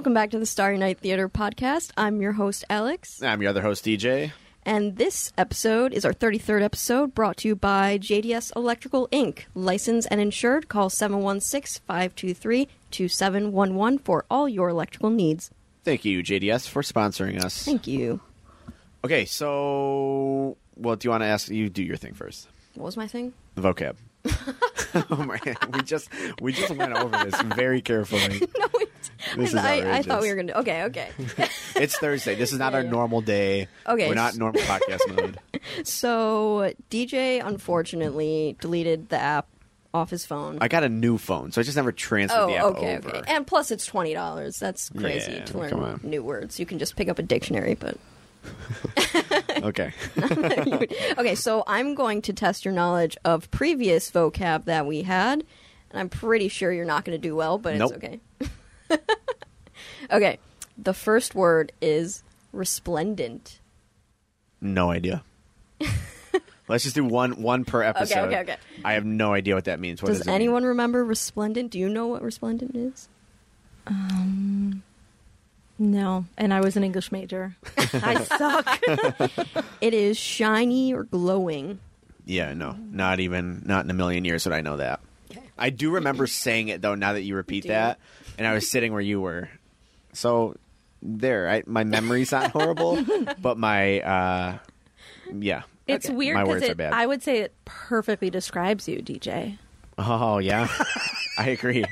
Welcome 0.00 0.14
back 0.14 0.30
to 0.30 0.38
the 0.38 0.46
Starry 0.46 0.78
Night 0.78 0.98
Theater 0.98 1.28
podcast. 1.28 1.90
I'm 1.94 2.22
your 2.22 2.32
host, 2.32 2.64
Alex. 2.70 3.22
I'm 3.22 3.42
your 3.42 3.50
other 3.50 3.60
host, 3.60 3.84
DJ. 3.84 4.32
And 4.64 4.96
this 4.96 5.30
episode 5.36 5.92
is 5.92 6.06
our 6.06 6.14
33rd 6.14 6.62
episode 6.62 7.14
brought 7.14 7.36
to 7.36 7.48
you 7.48 7.54
by 7.54 7.98
JDS 7.98 8.50
Electrical 8.56 9.08
Inc. 9.08 9.40
Licensed 9.54 10.08
and 10.10 10.18
insured. 10.18 10.70
Call 10.70 10.88
716 10.88 11.82
523 11.86 12.66
2711 12.90 13.98
for 13.98 14.24
all 14.30 14.48
your 14.48 14.70
electrical 14.70 15.10
needs. 15.10 15.50
Thank 15.84 16.06
you, 16.06 16.22
JDS, 16.22 16.66
for 16.66 16.80
sponsoring 16.80 17.44
us. 17.44 17.62
Thank 17.62 17.86
you. 17.86 18.22
Okay, 19.04 19.26
so, 19.26 20.56
well, 20.76 20.96
do 20.96 21.08
you 21.08 21.10
want 21.10 21.24
to 21.24 21.26
ask? 21.26 21.50
You 21.50 21.68
do 21.68 21.82
your 21.82 21.96
thing 21.98 22.14
first. 22.14 22.48
What 22.74 22.86
was 22.86 22.96
my 22.96 23.06
thing? 23.06 23.34
The 23.54 23.60
vocab. 23.60 23.96
oh 25.10 25.24
my! 25.24 25.38
We 25.72 25.82
just 25.82 26.08
we 26.40 26.52
just 26.52 26.74
went 26.74 26.92
over 26.92 27.24
this 27.24 27.40
very 27.42 27.80
carefully. 27.80 28.40
no, 28.58 28.68
it, 28.74 28.89
This 29.36 29.50
is 29.50 29.56
I, 29.56 29.98
I 29.98 30.02
thought 30.02 30.22
we 30.22 30.28
were 30.28 30.34
going 30.34 30.46
to. 30.48 30.58
Okay, 30.60 30.84
okay. 30.84 31.10
It's 31.76 31.96
Thursday. 31.98 32.34
This 32.34 32.52
is 32.52 32.58
not 32.58 32.74
our 32.74 32.82
normal 32.82 33.20
day. 33.20 33.68
Okay, 33.86 34.08
we're 34.08 34.14
not 34.14 34.36
normal 34.36 34.60
podcast 34.62 35.00
mode. 35.16 35.38
so, 35.84 36.72
DJ 36.90 37.44
unfortunately 37.46 38.56
deleted 38.60 39.08
the 39.08 39.18
app 39.18 39.46
off 39.92 40.10
his 40.10 40.24
phone. 40.24 40.58
I 40.60 40.68
got 40.68 40.84
a 40.84 40.88
new 40.88 41.18
phone, 41.18 41.52
so 41.52 41.60
I 41.60 41.64
just 41.64 41.76
never 41.76 41.92
transferred 41.92 42.38
Oh, 42.38 42.46
the 42.48 42.56
app 42.56 42.64
okay, 42.66 42.96
over. 42.98 43.08
okay. 43.16 43.32
And 43.34 43.46
plus, 43.46 43.70
it's 43.70 43.84
twenty 43.86 44.14
dollars. 44.14 44.58
That's 44.58 44.88
crazy 44.90 45.32
Yeah, 45.32 45.44
to 45.44 45.52
come 45.52 45.60
learn 45.60 45.72
on. 45.74 46.00
new 46.02 46.22
words. 46.22 46.58
You 46.60 46.66
can 46.66 46.78
just 46.78 46.96
pick 46.96 47.08
up 47.08 47.18
a 47.18 47.22
dictionary, 47.22 47.74
but 47.74 47.96
Okay. 49.62 49.92
okay. 51.18 51.34
So 51.34 51.62
I'm 51.66 51.94
going 51.94 52.22
to 52.22 52.32
test 52.32 52.64
your 52.64 52.72
knowledge 52.74 53.16
of 53.24 53.50
previous 53.50 54.10
vocab 54.10 54.64
that 54.64 54.86
we 54.86 55.02
had, 55.02 55.44
and 55.90 56.00
I'm 56.00 56.08
pretty 56.08 56.48
sure 56.48 56.72
you're 56.72 56.84
not 56.84 57.04
going 57.04 57.20
to 57.20 57.28
do 57.28 57.34
well, 57.36 57.58
but 57.58 57.76
Nope. 57.76 57.92
it's 57.94 57.96
okay. 58.04 58.20
okay. 60.10 60.38
The 60.78 60.94
first 60.94 61.34
word 61.34 61.72
is 61.80 62.22
resplendent. 62.52 63.60
no 64.60 64.90
idea. 64.90 65.22
Let's 66.68 66.84
just 66.84 66.94
do 66.94 67.04
one 67.04 67.42
one 67.42 67.64
per 67.64 67.82
episode. 67.82 68.28
okay, 68.28 68.38
okay. 68.40 68.52
Okay. 68.52 68.56
I 68.84 68.92
have 68.92 69.04
no 69.04 69.32
idea 69.34 69.54
what 69.56 69.64
that 69.64 69.80
means. 69.80 70.00
What 70.02 70.08
Does, 70.08 70.18
does, 70.18 70.26
it 70.26 70.30
mean? 70.30 70.36
anyone 70.36 70.64
remember 70.64 71.04
resplendent? 71.04 71.72
Do 71.72 71.78
you 71.78 71.88
know 71.88 72.06
what 72.06 72.22
resplendent 72.22 72.76
is? 72.76 73.08
Um, 73.86 74.82
No, 75.78 76.26
and 76.38 76.54
I 76.54 76.60
was 76.60 76.76
an 76.76 76.84
English 76.84 77.10
major. 77.10 77.56
I 77.76 78.22
suck. 78.24 79.64
It 79.80 79.94
is 79.94 80.16
shiny 80.16 80.92
or 80.94 81.04
glowing. 81.04 81.80
Yeah, 82.24 82.52
no, 82.54 82.76
not 82.90 83.18
even 83.18 83.62
not 83.64 83.84
in 83.84 83.90
a 83.90 83.94
million 83.94 84.24
years 84.24 84.44
would 84.44 84.54
I 84.54 84.60
know 84.60 84.76
that. 84.76 85.00
Okay. 85.30 85.42
I 85.58 85.70
do 85.70 85.90
remember 85.92 86.26
saying 86.28 86.68
it 86.68 86.82
though. 86.82 86.94
Now 86.94 87.14
that 87.14 87.22
you 87.22 87.34
repeat 87.34 87.62
Do 87.64 87.70
that, 87.70 87.98
and 88.40 88.48
I 88.48 88.54
was 88.54 88.70
sitting 88.70 88.92
where 88.92 89.02
you 89.02 89.20
were, 89.20 89.50
so 90.14 90.56
there. 91.02 91.46
I, 91.48 91.62
my 91.66 91.84
memory's 91.84 92.32
not 92.32 92.50
horrible, 92.52 93.04
but 93.42 93.58
my 93.58 94.00
uh, 94.00 94.58
yeah. 95.32 95.62
It's 95.86 96.06
Okay. 96.06 96.14
weird 96.14 96.36
My 96.36 96.42
because 96.44 96.54
words 96.54 96.68
are 96.68 96.72
it, 96.72 96.76
bad. 96.78 96.92
I 96.94 97.04
would 97.06 97.22
say 97.22 97.40
it 97.40 97.54
perfectly 97.66 98.30
describes 98.30 98.88
you, 98.88 99.02
DJ. 99.02 99.58
Oh 99.98 100.38
yeah, 100.38 100.68
I 101.38 101.50
agree. 101.50 101.84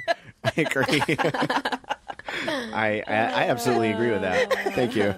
I 0.42 0.52
agree. 0.56 1.02
I, 2.40 3.02
I 3.06 3.12
I 3.12 3.42
absolutely 3.48 3.90
agree 3.90 4.10
with 4.10 4.22
that. 4.22 4.52
Thank 4.74 4.94
you. 4.96 5.14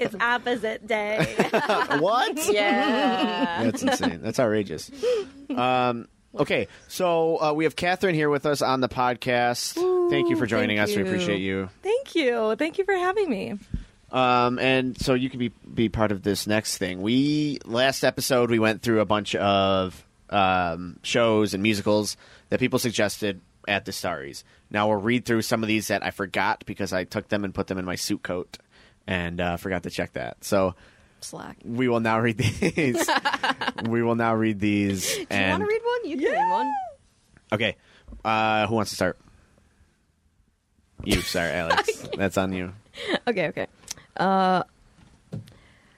It's 0.00 0.14
opposite 0.20 0.86
day. 0.86 1.24
what? 1.98 2.52
Yeah. 2.52 3.64
That's 3.64 3.82
insane. 3.82 4.20
That's 4.22 4.40
outrageous. 4.40 4.90
Um, 5.54 6.08
okay, 6.36 6.68
so 6.88 7.40
uh, 7.40 7.52
we 7.52 7.64
have 7.64 7.76
Katherine 7.76 8.14
here 8.14 8.30
with 8.30 8.46
us 8.46 8.62
on 8.62 8.80
the 8.80 8.88
podcast. 8.88 9.74
thank 10.10 10.28
you 10.30 10.36
for 10.36 10.46
joining 10.46 10.78
us. 10.78 10.94
We 10.94 11.02
appreciate 11.02 11.40
you. 11.40 11.68
Thank 11.82 12.14
you. 12.14 12.56
Thank 12.56 12.78
you 12.78 12.84
for 12.84 12.94
having 12.94 13.28
me. 13.30 13.58
Um, 14.10 14.60
and 14.60 14.96
so 15.00 15.14
you 15.14 15.28
can 15.28 15.40
be 15.40 15.50
be 15.72 15.88
part 15.88 16.12
of 16.12 16.22
this 16.22 16.46
next 16.46 16.78
thing. 16.78 17.02
We 17.02 17.58
last 17.64 18.04
episode 18.04 18.48
we 18.48 18.60
went 18.60 18.80
through 18.80 19.00
a 19.00 19.04
bunch 19.04 19.34
of 19.34 20.04
um, 20.30 21.00
shows 21.02 21.52
and 21.52 21.62
musicals 21.62 22.16
that 22.48 22.60
people 22.60 22.78
suggested 22.78 23.40
at 23.66 23.84
the 23.84 23.92
Starries. 23.92 24.44
Now 24.70 24.88
we'll 24.88 25.00
read 25.00 25.24
through 25.24 25.42
some 25.42 25.62
of 25.62 25.68
these 25.68 25.88
that 25.88 26.04
I 26.04 26.10
forgot 26.10 26.64
because 26.64 26.92
I 26.92 27.04
took 27.04 27.28
them 27.28 27.44
and 27.44 27.54
put 27.54 27.66
them 27.66 27.78
in 27.78 27.84
my 27.84 27.96
suit 27.96 28.22
coat 28.22 28.58
and 29.06 29.40
uh, 29.40 29.56
forgot 29.56 29.82
to 29.82 29.90
check 29.90 30.12
that. 30.12 30.44
So 30.44 30.74
Slack. 31.24 31.56
we 31.64 31.88
will 31.88 32.00
now 32.00 32.20
read 32.20 32.38
these. 32.38 33.08
we 33.88 34.02
will 34.02 34.14
now 34.14 34.34
read 34.34 34.60
these. 34.60 35.14
Do 35.14 35.20
you 35.20 35.26
want 35.28 35.62
to 35.62 35.66
read 35.66 35.80
one? 35.82 36.10
You 36.10 36.16
can 36.18 36.32
read 36.32 36.50
one. 36.50 36.72
okay, 37.52 37.76
uh, 38.24 38.66
who 38.66 38.74
wants 38.76 38.90
to 38.90 38.96
start? 38.96 39.18
You, 41.04 41.20
sorry, 41.20 41.50
Alex. 41.52 42.08
That's 42.16 42.38
on 42.38 42.52
you. 42.52 42.72
Okay, 43.26 43.48
okay. 43.48 43.66
Uh, 44.16 44.62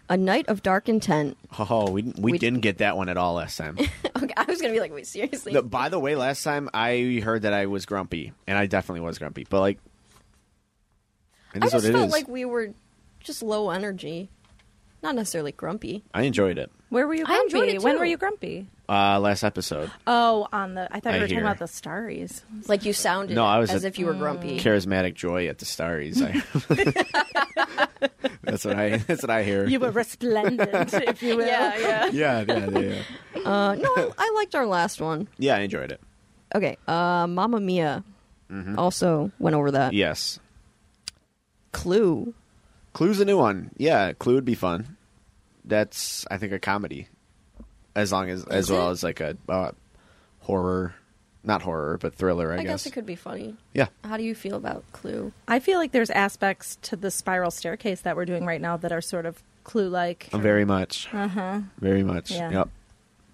a 0.08 0.16
night 0.16 0.48
of 0.48 0.62
dark 0.62 0.88
intent. 0.88 1.36
Oh, 1.58 1.90
we 1.90 2.02
we, 2.02 2.32
We- 2.32 2.38
didn't 2.38 2.60
get 2.60 2.78
that 2.78 2.96
one 2.96 3.08
at 3.08 3.16
all 3.16 3.34
last 3.34 3.56
time. 3.56 3.78
Okay, 4.16 4.32
I 4.34 4.44
was 4.44 4.62
gonna 4.62 4.72
be 4.72 4.80
like, 4.80 4.94
wait, 4.94 5.06
seriously? 5.06 5.52
No, 5.52 5.60
by 5.60 5.90
the 5.90 5.98
way, 5.98 6.16
last 6.16 6.42
time 6.42 6.70
I 6.72 7.20
heard 7.22 7.42
that 7.42 7.52
I 7.52 7.66
was 7.66 7.84
grumpy, 7.84 8.32
and 8.46 8.56
I 8.56 8.64
definitely 8.64 9.02
was 9.02 9.18
grumpy. 9.18 9.46
But 9.48 9.60
like, 9.60 9.78
it 11.54 11.62
I 11.62 11.68
just 11.68 11.86
felt 11.86 12.10
like 12.10 12.26
we 12.26 12.46
were 12.46 12.72
just 13.20 13.42
low 13.42 13.68
energy, 13.68 14.30
not 15.06 15.14
necessarily 15.14 15.52
grumpy. 15.52 16.02
I 16.12 16.22
enjoyed 16.22 16.58
it. 16.58 16.70
Where 16.88 17.06
were 17.06 17.14
you 17.14 17.22
I 17.24 17.26
grumpy? 17.26 17.44
enjoyed 17.58 17.68
it 17.74 17.82
When 17.82 17.94
too. 17.94 17.98
were 18.00 18.04
you 18.04 18.16
grumpy? 18.16 18.66
Uh, 18.88 19.18
last 19.18 19.42
episode, 19.42 19.90
Oh, 20.06 20.46
on 20.52 20.74
the. 20.74 20.86
I 20.94 21.00
thought 21.00 21.14
I 21.14 21.16
you 21.16 21.22
were 21.22 21.26
talking 21.28 21.42
about 21.42 21.58
the 21.58 21.64
Starries. 21.64 22.42
Like 22.68 22.84
you 22.84 22.92
sounded 22.92 23.34
No, 23.34 23.44
I 23.44 23.58
was 23.58 23.70
as 23.70 23.82
a- 23.84 23.88
if 23.88 23.98
you 23.98 24.06
were 24.06 24.14
grumpy. 24.14 24.58
charismatic 24.60 25.14
joy 25.14 25.48
at 25.48 25.58
the 25.58 25.64
Starries. 25.64 26.22
I, 26.22 26.32
that's 28.42 28.64
what 28.64 28.76
I. 28.78 28.96
That's 28.98 29.22
what 29.22 29.30
I 29.30 29.42
hear. 29.42 29.66
You 29.66 29.80
were 29.80 29.90
resplendent, 29.90 30.92
if 30.94 31.22
you 31.22 31.36
will. 31.36 31.46
Yeah, 31.46 31.76
yeah. 31.78 32.06
yeah, 32.06 32.44
yeah, 32.46 32.68
yeah, 32.70 33.02
yeah. 33.34 33.48
Uh, 33.48 33.74
no, 33.74 33.88
I, 33.96 34.10
I 34.18 34.32
liked 34.36 34.54
our 34.54 34.66
last 34.66 35.00
one. 35.00 35.26
Yeah, 35.38 35.56
I 35.56 35.60
enjoyed 35.60 35.90
it. 35.92 36.00
Okay, 36.54 36.76
uh, 36.88 37.26
Mamma 37.28 37.60
Mia 37.60 38.04
Mm-hmm. 38.48 38.78
also 38.78 39.32
went 39.40 39.56
over 39.56 39.72
that. 39.72 39.92
Yes, 39.92 40.38
Clue. 41.72 42.32
Clue's 42.92 43.18
a 43.18 43.24
new 43.24 43.36
one. 43.36 43.72
Yeah, 43.76 44.12
Clue 44.12 44.34
would 44.34 44.44
be 44.44 44.54
fun. 44.54 44.95
That's 45.66 46.26
I 46.30 46.38
think 46.38 46.52
a 46.52 46.58
comedy, 46.58 47.08
as 47.94 48.12
long 48.12 48.30
as 48.30 48.44
as 48.44 48.66
Is 48.66 48.70
well 48.70 48.88
it? 48.88 48.92
as 48.92 49.02
like 49.02 49.20
a 49.20 49.36
uh, 49.48 49.72
horror, 50.40 50.94
not 51.42 51.62
horror, 51.62 51.98
but 52.00 52.14
thriller. 52.14 52.52
I, 52.52 52.58
I, 52.58 52.62
guess. 52.64 52.86
it 52.86 52.92
could 52.92 53.06
be 53.06 53.16
funny. 53.16 53.56
Yeah. 53.74 53.88
How 54.04 54.16
do 54.16 54.22
you 54.22 54.34
feel 54.34 54.54
about 54.56 54.84
Clue? 54.92 55.32
I 55.48 55.58
feel 55.58 55.78
like 55.78 55.92
there's 55.92 56.10
aspects 56.10 56.76
to 56.82 56.96
the 56.96 57.10
spiral 57.10 57.50
staircase 57.50 58.02
that 58.02 58.16
we're 58.16 58.24
doing 58.26 58.44
right 58.46 58.60
now 58.60 58.76
that 58.76 58.92
are 58.92 59.00
sort 59.00 59.26
of 59.26 59.42
clue 59.64 59.88
like. 59.88 60.28
Very 60.32 60.64
much. 60.64 61.08
Uh 61.12 61.28
huh. 61.28 61.60
Very 61.78 62.02
much. 62.04 62.30
Yeah. 62.30 62.50
Yep. 62.50 62.68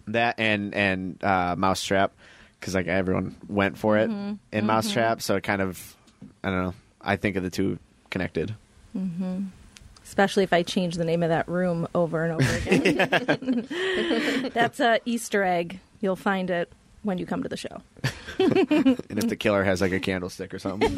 That 0.08 0.35
and 0.38 0.75
and 0.75 1.23
uh, 1.23 1.55
Mousetrap, 1.56 2.12
because 2.58 2.75
like 2.75 2.87
everyone 2.88 3.37
went 3.49 3.76
for 3.78 3.99
it 3.99 4.08
Mm-hmm. 4.11 4.35
in 4.56 4.67
Mousetrap, 4.67 5.20
so 5.23 5.37
it 5.37 5.43
kind 5.43 5.61
of 5.62 5.96
I 6.43 6.49
don't 6.50 6.62
know. 6.64 6.75
I 7.00 7.17
think 7.17 7.37
of 7.37 7.43
the 7.43 7.50
two 7.50 7.78
connected. 8.11 8.55
Especially 10.12 10.43
if 10.44 10.53
I 10.53 10.62
change 10.62 10.97
the 10.97 11.06
name 11.06 11.23
of 11.23 11.31
that 11.31 11.49
room 11.49 11.88
over 11.94 12.23
and 12.23 12.35
over 12.35 12.56
again. 12.59 13.67
That's 14.53 14.79
a 14.79 15.00
Easter 15.06 15.43
egg. 15.43 15.81
You'll 16.03 16.17
find 16.17 16.50
it 16.50 16.70
when 17.03 17.17
you 17.17 17.25
come 17.25 17.43
to 17.43 17.49
the 17.49 17.56
show. 17.56 17.81
and 18.38 18.99
if 19.09 19.31
the 19.31 19.37
killer 19.37 19.64
has 19.64 19.81
like 19.81 19.93
a 19.93 20.00
candlestick 20.00 20.53
or 20.53 20.59
something, 20.59 20.94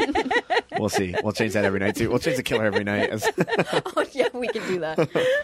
we'll 0.80 0.88
see. 0.88 1.14
We'll 1.22 1.32
change 1.32 1.52
that 1.52 1.64
every 1.64 1.78
night 1.78 1.94
too. 1.94 2.10
We'll 2.10 2.18
change 2.18 2.38
the 2.38 2.42
killer 2.42 2.64
every 2.64 2.82
night. 2.82 3.10
oh 3.94 4.04
yeah, 4.10 4.30
we 4.34 4.48
can 4.48 4.66
do 4.66 4.80
that. 4.80 4.98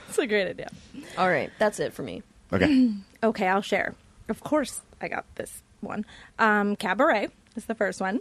It's 0.08 0.18
a 0.18 0.26
great 0.26 0.48
idea. 0.48 0.68
All 1.16 1.28
right, 1.28 1.52
that's 1.60 1.78
it 1.78 1.92
for 1.92 2.02
me. 2.02 2.24
okay. 2.52 2.90
Okay, 3.22 3.46
I'll 3.46 3.62
share. 3.62 3.94
Of 4.28 4.42
course, 4.42 4.80
I 5.00 5.06
got 5.06 5.26
this 5.36 5.62
one. 5.80 6.04
Um, 6.40 6.74
Cabaret 6.74 7.28
is 7.54 7.66
the 7.66 7.74
first 7.76 8.00
one. 8.00 8.18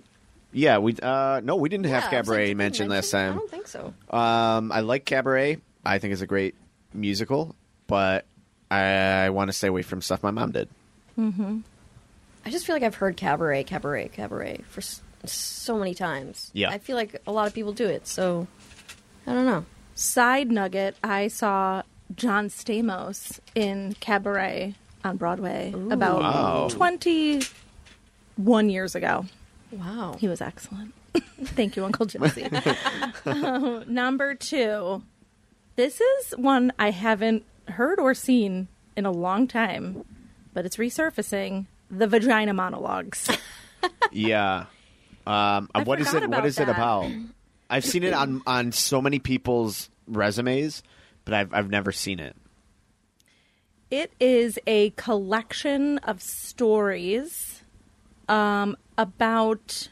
Yeah, 0.52 0.80
we 0.80 0.96
uh 1.02 1.42
no, 1.44 1.56
we 1.58 1.70
didn't 1.70 1.86
have 1.86 2.04
Yeah, 2.12 2.18
I 2.18 2.22
was 2.22 2.28
like, 2.28 2.36
cabaret 2.38 2.46
did 2.46 2.50
we 2.50 2.54
mentioned 2.56 2.90
last 2.90 3.14
mention- 3.14 3.34
I 3.34 3.38
don't 3.38 3.50
think 3.52 3.68
so. 3.68 3.94
Um, 4.10 4.72
I 4.72 4.80
like 4.82 5.06
Cabaret. 5.06 5.58
I 5.86 6.00
think 6.00 6.14
it's 6.14 6.22
a 6.22 6.28
great 6.28 6.56
musical, 6.94 7.56
but 7.88 8.26
I 8.72 9.30
want 9.30 9.50
to 9.50 9.54
stay 9.54 9.68
away 9.68 9.82
from 9.84 10.02
stuff 10.02 10.22
my 10.24 10.32
mom 10.32 10.52
did. 10.52 10.68
I 11.18 12.50
just 12.50 12.66
feel 12.66 12.76
like 12.76 12.84
I've 12.84 12.96
heard 12.96 13.18
cabaret, 13.18 13.64
cabaret, 13.66 14.08
cabaret 14.10 14.62
for 14.70 14.80
s- 14.80 15.02
so 15.26 15.78
many 15.78 15.94
times. 15.94 16.50
Yeah. 16.54 16.70
I 16.70 16.78
feel 16.78 16.96
like 16.96 17.22
a 17.28 17.32
lot 17.32 17.46
of 17.48 17.54
people 17.54 17.74
do 17.74 17.86
it, 17.88 18.08
so 18.08 18.48
I 19.28 19.34
don't 19.34 19.46
know. 19.46 19.66
Side 19.96 20.50
nugget: 20.50 20.96
I 21.04 21.28
saw 21.28 21.84
John 22.16 22.48
Stamos 22.48 23.40
in 23.54 23.96
Cabaret 24.00 24.76
on 25.04 25.18
Broadway 25.18 25.74
about 25.92 26.22
Wow. 26.22 26.68
twenty-one 26.72 28.70
years 28.70 28.96
ago. 28.96 29.26
Wow. 29.72 30.16
He 30.20 30.28
was 30.28 30.42
excellent. 30.42 30.94
Thank 31.44 31.76
you, 31.76 31.86
Uncle 31.86 32.06
Jesse. 32.06 32.48
Um, 33.26 33.84
number 33.88 34.36
two. 34.36 35.04
This 35.76 36.02
is 36.02 36.32
one 36.38 36.74
I 36.80 36.92
haven't 36.92 37.44
heard 37.68 38.00
or 38.00 38.14
seen 38.14 38.68
in 38.96 39.06
a 39.06 39.12
long 39.12 39.48
time, 39.48 40.04
but 40.54 40.66
it's 40.66 40.78
resurfacing. 40.78 41.66
The 41.92 42.08
vagina 42.08 42.54
monologues. 42.54 43.30
Yeah. 44.12 44.66
Um, 45.26 45.70
what 45.86 46.02
is 46.02 46.10
it? 46.10 46.16
What 46.16 46.24
about 46.24 46.46
is 46.46 46.60
it 46.60 46.68
about? 46.68 47.10
I've 47.70 47.86
seen 47.86 48.04
it 48.04 48.14
on 48.14 48.42
on 48.46 48.72
so 48.74 49.02
many 49.02 49.20
people's 49.20 49.90
resumes, 50.08 50.84
but 51.24 51.34
I've 51.34 51.54
I've 51.54 51.70
never 51.70 51.94
seen 51.94 52.20
it. 52.20 52.36
It 53.90 54.12
is 54.20 54.60
a 54.68 54.90
collection 54.92 56.00
of 56.00 56.22
stories 56.22 57.59
um, 58.30 58.78
about 58.98 59.90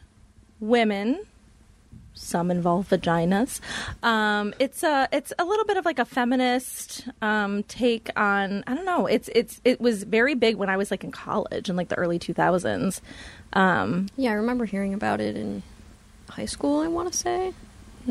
women. 0.60 1.24
Some 2.14 2.50
involve 2.50 2.90
vaginas. 2.90 3.60
Um, 4.02 4.54
it's 4.58 4.82
a 4.82 5.08
it's 5.12 5.32
a 5.38 5.46
little 5.46 5.66
bit 5.66 5.78
of 5.78 5.86
like 5.86 6.00
a 6.00 6.06
feminist 6.06 7.08
um, 7.22 7.62
take 7.64 8.10
on. 8.20 8.64
I 8.66 8.74
don't 8.74 8.86
know. 8.86 9.06
It's 9.06 9.30
it's 9.36 9.62
it 9.64 9.80
was 9.80 10.02
very 10.04 10.34
big 10.34 10.56
when 10.56 10.68
I 10.68 10.78
was 10.78 10.90
like 10.90 11.04
in 11.04 11.12
college 11.12 11.70
in 11.70 11.76
like 11.76 11.90
the 11.90 11.96
early 11.96 12.18
two 12.18 12.34
thousands. 12.34 13.02
Um, 13.54 14.08
Yeah, 14.18 14.32
I 14.32 14.34
remember 14.34 14.66
hearing 14.66 14.96
about 14.96 15.22
it 15.22 15.36
in 15.38 15.62
high 16.30 16.46
school. 16.46 16.80
I 16.82 16.88
want 16.88 17.12
to 17.12 17.18
say. 17.18 17.54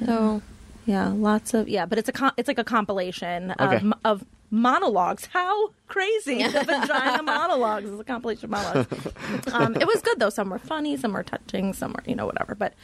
So 0.04 0.40
yeah, 0.86 1.08
lots 1.08 1.52
of 1.52 1.68
yeah, 1.68 1.84
but 1.84 1.98
it's 1.98 2.08
a 2.08 2.12
com- 2.12 2.32
it's 2.36 2.46
like 2.46 2.58
a 2.60 2.64
compilation 2.64 3.54
Okay. 3.58 3.76
of, 3.78 3.92
of 4.04 4.24
monologues. 4.50 5.26
How 5.26 5.70
crazy! 5.86 6.42
The 6.42 6.64
vagina 6.64 7.22
monologues 7.22 7.90
is 7.90 8.00
a 8.00 8.04
compilation 8.04 8.44
of 8.46 8.50
monologues. 8.50 9.06
um, 9.52 9.76
it 9.76 9.86
was 9.86 10.00
good 10.02 10.18
though. 10.18 10.30
Some 10.30 10.50
were 10.50 10.58
funny, 10.58 10.96
some 10.96 11.12
were 11.12 11.22
touching, 11.22 11.72
some 11.72 11.92
were 11.92 12.02
you 12.06 12.14
know 12.14 12.26
whatever. 12.26 12.54
But 12.54 12.74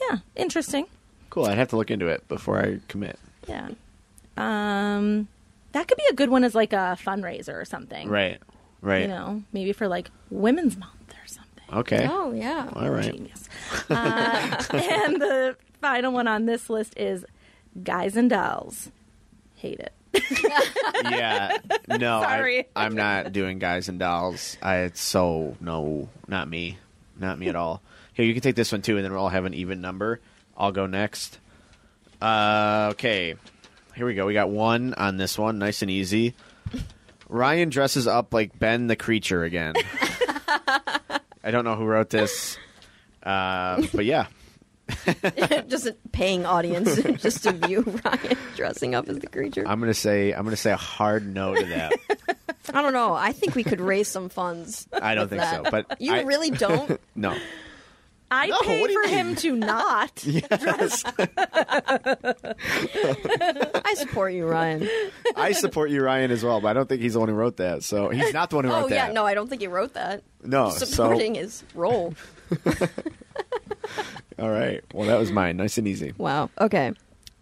yeah, 0.00 0.18
interesting. 0.36 0.86
Cool. 1.30 1.46
I'd 1.46 1.58
have 1.58 1.68
to 1.68 1.76
look 1.76 1.90
into 1.90 2.08
it 2.08 2.26
before 2.28 2.58
I 2.58 2.80
commit. 2.88 3.18
Yeah, 3.48 3.70
um, 4.36 5.28
that 5.72 5.88
could 5.88 5.98
be 5.98 6.04
a 6.10 6.14
good 6.14 6.30
one 6.30 6.44
as 6.44 6.54
like 6.54 6.72
a 6.72 6.98
fundraiser 7.02 7.54
or 7.54 7.64
something. 7.64 8.08
Right. 8.08 8.38
Right. 8.80 9.02
You 9.02 9.08
know, 9.08 9.42
maybe 9.52 9.72
for 9.72 9.88
like 9.88 10.10
Women's 10.30 10.76
Month 10.76 11.14
or 11.22 11.26
something. 11.26 11.64
Okay. 11.72 12.06
Oh 12.10 12.32
yeah. 12.32 12.68
All 12.74 12.90
right. 12.90 13.12
Genius. 13.12 13.48
Uh, 13.88 14.64
and 14.70 15.20
the 15.20 15.56
final 15.80 16.12
one 16.12 16.26
on 16.26 16.46
this 16.46 16.68
list 16.68 16.94
is 16.96 17.24
Guys 17.82 18.16
and 18.16 18.28
Dolls. 18.28 18.90
Hate 19.56 19.78
it. 19.78 19.92
yeah. 21.04 21.56
No, 21.88 22.22
Sorry. 22.22 22.66
I, 22.76 22.84
I'm 22.84 22.94
not 22.94 23.32
doing 23.32 23.58
guys 23.58 23.88
and 23.88 23.98
dolls. 23.98 24.56
I 24.62 24.78
it's 24.78 25.00
so 25.00 25.56
no, 25.60 26.08
not 26.28 26.48
me, 26.48 26.78
not 27.18 27.38
me 27.38 27.48
at 27.48 27.56
all. 27.56 27.82
Here, 28.14 28.26
you 28.26 28.34
can 28.34 28.42
take 28.42 28.56
this 28.56 28.72
one 28.72 28.82
too, 28.82 28.96
and 28.96 29.04
then 29.04 29.12
we'll 29.12 29.22
all 29.22 29.28
have 29.28 29.44
an 29.44 29.54
even 29.54 29.80
number. 29.80 30.20
I'll 30.56 30.72
go 30.72 30.86
next. 30.86 31.38
Uh, 32.20 32.90
okay, 32.92 33.34
here 33.96 34.06
we 34.06 34.14
go. 34.14 34.26
We 34.26 34.34
got 34.34 34.50
one 34.50 34.94
on 34.94 35.16
this 35.16 35.38
one, 35.38 35.58
nice 35.58 35.82
and 35.82 35.90
easy. 35.90 36.34
Ryan 37.28 37.70
dresses 37.70 38.06
up 38.06 38.34
like 38.34 38.58
Ben 38.58 38.86
the 38.86 38.96
Creature 38.96 39.44
again. 39.44 39.74
I 41.44 41.50
don't 41.50 41.64
know 41.64 41.74
who 41.74 41.84
wrote 41.84 42.10
this, 42.10 42.58
uh, 43.22 43.82
but 43.94 44.04
yeah, 44.04 44.26
just 45.68 45.86
a 45.86 45.96
paying 46.12 46.44
audience 46.46 46.96
just 47.22 47.42
to 47.44 47.52
view 47.52 47.82
Ryan 48.04 48.36
dressing 48.56 48.94
up 48.94 49.08
as 49.08 49.18
the 49.18 49.26
creature. 49.26 49.64
I'm 49.66 49.80
gonna 49.80 49.94
say 49.94 50.32
I'm 50.32 50.44
gonna 50.44 50.56
say 50.56 50.72
a 50.72 50.76
hard 50.76 51.26
no 51.32 51.54
to 51.54 51.64
that. 51.66 51.92
I 52.72 52.82
don't 52.82 52.92
know. 52.92 53.14
I 53.14 53.32
think 53.32 53.54
we 53.54 53.64
could 53.64 53.80
raise 53.80 54.08
some 54.08 54.28
funds. 54.28 54.86
I 54.92 55.14
don't 55.14 55.30
with 55.30 55.40
think 55.40 55.50
so, 55.64 55.70
but 55.70 56.00
you 56.00 56.12
I- 56.14 56.22
really 56.22 56.50
don't. 56.50 57.00
no. 57.14 57.36
I 58.34 58.46
No, 58.46 58.60
pay 58.62 58.80
what 58.80 58.86
do 58.86 58.94
you 58.94 59.02
for 59.02 59.08
mean? 59.08 59.18
him 59.26 59.36
to 59.36 59.56
not. 59.56 60.24
I 63.84 63.94
support 63.96 64.32
you, 64.32 64.46
Ryan. 64.46 64.88
I 65.36 65.52
support 65.52 65.90
you, 65.90 66.02
Ryan, 66.02 66.30
as 66.30 66.42
well, 66.42 66.60
but 66.62 66.68
I 66.68 66.72
don't 66.72 66.88
think 66.88 67.02
he's 67.02 67.12
the 67.12 67.20
one 67.20 67.28
who 67.28 67.34
wrote 67.34 67.58
that. 67.58 67.82
So 67.82 68.08
he's 68.08 68.32
not 68.32 68.48
the 68.48 68.56
one 68.56 68.64
who 68.64 68.70
wrote 68.70 68.84
Oh 68.84 68.88
that. 68.88 69.08
yeah, 69.08 69.12
no, 69.12 69.26
I 69.26 69.34
don't 69.34 69.48
think 69.48 69.60
he 69.60 69.66
wrote 69.68 69.92
that. 69.94 70.22
No, 70.42 70.70
supporting 70.70 71.34
his 71.34 71.62
role. 71.74 72.14
All 74.42 74.50
right. 74.50 74.82
Well, 74.92 75.06
that 75.06 75.20
was 75.20 75.30
mine. 75.30 75.56
Nice 75.56 75.78
and 75.78 75.86
easy. 75.86 76.14
Wow. 76.18 76.50
Okay. 76.60 76.92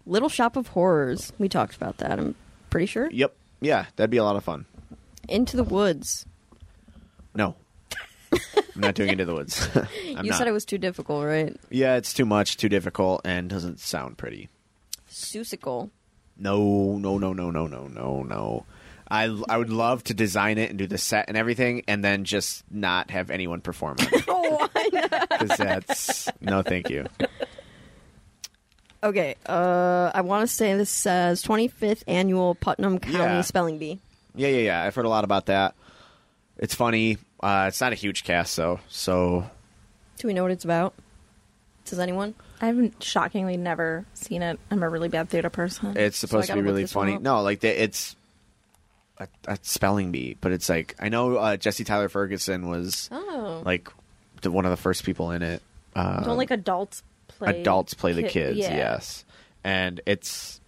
Little 0.05 0.29
Shop 0.29 0.55
of 0.55 0.67
Horrors. 0.67 1.33
We 1.39 1.49
talked 1.49 1.75
about 1.75 1.97
that. 1.97 2.19
I'm 2.19 2.35
pretty 2.69 2.85
sure. 2.85 3.09
Yep. 3.11 3.35
Yeah, 3.59 3.85
that'd 3.95 4.11
be 4.11 4.17
a 4.17 4.23
lot 4.23 4.35
of 4.35 4.43
fun. 4.43 4.65
Into 5.27 5.57
the 5.57 5.63
Woods. 5.63 6.27
No. 7.33 7.55
I'm 8.31 8.39
not 8.75 8.93
doing 8.93 9.09
Into 9.09 9.25
the 9.25 9.33
Woods. 9.33 9.67
I'm 9.75 10.25
you 10.25 10.29
not. 10.29 10.37
said 10.37 10.47
it 10.47 10.51
was 10.51 10.63
too 10.63 10.77
difficult, 10.77 11.25
right? 11.25 11.57
Yeah, 11.71 11.95
it's 11.95 12.13
too 12.13 12.25
much, 12.25 12.57
too 12.57 12.69
difficult, 12.69 13.21
and 13.25 13.49
doesn't 13.49 13.79
sound 13.79 14.19
pretty. 14.19 14.49
Seussical. 15.09 15.89
No, 16.37 16.97
no, 16.99 17.17
no, 17.17 17.33
no, 17.33 17.49
no, 17.49 17.65
no, 17.65 17.87
no, 17.87 18.21
no. 18.21 18.65
I, 19.11 19.25
I 19.49 19.57
would 19.57 19.69
love 19.69 20.03
to 20.05 20.13
design 20.13 20.57
it 20.57 20.69
and 20.69 20.79
do 20.79 20.87
the 20.87 20.97
set 20.97 21.25
and 21.27 21.35
everything, 21.35 21.83
and 21.87 22.01
then 22.03 22.23
just 22.23 22.63
not 22.71 23.11
have 23.11 23.29
anyone 23.29 23.59
perform 23.59 23.97
it. 23.99 24.25
Why 24.27 24.89
not? 24.93 25.29
Because 25.29 25.57
that's 25.57 26.29
no, 26.39 26.61
thank 26.61 26.89
you. 26.89 27.05
Okay. 29.03 29.35
Uh, 29.45 30.11
I 30.13 30.21
want 30.21 30.47
to 30.47 30.53
say 30.53 30.75
this 30.75 30.89
says 30.89 31.43
25th 31.43 32.03
annual 32.07 32.55
Putnam 32.55 32.99
County 32.99 33.17
Yeah. 33.17 33.41
Spelling 33.41 33.77
Bee. 33.79 33.99
Yeah, 34.35 34.47
yeah, 34.49 34.59
yeah. 34.59 34.83
I've 34.83 34.95
heard 34.95 35.05
a 35.05 35.09
lot 35.09 35.23
about 35.23 35.47
that. 35.47 35.75
It's 36.57 36.75
funny. 36.75 37.17
Uh, 37.41 37.65
it's 37.67 37.81
not 37.81 37.91
a 37.91 37.95
huge 37.95 38.23
cast, 38.23 38.55
though. 38.55 38.79
So 38.87 39.49
Do 40.19 40.27
we 40.27 40.33
know 40.33 40.43
what 40.43 40.51
it's 40.51 40.63
about? 40.63 40.93
Does 41.85 41.99
anyone? 41.99 42.35
I've 42.61 42.93
shockingly 43.01 43.57
never 43.57 44.05
seen 44.13 44.43
it. 44.43 44.59
I'm 44.69 44.83
a 44.83 44.89
really 44.89 45.09
bad 45.09 45.29
theater 45.29 45.49
person. 45.49 45.97
it's 45.97 46.17
supposed 46.17 46.45
to 46.45 46.53
gotta 46.53 46.61
be 46.61 46.65
look 46.67 46.71
really 46.73 46.83
this 46.83 46.93
one 46.95 47.07
funny. 47.07 47.15
up. 47.17 47.21
No, 47.23 47.41
like 47.41 47.59
the, 47.61 47.83
it's 47.83 48.15
a, 49.21 49.27
a 49.53 49.57
spelling 49.61 50.11
bee, 50.11 50.37
but 50.41 50.51
it's 50.51 50.67
like 50.69 50.95
I 50.99 51.09
know 51.09 51.37
uh, 51.37 51.57
Jesse 51.57 51.83
Tyler 51.83 52.09
Ferguson 52.09 52.67
was 52.67 53.09
Oh. 53.11 53.61
like 53.65 53.89
the, 54.41 54.51
one 54.51 54.65
of 54.65 54.71
the 54.71 54.77
first 54.77 55.03
people 55.03 55.31
in 55.31 55.41
it. 55.41 55.61
Um, 55.95 56.23
Don't 56.25 56.37
like 56.37 56.51
adults 56.51 57.03
play. 57.27 57.59
adults 57.61 57.93
play 57.93 58.13
the 58.13 58.23
ki- 58.23 58.29
kids, 58.29 58.57
yeah. 58.59 58.75
yes, 58.75 59.23
and 59.63 60.01
it's 60.05 60.59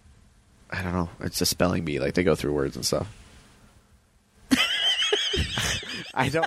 I 0.70 0.82
don't 0.82 0.92
know, 0.92 1.08
it's 1.20 1.40
a 1.40 1.46
spelling 1.46 1.84
bee. 1.84 1.98
Like 1.98 2.14
they 2.14 2.24
go 2.24 2.34
through 2.34 2.52
words 2.52 2.76
and 2.76 2.84
stuff. 2.84 3.08
I 6.14 6.28
don't. 6.28 6.46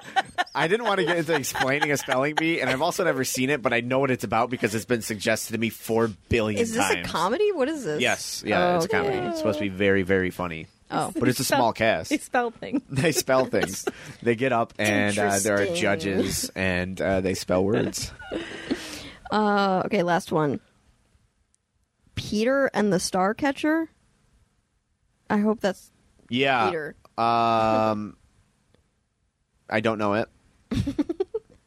I 0.55 0.67
didn't 0.67 0.85
want 0.85 0.99
to 0.99 1.05
get 1.05 1.17
into 1.17 1.35
explaining 1.35 1.91
a 1.91 1.97
spelling 1.97 2.35
bee, 2.35 2.61
and 2.61 2.69
I've 2.69 2.81
also 2.81 3.03
never 3.03 3.23
seen 3.25 3.49
it, 3.49 3.61
but 3.61 3.73
I 3.73 3.81
know 3.81 3.99
what 3.99 4.11
it's 4.11 4.23
about 4.23 4.49
because 4.49 4.73
it's 4.73 4.85
been 4.85 5.01
suggested 5.01 5.53
to 5.53 5.59
me 5.59 5.69
four 5.69 6.09
billion 6.29 6.59
Is 6.61 6.73
this 6.73 6.87
times. 6.87 7.07
a 7.07 7.11
comedy? 7.11 7.51
What 7.51 7.67
is 7.67 7.83
this? 7.83 8.01
Yes, 8.01 8.43
yeah, 8.45 8.77
it's 8.77 8.85
a 8.85 8.87
comedy. 8.89 9.17
Okay. 9.17 9.27
It's 9.27 9.37
supposed 9.39 9.59
to 9.59 9.65
be 9.65 9.69
very, 9.69 10.03
very 10.03 10.29
funny, 10.31 10.67
Oh. 10.89 11.11
but 11.19 11.27
it's 11.27 11.39
a 11.39 11.43
small 11.43 11.73
cast. 11.73 12.09
They 12.09 12.17
spell 12.17 12.51
things. 12.51 12.81
They 12.89 13.11
spell 13.11 13.45
things. 13.55 13.85
They 14.21 14.35
get 14.35 14.53
up, 14.53 14.73
and 14.79 15.17
uh, 15.17 15.39
there 15.39 15.55
are 15.55 15.61
Interesting. 15.61 15.75
judges, 15.75 16.51
and 16.55 16.99
uh, 17.01 17.21
they 17.21 17.33
spell 17.33 17.63
words. 17.63 18.11
Uh, 19.31 19.83
okay, 19.85 20.03
last 20.03 20.31
one. 20.31 20.59
Peter 22.15 22.69
and 22.73 22.91
the 22.91 22.99
Star 22.99 23.33
Catcher. 23.33 23.89
I 25.29 25.37
hope 25.39 25.59
that's 25.59 25.91
Yeah. 26.29 26.67
Peter. 26.67 26.95
Um, 27.17 28.15
I 29.69 29.79
don't 29.81 29.97
know 29.97 30.13
it, 30.13 30.29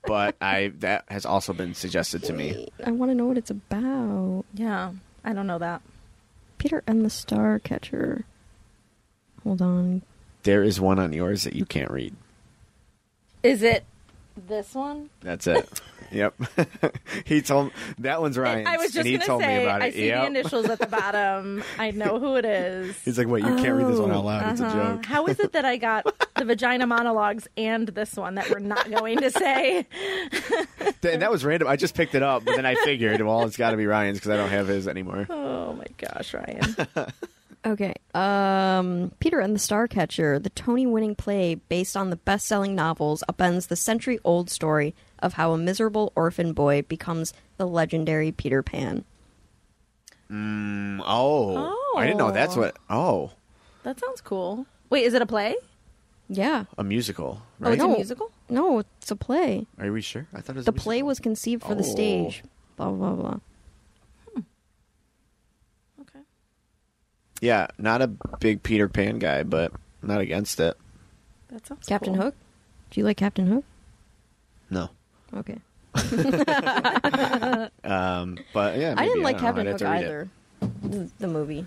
but 0.06 0.36
I 0.40 0.72
that 0.78 1.04
has 1.08 1.26
also 1.26 1.52
been 1.52 1.74
suggested 1.74 2.22
to 2.24 2.32
me. 2.32 2.68
I 2.84 2.90
want 2.92 3.10
to 3.10 3.14
know 3.14 3.26
what 3.26 3.36
it's 3.36 3.50
about. 3.50 4.44
Yeah, 4.54 4.92
I 5.24 5.32
don't 5.34 5.46
know 5.46 5.58
that. 5.58 5.82
Peter 6.58 6.82
and 6.86 7.04
the 7.04 7.10
Star 7.10 7.58
Catcher. 7.58 8.24
Hold 9.44 9.62
on. 9.62 10.02
There 10.42 10.62
is 10.62 10.80
one 10.80 10.98
on 10.98 11.12
yours 11.12 11.44
that 11.44 11.54
you 11.54 11.64
can't 11.66 11.90
read. 11.90 12.14
Is 13.42 13.62
it 13.62 13.84
this 14.36 14.74
one? 14.74 15.10
That's 15.20 15.46
it. 15.46 15.68
Yep. 16.12 16.34
he 17.24 17.40
told 17.40 17.70
that 17.98 18.20
one's 18.20 18.36
Ryan. 18.36 18.66
I 18.66 18.78
was 18.78 18.90
just 18.90 19.06
he 19.06 19.12
going 19.12 19.20
to 19.20 19.26
told 19.28 19.40
me 19.42 19.46
say, 19.46 19.62
about 19.64 19.80
it. 19.80 19.84
I 19.84 19.90
see 19.92 20.06
Yep. 20.08 20.20
the 20.22 20.26
initials 20.26 20.68
at 20.68 20.80
the 20.80 20.86
bottom. 20.88 21.62
I 21.78 21.92
know 21.92 22.18
who 22.18 22.34
it 22.34 22.44
is. 22.44 23.00
He's 23.04 23.16
like, 23.16 23.28
wait, 23.28 23.44
you 23.44 23.54
can't 23.54 23.76
read 23.76 23.86
this 23.86 24.00
one 24.00 24.10
out 24.10 24.24
loud. 24.24 24.50
It's 24.50 24.60
a 24.60 24.66
Uh-huh. 24.66 24.94
joke. 24.96 25.04
How 25.06 25.26
is 25.28 25.38
it 25.38 25.52
that 25.52 25.64
I 25.64 25.76
got 25.76 26.06
the 26.34 26.44
vagina 26.44 26.88
monologues 26.88 27.46
and 27.56 27.86
this 27.86 28.14
one 28.16 28.34
that 28.34 28.50
we're 28.50 28.58
not 28.58 28.90
going 28.90 29.18
to 29.18 29.30
say? 29.30 29.86
And 31.04 31.22
that 31.22 31.30
was 31.30 31.44
random. 31.44 31.68
I 31.68 31.76
just 31.76 31.94
picked 31.94 32.16
it 32.16 32.24
up, 32.24 32.44
but 32.44 32.56
then 32.56 32.66
I 32.66 32.74
figured, 32.74 33.20
well, 33.22 33.44
it's 33.44 33.56
got 33.56 33.70
to 33.70 33.76
be 33.76 33.86
Ryan's 33.86 34.18
because 34.18 34.32
I 34.32 34.36
don't 34.36 34.50
have 34.50 34.66
his 34.66 34.88
anymore. 34.88 35.28
Oh 35.30 35.74
my 35.74 35.86
gosh, 35.96 36.34
Ryan. 36.34 36.74
Okay. 37.64 37.94
Um, 38.14 39.12
Peter 39.20 39.38
and 39.40 39.54
the 39.54 39.58
Starcatcher, 39.60 40.42
the 40.42 40.48
Tony-winning 40.50 41.14
play 41.14 41.56
based 41.56 41.96
on 41.96 42.08
the 42.10 42.16
best-selling 42.16 42.74
novels, 42.74 43.22
upends 43.28 43.68
the 43.68 43.76
century-old 43.76 44.48
story 44.48 44.94
of 45.18 45.34
how 45.34 45.52
a 45.52 45.58
miserable 45.58 46.10
orphan 46.16 46.54
boy 46.54 46.80
becomes 46.82 47.34
the 47.58 47.66
legendary 47.66 48.32
Peter 48.32 48.62
Pan. 48.62 49.04
Mm, 50.30 51.02
oh. 51.04 51.94
I 51.98 52.06
didn't 52.06 52.18
know 52.18 52.30
that's 52.30 52.56
Oh. 52.56 52.60
what. 52.60 52.76
Oh, 52.88 53.30
That 53.82 53.98
sounds 54.00 54.20
cool. 54.20 54.64
Wait, 54.88 55.04
is 55.04 55.12
it 55.14 55.20
a 55.22 55.26
play? 55.26 55.54
Yeah. 56.28 56.64
a 56.78 56.84
musical, 56.84 57.42
Oh, 57.62 57.72
it's 57.72 57.78
No. 57.82 57.92
a 57.92 57.96
musical? 57.96 58.30
No, 58.48 58.78
it's 58.78 59.10
a 59.10 59.16
play. 59.16 59.66
Are 59.78 59.90
we 59.92 60.00
sure? 60.00 60.26
I 60.32 60.40
thought 60.40 60.54
it 60.54 60.58
was 60.60 60.64
The 60.66 60.70
a 60.70 60.74
play 60.74 60.96
musical. 60.96 61.08
was 61.08 61.20
conceived 61.20 61.62
for 61.64 61.74
the 61.74 61.82
Oh. 61.82 61.90
stage. 61.92 62.42
Blah 62.76 62.90
blah 62.92 63.12
blah. 63.14 63.38
Okay. 66.00 66.20
Yeah, 67.40 67.66
not 67.78 68.02
a 68.02 68.08
big 68.38 68.62
Peter 68.62 68.88
Pan 68.88 69.18
guy, 69.18 69.42
but 69.42 69.72
not 70.02 70.20
against 70.20 70.60
it. 70.60 70.76
That 71.48 71.66
sounds 71.66 71.86
Captain 71.86 72.14
cool. 72.14 72.24
Hook. 72.24 72.34
Do 72.90 73.00
you 73.00 73.04
like 73.04 73.16
Captain 73.16 73.46
Hook? 73.46 73.64
No. 74.70 74.90
Okay. 75.34 75.58
Um, 77.82 78.38
but 78.54 78.78
yeah, 78.78 78.94
I 78.96 79.06
didn't 79.06 79.22
like 79.22 79.38
don't 79.38 79.42
know. 79.42 79.48
Captain 79.48 79.66
Hook 79.66 79.78
to 79.78 79.84
read 79.86 80.02
it. 80.02 80.04
either. 80.04 80.28
The, 80.82 81.10
the 81.18 81.26
movie. 81.26 81.66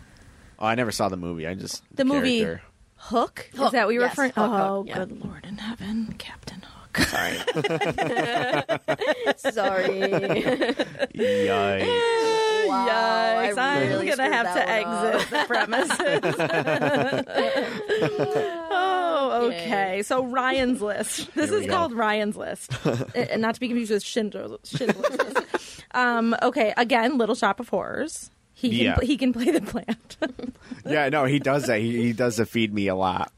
Oh, 0.60 0.66
I 0.66 0.76
never 0.76 0.92
saw 0.92 1.10
the 1.10 1.18
movie. 1.18 1.46
I 1.48 1.56
just 1.56 1.84
The 1.96 2.06
movie- 2.06 2.42
character. 2.42 2.64
Hook? 2.96 3.50
Is 3.52 3.60
Hook, 3.60 3.72
that 3.74 3.86
what 3.86 3.94
you're 3.94 4.04
yes, 4.04 4.12
referring? 4.12 4.32
Hook, 4.32 4.50
oh, 4.52 4.78
Hook, 4.78 4.88
yeah. 4.88 4.96
good 5.00 5.26
Lord 5.26 5.46
in 5.46 5.58
heaven, 5.58 6.16
Captain 6.18 6.62
Hook. 6.62 6.98
Sorry. 7.00 7.38
Sorry. 9.38 10.00
Yikes. 11.14 12.40
Wow, 12.70 13.38
I 13.40 13.50
Yikes! 13.52 13.58
I'm 13.58 13.88
really 13.90 14.08
gonna 14.08 14.34
have 14.34 14.54
to 14.54 14.70
exit 14.70 15.30
the 15.30 15.46
premises. 15.48 16.36
oh, 18.72 19.50
okay. 19.52 20.02
So 20.04 20.24
Ryan's 20.26 20.82
list. 20.82 21.34
This 21.36 21.52
is 21.52 21.66
go. 21.66 21.74
called 21.74 21.94
Ryan's 21.94 22.38
list, 22.38 22.72
and 23.16 23.42
not 23.42 23.56
to 23.56 23.60
be 23.60 23.68
confused 23.68 23.92
with 23.92 24.04
Schindler's, 24.04 24.52
Schindler's 24.64 25.18
list. 25.18 25.86
Um, 25.92 26.36
okay, 26.42 26.74
again, 26.78 27.18
Little 27.18 27.36
Shop 27.36 27.60
of 27.60 27.70
Horrors. 27.70 28.30
He 28.56 28.70
can 28.70 28.80
Yeah. 28.86 28.98
he 29.02 29.18
can 29.18 29.34
play 29.34 29.52
the 29.52 29.62
plant. 29.62 30.18
Yeah, 30.86 31.08
no, 31.08 31.24
he 31.24 31.40
does 31.40 31.68
that. 31.68 31.80
He, 31.80 32.04
he 32.04 32.12
does 32.14 32.36
the 32.36 32.46
feed 32.46 32.74
me 32.74 32.88
a 32.88 32.96
lot. 32.96 33.32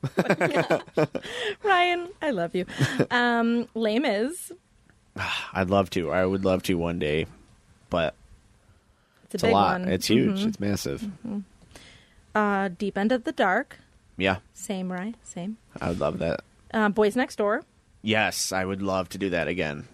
Ryan, 1.63 2.10
I 2.20 2.32
love 2.32 2.55
you. 2.55 2.65
Um, 3.12 3.67
Les 3.75 4.00
Mis. 4.00 4.51
I'd 5.53 5.70
love 5.70 5.91
to. 5.91 6.10
I 6.12 6.25
would 6.25 6.44
love 6.44 6.63
to 6.63 6.74
one 6.74 6.98
day, 6.98 7.27
but 7.91 8.15
It's 9.36 9.44
a 9.44 9.48
a 9.48 9.50
big 9.50 9.54
lot. 9.54 9.80
one. 9.82 9.89
It's 9.89 10.08
huge. 10.08 10.39
Mhm. 10.44 10.48
It's 10.48 10.60
massive. 10.60 11.10
Uh, 12.34 12.70
Deep 12.77 12.98
End 12.98 13.12
of 13.12 13.24
the 13.24 13.32
Dark. 13.32 13.77
Yeah, 14.18 14.38
Same, 14.54 14.92
right? 14.92 15.15
Same. 15.24 15.58
I 15.82 15.89
would 15.89 16.00
love 16.00 16.20
that. 16.20 16.42
Uh, 16.74 16.89
Boys 16.89 17.15
Next 17.15 17.36
Door. 17.38 17.63
Yes, 18.01 18.51
I 18.51 18.63
would 18.65 18.82
love 18.82 19.10
to 19.10 19.18
do 19.18 19.30
that 19.32 19.48
again. 19.48 19.88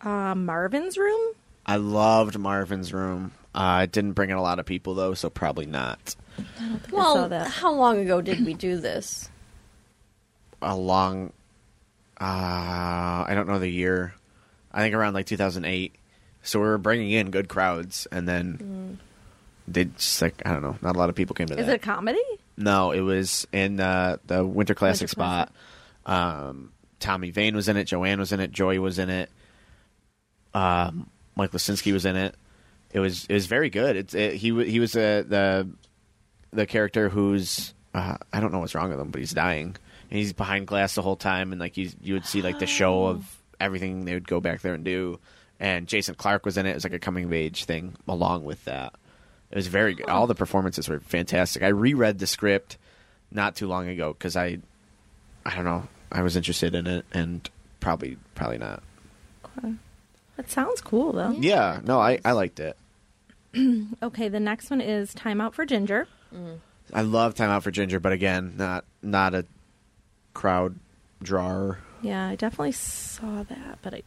Uh, 0.00 0.34
Marvin's 0.34 0.98
Room. 0.98 1.34
I 1.64 1.76
loved 1.76 2.38
Marvin's 2.38 2.92
Room. 2.92 3.32
Uh, 3.54 3.80
it 3.84 3.92
didn't 3.92 4.12
bring 4.12 4.30
in 4.30 4.36
a 4.36 4.42
lot 4.42 4.58
of 4.58 4.66
people 4.66 4.94
though, 4.94 5.14
so 5.14 5.30
probably 5.30 5.66
not. 5.66 6.14
I 6.38 6.42
saw 6.90 6.96
well, 6.96 7.28
that. 7.28 7.46
how 7.48 7.72
long 7.72 7.98
ago 7.98 8.20
did 8.20 8.44
we 8.44 8.54
do 8.54 8.76
this? 8.76 9.28
A 10.62 10.76
long, 10.76 11.32
uh, 12.20 12.24
I 12.24 13.32
don't 13.34 13.48
know 13.48 13.58
the 13.58 13.68
year. 13.68 14.14
I 14.72 14.80
think 14.82 14.94
around 14.94 15.14
like 15.14 15.26
2008. 15.26 15.94
So 16.46 16.60
we 16.60 16.66
were 16.66 16.78
bringing 16.78 17.10
in 17.10 17.30
good 17.30 17.48
crowds, 17.48 18.06
and 18.12 18.28
then 18.28 18.98
they 19.68 19.86
just 19.86 20.22
like 20.22 20.42
I 20.46 20.52
don't 20.52 20.62
know, 20.62 20.76
not 20.80 20.96
a 20.96 20.98
lot 20.98 21.08
of 21.08 21.14
people 21.14 21.34
came 21.34 21.48
to 21.48 21.54
Mm. 21.54 21.58
Is 21.58 21.66
that. 21.66 21.74
it 21.74 21.82
a 21.82 21.84
comedy? 21.84 22.20
No, 22.56 22.92
it 22.92 23.00
was 23.00 23.46
in 23.52 23.80
uh, 23.80 24.16
the 24.26 24.44
Winter 24.46 24.74
Classic 24.74 25.02
Winter 25.02 25.10
spot. 25.10 25.52
Um, 26.06 26.72
Tommy 27.00 27.30
Vane 27.30 27.54
was 27.54 27.68
in 27.68 27.76
it. 27.76 27.84
Joanne 27.84 28.18
was 28.18 28.32
in 28.32 28.40
it. 28.40 28.52
Joy 28.52 28.80
was 28.80 28.98
in 28.98 29.10
it. 29.10 29.30
Um, 30.54 31.10
Mike 31.34 31.50
Lisinski 31.50 31.92
was 31.92 32.06
in 32.06 32.16
it. 32.16 32.34
It 32.92 33.00
was 33.00 33.26
it 33.28 33.34
was 33.34 33.46
very 33.46 33.68
good. 33.68 33.96
It's 33.96 34.14
it, 34.14 34.34
he 34.34 34.48
he 34.64 34.80
was 34.80 34.96
uh, 34.96 35.24
the 35.26 35.68
the 36.52 36.66
character 36.66 37.08
who's 37.08 37.74
uh, 37.92 38.16
I 38.32 38.40
don't 38.40 38.52
know 38.52 38.60
what's 38.60 38.74
wrong 38.74 38.90
with 38.90 39.00
him, 39.00 39.10
but 39.10 39.18
he's 39.20 39.32
dying. 39.34 39.76
And 40.10 40.18
he's 40.18 40.32
behind 40.32 40.66
glass 40.68 40.94
the 40.94 41.02
whole 41.02 41.16
time, 41.16 41.50
and 41.52 41.60
like 41.60 41.74
he's, 41.74 41.96
you 42.00 42.14
would 42.14 42.24
see 42.24 42.40
like 42.40 42.60
the 42.60 42.66
show 42.66 43.06
of 43.06 43.36
everything 43.58 44.04
they 44.04 44.14
would 44.14 44.28
go 44.28 44.40
back 44.40 44.60
there 44.60 44.74
and 44.74 44.84
do. 44.84 45.18
And 45.58 45.86
Jason 45.86 46.14
Clark 46.14 46.44
was 46.44 46.56
in 46.56 46.66
it. 46.66 46.70
It 46.70 46.74
was 46.74 46.84
like 46.84 46.92
a 46.92 46.98
coming 46.98 47.24
of 47.24 47.32
age 47.32 47.64
thing 47.64 47.96
along 48.06 48.44
with 48.44 48.64
that. 48.66 48.94
It 49.50 49.56
was 49.56 49.68
very 49.68 49.94
good. 49.94 50.08
All 50.08 50.26
the 50.26 50.34
performances 50.34 50.88
were 50.88 51.00
fantastic. 51.00 51.62
I 51.62 51.68
reread 51.68 52.18
the 52.18 52.26
script 52.26 52.76
not 53.30 53.56
too 53.56 53.66
long 53.68 53.88
ago 53.88 54.12
because 54.12 54.36
I, 54.36 54.58
I 55.44 55.54
don't 55.54 55.64
know, 55.64 55.88
I 56.12 56.22
was 56.22 56.36
interested 56.36 56.74
in 56.74 56.86
it 56.86 57.04
and 57.12 57.48
probably 57.80 58.16
probably 58.34 58.58
not. 58.58 58.82
That 60.36 60.50
sounds 60.50 60.80
cool 60.80 61.12
though. 61.12 61.30
Yeah, 61.30 61.80
no, 61.82 61.98
I 61.98 62.18
I 62.24 62.32
liked 62.32 62.60
it. 62.60 62.76
Okay, 64.02 64.28
the 64.28 64.40
next 64.40 64.68
one 64.68 64.82
is 64.82 65.14
Time 65.14 65.40
Out 65.40 65.54
for 65.54 65.64
Ginger. 65.64 66.06
Mm-hmm. 66.34 66.56
I 66.92 67.00
love 67.00 67.34
Time 67.34 67.48
Out 67.48 67.62
for 67.62 67.70
Ginger, 67.70 68.00
but 68.00 68.12
again, 68.12 68.54
not 68.58 68.84
not 69.02 69.34
a 69.34 69.46
crowd 70.34 70.78
drawer. 71.22 71.78
Yeah, 72.02 72.28
I 72.28 72.36
definitely 72.36 72.72
saw 72.72 73.44
that, 73.44 73.78
but 73.80 73.94
I, 73.94 74.02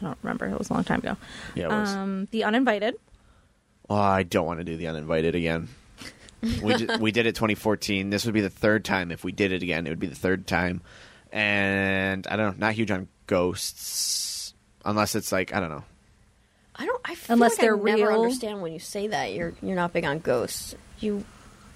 I 0.00 0.04
don't 0.04 0.18
remember. 0.22 0.46
It 0.46 0.58
was 0.58 0.70
a 0.70 0.74
long 0.74 0.84
time 0.84 1.00
ago. 1.00 1.16
Yeah, 1.54 1.64
it 1.64 1.68
was. 1.70 1.94
Um, 1.94 2.28
the 2.30 2.44
Uninvited. 2.44 2.96
Oh, 3.88 3.94
I 3.94 4.24
don't 4.24 4.46
want 4.46 4.58
to 4.58 4.64
do 4.64 4.76
the 4.76 4.88
uninvited 4.88 5.34
again. 5.36 5.68
we 6.62 6.74
did, 6.74 7.00
we 7.00 7.12
did 7.12 7.26
it 7.26 7.36
2014. 7.36 8.10
This 8.10 8.24
would 8.24 8.34
be 8.34 8.40
the 8.40 8.50
third 8.50 8.84
time 8.84 9.12
if 9.12 9.22
we 9.24 9.32
did 9.32 9.52
it 9.52 9.62
again. 9.62 9.86
It 9.86 9.90
would 9.90 10.00
be 10.00 10.08
the 10.08 10.16
third 10.16 10.46
time, 10.46 10.80
and 11.32 12.26
I 12.26 12.36
don't 12.36 12.58
know. 12.58 12.66
Not 12.66 12.74
huge 12.74 12.90
on 12.90 13.08
ghosts, 13.26 14.54
unless 14.84 15.14
it's 15.14 15.30
like 15.30 15.54
I 15.54 15.60
don't 15.60 15.70
know. 15.70 15.84
I 16.74 16.84
don't. 16.84 17.00
I 17.04 17.14
feel 17.14 17.34
Unless 17.34 17.52
like 17.52 17.60
they're 17.60 17.78
I 17.78 17.96
never 17.96 18.12
understand 18.12 18.60
when 18.60 18.72
you 18.72 18.80
say 18.80 19.06
that 19.08 19.32
you're 19.32 19.54
you're 19.62 19.76
not 19.76 19.92
big 19.92 20.04
on 20.04 20.18
ghosts. 20.18 20.74
You 20.98 21.24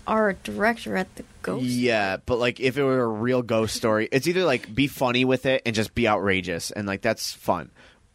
are 0.06 0.30
a 0.30 0.34
director 0.34 0.96
at 0.96 1.14
the 1.16 1.24
ghost. 1.42 1.64
Yeah, 1.64 2.18
but 2.26 2.38
like 2.38 2.60
if 2.60 2.76
it 2.76 2.82
were 2.82 3.02
a 3.02 3.08
real 3.08 3.42
ghost 3.42 3.76
story, 3.76 4.08
it's 4.10 4.26
either 4.26 4.44
like 4.44 4.74
be 4.74 4.88
funny 4.88 5.24
with 5.24 5.46
it 5.46 5.62
and 5.64 5.74
just 5.74 5.94
be 5.94 6.08
outrageous 6.08 6.70
and 6.70 6.86
like 6.86 7.00
that's 7.02 7.32
fun, 7.32 7.70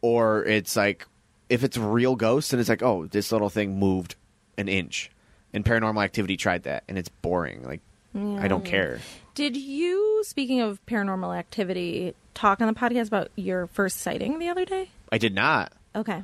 or 0.06 0.44
it's 0.44 0.76
like 0.76 1.06
if 1.48 1.64
it's 1.64 1.76
real 1.76 2.16
ghosts 2.16 2.52
and 2.52 2.60
it's 2.60 2.68
like 2.68 2.82
oh 2.82 3.06
this 3.06 3.32
little 3.32 3.50
thing 3.50 3.78
moved 3.78 4.14
an 4.58 4.68
inch, 4.68 5.10
and 5.52 5.64
Paranormal 5.64 6.02
Activity 6.02 6.36
tried 6.36 6.62
that 6.64 6.84
and 6.88 6.96
it's 6.98 7.08
boring. 7.08 7.62
Like 7.64 7.80
I 8.14 8.48
don't 8.48 8.64
care. 8.64 9.00
Did 9.34 9.56
you, 9.56 10.22
speaking 10.24 10.62
of 10.62 10.84
paranormal 10.86 11.36
activity, 11.36 12.14
talk 12.32 12.62
on 12.62 12.66
the 12.66 12.72
podcast 12.72 13.08
about 13.08 13.30
your 13.36 13.66
first 13.66 13.98
sighting 13.98 14.38
the 14.38 14.48
other 14.48 14.64
day? 14.64 14.88
I 15.12 15.18
did 15.18 15.34
not. 15.34 15.72
Okay, 15.94 16.22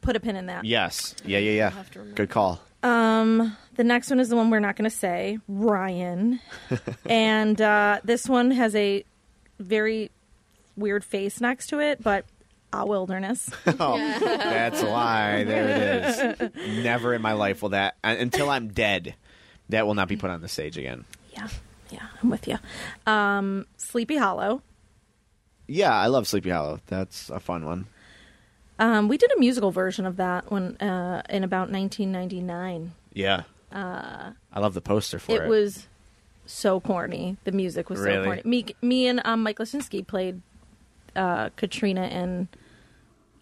put 0.00 0.16
a 0.16 0.20
pin 0.20 0.34
in 0.34 0.46
that. 0.46 0.64
Yes. 0.64 1.14
Yeah. 1.24 1.38
Yeah. 1.38 1.52
Yeah. 1.52 1.70
have 1.70 1.90
to 1.92 2.00
remember. 2.00 2.16
Good 2.16 2.30
call. 2.30 2.60
Um, 2.82 3.56
the 3.76 3.84
next 3.84 4.10
one 4.10 4.18
is 4.18 4.28
the 4.28 4.36
one 4.36 4.50
we're 4.50 4.58
not 4.60 4.74
going 4.76 4.90
to 4.90 4.96
say, 4.96 5.38
Ryan, 5.48 6.40
and 7.06 7.60
uh, 7.60 8.00
this 8.04 8.28
one 8.28 8.50
has 8.52 8.74
a 8.74 9.04
very 9.60 10.10
weird 10.76 11.04
face 11.04 11.40
next 11.40 11.68
to 11.68 11.80
it, 11.80 12.02
but 12.02 12.24
a 12.72 12.86
wilderness. 12.86 13.50
Oh, 13.80 13.96
that's 13.98 14.82
why. 14.82 15.44
There 15.44 15.68
it 15.68 16.52
is. 16.56 16.82
Never 16.84 17.14
in 17.14 17.22
my 17.22 17.32
life 17.32 17.62
will 17.62 17.70
that 17.70 17.96
until 18.02 18.50
I'm 18.50 18.68
dead. 18.68 19.14
That 19.70 19.86
will 19.86 19.94
not 19.94 20.08
be 20.08 20.16
put 20.16 20.30
on 20.30 20.40
the 20.40 20.48
stage 20.48 20.78
again. 20.78 21.04
yeah, 21.32 21.48
yeah, 21.90 22.06
I'm 22.22 22.30
with 22.30 22.48
you. 22.48 22.58
Um, 23.06 23.66
Sleepy 23.76 24.16
Hollow. 24.16 24.62
Yeah, 25.66 25.92
I 25.94 26.06
love 26.06 26.26
Sleepy 26.26 26.48
Hollow. 26.50 26.80
That's 26.86 27.28
a 27.28 27.38
fun 27.38 27.66
one. 27.66 27.86
Um, 28.78 29.08
we 29.08 29.18
did 29.18 29.30
a 29.32 29.38
musical 29.38 29.70
version 29.70 30.06
of 30.06 30.16
that 30.16 30.50
one 30.50 30.76
uh, 30.78 31.22
in 31.28 31.44
about 31.44 31.70
1999. 31.70 32.92
Yeah. 33.12 33.42
Uh, 33.70 34.30
I 34.52 34.60
love 34.60 34.72
the 34.74 34.80
poster 34.80 35.18
for 35.18 35.32
it. 35.32 35.44
It 35.44 35.48
was 35.48 35.86
so 36.46 36.80
corny. 36.80 37.36
The 37.44 37.52
music 37.52 37.90
was 37.90 38.00
so 38.00 38.24
corny. 38.24 38.42
Me, 38.44 38.64
me 38.80 39.06
and 39.06 39.20
um, 39.24 39.42
Mike 39.42 39.58
Lisinski 39.58 40.06
played 40.06 40.40
uh, 41.18 41.50
Katrina 41.56 42.02
and 42.02 42.48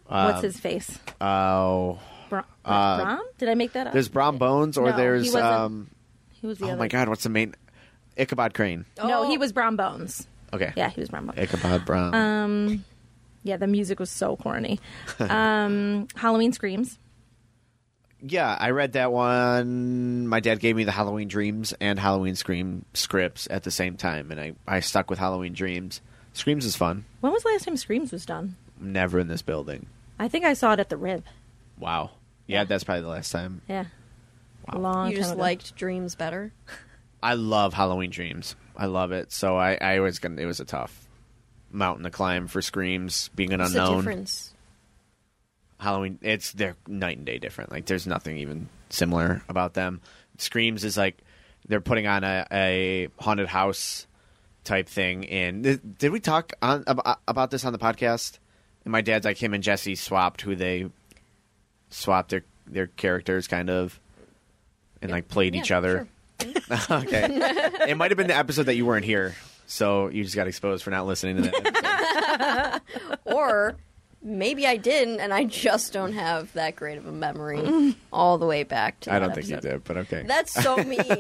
what's 0.07 0.39
Um, 0.39 0.43
his 0.43 0.59
face? 0.59 0.99
Oh, 1.21 1.99
Bra- 2.31 2.45
uh, 2.65 3.03
Brom? 3.05 3.23
Did 3.39 3.49
I 3.49 3.55
make 3.55 3.73
that 3.73 3.87
up? 3.89 3.93
there's 3.93 4.09
Brom 4.09 4.39
Bones, 4.39 4.77
or 4.79 4.87
No, 4.87 4.93
he 4.93 4.97
there's 4.97 5.25
wasn't. 5.27 5.45
um. 5.45 5.91
he 6.41 6.47
was 6.47 6.59
the 6.59 6.65
Oh 6.67 6.69
other. 6.71 6.79
my 6.79 6.89
God, 6.89 7.09
what's 7.09 7.23
the 7.23 7.29
main? 7.29 7.55
Ichabod 8.17 8.55
Crane. 8.55 8.85
No, 8.99 9.25
Oh. 9.25 9.29
he 9.31 9.37
was 9.39 9.53
Brom 9.53 9.77
Bones. 9.77 10.27
Okay. 10.53 10.73
Yeah, 10.77 10.89
he 10.91 11.01
was 11.01 11.11
Brom 11.11 11.27
Bones. 11.27 11.39
Ichabod 11.39 11.85
Brom. 11.85 12.15
Um, 12.15 12.85
Yeah, 13.43 13.59
the 13.59 13.67
music 13.67 14.01
was 14.01 14.11
so 14.11 14.37
corny. 14.37 14.81
um, 15.21 16.09
Halloween 16.17 16.53
Screams. 16.53 16.99
Yeah, 18.23 18.57
I 18.59 18.71
read 18.71 18.93
that 18.95 19.13
one. 19.13 20.27
My 20.27 20.41
dad 20.41 20.59
gave 20.59 20.75
me 20.75 20.85
the 20.85 20.91
Halloween 20.93 21.29
Dreams 21.29 21.75
and 21.81 21.99
Halloween 21.99 22.35
Scream 22.35 22.85
scripts 22.95 23.47
at 23.51 23.63
the 23.63 23.71
same 23.71 23.97
time, 23.97 24.31
and 24.33 24.41
I, 24.41 24.53
I 24.67 24.81
stuck 24.81 25.11
with 25.11 25.19
Halloween 25.19 25.53
Dreams. 25.53 26.01
Screams 26.37 26.65
is 26.65 26.77
fun. 26.77 27.05
When 27.21 27.33
was 27.33 27.43
the 27.43 27.49
last 27.49 27.65
time 27.65 27.77
Screams 27.77 28.13
was 28.13 28.27
done? 28.27 28.57
Never 28.79 29.19
in 29.19 29.29
this 29.29 29.43
building. 29.43 29.87
I 30.19 30.29
think 30.29 30.45
I 30.45 30.53
saw 30.53 30.73
it 30.75 30.81
at 30.81 30.89
the 30.91 30.97
Rib. 30.97 31.25
Wow. 31.79 32.11
Yeah, 32.47 32.65
that's 32.65 32.85
probably 32.85 33.03
the 33.03 33.09
last 33.09 33.33
time. 33.33 33.63
Yeah. 33.69 33.87
A 34.69 34.79
long 34.79 35.07
You 35.11 35.17
time 35.17 35.23
just 35.23 35.33
ago. 35.33 35.41
liked 35.41 35.77
Dreams 35.77 36.15
better. 36.15 36.53
I 37.23 37.35
love 37.35 37.73
Halloween 37.75 38.11
Dreams. 38.11 38.55
I 38.77 38.87
love 38.87 39.13
it. 39.13 39.33
So 39.33 39.57
I, 39.57 39.79
I 39.81 40.01
was 40.01 40.19
gonna. 40.19 40.41
It 40.41 40.47
was 40.47 40.61
a 40.61 40.65
tough 40.65 41.09
mountain 41.73 42.05
to 42.05 42.11
climb 42.11 42.47
for 42.49 42.61
Screams, 42.61 43.29
being 43.35 43.53
an 43.53 43.61
What's 43.61 43.73
the 43.73 43.81
unknown. 43.83 43.97
difference? 43.99 44.53
Halloween, 45.81 46.19
it's 46.23 46.53
they're 46.53 46.77
night 46.87 47.17
and 47.19 47.27
day 47.27 47.39
different. 47.39 47.71
Like 47.71 47.87
there's 47.87 48.07
nothing 48.07 48.39
even 48.39 48.69
similar 48.91 49.43
about 49.49 49.75
them. 49.75 50.01
Screams 50.39 50.85
is 50.85 50.97
like 50.97 51.19
they're 51.69 51.81
putting 51.81 52.07
on 52.07 52.25
a, 52.25 52.47
a 52.51 53.09
haunted 53.19 53.49
house 53.49 54.06
type 54.67 54.89
thing. 54.89 55.25
And 55.29 55.63
did, 55.63 55.99
did 55.99 56.13
we 56.13 56.21
talk 56.21 56.53
on 56.61 56.85
about, 56.87 57.21
about 57.27 57.51
this 57.51 57.65
on 57.65 57.73
the 57.73 57.79
podcast? 57.79 58.39
And 58.85 58.93
my 58.93 59.01
dad's 59.01 59.25
like 59.25 59.39
him 59.43 59.55
and 59.55 59.63
Jesse 59.63 59.95
swapped 59.95 60.43
who 60.43 60.55
they 60.55 60.91
swapped 61.91 62.31
their 62.31 62.43
their 62.67 62.89
characters 62.89 63.47
kind 63.49 63.71
of, 63.71 63.99
and 65.01 65.11
like 65.11 65.29
played 65.29 65.55
each 65.55 65.71
Yeah, 65.71 65.79
other. 65.79 66.09
okay, 66.91 67.27
it 67.89 67.97
might 67.97 68.11
have 68.11 68.19
been 68.19 68.27
the 68.27 68.37
episode 68.37 68.65
that 68.65 68.75
you 68.75 68.85
weren't 68.85 69.05
here, 69.07 69.35
so 69.67 70.09
you 70.09 70.23
just 70.23 70.37
got 70.37 70.47
exposed 70.49 70.83
for 70.85 70.91
not 70.91 71.07
listening 71.07 71.37
to 71.37 71.43
that. 71.43 72.81
Episode. 72.85 73.13
Or 73.25 73.77
maybe 74.23 74.67
I 74.67 74.77
didn't, 74.77 75.21
and 75.21 75.33
I 75.33 75.45
just 75.45 75.93
don't 75.93 76.13
have 76.13 76.53
that 76.53 76.77
great 76.77 76.99
of 76.99 77.07
a 77.07 77.13
memory 77.13 77.95
all 78.13 78.39
the 78.39 78.47
way 78.47 78.63
back 78.65 79.01
to. 79.01 79.13
I 79.13 79.19
don't 79.19 79.35
think 79.35 79.49
you 79.49 79.57
did, 79.61 79.85
but 79.85 79.97
okay. 79.99 80.25
That's 80.27 80.53
so 80.53 80.77
mean. 80.77 80.99
you 81.09 81.17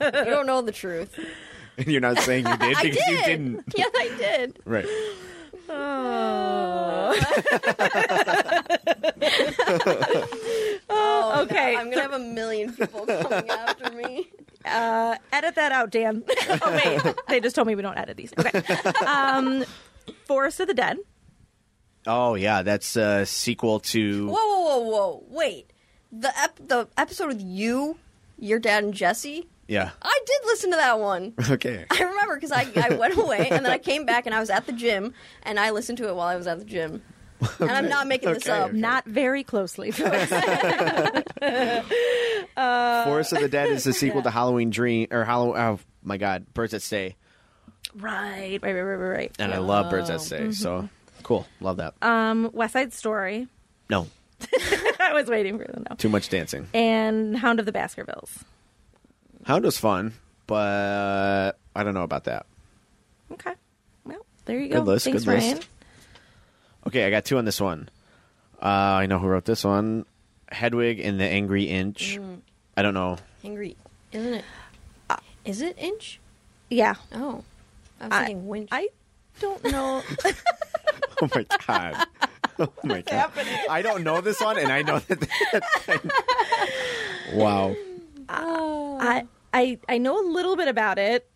don't 0.00 0.46
know 0.46 0.60
the 0.62 0.72
truth. 0.72 1.18
You're 1.86 2.00
not 2.00 2.18
saying 2.20 2.46
you 2.46 2.56
did 2.56 2.76
I 2.78 2.82
because 2.82 3.04
did. 3.06 3.08
you 3.18 3.24
didn't. 3.24 3.64
Yeah, 3.76 3.84
I 3.94 4.08
did. 4.18 4.58
Right. 4.64 4.86
Oh, 10.90 11.40
okay. 11.44 11.76
I'm 11.76 11.90
gonna 11.90 12.02
have 12.02 12.12
a 12.12 12.18
million 12.18 12.72
people 12.72 13.06
coming 13.06 13.50
after 13.50 13.90
me. 13.92 14.28
Uh, 14.64 15.16
edit 15.32 15.54
that 15.54 15.72
out, 15.72 15.90
Dan. 15.90 16.22
oh 16.48 16.80
wait, 17.04 17.14
they 17.28 17.40
just 17.40 17.54
told 17.54 17.68
me 17.68 17.74
we 17.74 17.82
don't 17.82 17.96
edit 17.98 18.16
these. 18.16 18.32
Okay. 18.38 18.62
Um, 19.04 19.64
Forest 20.26 20.60
of 20.60 20.68
the 20.68 20.74
Dead. 20.74 20.98
Oh 22.06 22.34
yeah, 22.34 22.62
that's 22.62 22.96
a 22.96 23.26
sequel 23.26 23.80
to. 23.80 24.26
Whoa, 24.28 24.34
whoa, 24.34 24.78
whoa, 24.78 24.78
whoa! 24.90 25.24
Wait, 25.28 25.72
the 26.10 26.32
ep- 26.42 26.66
the 26.66 26.88
episode 26.96 27.28
with 27.28 27.42
you, 27.42 27.98
your 28.38 28.58
dad, 28.58 28.84
and 28.84 28.94
Jesse. 28.94 29.46
Yeah. 29.68 29.90
I 30.02 30.20
did 30.26 30.46
listen 30.46 30.70
to 30.72 30.76
that 30.78 30.98
one. 30.98 31.34
Okay. 31.50 31.84
I 31.90 32.02
remember 32.02 32.34
because 32.36 32.50
I, 32.52 32.66
I 32.76 32.94
went 32.96 33.16
away 33.16 33.48
and 33.50 33.64
then 33.64 33.72
I 33.72 33.78
came 33.78 34.04
back 34.06 34.26
and 34.26 34.34
I 34.34 34.40
was 34.40 34.50
at 34.50 34.66
the 34.66 34.72
gym 34.72 35.14
and 35.44 35.60
I 35.60 35.70
listened 35.70 35.98
to 35.98 36.08
it 36.08 36.16
while 36.16 36.26
I 36.26 36.36
was 36.36 36.46
at 36.46 36.58
the 36.58 36.64
gym. 36.64 37.02
And 37.60 37.70
I'm 37.70 37.88
not 37.88 38.08
making 38.08 38.32
this 38.32 38.48
up. 38.48 38.70
okay. 38.70 38.78
Not 38.78 39.04
very 39.04 39.44
closely. 39.44 39.90
folks. 39.92 40.30
Forest 42.56 43.32
of 43.32 43.40
the 43.40 43.48
Dead 43.50 43.70
is 43.70 43.84
the 43.84 43.92
sequel 43.92 44.22
to 44.22 44.30
Halloween 44.30 44.70
Dream 44.70 45.08
or 45.10 45.24
Halloween. 45.24 45.56
Oh 45.60 45.78
my 46.02 46.16
God, 46.16 46.46
Birds 46.54 46.72
that 46.72 46.82
Stay, 46.82 47.16
right, 47.94 48.58
right, 48.62 48.62
right, 48.62 48.72
right, 48.72 48.82
right, 48.94 49.08
right. 49.16 49.36
and 49.38 49.52
I 49.52 49.58
love 49.58 49.90
Birds 49.90 50.08
that 50.08 50.20
Stay. 50.20 50.52
So 50.52 50.88
cool, 51.22 51.46
love 51.60 51.78
that. 51.78 51.94
Um, 52.02 52.50
West 52.52 52.72
Side 52.72 52.92
Story. 52.92 53.48
no, 53.88 54.06
I 55.00 55.12
was 55.14 55.28
waiting 55.28 55.58
for 55.58 55.64
them 55.64 55.84
No. 55.88 55.96
too 55.96 56.08
much 56.08 56.28
dancing. 56.28 56.68
And 56.74 57.36
Hound 57.36 57.60
of 57.60 57.66
the 57.66 57.72
Baskervilles. 57.72 58.44
Hound 59.48 59.64
was 59.64 59.78
fun, 59.78 60.12
but 60.46 61.58
I 61.74 61.82
don't 61.82 61.94
know 61.94 62.02
about 62.02 62.24
that. 62.24 62.44
Okay. 63.32 63.54
Well, 64.04 64.26
there 64.44 64.60
you 64.60 64.68
go. 64.68 64.80
Good 64.80 64.86
list, 64.86 65.04
Thanks, 65.06 65.24
good 65.24 65.32
list. 65.34 65.46
Ryan. 65.46 65.62
Okay, 66.86 67.06
I 67.06 67.10
got 67.10 67.24
two 67.24 67.38
on 67.38 67.46
this 67.46 67.58
one. 67.58 67.88
Uh, 68.60 68.66
I 68.66 69.06
know 69.06 69.18
who 69.18 69.26
wrote 69.26 69.46
this 69.46 69.64
one. 69.64 70.04
Hedwig 70.52 71.00
and 71.00 71.18
the 71.18 71.24
Angry 71.24 71.64
Inch. 71.64 72.18
I 72.76 72.82
don't 72.82 72.92
know. 72.92 73.16
Angry, 73.42 73.74
isn't 74.12 74.34
it? 74.34 74.44
Is 75.46 75.62
it 75.62 75.78
inch? 75.78 76.20
Yeah. 76.68 76.96
Oh, 77.14 77.42
I 78.02 78.04
was 78.04 78.12
I- 78.12 78.26
thinking 78.26 78.46
winch. 78.48 78.68
I 78.70 78.88
don't 79.40 79.64
know. 79.64 80.02
Oh 81.20 81.28
my 81.34 81.46
god. 81.66 82.06
Oh 82.60 82.72
my 82.84 83.00
god. 83.00 83.32
I 83.68 83.82
don't 83.82 84.04
know 84.04 84.20
this 84.20 84.40
one, 84.40 84.56
and 84.56 84.70
I 84.70 84.82
know 84.82 85.00
that. 85.00 86.02
wow. 87.34 87.74
I, 88.28 89.26
I 89.52 89.78
I 89.88 89.98
know 89.98 90.18
a 90.20 90.26
little 90.30 90.56
bit 90.56 90.68
about 90.68 90.98
it. 90.98 91.28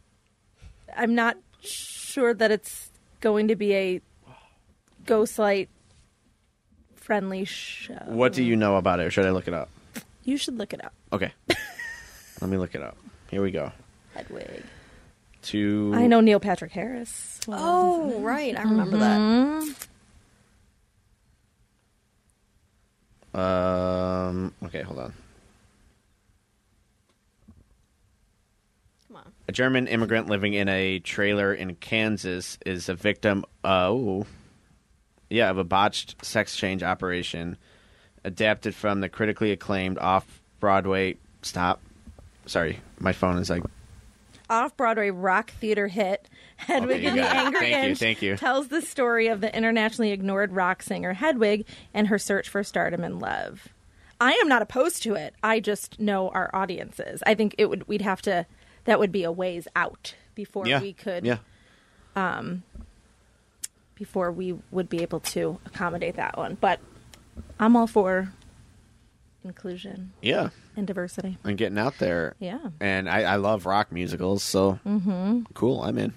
I'm 0.96 1.14
not 1.14 1.36
sure 1.62 2.34
that 2.34 2.50
it's 2.50 2.90
going 3.20 3.48
to 3.48 3.56
be 3.56 3.74
a 3.74 4.00
Ghostlight 5.06 5.68
friendly 6.94 7.44
show. 7.44 7.94
What 8.06 8.32
do 8.32 8.42
you 8.42 8.56
know 8.56 8.76
about 8.76 9.00
it? 9.00 9.06
Or 9.06 9.10
should 9.10 9.26
I 9.26 9.30
look 9.30 9.48
it 9.48 9.54
up? 9.54 9.68
You 10.24 10.36
should 10.36 10.56
look 10.58 10.72
it 10.72 10.84
up. 10.84 10.92
Okay. 11.12 11.32
Let 12.40 12.50
me 12.50 12.56
look 12.56 12.74
it 12.74 12.82
up. 12.82 12.96
Here 13.30 13.42
we 13.42 13.50
go. 13.50 13.72
Hedwig. 14.14 14.62
To 15.42 15.92
I 15.96 16.06
know 16.06 16.20
Neil 16.20 16.38
Patrick 16.38 16.70
Harris. 16.70 17.40
Well, 17.48 17.58
Oh, 17.60 18.20
right. 18.20 18.56
I 18.56 18.62
remember 18.62 18.98
that. 18.98 19.74
Um. 23.34 24.54
Okay, 24.64 24.82
hold 24.82 24.98
on. 25.00 25.14
Come 29.08 29.16
on. 29.16 29.32
A 29.52 29.60
German 29.62 29.86
immigrant 29.86 30.30
living 30.30 30.54
in 30.54 30.66
a 30.70 30.98
trailer 31.00 31.52
in 31.52 31.74
Kansas 31.74 32.56
is 32.64 32.88
a 32.88 32.94
victim. 32.94 33.44
Oh, 33.62 34.24
yeah, 35.28 35.50
of 35.50 35.58
a 35.58 35.62
botched 35.62 36.24
sex 36.24 36.56
change 36.56 36.82
operation, 36.82 37.58
adapted 38.24 38.74
from 38.74 39.02
the 39.02 39.10
critically 39.10 39.52
acclaimed 39.52 39.98
off-Broadway. 39.98 41.18
Stop. 41.42 41.82
Sorry, 42.46 42.80
my 42.98 43.12
phone 43.12 43.36
is 43.36 43.50
like. 43.50 43.62
Off 44.48 44.74
Broadway 44.78 45.10
rock 45.10 45.50
theater 45.50 45.86
hit 45.86 46.30
Hedwig 46.56 47.04
and 47.04 47.18
the. 47.18 47.22
Angry 47.22 47.60
Thank 47.60 47.82
you, 47.84 47.88
Inch 47.90 47.98
thank 47.98 48.22
you. 48.22 48.36
tells 48.38 48.68
the 48.68 48.80
story 48.80 49.26
of 49.26 49.42
the 49.42 49.54
internationally 49.54 50.12
ignored 50.12 50.54
rock 50.54 50.82
singer 50.82 51.12
Hedwig 51.12 51.66
and 51.92 52.08
her 52.08 52.18
search 52.18 52.48
for 52.48 52.64
stardom 52.64 53.04
and 53.04 53.20
love. 53.20 53.68
I 54.18 54.32
am 54.32 54.48
not 54.48 54.62
opposed 54.62 55.02
to 55.02 55.14
it. 55.14 55.34
I 55.42 55.60
just 55.60 56.00
know 56.00 56.30
our 56.30 56.48
audiences. 56.54 57.22
I 57.26 57.34
think 57.34 57.54
it 57.58 57.66
would 57.66 57.86
we'd 57.86 58.00
have 58.00 58.22
to 58.22 58.46
that 58.84 58.98
would 58.98 59.12
be 59.12 59.24
a 59.24 59.32
ways 59.32 59.68
out 59.76 60.14
before 60.34 60.66
Yeah. 60.66 60.80
we 60.80 60.92
could 60.92 61.24
Yeah. 61.24 61.38
Um, 62.16 62.62
before 63.94 64.32
we 64.32 64.58
would 64.70 64.88
be 64.88 65.02
able 65.02 65.20
to 65.20 65.58
accommodate 65.66 66.16
that 66.16 66.36
one. 66.36 66.56
But 66.60 66.80
I'm 67.60 67.76
all 67.76 67.86
for 67.86 68.32
inclusion 69.44 70.12
Yeah. 70.20 70.50
and 70.76 70.86
diversity. 70.86 71.38
And 71.44 71.56
getting 71.56 71.78
out 71.78 71.98
there. 71.98 72.34
Yeah. 72.38 72.58
And 72.80 73.08
I, 73.08 73.22
I 73.22 73.36
love 73.36 73.66
rock 73.66 73.92
musicals, 73.92 74.42
so 74.42 74.78
mm-hmm. 74.86 75.42
cool. 75.54 75.82
I'm 75.82 75.98
in. 75.98 76.14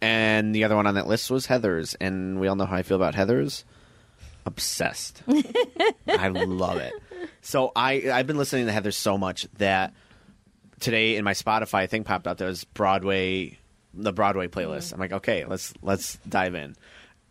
And 0.00 0.54
the 0.54 0.64
other 0.64 0.76
one 0.76 0.86
on 0.86 0.94
that 0.96 1.06
list 1.06 1.30
was 1.30 1.46
Heathers, 1.46 1.96
and 2.00 2.38
we 2.40 2.48
all 2.48 2.56
know 2.56 2.66
how 2.66 2.76
I 2.76 2.82
feel 2.82 2.96
about 2.96 3.14
Heathers. 3.14 3.64
Obsessed. 4.44 5.22
I 6.08 6.28
love 6.28 6.76
it. 6.76 6.92
So 7.40 7.72
I 7.74 8.10
I've 8.12 8.26
been 8.26 8.36
listening 8.36 8.66
to 8.66 8.72
Heathers 8.72 8.94
so 8.94 9.18
much 9.18 9.48
that 9.58 9.92
today 10.80 11.16
in 11.16 11.24
my 11.24 11.32
Spotify 11.32 11.88
thing 11.88 12.04
popped 12.04 12.26
up. 12.26 12.38
There 12.38 12.48
was 12.48 12.64
Broadway, 12.64 13.58
the 13.94 14.12
Broadway 14.12 14.48
playlist. 14.48 14.90
Mm. 14.90 14.94
I'm 14.94 15.00
like, 15.00 15.12
okay, 15.12 15.44
let's 15.44 15.72
let's 15.82 16.16
dive 16.28 16.54
in. 16.54 16.76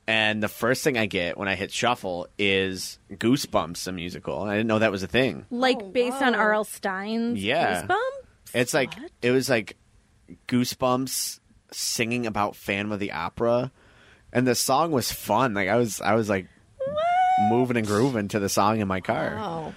And 0.07 0.43
the 0.43 0.47
first 0.47 0.83
thing 0.83 0.97
I 0.99 1.07
get 1.07 1.35
when 1.35 1.47
I 1.47 1.55
hit 1.55 1.71
shuffle 1.71 2.27
is 2.37 2.99
Goosebumps, 3.11 3.87
a 3.87 3.91
musical. 3.91 4.43
I 4.43 4.53
didn't 4.57 4.67
know 4.67 4.77
that 4.79 4.91
was 4.91 5.01
a 5.01 5.07
thing. 5.07 5.45
Like 5.49 5.77
Oh, 5.81 5.89
based 5.89 6.21
on 6.21 6.33
wow. 6.33 6.39
R.L. 6.39 6.63
Stine's 6.63 7.43
Yeah. 7.43 7.81
Goosebumps? 7.87 8.23
It's 8.53 8.73
like 8.73 8.93
What? 8.95 9.11
it 9.23 9.31
was 9.31 9.49
like 9.49 9.77
Goosebumps 10.47 11.39
singing 11.71 12.25
about 12.27 12.55
Phantom 12.55 12.91
of 12.91 12.99
the 12.99 13.11
Opera, 13.13 13.71
and 14.31 14.45
the 14.47 14.55
song 14.55 14.91
was 14.91 15.11
fun. 15.11 15.53
Like 15.53 15.69
I 15.69 15.75
was, 15.75 16.01
I 16.01 16.13
was 16.13 16.29
like 16.29 16.47
moving 17.49 17.77
and 17.77 17.87
grooving 17.87 18.27
to 18.29 18.39
the 18.39 18.47
song 18.49 18.79
in 18.79 18.87
my 18.87 19.01
car. 19.01 19.37
Oh, 19.39 19.73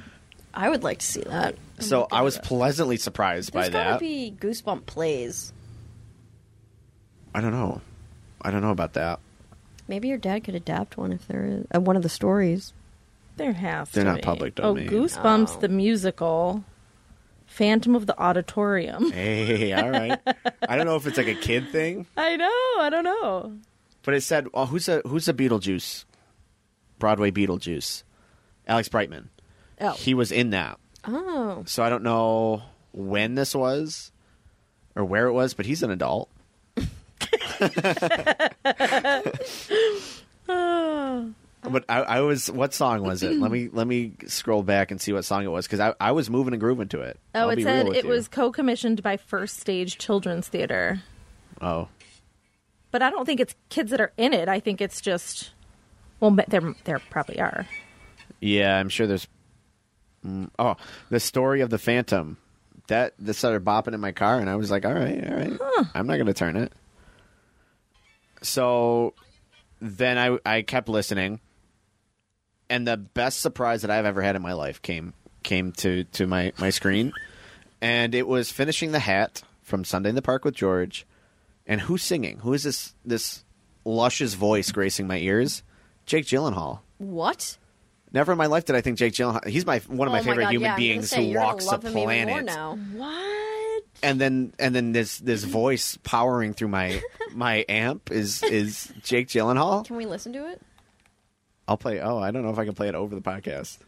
I 0.59 0.69
would 0.69 0.83
like 0.83 0.99
to 0.99 1.07
see 1.07 1.21
that. 1.23 1.55
so 1.79 2.09
I 2.11 2.23
was 2.23 2.37
pleasantly 2.39 2.97
surprised 2.97 3.53
There's 3.53 3.69
by 3.69 3.73
gotta 3.73 3.91
that. 3.93 4.01
be 4.01 4.35
goosebump 4.39 4.87
plays. 4.87 5.53
I 7.35 7.41
don't 7.41 7.53
know. 7.53 7.81
I 8.43 8.51
don't 8.51 8.63
know 8.63 8.71
about 8.73 8.95
that. 8.95 9.21
Maybe 9.87 10.09
your 10.09 10.19
dad 10.19 10.45
could 10.45 10.55
adapt 10.55 10.97
one 10.97 11.13
if 11.13 11.27
there 11.29 11.45
is 11.47 11.67
uh, 11.75 11.81
one 11.81 11.97
of 11.97 12.03
the 12.03 12.09
stories. 12.09 12.73
There 13.37 13.53
has 13.53 13.91
They're 13.91 14.03
to 14.05 14.11
not 14.11 14.17
be. 14.17 14.23
public 14.23 14.59
Oh. 14.61 14.75
Goosebumps 14.75 15.57
Oh. 15.57 15.61
the 15.61 15.69
musical, 15.69 16.65
Phantom 17.47 17.95
of 17.95 18.07
the 18.07 18.19
Auditorium. 18.21 19.11
Hey, 19.13 19.73
all 19.73 19.91
right. 19.91 20.19
I 20.69 20.77
don't 20.77 20.87
know 20.87 20.97
if 20.97 21.07
it's 21.07 21.17
like 21.19 21.29
a 21.29 21.35
kid 21.35 21.71
thing, 21.71 22.07
I 22.17 22.37
know. 22.37 22.75
I 22.83 22.89
don't 22.91 23.05
know. 23.05 23.53
but 24.03 24.15
it 24.15 24.23
said, 24.23 24.49
"Oh, 24.53 24.67
who's 24.67 24.89
a 24.89 25.03
who's 25.07 25.29
a 25.29 25.35
Beetlejuice 25.35 26.05
Broadway 26.99 27.31
Beetlejuice, 27.31 28.03
Alex 28.67 28.89
Brightman. 28.89 29.31
Oh. 29.81 29.93
He 29.93 30.15
was 30.15 30.33
in 30.33 30.51
that. 30.51 30.79
Oh. 31.05 31.63
So 31.67 31.83
I 31.83 31.91
don't 31.91 32.03
know 32.03 32.63
when 32.93 33.35
this 33.35 33.55
was 33.55 34.11
or 34.97 35.05
where 35.05 35.27
it 35.27 35.33
was, 35.33 35.55
but 35.55 35.67
he's 35.67 35.83
an 35.83 35.91
adult. 35.91 36.29
But 41.61 41.85
I, 41.89 42.03
I 42.03 42.21
was. 42.21 42.51
What 42.51 42.73
song 42.73 43.03
was 43.03 43.23
it? 43.23 43.39
let 43.39 43.51
me 43.51 43.69
let 43.73 43.87
me 43.87 44.13
scroll 44.27 44.63
back 44.63 44.91
and 44.91 45.01
see 45.01 45.13
what 45.13 45.25
song 45.25 45.45
it 45.45 45.49
was 45.49 45.67
because 45.67 45.81
I, 45.81 45.95
I 46.01 46.13
was 46.13 46.31
moving 46.31 46.55
and 46.55 46.61
grooving 46.61 46.89
to 46.89 47.01
it. 47.01 47.19
Oh, 47.35 47.41
I'll 47.41 47.51
it 47.51 47.63
said 47.63 47.89
it 47.89 48.05
you. 48.05 48.11
was 48.11 48.29
co-commissioned 48.29 49.03
by 49.03 49.17
First 49.17 49.59
Stage 49.59 49.99
Children's 49.99 50.49
Theater. 50.49 51.03
Oh, 51.61 51.89
But 52.93 53.03
I 53.03 53.11
don't 53.11 53.27
think 53.27 53.41
it's 53.41 53.55
kids 53.71 53.91
that 53.91 54.01
are 54.01 54.13
in 54.17 54.33
it. 54.33 54.49
I 54.49 54.61
think 54.61 54.81
it's 54.81 55.01
just 55.01 55.51
well, 56.21 56.37
there 56.49 56.75
there 56.85 57.01
probably 57.11 57.41
are. 57.41 57.67
yeah. 58.41 58.79
I'm 58.79 58.89
sure 58.89 59.07
there's. 59.07 59.27
Mm, 60.27 60.51
oh, 60.59 60.77
the 61.11 61.21
story 61.21 61.61
of 61.61 61.71
the 61.71 61.79
Phantom. 61.79 62.37
That 62.89 63.13
that 63.19 63.35
started 63.35 63.65
bopping 63.65 63.93
in 63.93 64.01
my 64.01 64.13
car, 64.13 64.39
and 64.39 64.49
I 64.49 64.57
was 64.57 64.71
like, 64.71 64.87
"All 64.87 64.95
right, 64.95 65.23
all 65.29 65.37
right, 65.37 65.87
I'm 65.95 66.07
not 66.07 66.15
going 66.15 66.27
to 66.27 66.35
turn 66.35 66.57
it." 66.57 66.73
So 68.43 69.15
then 69.81 70.17
I 70.19 70.39
I 70.47 70.63
kept 70.63 70.89
listening, 70.89 71.41
and 72.71 72.87
the 72.87 72.97
best 72.97 73.41
surprise 73.41 73.83
that 73.83 73.91
I've 73.91 74.07
ever 74.07 74.23
had 74.23 74.37
in 74.37 74.43
my 74.43 74.55
life 74.55 74.81
came 74.81 75.13
came 75.43 75.73
to 75.73 76.05
to 76.05 76.27
my 76.27 76.53
my 76.59 76.71
screen, 76.71 77.13
and 77.83 78.15
it 78.15 78.27
was 78.27 78.51
finishing 78.51 78.93
the 78.93 79.01
hat 79.01 79.43
from 79.63 79.85
Sunday 79.85 80.09
in 80.09 80.15
the 80.15 80.23
Park 80.23 80.45
with 80.45 80.55
George, 80.55 81.07
and 81.67 81.83
who's 81.83 82.03
singing? 82.03 82.39
Who 82.39 82.55
is 82.55 82.63
this 82.63 82.95
this 83.05 83.45
luscious 83.85 84.35
voice 84.35 84.73
gracing 84.73 85.07
my 85.07 85.19
ears? 85.19 85.63
Jake 86.07 86.25
Gyllenhaal. 86.25 86.81
What? 86.97 87.59
Never 88.13 88.33
in 88.33 88.39
my 88.39 88.47
life 88.47 88.65
did 88.65 88.75
I 88.77 88.81
think 88.81 88.99
Jake 88.99 89.13
Gyllenhaal. 89.13 89.47
He's 89.47 89.67
my 89.67 89.79
one 89.89 90.09
of 90.09 90.13
my 90.13 90.21
oh 90.21 90.23
favorite 90.23 90.45
God, 90.45 90.51
human 90.53 90.71
yeah, 90.71 90.77
beings 90.77 91.11
say, 91.11 91.17
who 91.25 91.31
you're 91.31 91.35
gonna 91.41 91.47
walks 91.47 91.65
the 91.67 91.71
love 91.73 91.83
him 91.85 91.91
even 91.91 92.03
more 92.03 92.43
planet. 92.43 92.45
now. 92.47 92.77
What? 92.95 93.83
And 94.03 94.21
then 94.21 94.53
and 94.59 94.75
then 94.75 94.93
this 94.93 95.19
this 95.19 95.45
voice 95.63 95.99
powering 96.03 96.55
through 96.55 96.69
my 96.69 97.03
my 97.33 97.65
amp 97.69 98.11
is 98.11 98.43
is 98.43 98.93
Jake 99.03 99.29
Gyllenhaal. 99.29 99.85
Can 99.85 99.97
we 99.97 100.07
listen 100.07 100.33
to 100.33 100.49
it? 100.51 100.63
I'll 101.67 101.77
play. 101.77 102.01
Oh, 102.01 102.19
I 102.19 102.31
don't 102.31 102.43
know 102.43 102.51
if 102.51 102.59
I 102.59 102.65
can 102.65 102.75
play 102.75 102.89
it 102.89 102.95
over 102.95 103.15
the 103.15 103.21
podcast. 103.21 103.79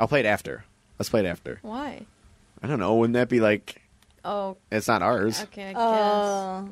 I'll 0.00 0.08
play 0.08 0.20
it 0.20 0.26
after. 0.26 0.64
Let's 0.98 1.08
play 1.08 1.20
it 1.20 1.26
after. 1.26 1.60
Why? 1.62 2.06
I 2.62 2.66
don't 2.66 2.80
know. 2.80 2.96
Wouldn't 2.96 3.14
that 3.14 3.28
be 3.28 3.38
like? 3.40 3.80
Oh, 4.24 4.56
It's 4.72 4.88
not 4.88 5.02
ours. 5.02 5.42
okay. 5.44 5.68
I 5.68 5.72
guess. 5.74 5.80
Uh, 5.80 6.64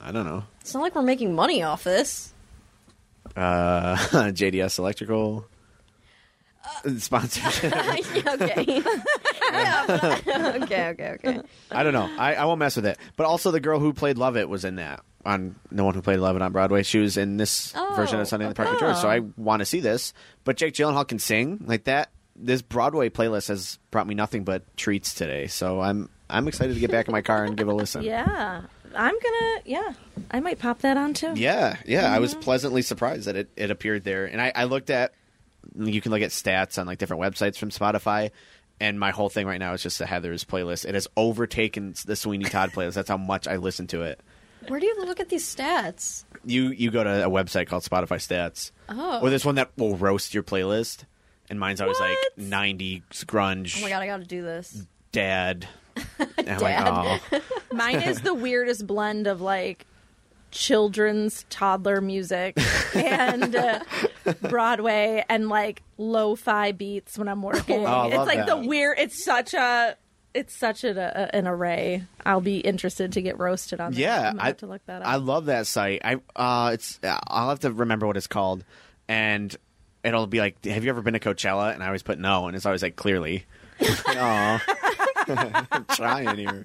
I 0.00 0.12
don't 0.12 0.24
know. 0.24 0.44
it's 0.60 0.72
not 0.72 0.80
like 0.80 0.94
we're 0.94 1.02
making 1.02 1.34
money 1.34 1.62
off 1.62 1.82
this. 1.84 2.32
Uh, 3.36 3.96
JDS 4.10 4.78
Electrical 4.78 5.46
sponsorship. 6.98 7.72
Yeah, 8.14 8.36
okay. 8.40 8.82
Okay. 10.62 10.88
Okay. 10.90 11.10
Okay. 11.14 11.40
I 11.70 11.82
don't 11.82 11.92
know. 11.92 12.08
I, 12.18 12.34
I 12.34 12.44
won't 12.44 12.58
mess 12.60 12.76
with 12.76 12.86
it. 12.86 12.98
But 13.16 13.26
also, 13.26 13.50
the 13.50 13.58
girl 13.60 13.80
who 13.80 13.92
played 13.92 14.18
Lovett 14.18 14.48
was 14.48 14.64
in 14.64 14.76
that. 14.76 15.00
On 15.24 15.56
the 15.72 15.82
one 15.84 15.94
who 15.94 16.00
played 16.02 16.18
Lovett 16.18 16.40
on 16.42 16.52
Broadway, 16.52 16.82
she 16.82 16.98
was 16.98 17.16
in 17.16 17.36
this 17.36 17.72
Oh, 17.76 17.92
version 17.96 18.20
of 18.20 18.28
Sunday 18.28 18.46
in 18.46 18.50
the 18.50 18.54
Park 18.54 18.70
with. 18.70 18.78
George. 18.80 18.96
So 18.96 19.08
I 19.08 19.20
want 19.36 19.60
to 19.60 19.66
see 19.66 19.80
this. 19.80 20.14
But 20.44 20.56
Jake 20.56 20.74
Gyllenhaal 20.74 21.06
can 21.06 21.18
sing 21.18 21.62
like 21.66 21.84
that. 21.84 22.10
This 22.36 22.62
Broadway 22.62 23.10
playlist 23.10 23.48
has 23.48 23.78
brought 23.90 24.06
me 24.06 24.14
nothing 24.14 24.44
but 24.44 24.62
treats 24.76 25.12
today. 25.12 25.46
So 25.48 25.80
I'm 25.80 26.08
I'm 26.30 26.46
excited 26.48 26.74
to 26.74 26.80
get 26.80 26.90
back 26.90 27.08
in 27.08 27.12
my 27.12 27.22
car 27.22 27.44
and 27.44 27.56
give 27.56 27.68
a 27.68 27.74
listen. 27.74 28.02
yeah, 28.02 28.62
I'm 28.94 29.14
gonna. 29.14 29.60
Yeah, 29.64 29.92
I 30.30 30.40
might 30.40 30.58
pop 30.58 30.80
that 30.80 30.96
on 30.96 31.14
too. 31.14 31.32
Yeah, 31.36 31.76
yeah. 31.86 32.12
I 32.12 32.18
was 32.18 32.32
Mm-hmm. 32.32 32.40
pleasantly 32.42 32.82
surprised 32.82 33.26
that 33.26 33.36
it, 33.36 33.50
it 33.56 33.70
appeared 33.70 34.04
there. 34.04 34.26
And 34.26 34.40
I, 34.40 34.52
I 34.54 34.64
looked 34.64 34.90
at 34.90 35.12
you 35.78 36.00
can 36.00 36.10
look 36.10 36.22
at 36.22 36.30
stats 36.30 36.78
on 36.78 36.86
like 36.86 36.98
different 36.98 37.22
websites 37.22 37.56
from 37.56 37.70
Spotify. 37.70 38.30
And 38.80 38.98
my 38.98 39.10
whole 39.10 39.28
thing 39.28 39.46
right 39.46 39.58
now 39.58 39.74
is 39.74 39.82
just 39.82 39.98
the 39.98 40.06
Heathers 40.06 40.44
playlist. 40.46 40.86
It 40.86 40.94
has 40.94 41.06
overtaken 41.16 41.94
the 42.06 42.16
Sweeney 42.16 42.46
Todd 42.46 42.70
playlist. 42.74 42.94
That's 42.94 43.10
how 43.10 43.18
much 43.18 43.46
I 43.46 43.56
listen 43.56 43.86
to 43.88 44.02
it. 44.02 44.20
Where 44.68 44.80
do 44.80 44.86
you 44.86 44.96
look 45.04 45.20
at 45.20 45.28
these 45.28 45.44
stats? 45.54 46.24
You 46.44 46.68
you 46.70 46.90
go 46.90 47.04
to 47.04 47.26
a 47.26 47.30
website 47.30 47.66
called 47.66 47.82
Spotify 47.82 48.16
Stats. 48.16 48.72
Oh. 48.88 49.20
Or 49.20 49.28
there's 49.30 49.44
one 49.44 49.54
that 49.56 49.70
will 49.76 49.96
roast 49.96 50.32
your 50.34 50.42
playlist. 50.42 51.04
And 51.50 51.58
mine's 51.60 51.80
always 51.80 51.98
like 52.00 52.16
What? 52.36 52.38
90s 52.46 53.02
grunge, 53.26 53.78
Oh 53.78 53.82
my 53.82 53.88
god, 53.88 54.02
I 54.02 54.06
got 54.06 54.18
to 54.18 54.24
do 54.24 54.40
this. 54.42 54.86
dad. 55.12 55.66
And 56.18 56.30
I'm 56.38 56.58
Dad. 56.58 56.60
like, 56.60 57.22
oh. 57.32 57.40
Mine 57.72 58.02
is 58.02 58.20
the 58.20 58.34
weirdest 58.34 58.86
blend 58.86 59.26
of 59.26 59.40
like 59.40 59.86
children's 60.50 61.44
toddler 61.48 62.00
music 62.00 62.58
and 62.94 63.54
uh, 63.54 63.80
Broadway 64.42 65.24
and 65.28 65.48
like 65.48 65.82
lo-fi 65.96 66.72
beats 66.72 67.16
when 67.18 67.28
I'm 67.28 67.42
working. 67.42 67.86
Oh, 67.86 68.06
it's 68.08 68.16
love 68.16 68.26
like 68.26 68.46
the 68.46 68.56
that. 68.56 68.66
weird. 68.66 68.98
It's 68.98 69.24
such 69.24 69.54
a. 69.54 69.96
It's 70.32 70.56
such 70.56 70.84
a, 70.84 70.90
a, 70.90 71.34
an 71.34 71.48
array. 71.48 72.04
I'll 72.24 72.40
be 72.40 72.58
interested 72.58 73.14
to 73.14 73.22
get 73.22 73.40
roasted 73.40 73.80
on 73.80 73.90
that. 73.92 73.98
Yeah, 73.98 74.30
I'm 74.30 74.38
I 74.40 74.46
have 74.46 74.58
to 74.58 74.66
look 74.68 74.86
that 74.86 75.02
up. 75.02 75.08
I 75.08 75.16
love 75.16 75.46
that 75.46 75.66
site. 75.66 76.02
I 76.04 76.20
uh, 76.36 76.70
it's 76.74 77.00
I'll 77.02 77.48
have 77.48 77.58
to 77.60 77.72
remember 77.72 78.06
what 78.06 78.16
it's 78.16 78.28
called, 78.28 78.64
and 79.08 79.56
it'll 80.04 80.28
be 80.28 80.38
like, 80.38 80.64
"Have 80.66 80.84
you 80.84 80.90
ever 80.90 81.02
been 81.02 81.14
to 81.14 81.18
Coachella?" 81.18 81.74
And 81.74 81.82
I 81.82 81.86
always 81.86 82.04
put 82.04 82.20
no, 82.20 82.46
and 82.46 82.54
it's 82.54 82.64
always 82.64 82.80
like, 82.80 82.94
"Clearly." 82.94 83.44
Oh, 83.80 84.60
I'm 85.38 85.84
trying 85.94 86.36
here. 86.38 86.62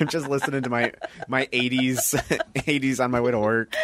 I'm 0.00 0.08
just 0.08 0.28
listening 0.28 0.62
to 0.62 0.70
my 0.70 0.92
my 1.28 1.46
80s 1.46 2.14
80s 2.54 3.00
on 3.04 3.10
my 3.10 3.20
way 3.20 3.30
to 3.30 3.38
work, 3.38 3.74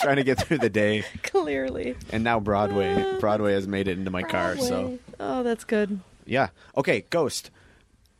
trying 0.00 0.16
to 0.16 0.24
get 0.24 0.38
through 0.40 0.58
the 0.58 0.70
day. 0.70 1.04
Clearly, 1.22 1.96
And 2.10 2.24
now 2.24 2.40
Broadway 2.40 2.94
uh, 2.94 3.20
Broadway 3.20 3.52
has 3.54 3.66
made 3.68 3.88
it 3.88 3.98
into 3.98 4.10
my 4.10 4.22
car. 4.22 4.56
So 4.56 4.98
oh, 5.20 5.42
that's 5.42 5.64
good. 5.64 6.00
yeah. 6.26 6.48
Okay, 6.76 7.04
Ghost. 7.10 7.50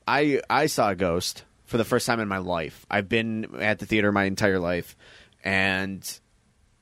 I 0.06 0.40
I 0.50 0.66
saw 0.66 0.90
a 0.90 0.94
ghost 0.94 1.44
for 1.64 1.78
the 1.78 1.84
first 1.84 2.06
time 2.06 2.20
in 2.20 2.28
my 2.28 2.38
life. 2.38 2.84
I've 2.90 3.08
been 3.08 3.46
at 3.60 3.78
the 3.78 3.86
theater 3.86 4.12
my 4.12 4.24
entire 4.24 4.58
life, 4.58 4.96
and 5.42 6.20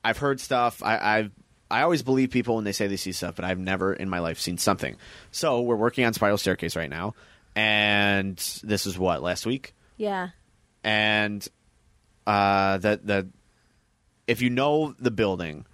I've 0.03 0.17
heard 0.17 0.39
stuff. 0.41 0.83
I, 0.83 0.97
I've 1.19 1.31
I 1.71 1.81
always 1.81 2.03
believe 2.03 2.29
people 2.29 2.55
when 2.55 2.65
they 2.65 2.73
say 2.73 2.87
they 2.87 2.97
see 2.97 3.13
stuff, 3.13 3.35
but 3.35 3.45
I've 3.45 3.57
never 3.59 3.93
in 3.93 4.09
my 4.09 4.19
life 4.19 4.39
seen 4.39 4.57
something. 4.57 4.97
So 5.31 5.61
we're 5.61 5.77
working 5.77 6.05
on 6.05 6.13
Spiral 6.13 6.37
Staircase 6.37 6.75
right 6.75 6.89
now, 6.89 7.15
and 7.55 8.37
this 8.63 8.85
is 8.85 8.97
what 8.97 9.21
last 9.21 9.45
week, 9.45 9.73
Yeah. 9.97 10.29
and 10.83 11.47
uh, 12.27 12.77
that 12.79 13.05
the 13.05 13.27
if 14.27 14.41
you 14.41 14.49
know 14.49 14.95
the 14.99 15.11
building. 15.11 15.65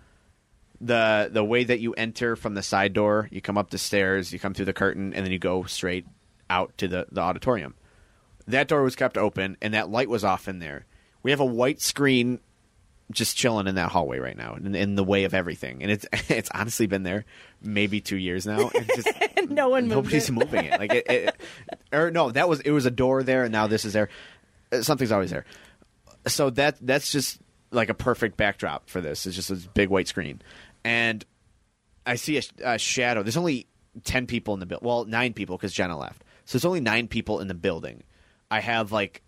The 0.81 1.29
the 1.29 1.43
way 1.43 1.65
that 1.65 1.81
you 1.81 1.91
enter 1.95 2.37
from 2.37 2.53
the 2.53 2.63
side 2.63 2.93
door, 2.93 3.27
you 3.31 3.41
come 3.41 3.57
up 3.57 3.69
the 3.69 3.77
stairs, 3.77 4.31
you 4.31 4.39
come 4.39 4.53
through 4.53 4.63
the 4.63 4.71
curtain, 4.71 5.13
and 5.13 5.25
then 5.25 5.31
you 5.33 5.37
go 5.37 5.63
straight 5.63 6.05
out 6.49 6.71
to 6.77 6.87
the, 6.87 7.05
the 7.11 7.19
auditorium. 7.19 7.75
That 8.47 8.69
door 8.69 8.81
was 8.83 8.95
kept 8.95 9.17
open, 9.17 9.57
and 9.61 9.73
that 9.73 9.89
light 9.89 10.07
was 10.07 10.23
off 10.23 10.47
in 10.47 10.59
there. 10.59 10.85
We 11.21 11.31
have 11.31 11.41
a 11.41 11.45
white 11.45 11.81
screen 11.81 12.39
just 13.11 13.35
chilling 13.35 13.67
in 13.67 13.75
that 13.75 13.89
hallway 13.89 14.19
right 14.19 14.37
now, 14.37 14.55
in, 14.55 14.75
in 14.75 14.95
the 14.95 15.03
way 15.03 15.23
of 15.23 15.33
everything. 15.33 15.81
And 15.81 15.91
it's 15.91 16.05
it's 16.29 16.49
honestly 16.53 16.87
been 16.87 17.03
there 17.03 17.25
maybe 17.61 18.01
two 18.01 18.17
years 18.17 18.45
now. 18.45 18.69
And 18.73 18.87
just 18.95 19.09
No 19.49 19.69
one 19.69 19.87
nobody's 19.87 20.29
it. 20.29 20.33
moving 20.33 20.65
it. 20.65 20.79
Like 20.79 20.93
it, 20.93 21.05
it, 21.09 21.35
or 21.91 22.11
no, 22.11 22.31
that 22.31 22.47
was 22.47 22.59
it 22.61 22.71
was 22.71 22.85
a 22.85 22.91
door 22.91 23.23
there, 23.23 23.43
and 23.43 23.51
now 23.51 23.67
this 23.67 23.85
is 23.85 23.93
there. 23.93 24.09
Uh, 24.71 24.81
Something's 24.81 25.11
always 25.11 25.31
there. 25.31 25.45
So 26.27 26.49
that 26.51 26.77
that's 26.81 27.11
just 27.11 27.39
like 27.71 27.89
a 27.89 27.93
perfect 27.93 28.37
backdrop 28.37 28.89
for 28.89 29.01
this. 29.01 29.25
It's 29.25 29.35
just 29.35 29.49
this 29.49 29.65
big 29.65 29.89
white 29.89 30.07
screen, 30.07 30.41
and 30.83 31.25
I 32.05 32.15
see 32.15 32.37
a, 32.37 32.41
a 32.73 32.77
shadow. 32.77 33.23
There's 33.23 33.37
only 33.37 33.67
ten 34.03 34.27
people 34.27 34.53
in 34.53 34.59
the 34.59 34.65
building. 34.65 34.87
Well, 34.87 35.05
nine 35.05 35.33
people 35.33 35.57
because 35.57 35.73
Jenna 35.73 35.97
left. 35.97 36.23
So 36.45 36.57
there's 36.57 36.65
only 36.65 36.81
nine 36.81 37.07
people 37.07 37.39
in 37.39 37.47
the 37.47 37.53
building. 37.53 38.03
I 38.51 38.59
have 38.59 38.91
like, 38.91 39.21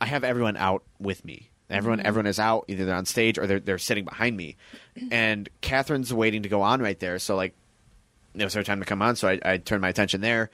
I 0.00 0.06
have 0.06 0.22
everyone 0.24 0.56
out 0.56 0.84
with 0.98 1.24
me. 1.24 1.50
Everyone, 1.68 2.00
everyone 2.00 2.26
is 2.26 2.38
out. 2.38 2.66
Either 2.68 2.84
they're 2.84 2.94
on 2.94 3.06
stage 3.06 3.38
or 3.38 3.46
they're 3.46 3.60
they're 3.60 3.78
sitting 3.78 4.04
behind 4.04 4.36
me, 4.36 4.56
and 5.10 5.48
Katherine's 5.60 6.12
waiting 6.12 6.42
to 6.42 6.48
go 6.48 6.62
on 6.62 6.80
right 6.80 6.98
there. 6.98 7.18
So 7.18 7.36
like, 7.36 7.54
it 8.34 8.44
was 8.44 8.54
her 8.54 8.62
time 8.62 8.80
to 8.80 8.86
come 8.86 9.02
on. 9.02 9.16
So 9.16 9.28
I, 9.28 9.40
I 9.44 9.56
turned 9.58 9.82
my 9.82 9.88
attention 9.88 10.20
there, 10.20 10.50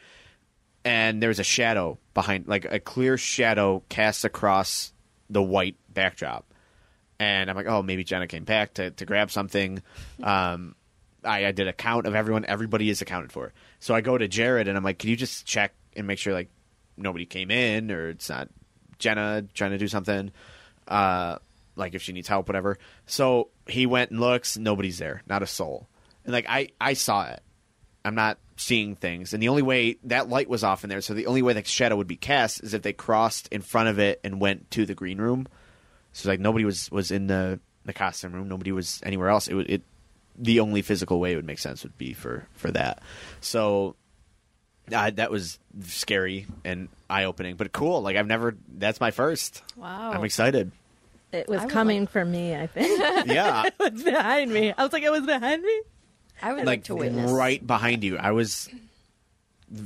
and 0.84 1.22
there 1.22 1.28
was 1.28 1.38
a 1.38 1.44
shadow 1.44 1.98
behind, 2.14 2.46
like 2.48 2.64
a 2.64 2.80
clear 2.80 3.18
shadow 3.18 3.82
cast 3.88 4.24
across 4.24 4.92
the 5.28 5.42
white 5.42 5.76
backdrop 5.92 6.46
and 7.22 7.48
I'm 7.48 7.56
like, 7.56 7.66
oh, 7.66 7.82
maybe 7.82 8.02
Jenna 8.02 8.26
came 8.26 8.44
back 8.44 8.74
to, 8.74 8.90
to 8.90 9.06
grab 9.06 9.30
something. 9.30 9.82
Um, 10.22 10.76
I, 11.24 11.46
I 11.46 11.52
did 11.52 11.66
a 11.68 11.72
count 11.72 12.06
of 12.06 12.14
everyone. 12.14 12.44
Everybody 12.44 12.90
is 12.90 13.00
accounted 13.02 13.32
for. 13.32 13.52
So 13.80 13.94
I 13.94 14.00
go 14.00 14.18
to 14.18 14.28
Jared 14.28 14.68
and 14.68 14.76
I'm 14.76 14.84
like, 14.84 14.98
can 14.98 15.10
you 15.10 15.16
just 15.16 15.46
check 15.46 15.72
and 15.96 16.06
make 16.06 16.18
sure 16.18 16.32
like 16.32 16.48
nobody 16.96 17.26
came 17.26 17.50
in 17.50 17.90
or 17.90 18.10
it's 18.10 18.28
not 18.28 18.48
Jenna 18.98 19.44
trying 19.54 19.72
to 19.72 19.78
do 19.78 19.88
something, 19.88 20.30
uh, 20.92 21.38
like 21.74 21.94
if 21.94 22.02
she 22.02 22.12
needs 22.12 22.28
help, 22.28 22.48
whatever. 22.48 22.78
So 23.06 23.48
he 23.66 23.86
went 23.86 24.10
and 24.10 24.20
looks. 24.20 24.58
Nobody's 24.58 24.98
there. 24.98 25.22
Not 25.26 25.42
a 25.42 25.46
soul. 25.46 25.88
And 26.24 26.32
like 26.32 26.46
I 26.48 26.68
I 26.80 26.92
saw 26.92 27.26
it. 27.26 27.42
I'm 28.04 28.14
not 28.14 28.38
seeing 28.56 28.96
things. 28.96 29.32
And 29.32 29.42
the 29.42 29.48
only 29.48 29.62
way 29.62 29.96
that 30.04 30.28
light 30.28 30.48
was 30.48 30.64
off 30.64 30.84
in 30.84 30.90
there, 30.90 31.00
so 31.00 31.14
the 31.14 31.26
only 31.26 31.40
way 31.40 31.52
the 31.52 31.64
shadow 31.64 31.96
would 31.96 32.08
be 32.08 32.16
cast 32.16 32.62
is 32.62 32.74
if 32.74 32.82
they 32.82 32.92
crossed 32.92 33.48
in 33.48 33.62
front 33.62 33.88
of 33.88 33.98
it 33.98 34.20
and 34.24 34.40
went 34.40 34.70
to 34.72 34.84
the 34.84 34.94
green 34.94 35.18
room. 35.18 35.46
So 36.12 36.28
like 36.28 36.40
nobody 36.40 36.64
was 36.64 36.90
was 36.90 37.10
in 37.10 37.26
the 37.26 37.58
the 37.84 37.92
costume 37.92 38.32
room. 38.32 38.48
Nobody 38.48 38.72
was 38.72 39.00
anywhere 39.02 39.30
else. 39.30 39.48
It 39.48 39.56
it 39.70 39.82
the 40.36 40.60
only 40.60 40.82
physical 40.82 41.20
way 41.20 41.32
it 41.32 41.36
would 41.36 41.46
make 41.46 41.58
sense 41.58 41.84
would 41.84 41.96
be 41.96 42.12
for 42.12 42.46
for 42.52 42.70
that. 42.72 43.02
So 43.40 43.96
uh, 44.92 45.10
that 45.10 45.30
was 45.30 45.58
scary 45.82 46.46
and 46.64 46.88
eye 47.08 47.24
opening, 47.24 47.56
but 47.56 47.72
cool. 47.72 48.02
Like 48.02 48.16
I've 48.16 48.26
never. 48.26 48.56
That's 48.68 49.00
my 49.00 49.10
first. 49.10 49.62
Wow. 49.76 50.12
I'm 50.12 50.24
excited. 50.24 50.72
It 51.32 51.48
was 51.48 51.64
coming 51.66 52.00
like- 52.02 52.10
for 52.10 52.24
me, 52.24 52.54
I 52.54 52.66
think. 52.66 53.00
Yeah, 53.26 53.64
it 53.80 53.92
was 53.92 54.02
behind 54.02 54.52
me. 54.52 54.72
I 54.76 54.82
was 54.82 54.92
like, 54.92 55.02
it 55.02 55.10
was 55.12 55.24
behind 55.26 55.62
me? 55.62 55.80
I 56.42 56.50
would 56.52 56.58
like, 56.58 56.66
like 56.66 56.84
to 56.84 56.94
witness. 56.96 57.30
right 57.30 57.64
behind 57.64 58.02
you. 58.04 58.18
I 58.18 58.32
was 58.32 58.68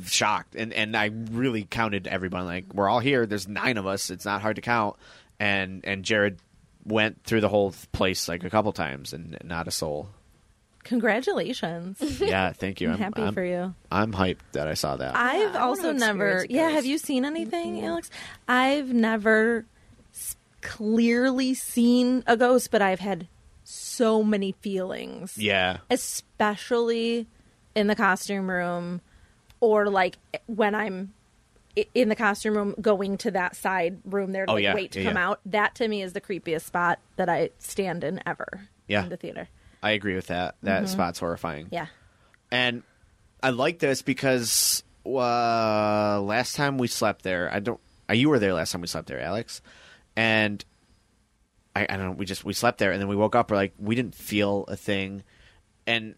shocked, 0.06 0.54
and 0.54 0.72
and 0.72 0.96
I 0.96 1.10
really 1.30 1.64
counted 1.64 2.06
everyone. 2.06 2.46
Like 2.46 2.72
we're 2.74 2.88
all 2.88 3.00
here. 3.00 3.26
There's 3.26 3.46
nine 3.46 3.76
of 3.76 3.86
us. 3.86 4.10
It's 4.10 4.24
not 4.24 4.42
hard 4.42 4.56
to 4.56 4.62
count. 4.62 4.96
And 5.38 5.84
and 5.84 6.04
Jared 6.04 6.38
went 6.84 7.22
through 7.24 7.42
the 7.42 7.48
whole 7.48 7.74
place 7.92 8.28
like 8.28 8.42
a 8.44 8.50
couple 8.50 8.72
times, 8.72 9.12
and 9.12 9.36
not 9.44 9.68
a 9.68 9.70
soul. 9.70 10.08
Congratulations. 10.84 12.00
Yeah, 12.20 12.52
thank 12.52 12.80
you. 12.80 12.90
I'm 12.90 12.98
happy 12.98 13.22
I'm, 13.22 13.34
for 13.34 13.44
you. 13.44 13.74
I'm 13.90 14.12
hyped 14.12 14.38
that 14.52 14.68
I 14.68 14.74
saw 14.74 14.96
that. 14.96 15.16
I've 15.16 15.54
I 15.56 15.58
also 15.58 15.92
never. 15.92 16.46
Yeah, 16.48 16.70
have 16.70 16.86
you 16.86 16.96
seen 16.98 17.24
anything, 17.24 17.84
Alex? 17.84 18.08
I've 18.48 18.92
never 18.92 19.58
s- 19.58 19.64
clearly 20.66 21.54
seen 21.54 22.22
a 22.26 22.36
ghost, 22.36 22.70
but 22.70 22.82
I've 22.82 23.00
had 23.00 23.28
so 23.64 24.22
many 24.22 24.52
feelings. 24.52 25.38
yeah, 25.38 25.78
especially 25.90 27.26
in 27.74 27.86
the 27.86 27.94
costume 27.96 28.48
room 28.50 29.00
or 29.60 29.88
like 29.88 30.18
when 30.46 30.74
I'm 30.74 31.12
in 31.94 32.08
the 32.08 32.16
costume 32.16 32.56
room 32.56 32.74
going 32.80 33.18
to 33.18 33.30
that 33.32 33.54
side 33.56 33.98
room 34.04 34.32
there 34.32 34.46
to 34.46 34.52
Oh, 34.52 34.54
like, 34.54 34.62
yeah. 34.64 34.74
wait 34.74 34.92
to 34.92 35.00
Yeah, 35.00 35.08
come 35.08 35.16
yeah. 35.16 35.28
out. 35.28 35.40
That 35.46 35.74
to 35.76 35.88
me 35.88 36.02
is 36.02 36.12
the 36.14 36.20
creepiest 36.20 36.62
spot 36.62 36.98
that 37.16 37.28
I 37.28 37.50
stand 37.58 38.02
in 38.04 38.20
ever 38.26 38.68
Yeah. 38.88 39.02
in 39.02 39.08
the 39.10 39.16
theater. 39.16 39.48
I 39.82 39.90
agree 39.90 40.14
with 40.14 40.28
that. 40.28 40.56
That 40.62 40.88
spot's 40.88 41.18
horrifying. 41.18 41.66
Mm-hmm. 41.66 41.74
Yeah. 41.74 41.86
And 42.50 42.82
I 43.42 43.50
like 43.50 43.78
this 43.78 44.00
because 44.02 44.82
uh, 45.04 46.20
last 46.22 46.56
time 46.56 46.78
we 46.78 46.88
slept 46.88 47.22
there, 47.22 47.52
I 47.52 47.60
don't. 47.60 47.80
Uh, 48.08 48.14
you 48.14 48.28
were 48.30 48.38
there 48.38 48.54
last 48.54 48.72
time 48.72 48.80
we 48.80 48.86
slept 48.86 49.06
there, 49.08 49.20
Alex, 49.20 49.60
and 50.16 50.64
I, 51.74 51.86
I 51.88 51.96
don't 51.96 52.06
know. 52.06 52.12
We 52.12 52.24
just 52.26 52.44
we 52.44 52.52
slept 52.52 52.78
there, 52.78 52.92
and 52.92 53.00
then 53.00 53.08
we 53.08 53.16
woke 53.16 53.34
up. 53.36 53.50
We're 53.50 53.56
like, 53.56 53.74
we 53.78 53.94
didn't 53.94 54.14
feel 54.14 54.64
a 54.68 54.76
thing, 54.76 55.22
and 55.86 56.14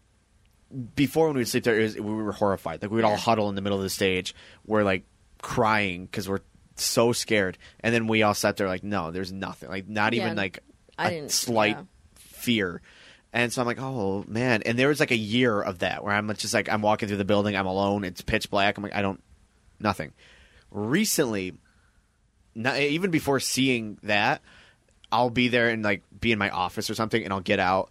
before 0.95 1.27
when 1.27 1.35
we 1.35 1.41
would 1.41 1.47
sleep 1.47 1.63
there, 1.63 1.79
it 1.79 1.83
was, 1.83 1.95
we 1.95 2.01
were 2.01 2.31
horrified. 2.31 2.81
Like 2.81 2.91
we 2.91 2.95
would 2.95 3.05
all 3.05 3.15
huddle 3.17 3.49
in 3.49 3.55
the 3.55 3.61
middle 3.61 3.77
of 3.77 3.83
the 3.83 3.89
stage. 3.89 4.35
We're 4.65 4.83
like 4.83 5.03
crying 5.41 6.05
because 6.05 6.29
we're 6.29 6.41
so 6.75 7.11
scared, 7.11 7.57
and 7.81 7.93
then 7.93 8.07
we 8.07 8.23
all 8.23 8.33
sat 8.33 8.57
there 8.57 8.67
like, 8.67 8.83
no, 8.83 9.11
there's 9.11 9.31
nothing. 9.31 9.69
Like 9.69 9.87
not 9.87 10.13
Yeah, 10.13 10.25
even 10.25 10.37
like 10.37 10.59
I 10.97 11.11
a 11.11 11.29
slight 11.29 11.77
yeah. 11.77 11.83
fear. 12.15 12.81
And 13.31 13.53
so 13.53 13.61
I'm 13.61 13.67
like, 13.67 13.79
oh 13.79 14.23
man. 14.27 14.63
And 14.65 14.77
there 14.77 14.87
was 14.87 14.99
like 14.99 15.11
a 15.11 15.15
year 15.17 15.61
of 15.61 15.79
that 15.79 16.03
where 16.03 16.13
I'm 16.13 16.33
just 16.35 16.53
like, 16.53 16.67
I'm 16.67 16.81
walking 16.81 17.07
through 17.07 17.17
the 17.17 17.25
building, 17.25 17.55
I'm 17.55 17.67
alone, 17.67 18.03
it's 18.03 18.21
pitch 18.21 18.49
black. 18.49 18.77
I'm 18.77 18.83
like, 18.83 18.95
I 18.95 19.01
don't, 19.03 19.21
nothing. 19.79 20.13
Recently, 20.71 21.53
not, 22.55 22.79
even 22.79 23.11
before 23.11 23.39
seeing 23.39 23.97
that, 24.03 24.41
I'll 25.11 25.29
be 25.29 25.47
there 25.47 25.69
and 25.69 25.83
like 25.83 26.03
be 26.19 26.31
in 26.31 26.39
my 26.39 26.49
office 26.49 26.89
or 26.89 26.95
something, 26.95 27.23
and 27.23 27.33
I'll 27.33 27.39
get 27.39 27.59
out 27.59 27.89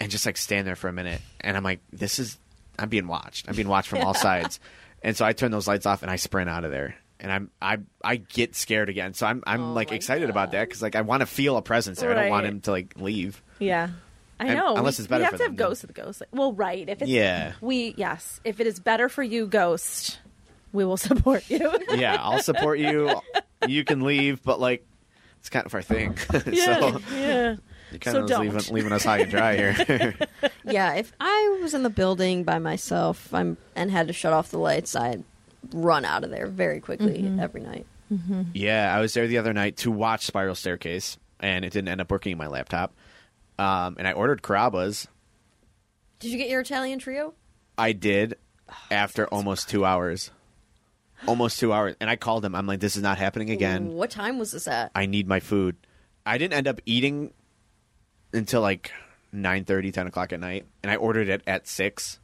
and 0.00 0.10
just 0.10 0.26
like 0.26 0.36
stand 0.36 0.66
there 0.66 0.76
for 0.76 0.88
a 0.88 0.92
minute, 0.92 1.20
and 1.40 1.56
I'm 1.56 1.62
like, 1.62 1.80
this 1.92 2.18
is, 2.18 2.38
I'm 2.78 2.88
being 2.88 3.06
watched. 3.06 3.48
I'm 3.48 3.54
being 3.54 3.68
watched 3.68 3.88
from 3.88 4.00
all 4.02 4.14
sides, 4.28 4.58
and 5.02 5.16
so 5.16 5.24
I 5.24 5.32
turn 5.32 5.50
those 5.50 5.68
lights 5.68 5.86
off 5.86 6.02
and 6.02 6.10
I 6.10 6.16
sprint 6.16 6.50
out 6.50 6.64
of 6.64 6.70
there. 6.70 6.96
And 7.20 7.30
I'm 7.32 7.50
I 7.62 7.78
I 8.02 8.16
get 8.16 8.54
scared 8.56 8.88
again, 8.88 9.14
so 9.14 9.24
I'm 9.26 9.42
I'm 9.46 9.62
Oh 9.62 9.72
like 9.72 9.92
excited 9.92 10.28
about 10.28 10.50
that 10.50 10.68
because 10.68 10.82
like 10.82 10.96
I 10.96 11.02
want 11.02 11.20
to 11.20 11.26
feel 11.26 11.56
a 11.56 11.62
presence 11.62 12.00
there. 12.00 12.10
I 12.10 12.14
don't 12.14 12.28
want 12.30 12.44
him 12.44 12.60
to 12.62 12.72
like 12.72 12.94
leave. 12.98 13.40
Yeah. 13.60 13.90
I 14.40 14.52
know. 14.52 14.74
unless 14.76 14.98
we, 14.98 15.02
it's 15.04 15.08
better 15.08 15.20
we 15.20 15.24
have 15.26 15.32
for 15.32 15.38
to 15.38 15.44
have 15.44 15.56
ghosts 15.56 15.84
with 15.84 15.94
the 15.94 16.02
ghost. 16.02 16.22
Well, 16.32 16.52
right. 16.52 16.86
If 16.86 17.00
it's, 17.02 17.10
Yeah. 17.10 17.52
We 17.60 17.94
yes. 17.96 18.40
If 18.44 18.58
it 18.58 18.66
is 18.66 18.80
better 18.80 19.08
for 19.08 19.22
you, 19.22 19.46
ghost, 19.46 20.18
we 20.72 20.84
will 20.84 20.96
support 21.08 21.48
you. 21.48 21.72
yeah, 21.94 22.16
I'll 22.20 22.42
support 22.42 22.80
you. 22.80 23.08
You 23.68 23.84
can 23.84 24.02
leave, 24.02 24.42
but 24.42 24.60
like, 24.60 24.86
it's 25.40 25.48
kind 25.50 25.66
of 25.66 25.74
our 25.74 25.82
thing. 25.82 26.16
yeah. 26.46 26.80
so 26.80 27.00
yeah. 27.14 27.56
you 27.92 27.98
kind 27.98 28.14
So 28.16 28.22
of 28.22 28.28
don't. 28.28 28.40
leaving, 28.42 28.74
leaving 28.74 28.92
us 28.92 29.04
high 29.04 29.18
and 29.18 29.30
dry 29.30 29.56
here. 29.56 30.14
Yeah, 30.66 30.94
if 30.94 31.12
I 31.20 31.58
was 31.62 31.74
in 31.74 31.82
the 31.82 31.90
building 31.90 32.42
by 32.44 32.58
myself 32.58 33.32
I'm, 33.34 33.58
and 33.76 33.90
had 33.90 34.06
to 34.06 34.12
shut 34.14 34.32
off 34.32 34.50
the 34.50 34.58
lights, 34.58 34.96
I'd 34.96 35.22
run 35.72 36.04
out 36.06 36.24
of 36.24 36.30
there 36.30 36.46
very 36.46 36.80
quickly 36.80 37.18
Mm-hmm. 37.22 37.40
every 37.40 37.60
night. 37.60 37.86
yeah, 38.54 38.94
I 38.96 39.00
was 39.00 39.12
there 39.14 39.26
the 39.26 39.38
other 39.38 39.52
night 39.52 39.76
to 39.78 39.90
watch 39.90 40.24
Spiral 40.24 40.54
Staircase, 40.54 41.18
and 41.40 41.64
it 41.64 41.72
didn't 41.72 41.88
end 41.88 42.00
up 42.00 42.10
working 42.10 42.32
in 42.32 42.38
my 42.38 42.46
laptop. 42.46 42.94
Um, 43.58 43.96
and 43.98 44.08
I 44.08 44.12
ordered 44.12 44.42
Carrabba's. 44.42 45.06
Did 46.20 46.30
you 46.32 46.38
get 46.38 46.48
your 46.48 46.60
Italian 46.62 46.98
trio? 46.98 47.34
I 47.76 47.92
did 47.92 48.36
after 48.90 49.26
almost 49.28 49.68
two 49.68 49.84
hours. 49.84 50.30
Almost 51.26 51.58
two 51.58 51.72
hours, 51.72 51.96
and 52.00 52.10
I 52.10 52.16
called 52.16 52.44
him. 52.44 52.54
I'm 52.54 52.66
like, 52.66 52.80
"This 52.80 52.96
is 52.96 53.02
not 53.02 53.18
happening 53.18 53.50
again. 53.50 53.92
What 53.92 54.10
time 54.10 54.38
was 54.38 54.52
this 54.52 54.68
at? 54.68 54.90
I 54.94 55.06
need 55.06 55.26
my 55.26 55.40
food." 55.40 55.76
I 56.26 56.38
didn't 56.38 56.54
end 56.54 56.68
up 56.68 56.80
eating 56.86 57.32
until 58.32 58.60
like 58.62 58.90
9 59.32 59.64
10 59.64 60.06
o'clock 60.06 60.32
at 60.32 60.40
night, 60.40 60.66
and 60.82 60.90
I 60.90 60.96
ordered 60.96 61.28
it 61.28 61.42
at 61.46 61.66
six. 61.66 62.18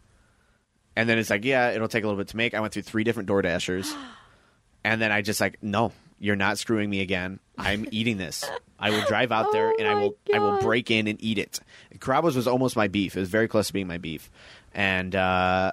And 0.97 1.09
then 1.09 1.19
it's 1.19 1.31
like, 1.31 1.45
yeah, 1.45 1.71
it'll 1.71 1.89
take 1.89 2.05
a 2.05 2.07
little 2.07 2.19
bit 2.19 2.29
to 2.29 2.37
make. 2.37 2.55
I 2.55 2.61
went 2.61 2.73
through 2.73 2.83
three 2.83 3.05
different 3.05 3.29
Door 3.29 3.43
Dashers, 3.43 3.95
and 4.85 5.01
then 5.01 5.13
I 5.13 5.23
just 5.23 5.41
like, 5.41 5.63
no, 5.63 5.93
you're 6.19 6.37
not 6.37 6.59
screwing 6.59 6.91
me 6.91 7.01
again. 7.01 7.41
I'm 7.59 7.87
eating 7.91 8.17
this. 8.17 8.45
I 8.79 8.91
will 8.91 9.03
drive 9.03 9.31
out 9.31 9.53
there 9.53 9.69
Oh 9.69 9.77
and 9.79 9.87
I 9.87 9.95
will 9.95 10.17
I 10.35 10.39
will 10.39 10.59
break 10.61 10.91
in 10.91 11.07
and 11.07 11.23
eat 11.23 11.37
it. 11.39 11.61
Carrabba's 11.99 12.35
was 12.35 12.47
almost 12.47 12.77
my 12.77 12.89
beef. 12.89 13.15
It 13.15 13.21
was 13.21 13.29
very 13.29 13.47
close 13.47 13.67
to 13.67 13.73
being 13.73 13.87
my 13.87 13.99
beef, 13.99 14.31
and 14.73 15.15
uh, 15.15 15.73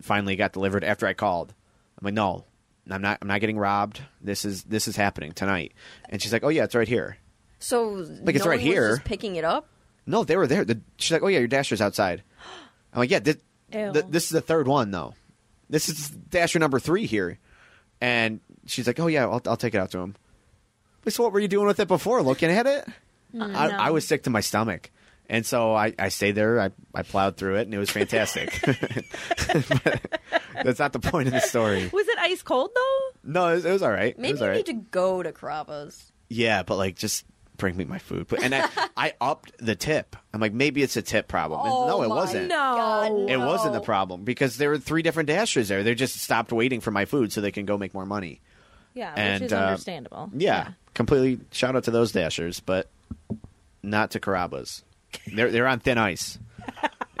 finally 0.00 0.36
got 0.36 0.52
delivered 0.52 0.84
after 0.84 1.06
I 1.06 1.12
called. 1.12 1.54
I'm 1.98 2.06
like, 2.06 2.14
no, 2.14 2.44
I'm 2.90 3.02
not. 3.02 3.18
I'm 3.22 3.28
not 3.28 3.40
getting 3.40 3.58
robbed. 3.58 4.00
This 4.20 4.44
is 4.44 4.64
this 4.64 4.88
is 4.88 4.96
happening 4.96 5.32
tonight. 5.32 5.72
And 6.08 6.20
she's 6.20 6.32
like, 6.32 6.44
oh 6.44 6.48
yeah, 6.48 6.64
it's 6.64 6.74
right 6.74 6.88
here. 6.88 7.16
So 7.58 8.04
Like, 8.22 8.34
it's 8.34 8.44
right 8.46 8.58
here. 8.60 8.96
just 8.96 9.04
picking 9.04 9.36
it 9.36 9.44
up. 9.44 9.68
No, 10.04 10.24
they 10.24 10.36
were 10.36 10.48
there. 10.48 10.64
The, 10.64 10.80
she's 10.98 11.12
like, 11.12 11.22
"Oh 11.22 11.28
yeah, 11.28 11.38
your 11.38 11.46
dasher's 11.46 11.80
outside." 11.80 12.24
I'm 12.92 12.98
like, 12.98 13.10
"Yeah, 13.12 13.20
this, 13.20 13.36
Ew. 13.72 13.92
th- 13.92 14.06
this 14.08 14.24
is 14.24 14.30
the 14.30 14.40
third 14.40 14.66
one 14.66 14.90
though. 14.90 15.14
This 15.70 15.88
is 15.88 16.10
dasher 16.10 16.58
number 16.58 16.80
three 16.80 17.06
here." 17.06 17.38
And 18.00 18.40
she's 18.66 18.88
like, 18.88 18.98
"Oh 18.98 19.06
yeah, 19.06 19.26
I'll, 19.28 19.40
I'll 19.46 19.56
take 19.56 19.74
it 19.74 19.78
out 19.78 19.92
to 19.92 19.98
him." 20.00 20.16
But 21.02 21.12
so 21.12 21.22
what 21.22 21.32
were 21.32 21.38
you 21.38 21.46
doing 21.46 21.68
with 21.68 21.78
it 21.78 21.86
before? 21.86 22.20
Looking 22.22 22.50
at 22.50 22.66
it? 22.66 22.84
Mm, 23.32 23.54
I, 23.54 23.68
no. 23.68 23.76
I 23.76 23.90
was 23.90 24.04
sick 24.04 24.24
to 24.24 24.30
my 24.30 24.40
stomach, 24.40 24.90
and 25.32 25.44
so 25.44 25.74
I, 25.74 25.92
I 25.98 26.10
stayed 26.10 26.36
there. 26.36 26.60
I, 26.60 26.70
I 26.94 27.02
plowed 27.02 27.36
through 27.36 27.56
it, 27.56 27.62
and 27.62 27.74
it 27.74 27.78
was 27.78 27.90
fantastic. 27.90 28.60
That's 30.62 30.78
not 30.78 30.92
the 30.92 31.00
point 31.00 31.28
of 31.28 31.34
the 31.34 31.40
story. 31.40 31.88
Was 31.92 32.06
it 32.06 32.18
ice 32.18 32.42
cold 32.42 32.70
though? 32.74 32.98
No, 33.24 33.48
it 33.48 33.54
was, 33.56 33.64
it 33.64 33.72
was 33.72 33.82
all 33.82 33.90
right. 33.90 34.12
it 34.12 34.18
Maybe 34.18 34.32
was 34.32 34.40
you 34.40 34.46
all 34.46 34.50
right. 34.52 34.56
need 34.58 34.66
to 34.66 34.72
go 34.90 35.22
to 35.22 35.32
Carrabba's. 35.32 36.12
Yeah, 36.28 36.62
but 36.62 36.76
like 36.76 36.96
just 36.96 37.24
bring 37.56 37.76
me 37.76 37.84
my 37.84 37.98
food. 37.98 38.26
But- 38.28 38.42
And 38.42 38.54
I, 38.54 38.68
I 38.96 39.12
upped 39.20 39.52
the 39.58 39.74
tip. 39.74 40.16
I'm 40.32 40.40
like, 40.40 40.52
maybe 40.52 40.82
it's 40.82 40.96
a 40.96 41.02
tip 41.02 41.28
problem. 41.28 41.60
And 41.60 41.70
Oh 41.70 41.86
no, 41.86 42.02
it 42.02 42.08
my 42.08 42.14
wasn't. 42.14 42.48
No. 42.48 43.26
It 43.28 43.36
wasn't 43.38 43.72
the 43.72 43.78
No. 43.80 43.84
problem 43.84 44.24
because 44.24 44.56
there 44.58 44.70
were 44.70 44.78
three 44.78 45.02
different 45.02 45.28
dashers 45.28 45.68
there. 45.68 45.82
They 45.82 45.94
just 45.94 46.16
stopped 46.20 46.52
waiting 46.52 46.80
for 46.80 46.90
my 46.90 47.04
food 47.04 47.32
so 47.32 47.40
they 47.40 47.52
can 47.52 47.66
go 47.66 47.78
make 47.78 47.94
more 47.94 48.06
money. 48.06 48.40
Yeah, 48.94 49.12
And, 49.16 49.40
which 49.42 49.46
is 49.48 49.52
uh, 49.54 49.58
understandable. 49.58 50.30
Yeah, 50.34 50.72
completely. 50.92 51.40
Shout 51.50 51.76
out 51.76 51.84
to 51.84 51.90
those 51.90 52.12
dashers, 52.12 52.60
but 52.60 52.90
not 53.82 54.10
to 54.12 54.20
Carrabba's. 54.20 54.84
They're 55.32 55.50
they're 55.50 55.66
on 55.68 55.80
thin 55.80 55.98
ice. 55.98 56.38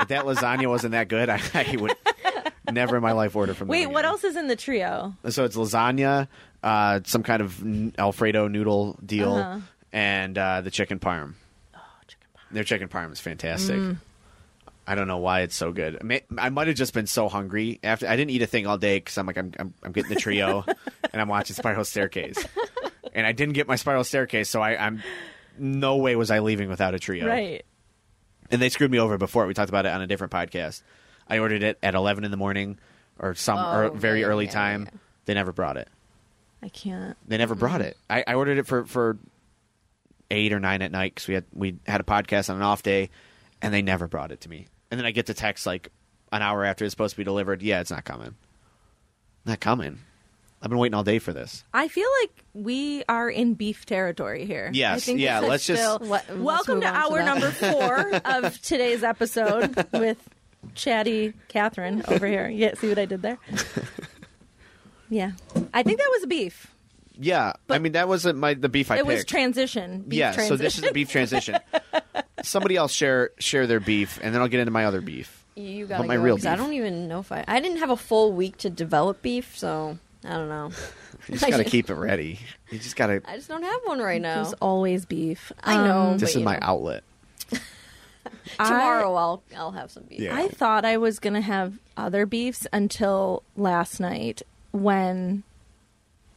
if 0.00 0.08
that 0.08 0.24
lasagna 0.24 0.68
wasn't 0.68 0.92
that 0.92 1.08
good, 1.08 1.28
I, 1.28 1.40
I 1.54 1.76
would 1.78 1.94
never 2.72 2.96
in 2.96 3.02
my 3.02 3.12
life 3.12 3.34
order 3.36 3.54
from 3.54 3.68
them. 3.68 3.72
Wait, 3.72 3.86
what 3.86 4.00
again. 4.00 4.10
else 4.10 4.24
is 4.24 4.36
in 4.36 4.46
the 4.48 4.56
trio? 4.56 5.14
So 5.28 5.44
it's 5.44 5.56
lasagna, 5.56 6.28
uh, 6.62 7.00
some 7.04 7.22
kind 7.22 7.42
of 7.42 7.60
n- 7.62 7.94
Alfredo 7.98 8.48
noodle 8.48 8.98
deal, 9.04 9.34
Uh-huh. 9.34 9.60
and 9.92 10.36
uh, 10.38 10.60
the 10.60 10.70
chicken 10.70 10.98
parm. 10.98 11.34
Oh. 11.74 11.78
Their 12.50 12.64
chicken 12.64 12.88
parm 12.88 13.12
is 13.12 13.20
fantastic. 13.20 13.76
Mm. 13.76 13.96
I 14.86 14.94
don't 14.96 15.06
know 15.06 15.18
why 15.18 15.40
it's 15.42 15.54
so 15.54 15.70
good. 15.70 15.98
I, 16.00 16.04
may, 16.04 16.22
I 16.36 16.48
might 16.50 16.66
have 16.66 16.76
just 16.76 16.92
been 16.92 17.06
so 17.06 17.28
hungry 17.28 17.78
after. 17.84 18.08
I 18.08 18.16
didn't 18.16 18.30
eat 18.32 18.42
a 18.42 18.46
thing 18.46 18.66
all 18.66 18.78
day 18.78 18.96
because 18.98 19.16
I'm 19.16 19.26
like 19.26 19.36
I'm, 19.38 19.52
I'm 19.58 19.74
I'm 19.84 19.92
getting 19.92 20.08
the 20.10 20.16
trio, 20.20 20.64
and 21.12 21.22
I'm 21.22 21.28
watching 21.28 21.54
Spiral 21.54 21.84
Staircase, 21.84 22.44
and 23.14 23.24
I 23.26 23.30
didn't 23.32 23.54
get 23.54 23.68
my 23.68 23.76
Spiral 23.76 24.02
Staircase, 24.04 24.48
so 24.50 24.60
I, 24.60 24.76
I'm 24.84 25.02
no 25.56 25.96
way 25.98 26.16
was 26.16 26.30
I 26.32 26.40
leaving 26.40 26.68
without 26.68 26.94
a 26.94 26.98
trio. 26.98 27.26
Right. 27.28 27.64
And 28.52 28.60
they 28.62 28.68
screwed 28.68 28.90
me 28.90 28.98
over 28.98 29.18
before. 29.18 29.46
We 29.46 29.54
talked 29.54 29.70
about 29.70 29.86
it 29.86 29.92
on 29.92 30.00
a 30.02 30.06
different 30.06 30.32
podcast. 30.32 30.82
I 31.28 31.38
ordered 31.38 31.62
it 31.62 31.78
at 31.82 31.94
11 31.94 32.24
in 32.24 32.30
the 32.30 32.36
morning 32.36 32.78
or 33.18 33.34
some 33.34 33.58
Oh, 33.58 33.78
or 33.78 33.90
very 33.90 34.20
yeah, 34.20 34.26
early 34.26 34.44
yeah, 34.44 34.50
time. 34.52 34.88
yeah. 34.92 34.98
They 35.24 35.34
never 35.34 35.52
brought 35.52 35.76
it. 35.76 35.88
I 36.62 36.68
can't. 36.68 37.16
They 37.26 37.38
never 37.38 37.54
brought 37.54 37.80
it. 37.80 37.96
I, 38.10 38.22
I 38.26 38.34
ordered 38.34 38.58
it 38.58 38.66
for 38.68 38.84
for 38.84 39.18
eight 40.30 40.52
or 40.52 40.60
nine 40.60 40.80
at 40.82 40.92
night 40.92 41.14
because 41.14 41.26
we 41.28 41.34
had 41.34 41.44
we 41.52 41.76
had 41.86 42.00
a 42.00 42.04
podcast 42.04 42.50
on 42.50 42.56
an 42.56 42.62
off 42.62 42.82
day, 42.82 43.10
and 43.60 43.74
they 43.74 43.82
never 43.82 44.06
brought 44.06 44.30
it 44.30 44.42
to 44.42 44.48
me. 44.48 44.66
And 44.90 45.00
then 45.00 45.04
I 45.06 45.10
get 45.10 45.26
the 45.26 45.34
text 45.34 45.66
like 45.66 45.88
an 46.30 46.40
hour 46.42 46.64
after 46.64 46.84
it's 46.84 46.92
supposed 46.92 47.14
to 47.14 47.16
be 47.18 47.24
delivered. 47.24 47.62
Yeah, 47.62 47.80
it's 47.80 47.90
not 47.90 48.04
coming. 48.04 48.34
Not 49.44 49.58
coming. 49.60 49.98
I've 50.62 50.68
been 50.70 50.78
waiting 50.78 50.94
all 50.94 51.02
day 51.02 51.18
for 51.18 51.32
this. 51.32 51.64
I 51.74 51.88
feel 51.88 52.06
like 52.22 52.44
we 52.54 53.02
are 53.08 53.28
in 53.28 53.54
beef 53.54 53.84
territory 53.84 54.46
here. 54.46 54.70
Yes, 54.72 54.98
I 54.98 55.00
think 55.00 55.18
yeah, 55.20 55.40
let's 55.40 55.66
just- 55.66 55.82
still- 55.82 55.98
Let- 55.98 56.28
let's 56.30 56.40
welcome 56.40 56.80
to 56.82 56.88
on 56.88 57.10
to 57.18 57.24
number 57.24 57.50
four 57.50 58.14
of 58.24 58.60
today's 58.62 59.02
episode 59.02 59.74
with 59.92 60.18
chatty 60.76 61.32
Katherine 61.48 62.04
over 62.06 62.26
here. 62.28 62.48
Yeah, 62.48 62.74
see 62.74 62.88
what 62.88 62.98
I 62.98 63.04
did 63.06 63.22
there? 63.22 63.38
Yeah, 65.08 65.32
I 65.74 65.82
think 65.82 65.98
that 65.98 66.08
was 66.10 66.24
beef. 66.26 66.68
Yeah, 67.18 67.52
but 67.66 67.74
I 67.74 67.78
mean 67.80 67.92
that 67.92 68.08
wasn't 68.08 68.38
my 68.38 68.54
the 68.54 68.70
beef 68.70 68.90
I 68.90 68.94
it 68.94 68.98
picked. 69.00 69.06
was 69.08 69.24
transition. 69.26 70.00
Beef 70.08 70.18
yeah, 70.18 70.32
transition. 70.32 70.56
so 70.58 70.62
this 70.62 70.78
is 70.78 70.84
a 70.84 70.92
beef 70.92 71.10
transition. 71.10 71.58
Somebody 72.42 72.76
else 72.76 72.92
share 72.92 73.30
share 73.38 73.66
their 73.66 73.78
beef, 73.80 74.18
and 74.22 74.34
then 74.34 74.40
I'll 74.40 74.48
get 74.48 74.60
into 74.60 74.70
my 74.70 74.86
other 74.86 75.02
beef. 75.02 75.44
You 75.54 75.84
gotta 75.86 76.04
But 76.04 76.08
my 76.08 76.16
go, 76.16 76.22
real 76.22 76.36
'cause 76.36 76.46
I 76.46 76.56
don't 76.56 76.72
even 76.72 77.08
know 77.08 77.18
if 77.20 77.30
I. 77.30 77.44
I 77.46 77.60
didn't 77.60 77.76
have 77.80 77.90
a 77.90 77.96
full 77.96 78.32
week 78.32 78.56
to 78.58 78.70
develop 78.70 79.20
beef, 79.20 79.58
so 79.58 79.98
I 80.24 80.30
don't 80.34 80.48
know. 80.48 80.70
You 81.28 81.38
just 81.38 81.48
got 81.48 81.58
to 81.58 81.64
keep 81.70 81.88
it 81.88 81.94
ready. 81.94 82.40
You 82.70 82.78
just 82.80 82.96
got 82.96 83.06
to. 83.06 83.22
I 83.24 83.36
just 83.36 83.46
don't 83.48 83.62
have 83.62 83.80
one 83.84 84.00
right 84.00 84.20
now. 84.20 84.42
There's 84.42 84.54
always 84.54 85.04
beef. 85.06 85.52
I 85.62 85.76
know. 85.76 86.00
Um, 86.00 86.12
This 86.18 86.22
but 86.22 86.28
is 86.30 86.36
you 86.36 86.44
my 86.44 86.54
know. 86.54 86.58
outlet. 86.66 87.04
Tomorrow 88.58 89.14
I'll 89.14 89.42
I'll 89.56 89.70
have 89.72 89.90
some 89.90 90.02
beef. 90.04 90.20
Yeah. 90.20 90.36
I 90.36 90.48
thought 90.48 90.84
I 90.84 90.96
was 90.96 91.18
gonna 91.20 91.40
have 91.40 91.78
other 91.96 92.26
beefs 92.26 92.66
until 92.72 93.42
last 93.56 94.00
night 94.00 94.42
when 94.72 95.42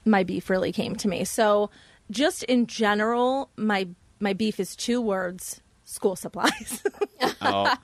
my 0.05 0.23
beef 0.23 0.49
really 0.49 0.71
came 0.71 0.95
to 0.97 1.07
me. 1.07 1.23
So, 1.23 1.69
just 2.11 2.43
in 2.43 2.67
general, 2.67 3.49
my 3.57 3.87
my 4.19 4.33
beef 4.33 4.59
is 4.59 4.75
two 4.75 5.01
words: 5.01 5.61
school 5.83 6.15
supplies. 6.15 6.83
Oh, 7.41 7.75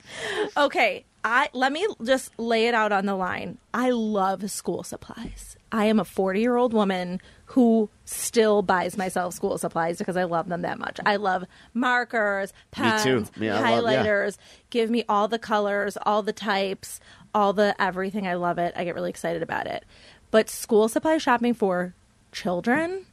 okay, 0.56 1.04
I 1.24 1.50
let 1.54 1.72
me 1.72 1.88
just 2.04 2.38
lay 2.38 2.68
it 2.68 2.74
out 2.76 2.92
on 2.92 3.06
the 3.06 3.16
line. 3.16 3.58
I 3.74 3.90
love 3.90 4.50
school 4.52 4.84
supplies. 4.84 5.56
I 5.72 5.86
am 5.86 6.00
a 6.00 6.04
40-year-old 6.04 6.74
woman 6.74 7.22
who 7.46 7.90
still 8.06 8.62
buys 8.62 8.98
myself 8.98 9.34
school 9.34 9.58
supplies 9.58 9.98
because 9.98 10.18
I 10.18 10.24
love 10.26 10.50
them 10.50 10.62
that 10.62 10.80
much. 10.80 11.00
I 11.06 11.16
love 11.18 11.46
markers, 11.74 12.54
pens, 12.72 13.04
too. 13.04 13.26
Yeah, 13.40 13.60
I 13.60 13.80
love- 13.80 13.92
yeah. 13.94 14.04
highlighters. 14.06 14.38
Give 14.70 14.90
me 14.90 15.04
all 15.10 15.28
the 15.28 15.40
colors, 15.40 15.98
all 16.06 16.24
the 16.24 16.34
types, 16.34 17.00
all 17.34 17.54
the 17.54 17.76
everything. 17.82 18.28
I 18.28 18.34
love 18.36 18.58
it. 18.58 18.74
I 18.76 18.84
get 18.84 18.96
really 18.96 19.10
excited 19.10 19.42
about 19.44 19.68
it. 19.68 19.86
But 20.30 20.50
school 20.50 20.88
supply 20.90 21.18
shopping 21.18 21.54
for 21.54 21.94
children 22.32 23.06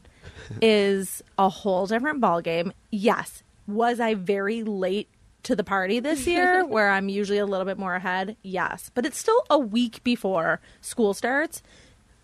is 0.63 1.23
a 1.39 1.49
whole 1.49 1.87
different 1.87 2.21
ballgame. 2.21 2.73
Yes. 2.91 3.43
Was 3.67 4.01
I 4.01 4.15
very 4.15 4.63
late 4.63 5.09
to 5.45 5.55
the 5.57 5.65
party 5.65 6.01
this 6.01 6.27
year 6.27 6.65
where 6.67 6.91
I'm 6.91 7.09
usually 7.09 7.39
a 7.39 7.47
little 7.47 7.67
bit 7.67 7.79
more 7.79 7.95
ahead? 7.95 8.37
Yes. 8.43 8.91
But 8.95 9.05
it's 9.07 9.19
still 9.19 9.45
a 9.51 9.59
week 9.59 10.03
before 10.05 10.61
school 10.81 11.15
starts. 11.15 11.63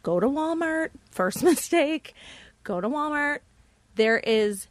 Go 0.04 0.20
to 0.20 0.26
Walmart. 0.28 0.90
First 1.10 1.42
mistake. 1.42 2.14
Go 2.62 2.80
to 2.80 2.88
Walmart. 2.88 3.40
There 3.96 4.18
is 4.18 4.68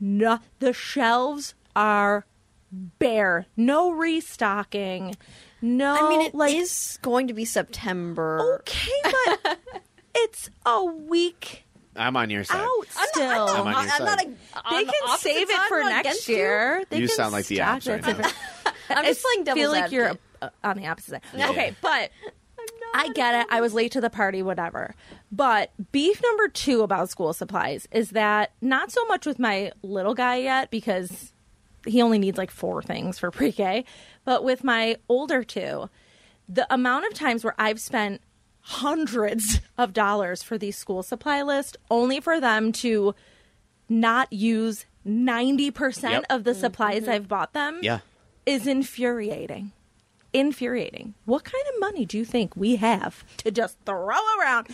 no, 0.00 0.38
the 0.60 0.72
shelves 0.72 1.54
are 1.76 2.24
bare. 2.70 3.44
No 3.56 3.90
restocking. 3.90 5.16
No, 5.60 5.94
I 5.94 6.08
mean, 6.08 6.20
it 6.22 6.28
is 6.28 6.34
like 6.34 6.54
is 6.56 6.98
going 7.02 7.28
to 7.28 7.34
be 7.34 7.44
September. 7.44 8.58
okay, 8.60 8.90
but 9.38 9.58
it's 10.16 10.50
a 10.66 10.84
week 10.84 11.64
I'm 11.94 12.16
on 12.16 12.30
your 12.30 12.42
side. 12.44 12.58
out 12.60 12.86
still. 12.88 13.22
I'm 13.30 13.66
on 13.66 13.72
your 13.72 13.76
I'm 13.76 13.88
side. 13.88 14.00
not 14.00 14.22
a, 14.24 14.26
they 14.26 14.76
on 14.76 14.86
the 14.86 14.92
can 15.06 15.18
save 15.18 15.48
it 15.50 15.60
for 15.68 15.80
next 15.84 16.00
against 16.00 16.28
you. 16.28 16.36
year. 16.36 16.84
They 16.90 16.98
You 16.98 17.06
can 17.06 17.16
sound 17.16 17.32
like 17.32 17.46
the 17.46 17.56
stock 17.56 17.80
opps 17.80 17.88
right 18.06 18.34
I'm 18.90 19.04
just 19.04 19.22
playing 19.22 19.48
I 19.48 19.54
feel 19.54 19.70
like 19.70 19.92
you're 19.92 20.06
advocate. 20.06 20.20
uh, 20.42 20.48
on 20.64 20.76
the 20.78 20.86
opposite 20.88 21.10
side. 21.10 21.22
Yeah. 21.36 21.50
Okay, 21.50 21.76
but 21.80 22.10
I 22.94 23.08
get 23.14 23.34
it. 23.34 23.46
I 23.50 23.60
was 23.60 23.74
late 23.74 23.92
to 23.92 24.00
the 24.00 24.10
party, 24.10 24.42
whatever. 24.42 24.94
But 25.30 25.70
beef 25.92 26.20
number 26.22 26.48
two 26.48 26.82
about 26.82 27.08
school 27.10 27.32
supplies 27.32 27.88
is 27.92 28.10
that 28.10 28.52
not 28.60 28.90
so 28.90 29.04
much 29.06 29.26
with 29.26 29.38
my 29.38 29.72
little 29.82 30.14
guy 30.14 30.36
yet 30.36 30.70
because 30.70 31.32
he 31.86 32.00
only 32.02 32.18
needs 32.18 32.38
like 32.38 32.50
four 32.50 32.82
things 32.82 33.18
for 33.18 33.30
pre 33.30 33.52
K, 33.52 33.84
but 34.24 34.44
with 34.44 34.62
my 34.62 34.96
older 35.08 35.42
two, 35.42 35.88
the 36.48 36.72
amount 36.72 37.06
of 37.06 37.14
times 37.14 37.44
where 37.44 37.54
I've 37.58 37.80
spent 37.80 38.20
hundreds 38.60 39.60
of 39.78 39.92
dollars 39.92 40.42
for 40.42 40.56
these 40.56 40.76
school 40.76 41.02
supply 41.02 41.42
list 41.42 41.76
only 41.90 42.20
for 42.20 42.40
them 42.40 42.70
to 42.72 43.14
not 43.88 44.32
use 44.32 44.86
90% 45.06 46.10
Yep. 46.10 46.24
of 46.30 46.44
the 46.44 46.52
mm-hmm. 46.52 46.60
supplies 46.60 47.08
I've 47.08 47.28
bought 47.28 47.52
them 47.52 47.80
Yeah. 47.82 48.00
is 48.46 48.66
infuriating. 48.66 49.72
Infuriating. 50.32 51.14
What 51.26 51.44
kind 51.44 51.62
of 51.74 51.80
money 51.80 52.04
do 52.06 52.16
you 52.18 52.24
think 52.24 52.56
we 52.56 52.76
have 52.76 53.24
to 53.38 53.50
just 53.50 53.76
throw 53.84 54.16
around? 54.40 54.68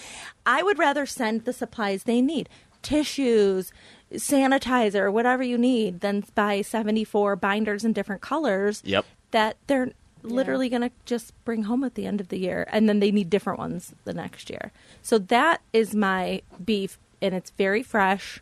I 0.46 0.62
would 0.62 0.78
rather 0.78 1.04
send 1.06 1.44
the 1.44 1.52
supplies 1.52 2.04
they 2.04 2.20
need 2.20 2.48
tissues, 2.80 3.72
sanitizer, 4.12 5.12
whatever 5.12 5.42
you 5.42 5.58
need, 5.58 6.00
than 6.00 6.24
buy 6.34 6.62
74 6.62 7.34
binders 7.36 7.84
in 7.84 7.92
different 7.92 8.22
colors 8.22 8.80
Yep. 8.84 9.04
that 9.32 9.56
they're 9.66 9.90
literally 10.22 10.68
going 10.68 10.82
to 10.82 10.90
just 11.04 11.32
bring 11.44 11.64
home 11.64 11.82
at 11.84 11.94
the 11.96 12.06
end 12.06 12.20
of 12.20 12.28
the 12.28 12.38
year. 12.38 12.66
And 12.70 12.88
then 12.88 13.00
they 13.00 13.10
need 13.10 13.30
different 13.30 13.58
ones 13.58 13.94
the 14.04 14.14
next 14.14 14.48
year. 14.48 14.70
So 15.02 15.18
that 15.18 15.60
is 15.72 15.94
my 15.94 16.42
beef, 16.64 16.98
and 17.20 17.34
it's 17.34 17.50
very 17.50 17.82
fresh. 17.82 18.40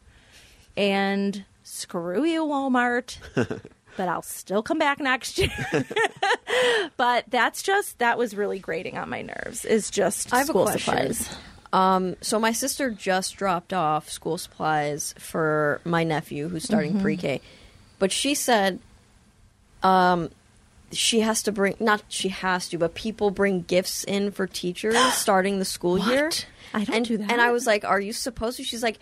And 0.76 1.44
screw 1.62 2.24
you, 2.24 2.44
Walmart. 2.44 3.16
but 3.96 4.08
I'll 4.08 4.22
still 4.22 4.62
come 4.62 4.78
back 4.78 5.00
next 5.00 5.38
year. 5.38 5.50
but 6.96 7.24
that's 7.28 7.62
just 7.62 7.98
that 7.98 8.18
was 8.18 8.36
really 8.36 8.58
grating 8.58 8.96
on 8.98 9.08
my 9.08 9.22
nerves. 9.22 9.64
Is 9.64 9.90
just 9.90 10.32
I 10.32 10.38
have 10.38 10.48
a 10.48 10.52
school 10.52 10.64
question. 10.64 11.14
supplies. 11.14 11.36
Um, 11.72 12.16
so 12.20 12.38
my 12.38 12.52
sister 12.52 12.90
just 12.90 13.36
dropped 13.36 13.72
off 13.72 14.08
school 14.08 14.38
supplies 14.38 15.14
for 15.18 15.80
my 15.84 16.04
nephew 16.04 16.48
who's 16.48 16.64
starting 16.64 16.92
Mm-hmm. 16.92 17.02
pre-K, 17.02 17.40
but 17.98 18.12
she 18.12 18.34
said, 18.34 18.78
um, 19.82 20.30
she 20.92 21.20
has 21.20 21.42
to 21.42 21.52
bring 21.52 21.74
not 21.80 22.02
she 22.08 22.28
has 22.28 22.68
to, 22.68 22.78
but 22.78 22.94
people 22.94 23.30
bring 23.30 23.62
gifts 23.62 24.04
in 24.04 24.30
for 24.30 24.46
teachers 24.46 24.96
starting 25.12 25.58
the 25.58 25.64
school 25.64 25.98
year. 25.98 26.30
I 26.72 26.84
don't 26.84 26.96
and, 26.96 27.06
do 27.06 27.16
that. 27.18 27.30
And 27.30 27.40
I 27.40 27.50
was 27.50 27.66
like, 27.66 27.84
"Are 27.84 28.00
you 28.00 28.12
supposed 28.12 28.56
to?" 28.58 28.64
She's 28.64 28.82
like. 28.82 28.98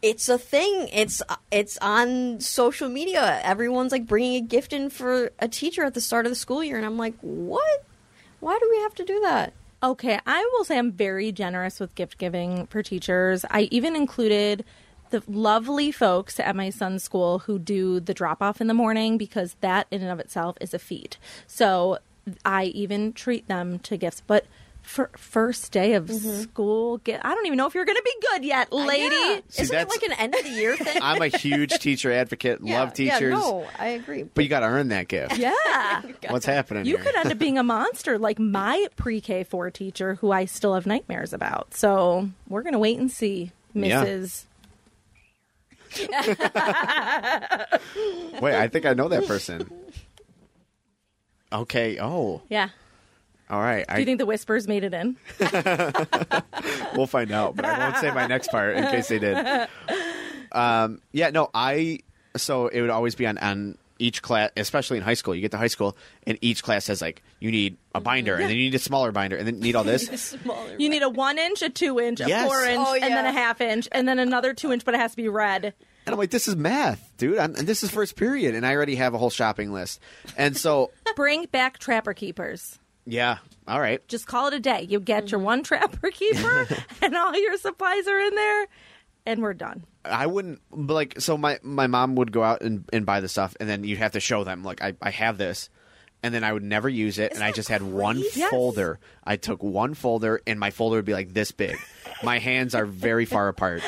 It's 0.00 0.28
a 0.28 0.38
thing. 0.38 0.88
It's 0.92 1.22
it's 1.50 1.76
on 1.78 2.40
social 2.40 2.88
media. 2.88 3.40
Everyone's 3.42 3.92
like 3.92 4.06
bringing 4.06 4.36
a 4.36 4.46
gift 4.46 4.72
in 4.72 4.90
for 4.90 5.32
a 5.38 5.48
teacher 5.48 5.84
at 5.84 5.94
the 5.94 6.00
start 6.00 6.24
of 6.26 6.30
the 6.30 6.36
school 6.36 6.62
year, 6.62 6.76
and 6.76 6.86
I'm 6.86 6.96
like, 6.96 7.14
what? 7.20 7.84
Why 8.40 8.58
do 8.60 8.68
we 8.70 8.80
have 8.82 8.94
to 8.94 9.04
do 9.04 9.20
that? 9.20 9.52
Okay, 9.82 10.18
I 10.26 10.48
will 10.52 10.64
say 10.64 10.78
I'm 10.78 10.92
very 10.92 11.32
generous 11.32 11.80
with 11.80 11.94
gift 11.94 12.18
giving 12.18 12.66
for 12.66 12.82
teachers. 12.82 13.44
I 13.50 13.62
even 13.70 13.96
included 13.96 14.64
the 15.10 15.22
lovely 15.26 15.90
folks 15.90 16.38
at 16.38 16.54
my 16.54 16.70
son's 16.70 17.02
school 17.02 17.40
who 17.40 17.58
do 17.58 18.00
the 18.00 18.14
drop 18.14 18.42
off 18.42 18.60
in 18.60 18.66
the 18.66 18.74
morning 18.74 19.18
because 19.18 19.56
that 19.60 19.86
in 19.90 20.02
and 20.02 20.10
of 20.10 20.20
itself 20.20 20.56
is 20.60 20.74
a 20.74 20.78
feat. 20.78 21.16
So 21.46 21.98
I 22.44 22.64
even 22.66 23.12
treat 23.12 23.48
them 23.48 23.78
to 23.80 23.96
gifts. 23.96 24.22
But 24.26 24.46
first 24.88 25.70
day 25.70 25.94
of 25.94 26.06
mm-hmm. 26.06 26.40
school, 26.42 26.98
get, 26.98 27.24
I 27.24 27.34
don't 27.34 27.46
even 27.46 27.58
know 27.58 27.66
if 27.66 27.74
you're 27.74 27.84
going 27.84 27.96
to 27.96 28.02
be 28.02 28.26
good 28.32 28.44
yet, 28.44 28.72
lady. 28.72 29.14
Yeah. 29.14 29.40
See, 29.48 29.62
Isn't 29.62 29.76
it 29.76 29.88
like 29.88 30.02
an 30.02 30.12
end 30.12 30.34
of 30.34 30.42
the 30.42 30.50
year 30.50 30.76
thing? 30.78 30.98
I'm 31.02 31.20
a 31.20 31.28
huge 31.28 31.78
teacher 31.78 32.10
advocate. 32.10 32.60
Yeah, 32.62 32.80
love 32.80 32.94
teachers. 32.94 33.34
Yeah, 33.34 33.38
no, 33.38 33.66
I 33.78 33.88
agree. 33.88 34.22
But 34.22 34.44
you 34.44 34.50
got 34.50 34.60
to 34.60 34.66
earn 34.66 34.88
that 34.88 35.08
gift. 35.08 35.36
Yeah. 35.36 36.02
What's 36.28 36.46
happening 36.46 36.86
You 36.86 36.96
here? 36.96 37.04
could 37.04 37.16
end 37.16 37.30
up 37.30 37.38
being 37.38 37.58
a 37.58 37.62
monster 37.68 38.18
like 38.18 38.38
my 38.38 38.86
pre 38.96 39.20
K 39.20 39.44
4 39.44 39.70
teacher 39.70 40.14
who 40.16 40.32
I 40.32 40.46
still 40.46 40.74
have 40.74 40.86
nightmares 40.86 41.32
about. 41.32 41.74
So 41.74 42.30
we're 42.48 42.62
going 42.62 42.72
to 42.72 42.78
wait 42.78 42.98
and 42.98 43.10
see, 43.10 43.52
Yeah. 43.74 44.04
Mrs. 44.04 44.44
Wait, 48.40 48.54
I 48.54 48.68
think 48.68 48.86
I 48.86 48.94
know 48.94 49.08
that 49.08 49.26
person. 49.26 49.70
Okay. 51.52 51.98
Oh, 52.00 52.42
Yeah. 52.48 52.68
All 53.50 53.60
right. 53.60 53.86
Do 53.88 53.94
you 53.94 54.02
I, 54.02 54.04
think 54.04 54.18
the 54.18 54.26
whispers 54.26 54.68
made 54.68 54.84
it 54.84 54.92
in? 54.94 55.16
we'll 56.96 57.06
find 57.06 57.30
out, 57.32 57.56
but 57.56 57.64
I 57.64 57.78
won't 57.78 57.96
say 57.96 58.10
my 58.12 58.26
next 58.26 58.48
part 58.50 58.76
in 58.76 58.84
case 58.84 59.08
they 59.08 59.18
did. 59.18 59.68
Um, 60.52 61.00
yeah, 61.12 61.30
no, 61.30 61.50
I. 61.54 62.00
So 62.36 62.68
it 62.68 62.80
would 62.80 62.90
always 62.90 63.14
be 63.14 63.26
on 63.26 63.38
on 63.38 63.78
each 63.98 64.22
class, 64.22 64.50
especially 64.56 64.98
in 64.98 65.02
high 65.02 65.14
school. 65.14 65.34
You 65.34 65.40
get 65.40 65.50
to 65.52 65.58
high 65.58 65.66
school, 65.68 65.96
and 66.26 66.38
each 66.40 66.62
class 66.62 66.84
says 66.84 67.00
like 67.02 67.22
you 67.40 67.50
need 67.50 67.76
a 67.94 68.00
binder, 68.00 68.34
and 68.34 68.44
then 68.44 68.50
you 68.50 68.64
need 68.64 68.74
a 68.74 68.78
smaller 68.78 69.12
binder, 69.12 69.36
and 69.36 69.46
then 69.46 69.56
you 69.56 69.62
need 69.62 69.76
all 69.76 69.84
this. 69.84 70.06
Smaller. 70.42 70.76
You 70.78 70.88
need 70.88 71.02
a 71.02 71.08
one 71.08 71.38
inch, 71.38 71.62
a 71.62 71.68
two 71.68 71.98
inch, 71.98 72.20
a 72.20 72.28
Yes. 72.28 72.46
four 72.46 72.62
inch, 72.64 72.80
Oh, 72.86 72.94
and 72.94 73.12
then 73.12 73.26
a 73.26 73.32
half 73.32 73.60
inch, 73.60 73.88
and 73.92 74.06
then 74.06 74.18
another 74.18 74.54
two 74.54 74.72
inch, 74.72 74.84
but 74.84 74.94
it 74.94 75.00
has 75.00 75.12
to 75.12 75.16
be 75.16 75.28
red. 75.28 75.74
And 76.06 76.14
I'm 76.14 76.18
like, 76.18 76.30
this 76.30 76.48
is 76.48 76.56
math, 76.56 77.12
dude. 77.18 77.38
I'm, 77.38 77.54
and 77.54 77.66
this 77.66 77.82
is 77.82 77.90
first 77.90 78.16
period, 78.16 78.54
and 78.54 78.64
I 78.64 78.74
already 78.74 78.94
have 78.94 79.12
a 79.14 79.18
whole 79.18 79.28
shopping 79.30 79.72
list. 79.72 80.00
And 80.38 80.56
so, 80.56 80.90
Bring 81.16 81.44
back 81.46 81.78
trapper 81.78 82.14
keepers. 82.14 82.78
Yeah, 83.08 83.38
all 83.66 83.80
right. 83.80 84.06
Just 84.08 84.26
call 84.26 84.48
it 84.48 84.54
a 84.54 84.60
day. 84.60 84.86
You 84.88 85.00
get 85.00 85.30
your 85.30 85.40
one 85.40 85.62
trapper 85.62 86.10
keeper, 86.10 86.66
and 87.02 87.16
all 87.16 87.34
your 87.34 87.56
supplies 87.56 88.06
are 88.06 88.20
in 88.20 88.34
there, 88.34 88.66
and 89.26 89.42
we're 89.42 89.54
done. 89.54 89.84
I 90.04 90.26
wouldn't 90.26 90.60
but 90.70 90.94
like 90.94 91.20
so 91.20 91.36
my 91.36 91.58
my 91.62 91.86
mom 91.86 92.14
would 92.16 92.32
go 92.32 92.42
out 92.42 92.62
and, 92.62 92.84
and 92.92 93.04
buy 93.04 93.20
the 93.20 93.28
stuff 93.28 93.54
and 93.60 93.68
then 93.68 93.84
you'd 93.84 93.98
have 93.98 94.12
to 94.12 94.20
show 94.20 94.42
them 94.42 94.62
like 94.62 94.82
I, 94.82 94.94
I 95.02 95.10
have 95.10 95.36
this 95.38 95.68
and 96.22 96.34
then 96.34 96.42
I 96.44 96.52
would 96.52 96.62
never 96.64 96.88
use 96.88 97.18
it 97.18 97.32
and 97.34 97.42
I 97.44 97.52
just 97.52 97.68
had 97.68 97.82
one 97.82 98.18
Yes. 98.34 98.50
folder. 98.50 98.98
I 99.24 99.36
took 99.36 99.62
one 99.62 99.94
folder 99.94 100.40
and 100.46 100.58
my 100.58 100.70
folder 100.70 100.96
would 100.96 101.04
be 101.04 101.12
like 101.14 101.32
this 101.32 101.52
big. 101.52 101.76
my 102.22 102.38
hands 102.38 102.74
are 102.74 102.86
very 102.86 103.24
far 103.24 103.48
apart 103.48 103.82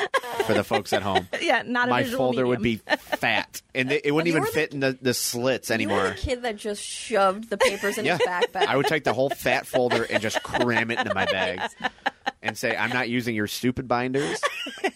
for 0.45 0.53
the 0.53 0.63
folks 0.63 0.93
at 0.93 1.01
home. 1.01 1.27
Yeah, 1.41 1.63
not 1.65 1.87
a 1.87 1.91
my 1.91 2.03
visual 2.03 2.19
folder 2.27 2.45
would 2.47 2.61
be 2.61 2.75
fat, 2.99 3.61
and 3.75 3.89
they, 3.89 3.99
it 4.03 4.11
wouldn't 4.11 4.27
You 4.27 4.33
even 4.33 4.41
were 4.43 4.47
the- 4.47 4.53
fit 4.53 4.73
in 4.73 4.79
the, 4.79 4.97
the 5.01 5.13
slits 5.13 5.69
You 5.69 5.73
were 5.73 5.75
anymore. 5.75 6.09
the 6.09 6.15
kid 6.15 6.43
that 6.43 6.55
just 6.55 6.81
shoved 6.83 7.49
the 7.49 7.57
papers 7.57 7.97
in 7.97 8.05
Yeah, 8.05 8.17
his 8.17 8.27
backpack. 8.27 8.67
I 8.67 8.77
would 8.77 8.85
take 8.85 9.03
the 9.03 9.11
whole 9.13 9.29
fat 9.29 9.65
folder 9.67 10.03
and 10.03 10.21
just 10.21 10.41
cram 10.43 10.91
it 10.91 10.99
into 10.99 11.13
my 11.13 11.25
bag, 11.31 11.59
and 12.41 12.57
say, 12.57 12.75
"I'm 12.77 12.91
not 12.91 13.09
using 13.09 13.35
your 13.35 13.47
stupid 13.47 13.87
binders. 13.87 14.39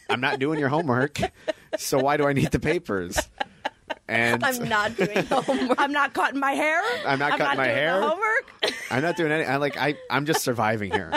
I'm 0.09 0.21
not 0.21 0.39
doing 0.39 0.59
your 0.59 0.69
homework. 0.69 1.17
So 1.77 1.97
why 1.99 2.15
do 2.17 2.25
I 2.27 2.33
need 2.33 2.51
the 2.51 2.59
papers?" 2.59 3.19
And 4.07 4.43
I'm 4.43 4.67
not 4.69 4.95
doing 4.95 5.25
homework. 5.29 5.79
I'm 5.79 5.91
not 5.91 6.13
cutting 6.13 6.39
my 6.39 6.53
hair. 6.53 6.81
I'm 7.05 7.19
not 7.19 7.37
cutting 7.37 7.57
my 7.57 7.65
doing 7.65 7.67
the 7.67 7.73
hair. 7.81 8.01
homework. 8.01 8.51
I'm 8.91 9.01
not 9.01 9.15
doing 9.15 9.31
any. 9.31 9.43
I 9.45 9.57
like. 9.57 9.77
I 9.77 9.95
I'm 10.09 10.25
just 10.25 10.41
surviving 10.43 10.91
here. 10.91 11.13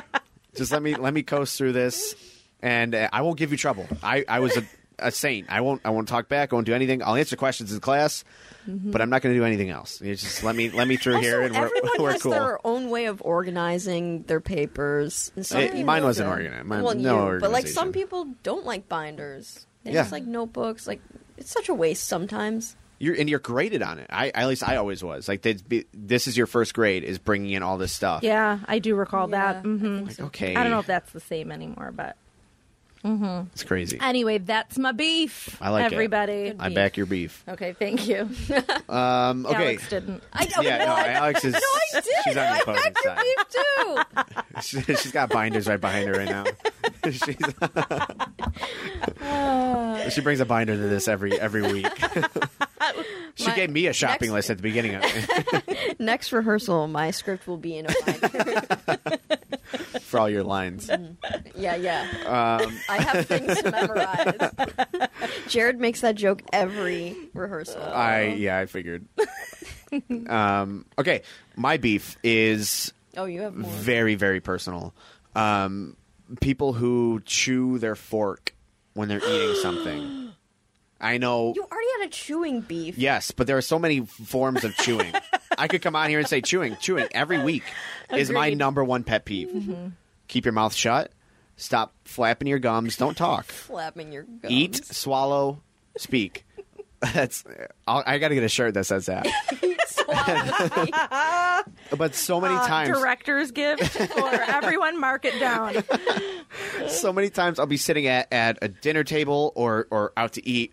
Just 0.54 0.72
let 0.72 0.82
me 0.82 0.94
let 0.94 1.14
me 1.14 1.22
coast 1.22 1.56
through 1.56 1.72
this, 1.72 2.14
and 2.62 2.94
uh, 2.94 3.08
I 3.12 3.22
won't 3.22 3.38
give 3.38 3.50
you 3.52 3.56
trouble. 3.56 3.86
I 4.02 4.24
I 4.28 4.40
was 4.40 4.56
a, 4.56 4.64
a 4.98 5.10
saint. 5.10 5.46
I 5.50 5.60
won't 5.60 5.80
I 5.84 5.90
won't 5.90 6.08
talk 6.08 6.28
back. 6.28 6.52
I 6.52 6.56
won't 6.56 6.66
do 6.66 6.74
anything. 6.74 7.02
I'll 7.02 7.14
answer 7.16 7.36
questions 7.36 7.72
in 7.72 7.80
class, 7.80 8.24
but 8.66 9.00
I'm 9.00 9.08
not 9.10 9.22
going 9.22 9.34
to 9.34 9.38
do 9.40 9.44
anything 9.46 9.70
else. 9.70 10.00
You 10.02 10.14
just 10.14 10.42
let 10.42 10.56
me 10.56 10.68
let 10.70 10.88
me 10.88 10.96
through 10.96 11.20
here, 11.20 11.42
and 11.42 11.54
we're 11.54 11.66
everyone 11.66 11.90
we're 11.98 12.12
has 12.12 12.22
cool. 12.22 12.32
their 12.32 12.66
own 12.66 12.90
way 12.90 13.06
of 13.06 13.22
organizing 13.22 14.22
their 14.24 14.40
papers. 14.40 15.32
It- 15.36 15.84
mine 15.86 16.02
wasn't 16.04 16.28
organized. 16.28 16.66
Mine- 16.66 16.82
well, 16.82 16.94
no 16.94 17.32
you, 17.34 17.38
but 17.40 17.50
like 17.50 17.66
some 17.66 17.92
people 17.92 18.26
don't 18.42 18.66
like 18.66 18.88
binders. 18.88 19.66
They 19.84 19.92
Yeah. 19.92 20.00
just 20.02 20.12
like 20.12 20.24
notebooks. 20.24 20.86
Like 20.86 21.00
it's 21.39 21.51
such 21.51 21.68
a 21.68 21.74
waste 21.74 22.07
sometimes. 22.07 22.76
You're 23.01 23.14
and 23.14 23.30
you're 23.30 23.39
graded 23.39 23.80
on 23.80 24.01
it. 24.01 24.09
I 24.11 24.30
at 24.30 24.49
least 24.49 24.62
I 24.66 24.76
always 24.76 25.05
was. 25.05 25.28
Like 25.28 25.43
they'd 25.43 25.66
be, 25.68 25.84
this 25.95 26.26
is 26.26 26.36
your 26.36 26.47
first 26.49 26.74
grade 26.74 27.05
is 27.05 27.18
bringing 27.18 27.53
in 27.53 27.62
all 27.62 27.78
this 27.78 27.93
stuff. 27.93 28.24
Yeah, 28.24 28.59
I 28.66 28.80
do 28.80 28.97
recall 28.97 29.30
Yeah, 29.30 29.53
that. 29.53 29.57
I 29.59 29.61
hmm 29.62 29.97
think 30.05 30.09
Like 30.18 30.26
okay, 30.28 30.57
I 30.57 30.62
don't 30.64 30.72
know 30.72 30.80
if 30.80 30.86
that's 30.86 31.12
the 31.12 31.20
same 31.20 31.53
anymore, 31.53 31.93
but 31.95 32.16
it's 33.05 33.62
crazy. 33.64 33.99
anyway, 34.01 34.38
that's 34.38 34.76
my 34.78 34.92
beef. 34.92 35.57
I 35.61 35.70
like 35.70 35.86
it. 35.86 35.92
everybody. 35.94 36.55
I 36.59 36.68
back 36.70 36.96
your 36.96 37.07
beef. 37.07 37.42
Okay, 37.49 37.72
thank 37.72 38.07
you. 38.09 38.28
Um, 38.88 39.44
okay. 39.44 39.55
Alex 39.55 39.88
didn't. 39.90 40.22
I 40.32 40.46
don't 40.46 40.64
Yeah, 40.64 40.78
know. 40.78 40.86
no, 40.96 40.96
Alex 40.96 41.44
is. 41.44 41.53
No, 41.53 41.59
I 41.61 42.01
did. 42.01 42.05
She's 42.24 42.36
on 42.38 42.42
the 42.44 42.51
I 42.51 42.59
opposing 42.59 42.82
backed 42.82 43.05
your 43.05 43.16
side. 43.16 43.24
beef 43.24 43.49
too. 43.51 44.82
She- 44.86 44.94
She's 44.96 45.12
got 45.12 45.28
binders 45.30 45.66
right 45.68 45.80
behind 45.80 46.09
her 46.09 46.14
right 46.14 46.28
now. 46.28 46.44
She's, 47.05 47.22
she 50.12 50.20
brings 50.20 50.40
a 50.40 50.44
binder 50.46 50.74
to 50.74 50.78
this 50.88 51.07
every 51.09 51.38
every 51.38 51.62
week. 51.62 51.86
she 53.34 53.46
My- 53.46 53.55
gave 53.57 53.70
me 53.70 53.86
a 53.86 53.92
shopping 53.92 54.28
next- 54.30 54.32
list 54.32 54.51
at 54.51 54.57
the 54.59 54.62
beginning 54.62 54.94
of 54.96 55.03
it 55.05 56.01
Next 56.01 56.32
rehearsal, 56.32 56.88
my 56.88 57.11
script 57.11 57.46
will 57.46 57.57
be 57.59 57.76
in 57.78 57.86
a 57.86 57.94
binder. 58.07 59.18
For 60.02 60.20
all 60.20 60.28
your 60.28 60.44
lines. 60.44 60.90
yeah, 61.56 61.76
yeah. 61.76 62.06
Um, 62.26 62.78
I 62.88 63.02
have 63.02 63.26
things 63.26 63.60
to 63.62 63.70
memorize. 63.70 65.18
Jared 65.48 65.80
makes 65.80 66.00
that 66.00 66.14
joke 66.14 66.42
every 66.52 67.16
rehearsal. 67.34 67.82
I 67.82 68.34
yeah, 68.38 68.58
I 68.58 68.66
figured. 68.66 69.06
Um, 70.28 70.84
okay, 70.98 71.22
my 71.56 71.78
beef 71.78 72.18
is 72.22 72.92
oh, 73.16 73.24
you 73.24 73.40
have 73.40 73.54
more. 73.54 73.70
very 73.70 74.16
very 74.16 74.38
personal. 74.38 74.92
Um, 75.34 75.96
people 76.42 76.74
who 76.74 77.22
chew 77.24 77.78
their 77.78 77.94
fork 77.94 78.54
when 78.92 79.08
they're 79.08 79.26
eating 79.26 79.54
something. 79.62 80.32
I 81.01 81.18
know. 81.18 81.53
You 81.55 81.62
already 81.70 81.86
had 82.01 82.09
a 82.09 82.11
chewing 82.11 82.61
beef. 82.62 82.99
Yes, 82.99 83.30
but 83.30 83.46
there 83.46 83.57
are 83.57 83.62
so 83.62 83.78
many 83.78 84.01
forms 84.01 84.64
of 84.64 84.74
chewing. 84.76 85.12
I 85.57 85.68
could 85.68 85.82
come 85.82 85.94
on 85.96 86.09
here 86.11 86.18
and 86.18 86.26
say 86.28 86.40
chewing, 86.40 86.76
chewing 86.80 87.07
every 87.12 87.38
week 87.42 87.62
is 88.12 88.30
my 88.30 88.46
Agreed. 88.46 88.59
number 88.59 88.82
one 88.84 89.05
pet 89.05 89.24
peeve. 89.24 89.92
Keep 90.28 90.44
your 90.44 90.53
mouth 90.53 90.74
shut. 90.74 91.12
Stop 91.57 91.92
flapping 92.05 92.49
your 92.49 92.59
gums. 92.59 92.96
Don't 92.96 93.16
talk. 93.16 93.44
Flapping 93.46 94.12
your 94.12 94.22
gums. 94.24 94.53
Eat, 94.53 94.84
swallow, 94.84 95.61
speak. 95.96 96.44
That's. 97.01 97.44
I'll, 97.86 98.03
I 98.07 98.18
got 98.18 98.28
to 98.28 98.34
get 98.34 98.42
a 98.44 98.49
shirt 98.49 98.74
that 98.74 98.84
says 98.84 99.07
that. 99.07 99.26
But 101.96 102.14
so 102.14 102.40
many 102.40 102.55
Uh, 102.55 102.66
times, 102.66 102.96
director's 102.96 103.51
gift 103.51 103.82
for 103.84 104.28
everyone. 104.42 105.01
Mark 105.01 105.24
it 105.24 105.38
down. 105.40 105.82
so 106.88 107.12
many 107.12 107.30
times 107.30 107.59
I'll 107.59 107.66
be 107.66 107.76
sitting 107.78 108.07
at, 108.07 108.30
at 108.32 108.59
a 108.62 108.68
dinner 108.68 109.05
table 109.05 109.53
or 109.55 109.86
or 109.90 110.12
out 110.16 110.34
to 110.34 110.46
eat, 110.46 110.72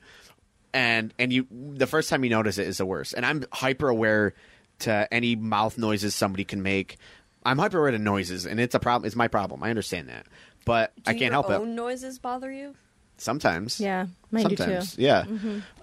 and 0.76 1.13
and 1.17 1.32
you 1.34 1.47
the 1.51 1.88
first 1.88 2.09
time 2.09 2.23
you 2.23 2.30
notice 2.30 2.57
it 2.59 2.67
is 2.67 2.78
the 2.78 2.86
worst. 2.86 3.13
And 3.13 3.26
I'm 3.26 3.45
hyper 3.51 3.88
aware 3.88 4.34
to 4.80 5.07
any 5.11 5.36
mouth 5.36 5.78
noises 5.78 6.13
somebody 6.13 6.43
can 6.43 6.61
make. 6.61 6.97
I'm 7.45 7.57
hyper 7.57 7.80
aware 7.80 7.91
to 7.91 7.97
noises, 7.97 8.45
and 8.45 8.59
it's 8.59 8.76
a 8.76 8.80
problem. 8.80 9.07
It's 9.07 9.15
my 9.15 9.30
problem. 9.30 9.63
I 9.63 9.69
understand 9.69 10.09
that, 10.09 10.28
but 10.65 10.93
Do 10.97 11.01
I 11.07 11.13
can't 11.13 11.21
your 11.21 11.32
help 11.32 11.49
own 11.49 11.69
it. 11.69 11.73
noises 11.73 12.19
bother 12.19 12.51
you? 12.51 12.76
Sometimes, 13.17 13.80
Yeah, 13.80 14.07
mine 14.30 14.43
do 14.43 14.49
too. 14.57 14.63
Sometimes, 14.63 14.97
yeah. 14.97 15.23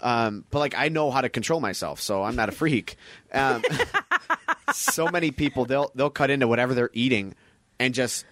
Um, 0.03 0.45
but 0.51 0.59
like 0.59 0.74
I 0.76 0.90
know 0.90 1.11
how 1.11 1.22
to 1.22 1.30
control 1.30 1.61
myself, 1.61 1.99
so 1.99 2.22
I'm 2.22 2.36
not 2.36 2.51
a 2.51 2.53
freak. 2.53 2.97
Um, 3.32 3.62
so 4.74 5.09
many 5.09 5.30
people 5.30 5.64
they'll 5.64 5.90
they'll 5.95 6.11
cut 6.11 6.28
into 6.30 6.47
whatever 6.47 6.74
they're 6.74 6.90
eating 6.93 7.34
and 7.80 7.95
just 7.95 8.26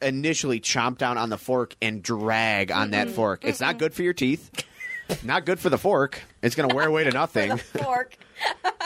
initially 0.00 0.60
chomp 0.60 0.96
down 0.96 1.18
on 1.18 1.28
the 1.28 1.36
fork 1.38 1.76
and 1.82 2.02
drag 2.02 2.72
on 2.72 2.92
that 2.92 3.10
fork. 3.10 3.44
It's 3.44 3.60
not 3.60 3.76
good 3.78 3.92
for 3.92 4.02
your 4.02 4.14
teeth. 4.14 4.50
Not 5.22 5.44
good 5.46 5.58
for 5.60 5.68
the 5.70 5.78
fork. 5.78 6.20
It's 6.42 6.54
going 6.54 6.68
to 6.68 6.74
wear 6.74 6.86
away 6.88 7.04
to 7.04 7.10
nothing, 7.12 7.56
Fork. 7.56 8.16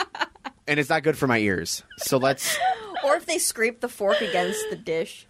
and 0.67 0.79
it's 0.79 0.89
not 0.89 1.03
good 1.03 1.17
for 1.17 1.27
my 1.27 1.37
ears. 1.39 1.83
So 1.97 2.17
let's. 2.17 2.57
or 3.03 3.15
if 3.15 3.25
they 3.25 3.37
scrape 3.37 3.81
the 3.81 3.89
fork 3.89 4.21
against 4.21 4.59
the 4.69 4.75
dish. 4.75 5.25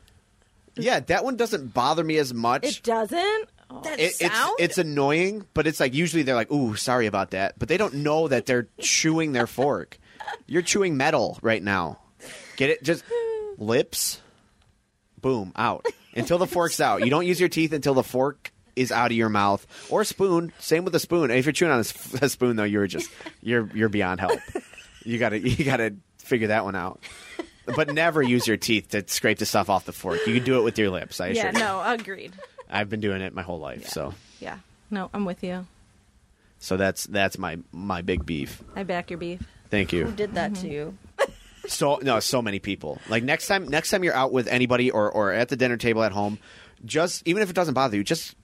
Yeah, 0.76 1.00
that 1.00 1.24
one 1.24 1.38
doesn't 1.38 1.74
bother 1.74 2.04
me 2.04 2.18
as 2.18 2.34
much. 2.34 2.64
It 2.64 2.84
doesn't. 2.84 3.50
Oh, 3.70 3.82
That 3.84 4.00
It- 4.00 4.04
it's 4.04 4.20
sound? 4.20 4.56
it's 4.60 4.78
annoying, 4.78 5.46
but 5.54 5.68
it's 5.68 5.80
like 5.80 5.94
usually 5.94 6.24
they're 6.24 6.36
like, 6.36 6.52
"Ooh, 6.52 6.76
sorry 6.76 7.06
about 7.08 7.32
that," 7.32 7.58
but 7.60 7.68
they 7.68 7.78
don't 7.78 7.96
know 7.96 8.28
that 8.28 8.46
they're 8.46 8.68
chewing 8.80 9.32
their 9.34 9.48
fork. 9.48 9.98
You're 10.46 10.62
chewing 10.62 10.96
metal 10.98 11.38
right 11.42 11.62
now. 11.64 12.00
Get 12.58 12.70
it? 12.70 12.84
Just 12.84 13.04
lips. 13.58 14.22
Boom, 15.20 15.52
out 15.56 15.86
until 16.16 16.38
the 16.38 16.48
fork's 16.48 16.80
out. 16.80 17.04
You 17.04 17.10
don't 17.10 17.26
use 17.26 17.40
your 17.40 17.50
teeth 17.50 17.74
until 17.74 17.94
the 17.96 18.04
fork 18.04 18.52
is 18.78 18.92
out 18.92 19.12
of 19.12 19.18
your 19.18 19.30
mouth 19.30 19.66
or 19.90 20.04
spoon. 20.04 20.54
Same 20.60 20.86
with 20.86 20.96
a 20.96 21.00
spoon. 21.00 21.32
If 21.32 21.46
you're 21.46 21.54
chewing 21.54 21.72
on 21.72 21.80
a 21.80 21.84
spoon, 22.30 22.56
though, 22.56 22.64
you're 22.64 22.88
just 22.88 23.10
you're 23.42 23.70
you're 23.74 23.90
beyond 23.90 24.20
help. 24.20 24.40
You 25.04 25.18
gotta 25.18 25.40
you 25.40 25.64
gotta 25.64 25.96
figure 26.18 26.48
that 26.50 26.66
one 26.66 26.76
out. 26.76 27.00
But 27.66 27.94
never 27.94 28.22
use 28.22 28.48
your 28.48 28.58
teeth 28.58 28.90
to 28.90 29.04
scrape 29.08 29.40
the 29.40 29.46
stuff 29.46 29.70
off 29.70 29.86
the 29.86 29.92
fork. 29.92 30.20
You 30.26 30.34
can 30.34 30.44
do 30.44 30.60
it 30.60 30.64
with 30.64 30.78
your 30.78 30.90
lips. 30.90 31.20
I 31.20 31.28
yeah, 31.28 31.48
assure 31.48 31.60
you. 31.60 31.60
no, 31.60 31.82
agreed. 31.86 32.34
I've 32.70 32.90
been 32.90 33.02
doing 33.02 33.22
it 33.22 33.34
my 33.34 33.42
whole 33.42 33.60
life. 33.60 33.88
So 33.88 34.14
Yeah, 34.40 34.60
no, 34.92 35.10
I'm 35.14 35.26
with 35.26 35.44
you. 35.44 35.66
so 36.60 36.78
that's 36.78 37.06
that's 37.06 37.38
my 37.38 37.58
my 37.72 38.02
big 38.02 38.26
beef. 38.26 38.62
I 38.76 38.84
back 38.84 39.10
your 39.10 39.18
beef. 39.18 39.42
Thank 39.70 39.92
you. 39.94 40.06
Who 40.06 40.12
did 40.12 40.34
that 40.36 40.54
mm-hmm. 40.54 40.62
to 40.62 40.74
you? 40.74 40.98
So 41.68 42.00
no, 42.02 42.20
so 42.20 42.42
many 42.42 42.60
people. 42.60 43.00
Like 43.10 43.24
next 43.24 43.48
time 43.48 43.68
next 43.68 43.90
time 43.92 44.04
you're 44.04 44.16
out 44.16 44.32
with 44.32 44.48
anybody 44.48 44.90
or 44.92 45.12
or 45.12 45.32
at 45.34 45.50
the 45.50 45.58
dinner 45.58 45.78
table 45.78 46.04
at 46.04 46.12
home, 46.14 46.40
just 46.86 47.28
even 47.28 47.42
if 47.42 47.50
it 47.50 47.56
doesn't 47.56 47.74
bother 47.74 47.98
you, 47.98 48.04
just 48.04 48.36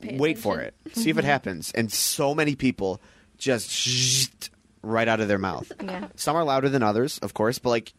Pay 0.00 0.16
wait 0.18 0.38
for 0.38 0.60
it. 0.60 0.74
See 0.92 1.10
if 1.10 1.16
it 1.16 1.20
mm-hmm. 1.20 1.28
happens. 1.28 1.72
And 1.72 1.92
so 1.92 2.34
many 2.34 2.54
people 2.54 3.00
just 3.38 4.50
right 4.82 5.08
out 5.08 5.20
of 5.20 5.28
their 5.28 5.38
mouth. 5.38 5.70
Yeah. 5.82 6.08
Some 6.16 6.36
are 6.36 6.44
louder 6.44 6.68
than 6.68 6.82
others, 6.82 7.18
of 7.18 7.34
course, 7.34 7.58
but 7.58 7.70
like 7.70 7.92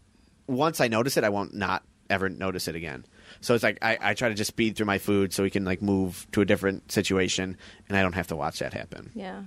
once 0.48 0.82
I 0.82 0.88
notice 0.88 1.18
it, 1.18 1.24
I 1.24 1.30
won't 1.30 1.54
not 1.54 1.84
ever 2.10 2.30
notice 2.30 2.68
it 2.68 2.76
again. 2.76 3.06
So 3.40 3.56
it's 3.56 3.64
like 3.64 3.78
I, 3.82 3.98
I 4.02 4.14
try 4.14 4.30
to 4.30 4.36
just 4.36 4.50
speed 4.50 4.76
through 4.76 4.86
my 4.86 4.98
food 4.98 5.34
so 5.34 5.44
we 5.44 5.50
can 5.50 5.66
like 5.66 5.82
move 5.82 6.28
to 6.34 6.42
a 6.42 6.46
different 6.46 6.92
situation 6.92 7.58
and 7.88 7.98
I 7.98 8.02
don't 8.02 8.14
have 8.14 8.28
to 8.28 8.36
watch 8.36 8.60
that 8.60 8.74
happen. 8.74 9.12
Yeah. 9.16 9.44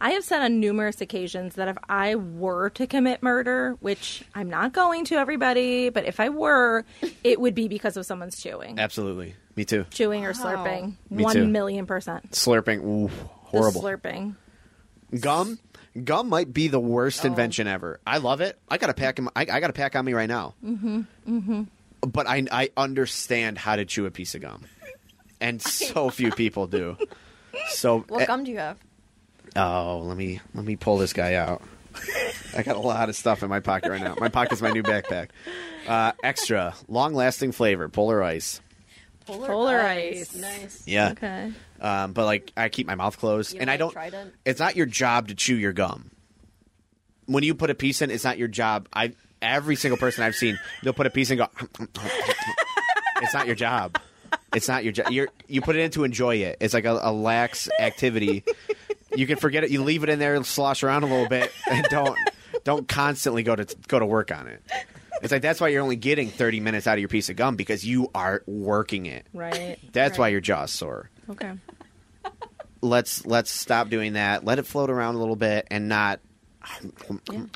I 0.00 0.10
have 0.12 0.24
said 0.24 0.42
on 0.42 0.60
numerous 0.60 1.00
occasions 1.00 1.56
that 1.56 1.68
if 1.68 1.76
I 1.88 2.14
were 2.14 2.70
to 2.70 2.86
commit 2.86 3.22
murder, 3.22 3.76
which 3.80 4.24
I'm 4.34 4.48
not 4.48 4.72
going 4.72 5.04
to 5.06 5.16
everybody, 5.16 5.90
but 5.90 6.06
if 6.06 6.20
I 6.20 6.30
were, 6.30 6.84
it 7.22 7.38
would 7.40 7.54
be 7.54 7.68
because 7.68 7.96
of 7.96 8.06
someone's 8.06 8.40
chewing. 8.40 8.78
Absolutely. 8.78 9.34
Me 9.56 9.64
too. 9.64 9.84
Chewing 9.90 10.24
or 10.24 10.32
slurping. 10.32 10.94
Me 11.10 11.22
One 11.22 11.32
too. 11.34 11.46
million 11.46 11.86
percent. 11.86 12.32
Slurping, 12.32 12.84
ooh, 12.84 13.08
The 13.08 13.14
horrible. 13.44 13.82
slurping. 13.82 14.34
Gum, 15.20 15.58
gum 16.02 16.28
might 16.28 16.52
be 16.52 16.66
the 16.68 16.80
worst 16.80 17.24
invention 17.24 17.68
ever. 17.68 18.00
I 18.06 18.18
love 18.18 18.40
it. 18.40 18.58
I 18.68 18.78
got 18.78 18.90
a 18.90 18.94
pack. 18.94 19.18
In 19.18 19.24
my, 19.26 19.30
I, 19.36 19.42
I 19.42 19.60
got 19.60 19.70
a 19.70 19.74
pack 19.74 19.94
on 19.94 20.04
me 20.04 20.12
right 20.12 20.28
now. 20.28 20.54
Mm-hmm. 20.64 21.00
Mm-hmm. 21.28 21.62
But 22.08 22.26
I 22.26 22.44
I 22.50 22.70
understand 22.76 23.58
how 23.58 23.76
to 23.76 23.84
chew 23.84 24.06
a 24.06 24.10
piece 24.10 24.34
of 24.34 24.40
gum, 24.42 24.64
and 25.40 25.62
so 25.62 26.10
few 26.10 26.32
people 26.32 26.66
do. 26.66 26.96
So 27.68 28.00
What 28.08 28.22
eh, 28.22 28.26
gum 28.26 28.42
do 28.44 28.50
you 28.50 28.58
have? 28.58 28.76
oh, 29.56 30.00
let 30.04 30.16
me 30.16 30.40
let 30.54 30.64
me 30.64 30.74
pull 30.74 30.98
this 30.98 31.12
guy 31.12 31.34
out. 31.34 31.62
I 32.56 32.64
got 32.64 32.74
a 32.74 32.80
lot 32.80 33.08
of 33.08 33.14
stuff 33.14 33.44
in 33.44 33.48
my 33.48 33.60
pocket 33.60 33.88
right 33.90 34.02
now. 34.02 34.16
My 34.18 34.28
pocket's 34.28 34.60
my 34.60 34.72
new 34.72 34.82
backpack. 34.92 35.28
Uh, 35.86 36.10
extra 36.24 36.74
long 36.88 37.14
lasting 37.14 37.52
flavor, 37.52 37.88
polar 37.88 38.20
ice. 38.20 38.60
Polar 39.26 39.80
ice. 39.80 40.34
Nice. 40.34 40.82
Yeah. 40.86 41.10
Okay. 41.10 41.52
Um, 41.80 42.12
but 42.12 42.24
like 42.24 42.52
I 42.56 42.68
keep 42.68 42.86
my 42.86 42.94
mouth 42.94 43.18
closed, 43.18 43.54
You 43.54 43.60
and 43.60 43.70
I 43.70 43.76
don't. 43.76 43.92
Trident? 43.92 44.34
It's 44.44 44.60
not 44.60 44.76
your 44.76 44.86
job 44.86 45.28
to 45.28 45.34
chew 45.34 45.56
your 45.56 45.72
gum. 45.72 46.10
When 47.26 47.42
you 47.42 47.54
put 47.54 47.70
a 47.70 47.74
piece 47.74 48.02
in, 48.02 48.10
it's 48.10 48.24
not 48.24 48.38
your 48.38 48.48
job. 48.48 48.88
I 48.92 49.12
every 49.40 49.76
single 49.76 49.98
person 49.98 50.24
I've 50.24 50.34
seen, 50.34 50.58
they'll 50.82 50.92
put 50.92 51.06
a 51.06 51.10
piece 51.10 51.30
in 51.30 51.40
and 51.40 51.48
go. 51.78 51.86
it's 53.22 53.34
not 53.34 53.46
your 53.46 53.54
job. 53.54 53.98
It's 54.54 54.68
not 54.68 54.84
your 54.84 54.92
job. 54.92 55.10
You're 55.10 55.28
you 55.48 55.60
put 55.60 55.76
it 55.76 55.80
in 55.80 55.90
to 55.92 56.04
enjoy 56.04 56.36
it. 56.36 56.58
It's 56.60 56.74
like 56.74 56.84
a, 56.84 56.98
a 57.02 57.12
lax 57.12 57.68
activity. 57.78 58.44
You 59.16 59.26
can 59.26 59.36
forget 59.36 59.64
it. 59.64 59.70
You 59.70 59.82
leave 59.82 60.02
it 60.02 60.08
in 60.08 60.18
there, 60.18 60.34
and 60.34 60.44
slosh 60.44 60.82
around 60.82 61.02
a 61.04 61.06
little 61.06 61.28
bit, 61.28 61.52
and 61.70 61.84
don't 61.90 62.18
don't 62.64 62.88
constantly 62.88 63.42
go 63.42 63.56
to 63.56 63.66
go 63.88 63.98
to 63.98 64.06
work 64.06 64.32
on 64.32 64.48
it. 64.48 64.62
It's 65.24 65.32
like 65.32 65.40
that's 65.40 65.58
why 65.58 65.68
you're 65.68 65.82
only 65.82 65.96
getting 65.96 66.28
30 66.28 66.60
minutes 66.60 66.86
out 66.86 66.94
of 66.94 66.98
your 67.00 67.08
piece 67.08 67.30
of 67.30 67.36
gum 67.36 67.56
because 67.56 67.82
you 67.84 68.10
are 68.14 68.42
working 68.46 69.06
it. 69.06 69.26
Right. 69.32 69.78
That's 69.92 70.18
why 70.18 70.28
your 70.28 70.42
jaw's 70.42 70.70
sore. 70.70 71.10
Okay. 71.30 71.52
Let's 72.82 73.24
let's 73.24 73.50
stop 73.50 73.88
doing 73.88 74.12
that. 74.12 74.44
Let 74.44 74.58
it 74.58 74.66
float 74.66 74.90
around 74.90 75.14
a 75.14 75.18
little 75.18 75.36
bit 75.36 75.66
and 75.70 75.88
not 75.88 76.20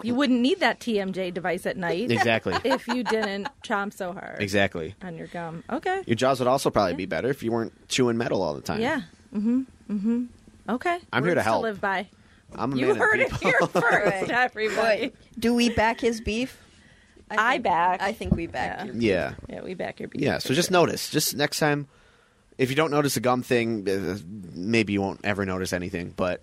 You 0.03 0.15
wouldn't 0.15 0.41
need 0.41 0.61
that 0.61 0.81
TMJ 0.81 1.35
device 1.35 1.67
at 1.67 1.77
night 1.77 2.11
exactly 2.11 2.55
if 2.65 2.89
you 2.89 3.05
didn't 3.05 3.49
chomp 3.63 3.93
so 3.93 4.15
hard 4.15 4.41
exactly. 4.41 4.95
on 5.03 5.19
your 5.19 5.27
gum. 5.27 5.63
Okay. 5.69 6.03
Your 6.07 6.17
jaws 6.17 6.39
would 6.39 6.49
also 6.49 6.71
probably 6.71 6.95
be 6.95 7.05
better 7.05 7.29
if 7.29 7.43
you 7.43 7.53
weren't 7.53 7.73
chewing 7.89 8.17
metal 8.17 8.41
all 8.41 8.55
the 8.55 8.63
time. 8.63 8.81
Yeah. 8.81 9.03
Mm-hmm. 9.35 9.61
Mm-hmm. 9.91 10.25
Okay. 10.71 10.99
I'm 11.13 11.23
here 11.23 11.35
to 11.35 11.39
Words 11.41 11.45
help. 11.45 11.63
live 11.65 11.81
by. 11.83 12.09
I'm 12.55 12.73
a 12.73 12.77
You 12.77 12.87
man 12.87 12.91
of 12.93 12.97
heard 12.97 13.21
it 13.21 13.33
here 13.35 13.59
first, 13.73 14.31
everybody. 14.31 15.13
Do 15.39 15.53
we 15.55 15.69
back 15.69 16.01
his 16.01 16.23
beef? 16.23 16.59
I 17.31 17.53
think- 17.53 17.65
back. 17.65 18.03
I 18.03 18.13
think 18.13 18.35
we 18.35 18.47
back 18.47 18.79
Yeah. 18.79 18.85
your 18.87 18.95
Yeah. 18.97 19.35
Yeah, 19.49 19.61
we 19.63 19.75
back 19.75 20.01
your 20.01 20.09
beat. 20.09 20.23
Yeah, 20.23 20.39
so 20.39 20.55
just 20.55 20.71
notice. 20.71 21.11
Just 21.11 21.37
next 21.37 21.59
time, 21.59 21.89
if 22.57 22.71
you 22.71 22.77
don't 22.77 22.91
notice 22.91 23.15
the 23.15 23.21
gum 23.21 23.43
thing, 23.43 23.89
uh, 23.89 24.19
maybe 24.55 24.93
you 24.93 25.01
won't 25.01 25.21
ever 25.25 25.45
notice 25.45 25.73
anything. 25.73 26.15
But 26.17 26.43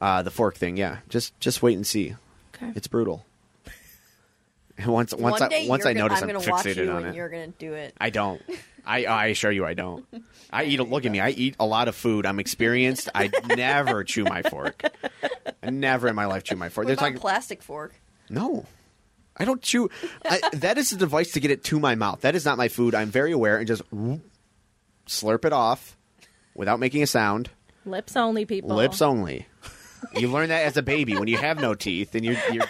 uh, 0.00 0.22
the 0.22 0.30
fork 0.30 0.56
thing, 0.56 0.76
yeah, 0.76 0.98
just 1.08 1.38
just 1.40 1.62
wait 1.62 1.74
and 1.76 1.86
see. 1.86 2.14
Okay. 2.54 2.72
It's 2.74 2.86
brutal. 2.88 3.24
And 4.78 4.88
once 4.88 5.14
once 5.14 5.40
One 5.40 5.48
day 5.48 5.64
I 5.64 5.68
once 5.68 5.84
you're 5.84 5.90
I 5.90 5.94
gonna- 5.94 6.04
notice, 6.08 6.18
I'm 6.22 6.28
I'm, 6.28 6.34
gonna 6.36 6.50
watch 6.50 6.66
fixated 6.66 6.84
you 6.84 6.90
on 6.90 6.96
and 6.98 7.06
it. 7.06 7.14
you're 7.14 7.30
gonna 7.30 7.46
do 7.46 7.72
it. 7.72 7.94
I 7.98 8.10
don't. 8.10 8.42
I 8.86 9.06
I 9.06 9.26
assure 9.28 9.50
you, 9.50 9.64
I 9.64 9.72
don't. 9.72 10.04
I 10.52 10.64
eat. 10.64 10.78
a 10.80 10.84
Look 10.84 11.06
at 11.06 11.10
me. 11.10 11.18
I 11.18 11.30
eat 11.30 11.56
a 11.58 11.64
lot 11.64 11.88
of 11.88 11.94
food. 11.96 12.26
I'm 12.26 12.38
experienced. 12.38 13.08
I 13.14 13.30
never 13.56 14.04
chew 14.04 14.24
my 14.24 14.42
fork. 14.42 14.82
I 15.62 15.70
never 15.70 16.08
in 16.08 16.14
my 16.14 16.26
life 16.26 16.44
chew 16.44 16.56
my 16.56 16.68
fork. 16.68 16.84
What 16.84 16.88
There's 16.88 16.98
about 16.98 17.12
like 17.12 17.20
plastic 17.20 17.62
fork? 17.62 17.94
no. 18.28 18.66
I 19.38 19.44
don't 19.44 19.60
chew. 19.62 19.90
I, 20.24 20.40
that 20.54 20.78
is 20.78 20.92
a 20.92 20.96
device 20.96 21.32
to 21.32 21.40
get 21.40 21.50
it 21.50 21.64
to 21.64 21.78
my 21.78 21.94
mouth. 21.94 22.22
That 22.22 22.34
is 22.34 22.44
not 22.44 22.56
my 22.56 22.68
food. 22.68 22.94
I'm 22.94 23.10
very 23.10 23.32
aware 23.32 23.58
and 23.58 23.66
just 23.66 23.82
whoop, 23.92 24.22
slurp 25.06 25.44
it 25.44 25.52
off 25.52 25.96
without 26.54 26.80
making 26.80 27.02
a 27.02 27.06
sound. 27.06 27.50
Lips 27.84 28.16
only, 28.16 28.44
people. 28.44 28.74
Lips 28.74 29.00
only. 29.02 29.46
You 30.16 30.28
learn 30.28 30.48
that 30.48 30.64
as 30.64 30.76
a 30.76 30.82
baby 30.82 31.14
when 31.14 31.28
you 31.28 31.36
have 31.36 31.60
no 31.60 31.74
teeth 31.74 32.14
and 32.14 32.24
you're 32.24 32.36
you're, 32.52 32.66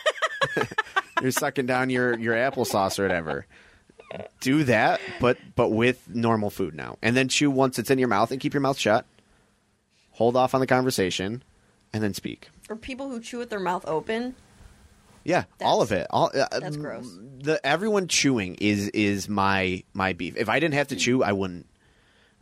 you're 1.22 1.30
sucking 1.30 1.66
down 1.66 1.90
your 1.90 2.18
your 2.18 2.34
applesauce 2.34 2.98
or 2.98 3.02
whatever. 3.02 3.46
Do 4.40 4.64
that, 4.64 5.00
but 5.20 5.38
but 5.54 5.70
with 5.70 6.08
normal 6.08 6.50
food 6.50 6.74
now, 6.74 6.96
and 7.02 7.16
then 7.16 7.28
chew 7.28 7.50
once 7.50 7.78
it's 7.78 7.90
in 7.90 7.98
your 7.98 8.08
mouth 8.08 8.30
and 8.30 8.40
keep 8.40 8.54
your 8.54 8.60
mouth 8.60 8.78
shut. 8.78 9.04
Hold 10.12 10.36
off 10.36 10.54
on 10.54 10.60
the 10.60 10.66
conversation, 10.66 11.42
and 11.92 12.02
then 12.02 12.14
speak. 12.14 12.48
Or 12.68 12.76
people 12.76 13.08
who 13.08 13.20
chew 13.20 13.38
with 13.38 13.50
their 13.50 13.60
mouth 13.60 13.84
open. 13.86 14.34
Yeah, 15.26 15.44
all 15.60 15.82
of 15.82 15.90
it. 15.90 16.06
All 16.10 16.30
uh, 16.32 16.46
That's 16.60 16.76
gross. 16.76 17.18
The 17.42 17.60
everyone 17.66 18.06
chewing 18.06 18.54
is 18.60 18.88
is 18.90 19.28
my 19.28 19.82
my 19.92 20.12
beef. 20.12 20.36
If 20.36 20.48
I 20.48 20.60
didn't 20.60 20.74
have 20.74 20.88
to 20.88 20.96
chew, 20.96 21.22
I 21.24 21.32
wouldn't. 21.32 21.66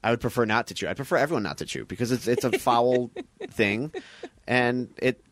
I 0.02 0.10
would 0.10 0.20
prefer 0.20 0.44
not 0.44 0.66
to 0.66 0.74
chew. 0.74 0.86
I 0.86 0.92
prefer 0.92 1.16
everyone 1.16 1.42
not 1.44 1.58
to 1.58 1.64
chew 1.64 1.86
because 1.86 2.12
it's 2.12 2.28
it's 2.28 2.44
a 2.44 2.52
foul 2.58 3.10
thing, 3.50 3.90
and 4.46 4.92
it 4.98 5.24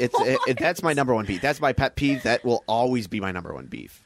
it's 0.00 0.20
it, 0.20 0.40
it, 0.48 0.58
that's 0.60 0.82
my 0.82 0.92
number 0.92 1.14
one 1.14 1.26
beef. 1.26 1.40
That's 1.40 1.60
my 1.60 1.72
pet 1.72 1.94
peeve. 1.94 2.24
That 2.24 2.44
will 2.44 2.64
always 2.66 3.06
be 3.06 3.20
my 3.20 3.30
number 3.30 3.54
one 3.54 3.66
beef. 3.66 4.04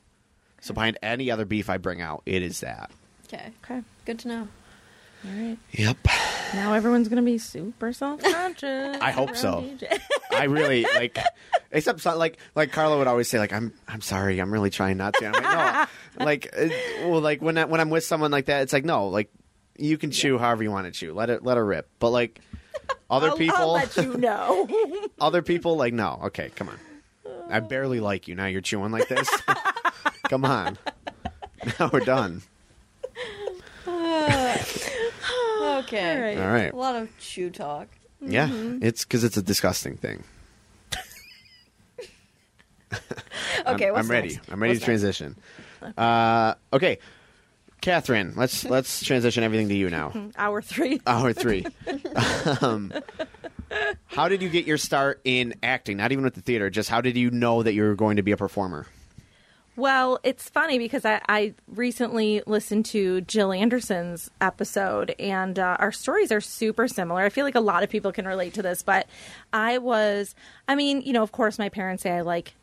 So 0.60 0.74
behind 0.74 0.98
any 1.02 1.30
other 1.30 1.46
beef 1.46 1.70
I 1.70 1.78
bring 1.78 2.02
out, 2.02 2.22
it 2.26 2.42
is 2.42 2.60
that. 2.60 2.90
Okay, 3.28 3.50
Okay. 3.64 3.82
good 4.04 4.18
to 4.20 4.28
know. 4.28 4.48
All 5.26 5.30
right. 5.42 5.58
Yep. 5.72 5.96
Now 6.54 6.74
everyone's 6.74 7.08
gonna 7.08 7.22
be 7.22 7.38
super 7.38 7.92
self-conscious. 7.92 8.98
I 9.00 9.10
hope 9.10 9.36
so. 9.36 9.64
I 10.30 10.44
really 10.44 10.82
like, 10.82 11.18
except 11.72 12.00
so- 12.00 12.16
like 12.16 12.38
like 12.54 12.72
Carla 12.72 12.98
would 12.98 13.06
always 13.06 13.28
say 13.28 13.38
like 13.38 13.52
I'm 13.52 13.72
I'm 13.88 14.00
sorry 14.02 14.38
I'm 14.38 14.52
really 14.52 14.70
trying 14.70 14.98
not 14.98 15.14
to. 15.14 15.26
I'm 15.26 15.32
like 15.32 15.88
no, 16.18 16.24
like 16.24 16.54
uh, 16.56 16.68
well 17.08 17.20
like 17.20 17.40
when 17.42 17.56
I, 17.58 17.64
when 17.64 17.80
I'm 17.80 17.90
with 17.90 18.04
someone 18.04 18.30
like 18.30 18.46
that, 18.46 18.62
it's 18.62 18.72
like 18.72 18.84
no, 18.84 19.08
like 19.08 19.30
you 19.78 19.96
can 19.98 20.10
chew 20.10 20.38
however 20.38 20.62
you 20.62 20.70
want 20.70 20.86
to 20.86 20.92
chew. 20.92 21.14
Let 21.14 21.30
it 21.30 21.42
let 21.42 21.56
her 21.56 21.64
rip. 21.64 21.88
But 21.98 22.10
like 22.10 22.40
other 23.10 23.30
I'll, 23.30 23.36
people, 23.36 23.56
I'll 23.56 23.72
let 23.72 23.96
you 23.96 24.14
know. 24.18 24.68
other 25.20 25.40
people 25.42 25.76
like 25.76 25.94
no. 25.94 26.20
Okay, 26.24 26.50
come 26.54 26.68
on. 26.68 26.78
I 27.48 27.60
barely 27.60 28.00
like 28.00 28.28
you. 28.28 28.34
Now 28.34 28.46
you're 28.46 28.60
chewing 28.60 28.92
like 28.92 29.08
this. 29.08 29.28
come 30.28 30.44
on. 30.44 30.78
Now 31.80 31.90
we're 31.92 32.00
done. 32.00 32.42
Okay. 35.78 36.14
All 36.16 36.20
right. 36.22 36.38
All 36.38 36.52
right. 36.52 36.72
A 36.72 36.76
lot 36.76 36.96
of 36.96 37.08
chew 37.18 37.50
talk. 37.50 37.88
Yeah, 38.20 38.48
Mm-hmm. 38.48 38.84
it's 38.84 39.04
because 39.04 39.22
it's 39.24 39.36
a 39.36 39.42
disgusting 39.42 39.96
thing. 39.96 40.22
Okay, 43.66 43.86
I'm, 43.88 43.94
what's 43.94 44.06
I'm 44.06 44.10
ready. 44.10 44.34
next? 44.34 44.52
I'm 44.52 44.60
ready 44.62 44.72
What's 44.72 44.80
to 44.80 44.84
transition. 44.84 45.36
Uh, 45.96 46.54
okay, 46.72 46.98
Katherine, 47.80 48.34
let's 48.36 48.64
let's 48.64 49.02
transition 49.02 49.42
everything 49.42 49.68
to 49.68 49.74
you 49.74 49.90
now. 49.90 50.12
Hour 50.36 50.60
three. 50.62 51.00
Hour 51.06 51.32
three. 51.32 51.66
um, 52.60 52.92
how 54.06 54.28
did 54.28 54.42
you 54.42 54.48
get 54.48 54.66
your 54.66 54.78
start 54.78 55.20
in 55.24 55.54
acting? 55.62 55.96
Not 55.96 56.12
even 56.12 56.24
with 56.24 56.34
the 56.34 56.40
theater. 56.42 56.70
Just 56.70 56.88
how 56.88 57.00
did 57.00 57.16
you 57.16 57.30
know 57.30 57.62
that 57.62 57.72
you 57.74 57.82
were 57.82 57.94
going 57.96 58.16
to 58.16 58.22
be 58.22 58.32
a 58.32 58.36
performer? 58.36 58.86
Well, 59.76 60.20
it's 60.22 60.48
funny 60.48 60.78
because 60.78 61.04
I, 61.04 61.20
I 61.28 61.54
recently 61.66 62.42
listened 62.46 62.84
to 62.86 63.22
Jill 63.22 63.52
Anderson's 63.52 64.30
episode, 64.40 65.14
and 65.18 65.58
uh, 65.58 65.76
our 65.80 65.90
stories 65.90 66.30
are 66.30 66.40
super 66.40 66.86
similar. 66.86 67.22
I 67.22 67.28
feel 67.28 67.44
like 67.44 67.56
a 67.56 67.60
lot 67.60 67.82
of 67.82 67.90
people 67.90 68.12
can 68.12 68.26
relate 68.26 68.54
to 68.54 68.62
this, 68.62 68.82
but 68.82 69.08
I 69.52 69.78
was, 69.78 70.34
I 70.68 70.76
mean, 70.76 71.00
you 71.02 71.12
know, 71.12 71.22
of 71.24 71.32
course, 71.32 71.58
my 71.58 71.68
parents 71.68 72.04
say 72.04 72.12
I 72.12 72.20
like 72.20 72.54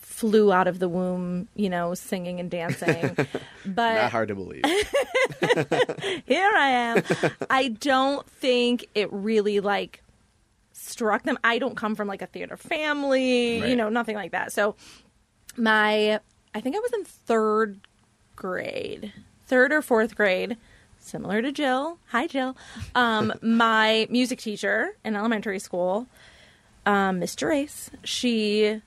flew 0.00 0.52
out 0.52 0.68
of 0.68 0.78
the 0.80 0.88
womb, 0.88 1.48
you 1.56 1.70
know, 1.70 1.94
singing 1.94 2.40
and 2.40 2.50
dancing, 2.50 3.14
but 3.64 3.94
Not 3.94 4.10
hard 4.10 4.28
to 4.28 4.34
believe. 4.34 4.62
here 6.26 6.50
I 6.54 6.68
am. 6.68 7.02
I 7.48 7.68
don't 7.68 8.26
think 8.28 8.86
it 8.94 9.10
really 9.10 9.60
like 9.60 10.02
struck 10.72 11.22
them. 11.22 11.38
I 11.42 11.58
don't 11.58 11.74
come 11.76 11.94
from 11.94 12.06
like 12.06 12.20
a 12.20 12.26
theater 12.26 12.58
family, 12.58 13.60
Right. 13.62 13.70
you 13.70 13.76
know, 13.76 13.88
nothing 13.88 14.14
like 14.16 14.32
that. 14.32 14.52
So 14.52 14.76
my 15.56 16.20
I 16.54 16.60
think 16.60 16.76
I 16.76 16.80
was 16.80 16.92
in 16.92 17.04
third 17.04 17.80
grade. 18.36 19.12
Third 19.46 19.72
or 19.72 19.82
fourth 19.82 20.16
grade. 20.16 20.56
Similar 20.98 21.42
to 21.42 21.52
Jill. 21.52 21.98
Hi 22.08 22.26
Jill. 22.26 22.56
Um, 22.94 23.32
my 23.42 24.06
music 24.10 24.40
teacher 24.40 24.96
in 25.04 25.16
elementary 25.16 25.58
school, 25.58 26.06
um, 26.86 27.20
Mr. 27.20 27.90
She 28.04 28.82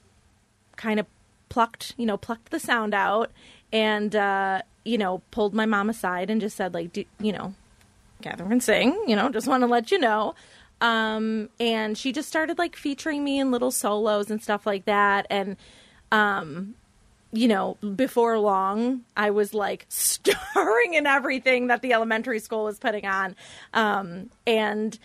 kind 0.76 1.00
of 1.00 1.06
plucked, 1.50 1.94
you 1.98 2.06
know, 2.06 2.18
plucked 2.18 2.50
the 2.52 2.60
sound 2.60 2.94
out 2.94 3.32
and, 3.72 4.16
uh, 4.16 4.62
you 4.84 4.98
know, 4.98 5.22
pulled 5.32 5.54
my 5.54 5.66
mom 5.66 5.90
aside 5.90 6.30
and 6.30 6.42
just 6.42 6.58
said, 6.58 6.74
like, 6.74 6.96
you 7.20 7.32
know, 7.32 7.54
Katherine 8.22 8.50
can 8.50 8.60
sing, 8.60 9.04
you 9.08 9.16
know, 9.16 9.30
just 9.30 9.48
want 9.48 9.62
to 9.62 9.68
let 9.68 9.92
you 9.92 10.00
know. 10.00 10.36
Um, 10.82 11.50
and 11.60 11.98
she 11.98 12.12
just 12.12 12.28
started 12.28 12.58
like 12.58 12.76
featuring 12.76 13.24
me 13.24 13.40
in 13.40 13.52
little 13.52 13.72
solos 13.72 14.30
and 14.30 14.42
stuff 14.42 14.66
like 14.66 14.86
that. 14.86 15.28
And, 15.30 15.56
um, 16.12 16.76
you 17.34 17.48
know, 17.48 17.74
before 17.96 18.38
long, 18.40 19.02
I 19.18 19.32
was 19.32 19.54
like 19.54 19.86
starring 19.90 20.94
in 20.94 21.06
everything 21.08 21.68
that 21.68 21.82
the 21.82 21.94
elementary 21.94 22.40
school 22.40 22.64
was 22.66 22.78
putting 22.80 23.06
on. 23.06 23.36
Um, 23.74 24.30
and, 24.46 24.98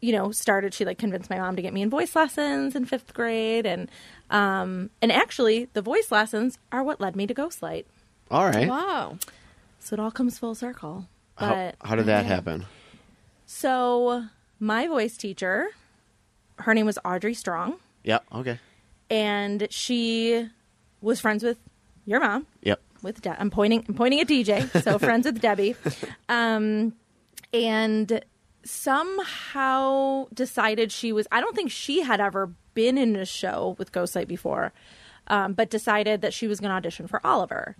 you 0.00 0.12
know, 0.12 0.32
started, 0.32 0.74
she 0.74 0.84
like 0.84 0.98
convinced 0.98 1.30
my 1.30 1.38
mom 1.38 1.54
to 1.56 1.62
get 1.62 1.72
me 1.72 1.82
in 1.82 1.88
voice 1.88 2.14
lessons 2.16 2.74
in 2.74 2.84
fifth 2.86 3.14
grade. 3.14 3.64
And, 3.66 3.88
um, 4.30 4.90
and 5.00 5.12
actually, 5.12 5.68
the 5.72 5.80
voice 5.82 6.10
lessons 6.10 6.58
are 6.72 6.82
what 6.82 7.00
led 7.00 7.14
me 7.16 7.26
to 7.28 7.34
Ghostlight. 7.34 7.84
All 8.30 8.44
right. 8.46 8.68
Wow. 8.68 9.18
So 9.78 9.94
it 9.94 10.00
all 10.00 10.10
comes 10.10 10.38
full 10.38 10.56
circle. 10.56 11.06
But 11.38 11.76
how 11.84 11.94
did 11.94 12.06
that 12.06 12.26
happen? 12.26 12.66
so 13.46 14.24
my 14.58 14.86
voice 14.88 15.16
teacher, 15.16 15.68
her 16.58 16.74
name 16.74 16.86
was 16.86 16.98
Audrey 17.04 17.34
Strong, 17.34 17.76
Yep. 18.04 18.24
Okay. 18.34 18.58
and 19.10 19.66
she 19.70 20.48
was 21.00 21.20
friends 21.20 21.44
with 21.44 21.58
your 22.06 22.20
mom. 22.20 22.46
Yep. 22.62 22.80
with 23.02 23.20
De- 23.20 23.40
I'm 23.40 23.50
pointing 23.50 23.84
I'm 23.88 23.94
pointing 23.94 24.20
at 24.20 24.28
DJ, 24.28 24.82
so 24.82 24.98
friends 25.06 25.26
with 25.26 25.40
Debbie. 25.40 25.76
Um 26.28 26.94
and 27.52 28.22
somehow 28.64 30.26
decided 30.32 30.90
she 30.92 31.12
was 31.12 31.26
I 31.30 31.40
don't 31.40 31.54
think 31.54 31.70
she 31.70 32.02
had 32.02 32.20
ever 32.20 32.50
been 32.74 32.98
in 32.98 33.16
a 33.16 33.24
show 33.24 33.74
with 33.78 33.92
Ghostlight 33.92 34.28
before. 34.28 34.72
Um, 35.28 35.54
but 35.54 35.70
decided 35.70 36.20
that 36.20 36.32
she 36.32 36.46
was 36.46 36.60
going 36.60 36.70
to 36.70 36.76
audition 36.76 37.08
for 37.08 37.20
Oliver. 37.26 37.76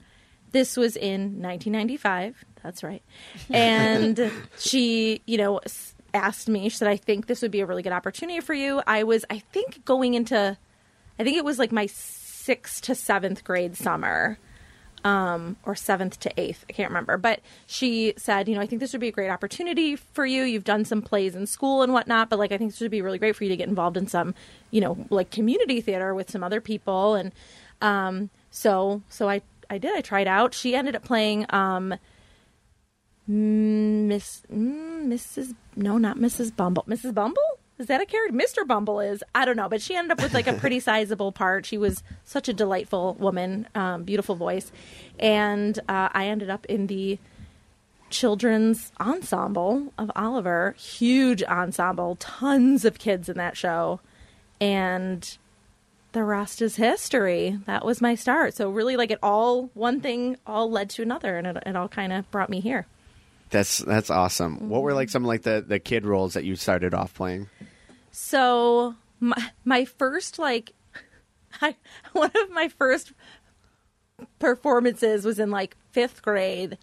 This 0.51 0.77
was 0.77 0.97
in 0.97 1.41
1995. 1.41 2.45
That's 2.61 2.83
right. 2.83 3.05
And 3.51 4.33
she, 4.59 5.22
you 5.27 5.39
know, 5.39 5.61
asked 6.12 6.49
me, 6.49 6.68
she 6.68 6.77
said, 6.77 6.89
I 6.89 6.97
think 6.97 7.29
this 7.29 7.43
would 7.43 7.53
be 7.53 7.61
a 7.61 7.66
really 7.66 7.85
good 7.85 7.93
opportunity 7.93 8.41
for 8.41 8.53
you. 8.53 8.83
I 8.85 9.05
was, 9.05 9.24
I 9.31 9.39
think, 9.39 9.85
going 9.85 10.14
into, 10.14 10.59
I 11.20 11.22
think 11.22 11.37
it 11.37 11.45
was 11.45 11.61
like 11.61 11.70
my 11.70 11.87
sixth 12.47 12.83
to 12.83 12.95
seventh 12.95 13.43
grade 13.43 13.77
summer 13.77 14.39
um, 15.03 15.57
or 15.65 15.75
seventh 15.75 16.21
to 16.21 16.41
eighth. 16.41 16.65
I 16.69 16.73
can't 16.73 16.91
remember. 16.91 17.19
But 17.19 17.41
she 17.67 18.15
said, 18.17 18.49
you 18.49 18.55
know, 18.55 18.61
I 18.61 18.67
think 18.67 18.79
this 18.79 18.93
would 18.93 19.01
be 19.01 19.09
a 19.09 19.13
great 19.13 19.31
opportunity 19.31 19.97
for 19.97 20.25
you. 20.25 20.45
You've 20.45 20.65
done 20.65 20.85
some 20.85 21.03
plays 21.03 21.35
in 21.35 21.49
school 21.49 21.83
and 21.83 21.93
whatnot, 21.93 22.31
but 22.31 22.39
like 22.39 22.53
I 22.53 22.59
think 22.59 22.71
this 22.71 22.81
would 22.81 22.93
be 22.93 23.03
really 23.03 23.19
great 23.19 23.35
for 23.35 23.43
you 23.43 23.51
to 23.51 23.57
get 23.57 23.69
involved 23.69 23.97
in 23.97 24.07
some, 24.07 24.33
you 24.71 24.81
know, 24.81 24.97
like 25.11 25.31
community 25.33 25.81
theater 25.81 26.15
with 26.15 26.31
some 26.31 26.45
other 26.45 26.61
people. 26.61 27.17
And 27.17 27.33
um, 27.83 28.31
so, 28.51 29.03
so 29.09 29.29
I, 29.29 29.43
I 29.69 29.79
did. 29.79 29.97
I 29.97 30.01
tried 30.01 30.29
out. 30.29 30.55
She 30.55 30.77
ended 30.77 30.95
up 30.95 31.03
playing 31.03 31.47
um, 31.51 31.95
Miss 33.27 34.43
mm, 34.53 35.07
Mrs. 35.07 35.57
No, 35.75 35.99
not 35.99 36.17
Mrs. 36.17 36.55
Bumble. 36.55 36.85
Mrs. 36.89 37.13
Bumble. 37.13 37.56
Is 37.79 37.87
that 37.89 38.01
a 38.01 38.07
character? 38.07 38.37
Mr. 38.37 38.66
Bumble 38.66 39.01
is. 39.01 39.22
I 39.35 39.45
don't 39.45 39.57
know, 39.57 39.68
but 39.68 39.83
she 39.83 39.95
ended 39.95 40.12
up 40.12 40.22
with 40.22 40.33
like 40.33 40.47
a 40.47 40.55
pretty 40.55 40.81
sizable 40.89 41.31
part. 41.31 41.66
She 41.66 41.77
was 41.77 42.03
such 42.24 42.49
a 42.49 42.55
delightful 42.55 43.14
woman, 43.18 43.68
um, 43.74 44.05
beautiful 44.05 44.35
voice, 44.35 44.72
and 45.18 45.79
uh, 45.89 46.09
I 46.12 46.27
ended 46.27 46.49
up 46.49 46.64
in 46.66 46.87
the 46.87 47.18
children's 48.09 48.93
ensemble 48.99 49.93
of 49.99 50.11
Oliver. 50.16 50.74
Huge 50.79 51.43
ensemble, 51.43 52.16
tons 52.16 52.85
of 52.85 52.99
kids 52.99 53.29
in 53.29 53.37
that 53.37 53.57
show, 53.57 54.01
and 54.59 55.37
the 56.12 56.24
rest 56.24 56.62
is 56.62 56.77
history. 56.77 57.59
That 57.66 57.85
was 57.85 58.01
my 58.01 58.14
start. 58.14 58.55
So 58.55 58.70
really, 58.70 58.97
like 58.97 59.11
it 59.11 59.18
all, 59.22 59.70
one 59.74 60.01
thing 60.01 60.39
all 60.47 60.70
led 60.70 60.89
to 60.91 61.03
another, 61.03 61.37
and 61.37 61.47
it, 61.47 61.62
it 61.66 61.77
all 61.77 61.89
kind 61.89 62.11
of 62.11 62.31
brought 62.31 62.49
me 62.49 62.61
here. 62.61 62.87
That's 63.51 63.79
that's 63.79 64.11
awesome. 64.11 64.69
What 64.69 64.83
were 64.83 64.93
like 64.93 65.09
mm-hmm. 65.09 65.13
some 65.13 65.25
like 65.25 65.43
the 65.43 65.65
the 65.67 65.79
kid 65.79 66.05
roles 66.05 66.35
that 66.35 66.45
you 66.45 66.57
started 66.57 66.95
off 66.95 67.15
playing? 67.15 67.49
So 68.11 68.95
my 69.21 69.51
my 69.65 69.85
first 69.85 70.39
like 70.39 70.73
I, 71.61 71.77
one 72.13 72.33
of 72.43 72.51
my 72.51 72.69
first 72.69 73.13
performances 74.39 75.25
was 75.25 75.39
in 75.39 75.51
like 75.51 75.77
fifth 75.93 76.23
grade, 76.23 76.79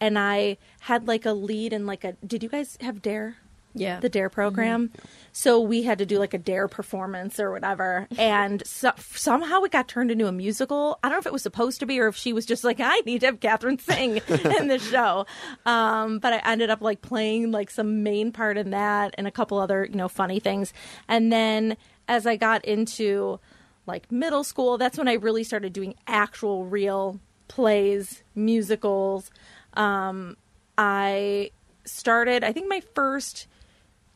and 0.00 0.18
I 0.18 0.58
had 0.80 1.08
like 1.08 1.26
a 1.26 1.32
lead 1.32 1.72
in 1.72 1.86
like 1.86 2.04
a. 2.04 2.12
Did 2.26 2.42
you 2.42 2.48
guys 2.48 2.78
have 2.80 3.02
Dare? 3.02 3.36
Yeah. 3.74 4.00
the 4.00 4.08
Dare 4.08 4.28
program. 4.28 4.92
So 5.32 5.60
we 5.60 5.82
had 5.82 5.98
to 5.98 6.06
do 6.06 6.18
like 6.18 6.32
a 6.32 6.38
Dare 6.38 6.68
performance 6.68 7.40
or 7.40 7.50
whatever, 7.50 8.06
and 8.16 8.64
so, 8.66 8.92
somehow 8.98 9.62
it 9.62 9.72
got 9.72 9.88
turned 9.88 10.10
into 10.10 10.28
a 10.28 10.32
musical. 10.32 10.98
I 11.02 11.08
don't 11.08 11.16
know 11.16 11.20
if 11.20 11.26
it 11.26 11.32
was 11.32 11.42
supposed 11.42 11.80
to 11.80 11.86
be 11.86 11.98
or 11.98 12.06
if 12.06 12.16
she 12.16 12.32
was 12.32 12.46
just 12.46 12.62
like, 12.62 12.78
I 12.80 13.00
need 13.00 13.20
to 13.20 13.26
have 13.26 13.40
Katherine 13.40 13.78
sing 13.78 14.20
in 14.28 14.68
the 14.68 14.78
show. 14.78 15.26
Um, 15.66 16.20
but 16.20 16.32
I 16.32 16.52
ended 16.52 16.70
up 16.70 16.80
like 16.82 17.02
playing 17.02 17.50
like 17.50 17.70
some 17.70 18.04
main 18.04 18.30
part 18.30 18.56
in 18.56 18.70
that 18.70 19.14
and 19.18 19.26
a 19.26 19.32
couple 19.32 19.58
other 19.58 19.84
you 19.84 19.96
know 19.96 20.08
funny 20.08 20.38
things, 20.38 20.72
and 21.08 21.32
then 21.32 21.76
as 22.06 22.26
I 22.26 22.36
got 22.36 22.64
into 22.64 23.40
like 23.86 24.10
middle 24.10 24.44
school, 24.44 24.78
that's 24.78 24.98
when 24.98 25.08
I 25.08 25.14
really 25.14 25.44
started 25.44 25.72
doing 25.72 25.94
actual 26.06 26.64
real 26.64 27.20
plays, 27.48 28.22
musicals. 28.34 29.30
Um, 29.74 30.36
I 30.78 31.50
started, 31.84 32.44
I 32.44 32.52
think 32.52 32.68
my 32.68 32.80
first 32.94 33.46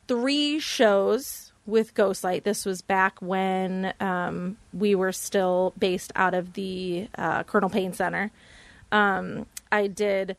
three 0.09 0.59
shows 0.59 1.53
with 1.67 1.95
Ghostlight. 1.95 2.43
This 2.43 2.65
was 2.65 2.81
back 2.81 3.21
when 3.21 3.93
um, 4.01 4.57
we 4.73 4.95
were 4.95 5.13
still 5.13 5.75
based 5.79 6.11
out 6.17 6.35
of 6.35 6.55
the 6.55 7.09
uh, 7.17 7.45
Colonel 7.45 7.69
Payne 7.69 7.93
Center. 7.93 8.31
Um, 8.91 9.47
I 9.71 9.87
did, 9.87 10.37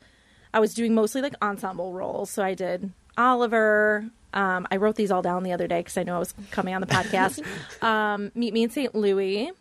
I 0.53 0.59
was 0.59 0.73
doing 0.73 0.95
mostly 0.95 1.21
like 1.21 1.35
ensemble 1.41 1.93
roles. 1.93 2.31
So 2.31 2.43
I 2.43 2.55
did 2.55 2.91
Oliver. 3.15 4.09
Um, 4.33 4.67
I 4.71 4.77
wrote 4.77 4.95
these 4.95 5.11
all 5.11 5.21
down 5.21 5.43
the 5.43 5.53
other 5.53 5.67
day 5.67 5.79
because 5.79 5.97
I 5.97 6.03
knew 6.03 6.13
I 6.13 6.19
was 6.19 6.33
coming 6.51 6.73
on 6.73 6.81
the 6.81 6.87
podcast. 6.87 7.43
um, 7.83 8.31
Meet 8.33 8.53
Me 8.53 8.63
in 8.63 8.69
St. 8.71 8.95
Louis. 8.95 9.51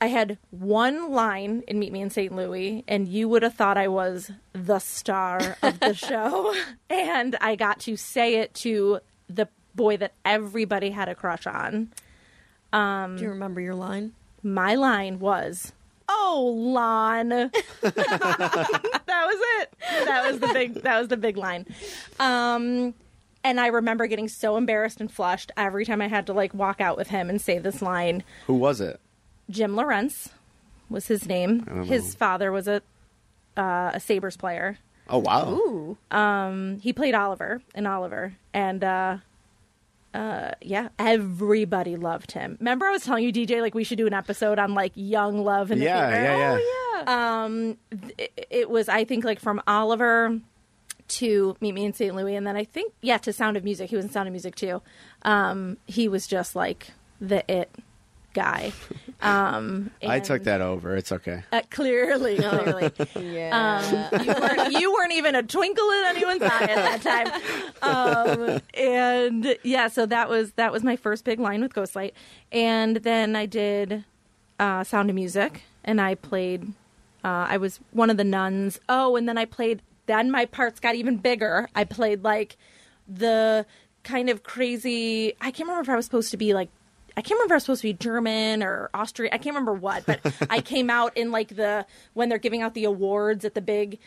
I 0.00 0.06
had 0.06 0.38
one 0.50 1.10
line 1.12 1.62
in 1.68 1.78
Meet 1.78 1.92
Me 1.92 2.00
in 2.00 2.08
St. 2.10 2.34
Louis, 2.34 2.84
and 2.88 3.06
you 3.06 3.28
would 3.28 3.42
have 3.42 3.54
thought 3.54 3.76
I 3.76 3.88
was 3.88 4.30
the 4.54 4.78
star 4.78 5.56
of 5.62 5.78
the 5.80 5.92
show. 5.94 6.54
And 6.88 7.36
I 7.40 7.54
got 7.54 7.80
to 7.80 7.96
say 7.96 8.36
it 8.36 8.54
to 8.54 9.00
the 9.28 9.48
boy 9.74 9.98
that 9.98 10.14
everybody 10.24 10.90
had 10.90 11.08
a 11.08 11.14
crush 11.14 11.46
on. 11.46 11.92
Do 12.72 13.22
you 13.22 13.28
remember 13.28 13.60
your 13.60 13.74
line? 13.74 14.12
My 14.42 14.74
line 14.74 15.18
was, 15.18 15.72
"Oh, 16.08 16.54
Lon." 16.56 17.28
that 17.28 17.50
was 17.82 19.38
it. 19.60 19.74
That 20.06 20.30
was 20.30 20.40
the 20.40 20.48
big. 20.48 20.74
That 20.82 20.98
was 20.98 21.08
the 21.08 21.16
big 21.16 21.36
line. 21.36 21.66
Um, 22.18 22.94
and 23.42 23.60
I 23.60 23.66
remember 23.66 24.06
getting 24.06 24.28
so 24.28 24.56
embarrassed 24.56 25.00
and 25.00 25.10
flushed 25.10 25.50
every 25.56 25.84
time 25.84 26.00
I 26.00 26.08
had 26.08 26.26
to 26.26 26.32
like 26.32 26.54
walk 26.54 26.80
out 26.80 26.96
with 26.96 27.08
him 27.08 27.28
and 27.28 27.40
say 27.40 27.58
this 27.58 27.82
line. 27.82 28.22
Who 28.46 28.54
was 28.54 28.80
it? 28.80 29.00
Jim 29.50 29.76
Lorenz 29.76 30.30
was 30.88 31.06
his 31.08 31.26
name. 31.26 31.84
His 31.84 32.04
know. 32.14 32.18
father 32.18 32.52
was 32.52 32.66
a 32.68 32.82
uh, 33.56 33.90
a 33.94 34.00
Sabres 34.00 34.36
player. 34.36 34.78
Oh 35.08 35.18
wow. 35.18 35.50
Ooh. 35.50 36.78
He 36.80 36.92
played 36.92 37.14
Oliver 37.14 37.60
in 37.74 37.86
Oliver, 37.86 38.34
and 38.54 38.82
uh, 38.84 39.16
uh, 40.14 40.52
yeah, 40.62 40.88
everybody 40.98 41.96
loved 41.96 42.32
him. 42.32 42.56
Remember, 42.60 42.86
I 42.86 42.90
was 42.92 43.04
telling 43.04 43.24
you, 43.24 43.32
DJ, 43.32 43.60
like 43.60 43.74
we 43.74 43.84
should 43.84 43.98
do 43.98 44.06
an 44.06 44.14
episode 44.14 44.58
on 44.58 44.74
like 44.74 44.92
young 44.94 45.44
love 45.44 45.70
in 45.70 45.78
the 45.78 45.84
Yeah, 45.84 46.08
theater. 46.10 46.22
yeah, 46.22 46.36
yeah. 46.36 46.58
Oh, 46.58 47.02
yeah. 47.06 47.44
Um, 47.44 47.76
it, 48.18 48.46
it 48.50 48.70
was 48.70 48.88
I 48.88 49.04
think 49.04 49.24
like 49.24 49.40
from 49.40 49.60
Oliver 49.66 50.38
to 51.08 51.56
Meet 51.60 51.72
Me 51.74 51.84
in 51.84 51.92
St. 51.92 52.14
Louis, 52.14 52.36
and 52.36 52.46
then 52.46 52.56
I 52.56 52.64
think 52.64 52.92
yeah 53.02 53.18
to 53.18 53.32
Sound 53.32 53.56
of 53.56 53.64
Music. 53.64 53.90
He 53.90 53.96
was 53.96 54.04
in 54.04 54.10
Sound 54.12 54.28
of 54.28 54.32
Music 54.32 54.54
too. 54.54 54.80
Um, 55.22 55.76
he 55.86 56.08
was 56.08 56.26
just 56.26 56.54
like 56.54 56.92
the 57.20 57.48
it 57.50 57.70
guy. 58.32 58.72
Um, 59.22 59.90
I 60.02 60.18
took 60.20 60.44
that 60.44 60.62
over. 60.62 60.96
It's 60.96 61.12
okay. 61.12 61.42
uh, 61.52 61.60
clearly, 61.68 62.36
clearly. 62.38 62.90
yeah. 63.16 64.08
Um, 64.12 64.24
you, 64.24 64.32
weren't, 64.32 64.72
you 64.80 64.92
weren't 64.94 65.12
even 65.12 65.34
a 65.34 65.42
twinkle 65.42 65.90
in 65.90 66.04
anyone's 66.06 66.40
eye 66.40 66.62
at 66.62 67.02
that 67.02 67.02
time. 67.02 67.42
Um, 67.82 68.60
and 68.72 69.56
yeah, 69.62 69.88
so 69.88 70.06
that 70.06 70.30
was 70.30 70.52
that 70.52 70.72
was 70.72 70.82
my 70.82 70.96
first 70.96 71.24
big 71.24 71.38
line 71.38 71.60
with 71.60 71.74
Ghostlight, 71.74 72.12
and 72.50 72.96
then 72.96 73.36
I 73.36 73.44
did 73.44 74.04
uh, 74.58 74.84
Sound 74.84 75.10
of 75.10 75.14
Music, 75.16 75.62
and 75.84 76.00
I 76.00 76.14
played. 76.14 76.64
Uh, 77.22 77.46
I 77.48 77.58
was 77.58 77.78
one 77.92 78.08
of 78.08 78.16
the 78.16 78.24
nuns. 78.24 78.80
Oh, 78.88 79.16
and 79.16 79.28
then 79.28 79.36
I 79.36 79.44
played. 79.44 79.82
Then 80.06 80.30
my 80.30 80.46
parts 80.46 80.80
got 80.80 80.94
even 80.94 81.18
bigger. 81.18 81.68
I 81.74 81.84
played 81.84 82.24
like 82.24 82.56
the 83.08 83.66
kind 84.02 84.30
of 84.30 84.42
crazy. 84.42 85.34
I 85.40 85.50
can't 85.50 85.68
remember 85.68 85.82
if 85.82 85.88
I 85.88 85.96
was 85.96 86.04
supposed 86.06 86.30
to 86.30 86.36
be 86.36 86.54
like 86.54 86.68
I 87.16 87.22
can't 87.22 87.38
remember 87.38 87.54
if 87.54 87.56
I 87.56 87.56
was 87.56 87.62
supposed 87.64 87.82
to 87.82 87.88
be 87.88 87.92
German 87.94 88.62
or 88.62 88.90
Austrian. 88.94 89.32
I 89.32 89.38
can't 89.38 89.54
remember 89.54 89.72
what, 89.72 90.06
but 90.06 90.20
I 90.48 90.60
came 90.62 90.90
out 90.90 91.16
in 91.16 91.30
like 91.30 91.56
the 91.56 91.86
when 92.14 92.28
they're 92.28 92.38
giving 92.38 92.62
out 92.62 92.74
the 92.74 92.84
awards 92.84 93.44
at 93.44 93.54
the 93.54 93.60
big 93.60 93.98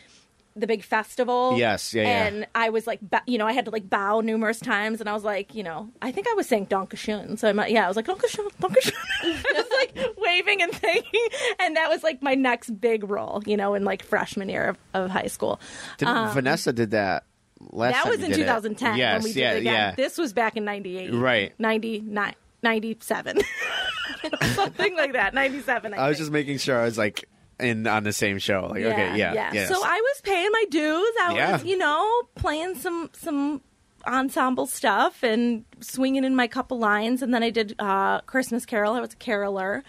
the 0.56 0.66
big 0.66 0.84
festival. 0.84 1.56
Yes, 1.56 1.92
yeah, 1.92 2.02
yeah. 2.02 2.26
And 2.26 2.46
I 2.54 2.70
was 2.70 2.86
like, 2.86 3.00
you 3.26 3.38
know, 3.38 3.46
I 3.46 3.52
had 3.52 3.64
to 3.64 3.70
like 3.70 3.90
bow 3.90 4.20
numerous 4.20 4.60
times, 4.60 5.00
and 5.00 5.08
I 5.08 5.12
was 5.12 5.24
like, 5.24 5.54
you 5.54 5.62
know, 5.62 5.90
I 6.00 6.12
think 6.12 6.28
I 6.28 6.34
was 6.34 6.46
saying 6.46 6.66
Dankeschön. 6.66 7.38
So 7.38 7.48
I'm 7.48 7.56
like, 7.56 7.72
yeah, 7.72 7.84
I 7.84 7.88
was 7.88 7.96
like 7.96 8.06
Dankeschön. 8.06 8.50
I 8.62 9.52
was 9.54 9.96
like 9.96 10.16
waving 10.16 10.62
and 10.62 10.72
thanking, 10.72 11.26
and 11.60 11.76
that 11.76 11.88
was 11.90 12.02
like 12.02 12.22
my 12.22 12.34
next 12.34 12.70
big 12.80 13.08
role, 13.10 13.42
you 13.46 13.56
know, 13.56 13.74
in 13.74 13.84
like 13.84 14.02
freshman 14.02 14.48
year 14.48 14.68
of, 14.70 14.78
of 14.94 15.10
high 15.10 15.26
school. 15.26 15.60
Did, 15.98 16.08
um, 16.08 16.32
Vanessa 16.32 16.72
did 16.72 16.92
that 16.92 17.24
last 17.70 17.94
That 17.94 18.06
was 18.10 18.20
in 18.22 18.30
did 18.30 18.38
it. 18.40 18.42
2010 18.42 18.96
Yes, 18.96 19.24
we 19.24 19.32
did 19.32 19.40
yeah, 19.40 19.52
it 19.52 19.58
again. 19.58 19.72
yeah. 19.74 19.94
This 19.94 20.18
was 20.18 20.32
back 20.32 20.56
in 20.56 20.64
98. 20.64 21.14
Right. 21.14 21.52
99, 21.58 22.34
97. 22.64 23.38
Something 24.54 24.96
like 24.96 25.12
that. 25.12 25.34
97. 25.34 25.94
I, 25.94 25.96
I 25.96 26.08
was 26.08 26.16
think. 26.16 26.22
just 26.24 26.32
making 26.32 26.58
sure 26.58 26.80
I 26.80 26.84
was 26.84 26.98
like 26.98 27.28
in 27.60 27.86
on 27.86 28.02
the 28.02 28.12
same 28.12 28.38
show. 28.38 28.66
Like, 28.70 28.82
okay, 28.82 29.16
yeah, 29.16 29.52
yes. 29.52 29.68
So 29.68 29.76
I 29.84 30.00
was 30.00 30.20
paying 30.22 30.50
my 30.50 30.64
dues. 30.70 31.08
I 31.22 31.32
Yeah. 31.36 31.52
was, 31.52 31.64
you 31.64 31.78
know, 31.78 32.22
playing 32.34 32.74
some 32.76 33.10
some 33.12 33.60
ensemble 34.06 34.66
stuff 34.66 35.22
and 35.22 35.64
swinging 35.80 36.24
in 36.24 36.34
my 36.36 36.46
couple 36.48 36.78
lines. 36.78 37.22
And 37.22 37.32
then 37.32 37.42
I 37.42 37.50
did 37.50 37.74
uh, 37.78 38.20
Christmas 38.22 38.66
Carol. 38.66 38.94
I 38.94 39.00
was 39.00 39.12
a 39.12 39.16
caroler. 39.16 39.84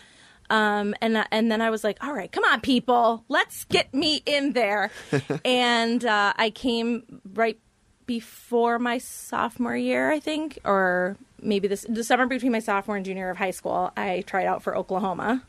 Um, 0.49 0.93
and 1.01 1.25
and 1.31 1.51
then 1.51 1.59
I 1.61 1.71
was 1.71 1.83
like, 1.83 1.97
all 2.03 2.13
right, 2.13 2.31
come 2.31 2.43
on, 2.43 2.61
people, 2.61 3.23
let's 3.29 3.63
get 3.65 3.91
me 3.95 4.21
in 4.27 4.53
there. 4.53 4.91
and 5.45 6.05
uh, 6.05 6.33
I 6.35 6.51
came 6.51 7.21
right 7.33 7.57
before 8.05 8.77
my 8.77 8.99
sophomore 8.99 9.75
year, 9.75 10.11
I 10.11 10.19
think, 10.19 10.59
or 10.63 11.17
maybe 11.45 11.67
this 11.67 11.85
the 11.87 12.03
summer 12.03 12.25
between 12.25 12.51
my 12.51 12.59
sophomore 12.59 12.97
and 12.97 13.05
junior 13.05 13.23
year 13.23 13.29
of 13.29 13.37
high 13.37 13.51
school. 13.51 13.91
I 13.95 14.23
tried 14.25 14.45
out 14.45 14.63
for 14.63 14.75
Oklahoma, 14.75 15.43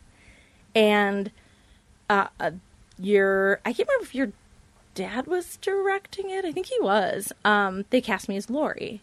and 0.75 1.31
uh, 2.09 2.29
your 2.99 3.61
I 3.65 3.73
can't 3.73 3.89
remember 3.89 4.05
if 4.05 4.15
your 4.15 4.33
dad 4.95 5.27
was 5.27 5.57
directing 5.59 6.31
it. 6.31 6.45
I 6.45 6.53
think 6.53 6.67
he 6.67 6.79
was. 6.81 7.33
Um, 7.45 7.85
they 7.91 8.01
cast 8.01 8.29
me 8.29 8.37
as 8.37 8.49
Laurey, 8.51 9.03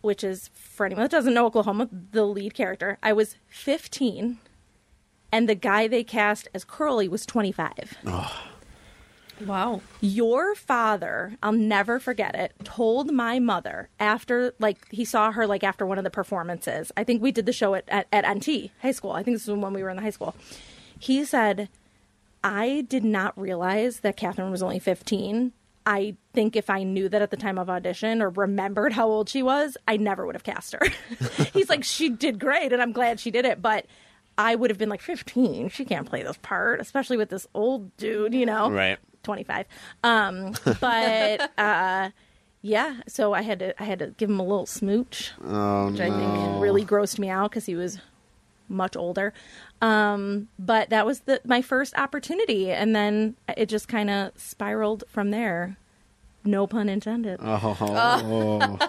which 0.00 0.24
is 0.24 0.50
for 0.54 0.86
anyone 0.86 1.04
that 1.04 1.10
doesn't 1.10 1.34
know 1.34 1.46
Oklahoma, 1.46 1.88
the 2.12 2.24
lead 2.24 2.54
character. 2.54 2.98
I 3.02 3.12
was 3.12 3.36
15, 3.48 4.38
and 5.32 5.48
the 5.48 5.54
guy 5.54 5.88
they 5.88 6.04
cast 6.04 6.48
as 6.54 6.64
Curly 6.64 7.08
was 7.08 7.26
25. 7.26 7.98
Wow. 9.46 9.80
Your 10.00 10.54
father, 10.54 11.36
I'll 11.42 11.52
never 11.52 11.98
forget 11.98 12.34
it, 12.34 12.52
told 12.64 13.12
my 13.12 13.38
mother 13.38 13.88
after, 13.98 14.54
like, 14.58 14.78
he 14.90 15.04
saw 15.04 15.32
her, 15.32 15.46
like, 15.46 15.64
after 15.64 15.86
one 15.86 15.98
of 15.98 16.04
the 16.04 16.10
performances. 16.10 16.92
I 16.96 17.04
think 17.04 17.22
we 17.22 17.32
did 17.32 17.46
the 17.46 17.52
show 17.52 17.74
at, 17.74 17.84
at, 17.88 18.06
at 18.12 18.28
NT 18.28 18.70
high 18.82 18.92
school. 18.92 19.12
I 19.12 19.22
think 19.22 19.36
this 19.36 19.46
was 19.46 19.58
when 19.58 19.72
we 19.72 19.82
were 19.82 19.90
in 19.90 19.96
the 19.96 20.02
high 20.02 20.10
school. 20.10 20.34
He 20.98 21.24
said, 21.24 21.68
I 22.42 22.86
did 22.88 23.04
not 23.04 23.38
realize 23.38 24.00
that 24.00 24.16
Katherine 24.16 24.50
was 24.50 24.62
only 24.62 24.78
15. 24.78 25.52
I 25.86 26.16
think 26.34 26.54
if 26.54 26.68
I 26.68 26.82
knew 26.82 27.08
that 27.08 27.22
at 27.22 27.30
the 27.30 27.36
time 27.36 27.58
of 27.58 27.70
audition 27.70 28.20
or 28.20 28.28
remembered 28.28 28.92
how 28.92 29.08
old 29.08 29.28
she 29.28 29.42
was, 29.42 29.76
I 29.86 29.96
never 29.96 30.26
would 30.26 30.34
have 30.34 30.44
cast 30.44 30.74
her. 30.74 30.82
He's 31.52 31.70
like, 31.70 31.82
she 31.82 32.10
did 32.10 32.38
great, 32.38 32.72
and 32.72 32.82
I'm 32.82 32.92
glad 32.92 33.20
she 33.20 33.30
did 33.30 33.46
it, 33.46 33.62
but 33.62 33.86
I 34.36 34.54
would 34.54 34.70
have 34.70 34.78
been 34.78 34.90
like 34.90 35.00
15. 35.00 35.70
She 35.70 35.84
can't 35.84 36.06
play 36.06 36.22
this 36.22 36.38
part, 36.42 36.80
especially 36.80 37.16
with 37.16 37.30
this 37.30 37.46
old 37.54 37.96
dude, 37.96 38.34
you 38.34 38.46
know? 38.46 38.70
Right. 38.70 38.98
25. 39.28 39.66
Um, 40.04 40.54
but 40.80 41.50
uh, 41.58 42.08
yeah, 42.62 43.00
so 43.06 43.34
I 43.34 43.42
had 43.42 43.58
to 43.58 43.82
I 43.82 43.84
had 43.84 43.98
to 43.98 44.06
give 44.16 44.30
him 44.30 44.40
a 44.40 44.42
little 44.42 44.64
smooch, 44.64 45.32
Oh, 45.44 45.90
which 45.90 46.00
I 46.00 46.08
no. 46.08 46.16
think 46.18 46.62
really 46.62 46.82
grossed 46.82 47.18
me 47.18 47.28
out 47.28 47.50
because 47.50 47.66
he 47.66 47.74
was 47.74 47.98
much 48.70 48.96
older. 48.96 49.34
Um, 49.82 50.48
but 50.58 50.88
that 50.88 51.04
was 51.04 51.20
the 51.20 51.42
my 51.44 51.60
first 51.60 51.94
opportunity, 51.98 52.70
and 52.70 52.96
then 52.96 53.36
it 53.54 53.66
just 53.66 53.86
kind 53.86 54.08
of 54.08 54.32
spiraled 54.36 55.04
from 55.08 55.30
there. 55.30 55.76
No 56.44 56.66
pun 56.66 56.88
intended. 56.88 57.38
Oh. 57.42 58.78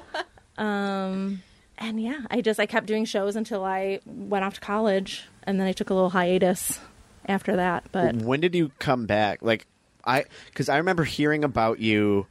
Um, 0.58 1.42
and 1.78 2.02
yeah, 2.02 2.20
I 2.30 2.42
just 2.42 2.60
I 2.60 2.66
kept 2.66 2.86
doing 2.86 3.06
shows 3.06 3.38
until 3.38 3.64
I 3.64 4.00
went 4.06 4.44
off 4.44 4.56
to 4.56 4.60
college, 4.62 5.26
and 5.44 5.58
then 5.60 5.68
I 5.68 5.72
took 5.72 5.90
a 5.90 5.94
little 5.94 6.10
hiatus 6.10 6.80
after 7.26 7.56
that. 7.56 7.86
But 7.94 8.16
when 8.16 8.42
did 8.42 8.54
you 8.54 8.72
come 8.78 9.06
back? 9.06 9.42
Like, 9.42 9.68
I 10.10 10.26
because 10.48 10.70
I 10.70 10.78
remember 10.78 11.04
hearing 11.04 11.44
about 11.44 11.80
you. 11.80 12.26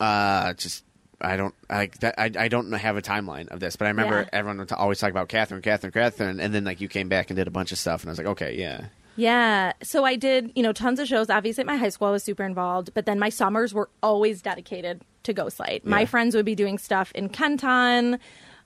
Uh, 0.00 0.52
just 0.54 0.84
I 1.20 1.36
don't 1.36 1.54
like 1.68 1.98
that. 2.00 2.14
I, 2.18 2.30
I 2.38 2.48
don't 2.48 2.70
have 2.72 2.96
a 2.96 3.02
timeline 3.02 3.48
of 3.48 3.58
this, 3.60 3.74
but 3.76 3.86
I 3.86 3.88
remember 3.90 4.20
Yeah. 4.20 4.28
everyone 4.32 4.58
would 4.58 4.70
always 4.72 5.00
talk 5.00 5.10
about 5.10 5.28
Katherine, 5.28 5.62
Katherine, 5.62 5.92
Katherine, 5.92 6.38
and 6.40 6.54
then 6.54 6.62
like 6.64 6.80
you 6.80 6.88
came 6.88 7.08
back 7.08 7.30
and 7.30 7.36
did 7.36 7.48
a 7.48 7.50
bunch 7.50 7.72
of 7.72 7.78
stuff, 7.78 8.02
and 8.02 8.08
I 8.10 8.12
was 8.12 8.18
like, 8.18 8.28
okay, 8.28 8.56
yeah, 8.56 8.86
Yeah. 9.16 9.72
So 9.82 10.04
I 10.04 10.14
did, 10.14 10.52
you 10.54 10.62
know, 10.62 10.72
tons 10.72 11.00
of 11.00 11.08
shows. 11.08 11.28
Obviously, 11.28 11.62
at 11.62 11.66
my 11.66 11.74
high 11.76 11.88
school, 11.88 12.06
I 12.06 12.10
was 12.12 12.22
super 12.22 12.44
involved, 12.44 12.94
but 12.94 13.04
then 13.06 13.18
my 13.18 13.30
summers 13.30 13.74
were 13.74 13.88
always 14.00 14.40
dedicated 14.42 15.02
to 15.24 15.34
Ghostlight. 15.34 15.84
My 15.84 16.00
Yeah. 16.00 16.06
friends 16.06 16.36
would 16.36 16.44
be 16.44 16.54
doing 16.54 16.78
stuff 16.78 17.10
in 17.16 17.28
Kenton, 17.28 18.20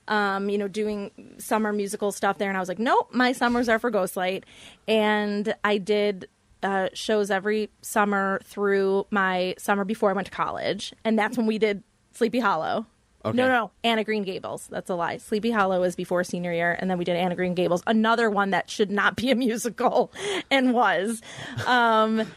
um, 0.07 0.49
you 0.49 0.59
know, 0.59 0.67
doing 0.67 1.09
summer 1.39 1.73
musical 1.73 2.11
stuff 2.11 2.37
there. 2.37 2.49
And 2.49 2.55
I 2.57 2.59
was 2.59 2.69
like, 2.69 2.77
nope, 2.77 3.09
my 3.11 3.31
summers 3.31 3.67
are 3.67 3.79
for 3.79 3.89
Ghostlight. 3.89 4.43
And 4.87 5.55
I 5.63 5.79
did 5.79 6.27
uh, 6.63 6.89
shows 6.93 7.29
every 7.29 7.69
summer 7.81 8.39
through 8.43 9.05
my 9.11 9.55
summer 9.57 9.85
before 9.85 10.09
I 10.09 10.13
went 10.13 10.27
to 10.27 10.31
college. 10.31 10.93
And 11.03 11.17
that's 11.17 11.37
when 11.37 11.45
we 11.45 11.57
did 11.57 11.83
Sleepy 12.13 12.39
Hollow. 12.39 12.85
Okay. 13.25 13.37
No, 13.37 13.47
no, 13.47 13.71
Anna 13.85 14.03
Green 14.03 14.23
Gables. 14.23 14.67
That's 14.67 14.89
a 14.89 14.95
lie. 14.95 15.15
Sleepy 15.17 15.51
Hollow 15.51 15.79
was 15.79 15.95
before 15.95 16.25
senior 16.25 16.51
year, 16.51 16.75
and 16.77 16.89
then 16.89 16.97
we 16.97 17.05
did 17.05 17.15
Anna 17.15 17.35
Green 17.35 17.53
Gables, 17.53 17.81
another 17.87 18.29
one 18.29 18.49
that 18.49 18.69
should 18.69 18.91
not 18.91 19.15
be 19.15 19.31
a 19.31 19.35
musical, 19.47 20.11
and 20.51 20.73
was. 20.73 21.21
Um, 21.65 22.27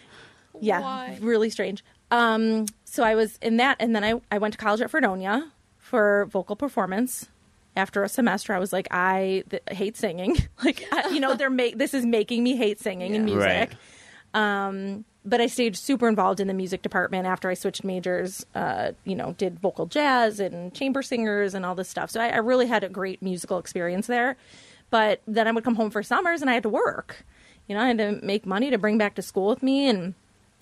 yeah, 0.60 0.80
Why? 0.80 1.18
really 1.20 1.50
strange. 1.50 1.84
Um, 2.10 2.66
so 2.84 3.02
I 3.02 3.14
was 3.16 3.38
in 3.42 3.58
that, 3.58 3.76
and 3.80 3.94
then 3.94 4.02
I, 4.02 4.14
I 4.30 4.38
went 4.38 4.52
to 4.52 4.58
college 4.58 4.80
at 4.80 4.90
Fredonia 4.90 5.52
for 5.76 6.26
vocal 6.30 6.56
performance. 6.56 7.28
After 7.76 8.02
a 8.02 8.08
semester, 8.08 8.52
I 8.52 8.58
was 8.58 8.72
like, 8.72 8.88
I 8.90 9.44
th- 9.48 9.62
hate 9.70 9.96
singing. 9.96 10.36
like, 10.64 10.86
I, 10.92 11.08
you 11.10 11.20
know, 11.20 11.34
they're 11.34 11.50
make 11.50 11.78
this 11.78 11.94
is 11.94 12.04
making 12.04 12.42
me 12.42 12.56
hate 12.56 12.80
singing 12.80 13.14
and 13.14 13.24
music. 13.24 13.72
Right. 14.34 14.66
Um, 14.66 15.04
but 15.24 15.40
I 15.40 15.46
stayed 15.46 15.76
super 15.76 16.08
involved 16.08 16.40
in 16.40 16.48
the 16.48 16.54
music 16.54 16.82
department 16.82 17.26
after 17.26 17.48
I 17.50 17.54
switched 17.54 17.84
majors. 17.84 18.44
Uh, 18.54 18.92
you 19.04 19.14
know, 19.14 19.34
did 19.38 19.60
vocal 19.60 19.86
jazz 19.86 20.40
and 20.40 20.74
chamber 20.74 21.02
singers 21.02 21.54
and 21.54 21.64
all 21.64 21.74
this 21.74 21.88
stuff. 21.88 22.10
So 22.10 22.20
I, 22.20 22.28
I 22.28 22.36
really 22.38 22.66
had 22.66 22.84
a 22.84 22.88
great 22.88 23.22
musical 23.22 23.58
experience 23.58 24.06
there. 24.06 24.36
But 24.90 25.20
then 25.26 25.46
I 25.46 25.52
would 25.52 25.64
come 25.64 25.76
home 25.76 25.90
for 25.90 26.02
summers 26.02 26.40
and 26.40 26.50
I 26.50 26.54
had 26.54 26.64
to 26.64 26.68
work. 26.68 27.24
You 27.68 27.76
know, 27.76 27.82
I 27.82 27.86
had 27.86 27.98
to 27.98 28.18
make 28.24 28.46
money 28.46 28.70
to 28.70 28.78
bring 28.78 28.98
back 28.98 29.14
to 29.14 29.22
school 29.22 29.46
with 29.46 29.62
me, 29.62 29.88
and 29.88 30.14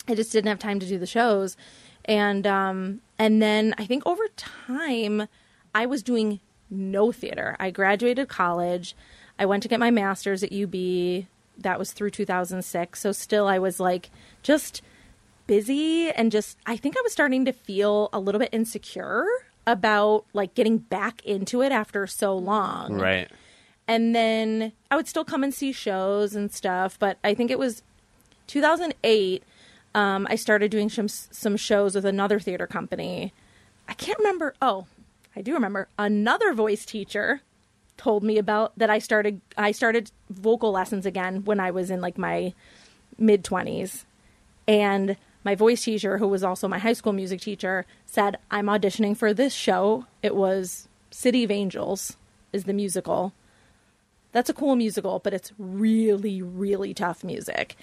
I 0.07 0.15
just 0.15 0.31
didn't 0.31 0.49
have 0.49 0.59
time 0.59 0.79
to 0.81 0.87
do 0.87 0.99
the 0.99 1.07
shows. 1.07 1.57
And 2.05 2.47
um, 2.47 3.01
and 3.19 3.41
then 3.41 3.75
I 3.79 3.87
think 3.87 4.07
over 4.07 4.25
time, 4.37 5.27
I 5.75 5.87
was 5.87 6.03
doing 6.03 6.41
no 6.71 7.13
theater. 7.13 7.57
I 7.59 7.71
graduated 7.71 8.29
college. 8.29 8.95
I 9.39 9.47
went 9.47 9.63
to 9.63 9.69
get 9.69 9.81
my 9.81 9.91
master's 9.91 10.43
at 10.43 10.53
UB. 10.53 10.73
That 11.59 11.79
was 11.79 11.93
through 11.93 12.11
2006. 12.11 13.01
So 13.01 13.13
still, 13.13 13.47
I 13.47 13.59
was 13.59 13.81
like 13.81 14.11
just 14.43 14.83
busy 15.47 16.11
and 16.11 16.31
just, 16.31 16.59
I 16.67 16.77
think 16.77 16.97
I 16.97 17.01
was 17.03 17.13
starting 17.13 17.45
to 17.47 17.53
feel 17.53 18.11
a 18.13 18.21
little 18.21 18.39
bit 18.39 18.51
insecure 18.53 19.27
about 19.67 20.25
like 20.33 20.55
getting 20.55 20.79
back 20.79 21.25
into 21.25 21.63
it 21.63 21.73
after 21.73 22.07
so 22.07 22.37
long. 22.37 22.95
right. 22.95 23.31
And 23.87 24.15
then 24.15 24.73
I 24.91 24.97
would 24.97 25.09
still 25.09 25.25
come 25.25 25.43
and 25.43 25.53
see 25.53 25.73
shows 25.73 26.35
and 26.35 26.53
stuff, 26.53 26.99
but 26.99 27.17
I 27.25 27.33
think 27.33 27.51
it 27.51 27.59
was 27.59 27.83
2008. 28.49 29.43
Um, 29.95 30.27
I 30.29 30.35
started 30.37 30.71
doing 30.71 30.91
some 30.91 31.09
some 31.09 31.57
shows 31.57 31.95
with 31.95 32.05
another 32.05 32.39
theater 32.39 32.67
company. 32.67 33.33
I 33.89 33.95
can't 33.95 34.19
remember. 34.19 34.53
Oh, 34.61 34.87
I 35.39 35.43
do 35.43 35.55
remember. 35.55 35.89
Another 35.97 36.53
voice 36.53 36.85
teacher 36.85 37.43
told 37.97 38.25
me 38.25 38.39
about 38.39 38.73
that. 38.77 38.91
I 38.91 38.99
started 38.99 39.41
I 39.57 39.71
started 39.71 40.11
vocal 40.29 40.73
lessons 40.73 41.07
again 41.07 41.45
when 41.45 41.61
I 41.61 41.71
was 41.71 41.93
in 41.93 42.01
like 42.01 42.19
my 42.19 42.53
mid 43.19 43.45
twenties, 43.45 44.05
and 44.67 45.17
my 45.45 45.55
voice 45.55 45.85
teacher, 45.85 46.19
who 46.19 46.27
was 46.27 46.43
also 46.43 46.67
my 46.67 46.79
high 46.79 46.93
school 46.93 47.13
music 47.13 47.41
teacher, 47.41 47.87
said, 48.05 48.39
"I'm 48.51 48.67
auditioning 48.67 49.17
for 49.17 49.33
this 49.33 49.55
show." 49.55 50.07
It 50.25 50.35
was 50.35 50.89
City 51.13 51.45
of 51.45 51.53
Angels 51.53 52.17
is 52.53 52.65
the 52.65 52.73
musical 52.73 53.33
that's 54.33 54.51
a 54.51 54.55
cool 54.55 54.77
musical, 54.77 55.21
but 55.21 55.33
it's 55.33 55.53
really, 55.59 56.43
really 56.43 56.93
tough 56.93 57.25
music. 57.25 57.77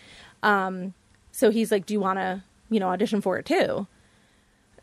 Um, 0.44 0.94
so 1.32 1.50
he's 1.50 1.72
like, 1.72 1.86
"Do 1.86 1.94
you 1.94 2.00
want 2.00 2.20
to, 2.20 2.44
you 2.70 2.80
know, 2.80 2.90
audition 2.90 3.22
for 3.22 3.38
it 3.38 3.46
too?" 3.46 3.88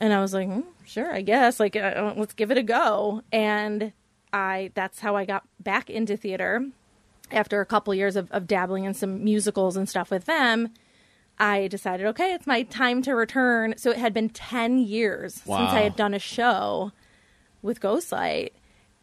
And 0.02 0.12
I 0.12 0.20
was 0.20 0.34
like, 0.34 0.48
"Hmm, 0.48 0.62
"Sure, 0.84 1.14
I 1.14 1.22
guess. 1.22 1.60
Like, 1.60 1.76
uh, 1.76 2.14
let's 2.16 2.34
give 2.34 2.50
it 2.50 2.58
a 2.58 2.62
go." 2.64 3.22
And 3.30 3.92
I 4.32 4.72
that's 4.74 4.98
how 4.98 5.14
I 5.14 5.24
got 5.24 5.44
back 5.60 5.88
into 5.88 6.16
theater 6.16 6.66
after 7.30 7.60
a 7.60 7.66
couple 7.66 7.94
years 7.94 8.16
of, 8.16 8.28
of 8.32 8.48
dabbling 8.48 8.82
in 8.82 8.94
some 8.94 9.22
musicals 9.22 9.76
and 9.76 9.88
stuff 9.88 10.10
with 10.10 10.24
them. 10.24 10.70
I 11.38 11.68
decided, 11.68 12.06
okay, 12.06 12.34
it's 12.34 12.48
my 12.48 12.64
time 12.64 13.00
to 13.02 13.14
return. 13.14 13.74
So 13.76 13.92
it 13.92 13.96
had 13.96 14.12
been 14.12 14.28
ten 14.28 14.78
years 14.78 15.34
since 15.34 15.48
I 15.70 15.82
had 15.82 15.94
done 15.94 16.14
a 16.14 16.18
show 16.18 16.90
with 17.62 17.80
Ghostlight, 17.80 18.50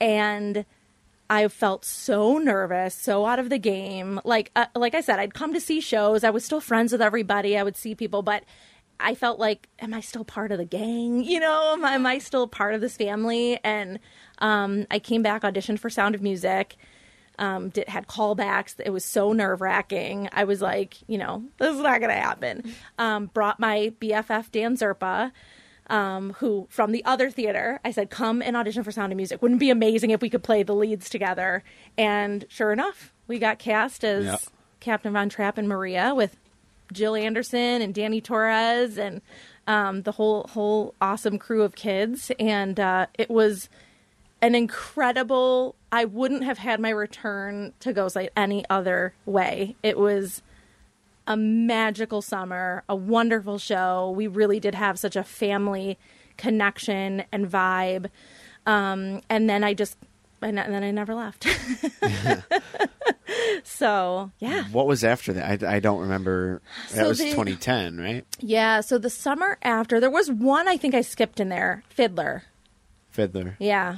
and 0.02 0.66
I 1.30 1.48
felt 1.48 1.86
so 1.86 2.40
nervous, 2.40 2.94
so 2.94 3.26
out 3.26 3.40
of 3.40 3.50
the 3.50 3.58
game. 3.58 4.20
Like 4.26 4.52
uh, 4.54 4.66
like 4.76 4.96
I 4.96 5.00
said, 5.02 5.18
I'd 5.18 5.34
come 5.34 5.54
to 5.54 5.62
see 5.62 5.80
shows. 5.80 6.26
I 6.26 6.30
was 6.30 6.44
still 6.44 6.60
friends 6.60 6.92
with 6.92 7.02
everybody. 7.02 7.58
I 7.58 7.64
would 7.64 7.78
see 7.78 7.96
people, 7.96 8.22
but 8.22 8.44
I 9.00 9.16
felt 9.16 9.40
like, 9.40 9.68
am 9.80 9.94
I 9.94 10.02
still 10.02 10.26
part 10.26 10.52
of 10.52 10.58
the 10.58 10.66
gang? 10.66 11.24
You 11.30 11.40
know, 11.40 11.74
am 11.74 11.86
I, 11.86 11.94
am 11.94 12.06
I 12.06 12.18
still 12.20 12.48
part 12.48 12.74
of 12.74 12.82
this 12.82 12.98
family? 12.98 13.60
And 13.64 14.00
um, 14.40 14.86
I 14.92 15.00
came 15.00 15.22
back, 15.22 15.44
auditioned 15.44 15.80
for 15.80 15.90
Sound 15.90 16.16
of 16.16 16.22
Music. 16.22 16.76
Um, 17.38 17.70
did, 17.70 17.88
had 17.88 18.08
callbacks. 18.08 18.76
It 18.84 18.90
was 18.90 19.06
so 19.06 19.32
nerve 19.32 19.62
wracking. 19.62 20.28
I 20.34 20.44
was 20.44 20.62
like, 20.62 20.98
you 21.08 21.18
know, 21.18 21.44
this 21.58 21.74
is 21.74 21.82
not 21.82 22.02
going 22.02 22.14
to 22.14 22.20
happen. 22.20 22.74
Um, 22.98 23.28
brought 23.28 23.60
my 23.60 23.94
BFF 24.02 24.52
Dan 24.52 24.76
Zerpa 24.76 25.32
um, 25.90 26.34
who 26.40 26.68
from 26.70 26.92
the 26.92 27.04
other 27.06 27.30
theater, 27.30 27.80
I 27.84 27.92
said, 27.92 28.10
come 28.10 28.42
and 28.42 28.56
audition 28.56 28.84
for 28.84 28.92
Sound 28.92 29.12
of 29.12 29.18
Music. 29.18 29.42
Wouldn't 29.42 29.60
it 29.60 29.62
be 29.62 29.70
amazing 29.70 30.12
if 30.12 30.22
we 30.22 30.30
could 30.30 30.44
play 30.44 30.64
the 30.64 30.76
leads 30.76 31.10
together? 31.10 31.64
And 31.98 32.46
sure 32.48 32.72
enough, 32.72 33.14
we 33.28 33.40
got 33.40 33.60
cast 33.60 34.04
as 34.04 34.26
Yep. 34.26 34.42
Captain 34.80 35.14
Von 35.14 35.30
Trapp 35.30 35.58
and 35.58 35.68
Maria 35.68 36.14
with 36.16 36.38
Jill 36.92 37.16
Anderson 37.16 37.82
and 37.82 37.94
Danny 37.94 38.22
Torres 38.22 38.98
and 38.98 39.22
um, 39.68 40.02
the 40.04 40.14
whole 40.14 40.48
whole 40.50 40.96
awesome 41.02 41.38
crew 41.38 41.64
of 41.64 41.76
kids. 41.76 42.32
And 42.40 42.80
uh, 42.80 43.08
it 43.18 43.30
was 43.30 43.70
an 44.42 44.56
incredible. 44.56 45.76
I 45.92 46.06
wouldn't 46.06 46.44
have 46.44 46.58
had 46.58 46.80
my 46.80 46.90
return 46.90 47.74
to 47.80 47.94
Ghostlight 47.94 48.30
any 48.36 48.64
other 48.70 49.14
way. 49.26 49.76
It 49.84 49.98
was 49.98 50.42
a 51.28 51.38
magical 51.38 52.22
summer, 52.22 52.84
a 52.90 52.96
wonderful 52.96 53.60
show. 53.60 54.10
We 54.10 54.28
really 54.28 54.60
did 54.60 54.76
have 54.76 54.98
such 54.98 55.16
a 55.16 55.24
family 55.24 55.98
connection 56.38 57.24
and 57.32 57.50
vibe. 57.50 58.10
Um, 58.66 59.22
and 59.30 59.50
then 59.50 59.64
I 59.64 59.74
just, 59.74 59.98
and 60.42 60.58
then 60.58 60.84
I 60.84 60.92
never 60.92 61.14
left. 61.16 61.46
so 63.64 64.32
yeah, 64.40 64.64
What 64.72 64.88
was 64.88 65.04
after 65.04 65.34
that? 65.34 65.64
I, 65.64 65.76
I 65.76 65.80
don't 65.80 66.00
remember. 66.02 66.62
That 66.92 66.96
So 67.04 67.08
was 67.10 67.18
the- 67.20 67.30
2010, 67.32 67.98
right? 68.00 68.26
yeah. 68.40 68.82
So 68.82 68.98
the 68.98 69.10
summer 69.10 69.58
after, 69.62 70.00
there 70.00 70.10
was 70.10 70.30
one 70.32 70.68
I 70.68 70.78
think 70.78 70.96
I 70.96 71.02
skipped 71.02 71.40
in 71.40 71.50
there, 71.50 71.84
Fiddler. 71.90 72.44
Fiddler. 73.12 73.56
Yeah. 73.60 73.98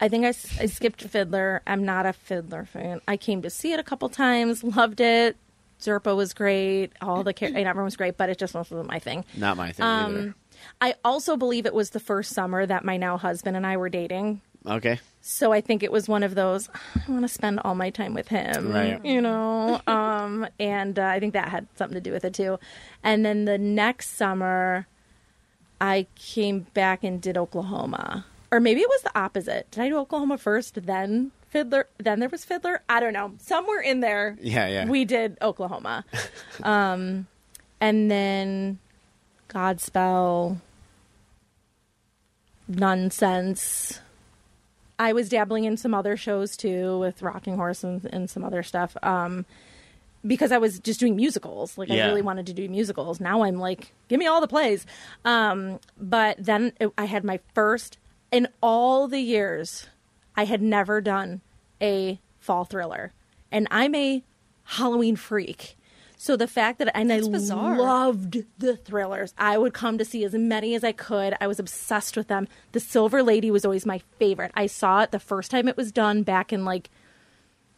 I 0.00 0.08
think 0.08 0.24
I 0.24 0.32
skipped 0.32 1.02
Fiddler. 1.02 1.60
I'm 1.66 1.84
not 1.84 2.06
a 2.06 2.12
Fiddler 2.12 2.64
fan. 2.64 3.00
I 3.06 3.16
came 3.16 3.42
to 3.42 3.50
see 3.50 3.72
it 3.72 3.80
a 3.80 3.82
couple 3.84 4.08
times, 4.08 4.64
loved 4.64 5.00
it. 5.00 5.36
Zerpa 5.80 6.14
was 6.14 6.34
great. 6.34 6.92
All 7.00 7.22
the 7.22 7.32
char- 7.32 7.48
everyone 7.48 7.84
was 7.84 7.96
great, 7.96 8.16
but 8.18 8.28
it 8.28 8.38
just 8.38 8.54
wasn't 8.54 8.86
my 8.86 8.98
thing. 8.98 9.24
Not 9.36 9.56
my 9.56 9.72
thing 9.72 9.84
either. 9.86 10.18
Um, 10.18 10.34
I 10.80 10.94
also 11.04 11.36
believe 11.36 11.64
it 11.64 11.72
was 11.74 11.90
the 11.90 12.00
first 12.00 12.32
summer 12.34 12.66
that 12.66 12.84
my 12.84 12.96
now 12.98 13.16
husband 13.16 13.56
and 13.56 13.66
I 13.66 13.76
were 13.78 13.88
dating 13.88 14.42
Okay. 14.66 15.00
So 15.22 15.52
I 15.52 15.60
think 15.60 15.82
it 15.82 15.92
was 15.92 16.08
one 16.08 16.22
of 16.22 16.34
those. 16.34 16.68
I 16.96 17.10
want 17.10 17.22
to 17.22 17.28
spend 17.28 17.60
all 17.62 17.74
my 17.74 17.90
time 17.90 18.14
with 18.14 18.28
him, 18.28 18.72
Right. 18.72 19.04
You 19.04 19.20
know, 19.20 19.80
um, 19.86 20.46
and 20.58 20.98
uh, 20.98 21.04
I 21.06 21.20
think 21.20 21.34
that 21.34 21.48
had 21.50 21.66
something 21.76 21.94
to 21.94 22.00
do 22.00 22.10
with 22.12 22.24
it 22.24 22.32
too. 22.34 22.58
And 23.02 23.24
then 23.24 23.44
the 23.44 23.58
next 23.58 24.16
summer, 24.16 24.86
I 25.80 26.06
came 26.14 26.60
back 26.74 27.04
and 27.04 27.20
did 27.20 27.36
Oklahoma, 27.36 28.24
or 28.50 28.60
maybe 28.60 28.80
it 28.80 28.88
was 28.88 29.02
the 29.02 29.18
opposite. 29.18 29.70
Did 29.70 29.82
I 29.82 29.88
do 29.90 29.98
Oklahoma 29.98 30.38
first, 30.38 30.86
then 30.86 31.32
Fiddler, 31.50 31.86
then 31.98 32.20
there 32.20 32.28
was 32.30 32.44
Fiddler? 32.44 32.82
I 32.88 33.00
don't 33.00 33.12
know. 33.12 33.32
Somewhere 33.38 33.80
in 33.80 34.00
there, 34.00 34.36
Yeah, 34.40 34.68
yeah. 34.68 34.86
we 34.86 35.04
did 35.04 35.36
Oklahoma, 35.42 36.04
um, 36.62 37.26
and 37.80 38.10
then 38.10 38.78
Godspell, 39.50 40.60
nonsense. 42.68 44.00
I 45.00 45.14
was 45.14 45.30
dabbling 45.30 45.64
in 45.64 45.78
some 45.78 45.94
other 45.94 46.14
shows 46.14 46.58
too 46.58 46.98
with 46.98 47.22
Rocking 47.22 47.56
Horse 47.56 47.82
and, 47.82 48.04
and 48.12 48.28
some 48.28 48.44
other 48.44 48.62
stuff. 48.62 48.96
Um, 49.02 49.46
because 50.26 50.52
I 50.52 50.58
was 50.58 50.78
just 50.78 51.00
doing 51.00 51.16
musicals. 51.16 51.78
Like 51.78 51.90
I 51.90 52.06
really 52.06 52.20
wanted 52.20 52.46
to 52.46 52.52
do 52.52 52.68
musicals. 52.68 53.18
Now 53.20 53.42
I'm 53.42 53.58
like, 53.58 53.94
give 54.08 54.18
me 54.18 54.26
all 54.26 54.42
the 54.42 54.46
plays. 54.46 54.84
Um, 55.24 55.80
but 55.98 56.36
then 56.38 56.74
it, 56.78 56.92
I 56.98 57.06
had 57.06 57.24
my 57.24 57.40
first 57.54 57.96
in 58.30 58.46
all 58.62 59.08
the 59.08 59.20
years 59.20 59.88
I 60.36 60.44
had 60.44 60.60
never 60.60 61.00
done 61.00 61.40
a 61.80 62.20
fall 62.38 62.64
thriller, 62.64 63.12
and 63.50 63.66
I'm 63.70 63.94
a 63.94 64.22
Halloween 64.64 65.16
freak. 65.16 65.78
So 66.22 66.36
the 66.36 66.46
fact 66.46 66.78
that 66.80 66.94
and 66.94 67.08
That's 67.08 67.26
I 67.28 67.30
bizarre. 67.30 67.78
loved 67.78 68.44
the 68.58 68.76
thrillers. 68.76 69.32
I 69.38 69.56
would 69.56 69.72
come 69.72 69.96
to 69.96 70.04
see 70.04 70.22
as 70.22 70.34
many 70.34 70.74
as 70.74 70.84
I 70.84 70.92
could. 70.92 71.34
I 71.40 71.46
was 71.46 71.58
obsessed 71.58 72.14
with 72.14 72.28
them. 72.28 72.46
The 72.72 72.80
Silver 72.80 73.22
Lady 73.22 73.50
was 73.50 73.64
always 73.64 73.86
my 73.86 74.02
favorite. 74.18 74.50
I 74.54 74.66
saw 74.66 75.00
it 75.00 75.12
the 75.12 75.18
first 75.18 75.50
time 75.50 75.66
it 75.66 75.78
was 75.78 75.90
done 75.90 76.22
back 76.22 76.52
in 76.52 76.66
like 76.66 76.90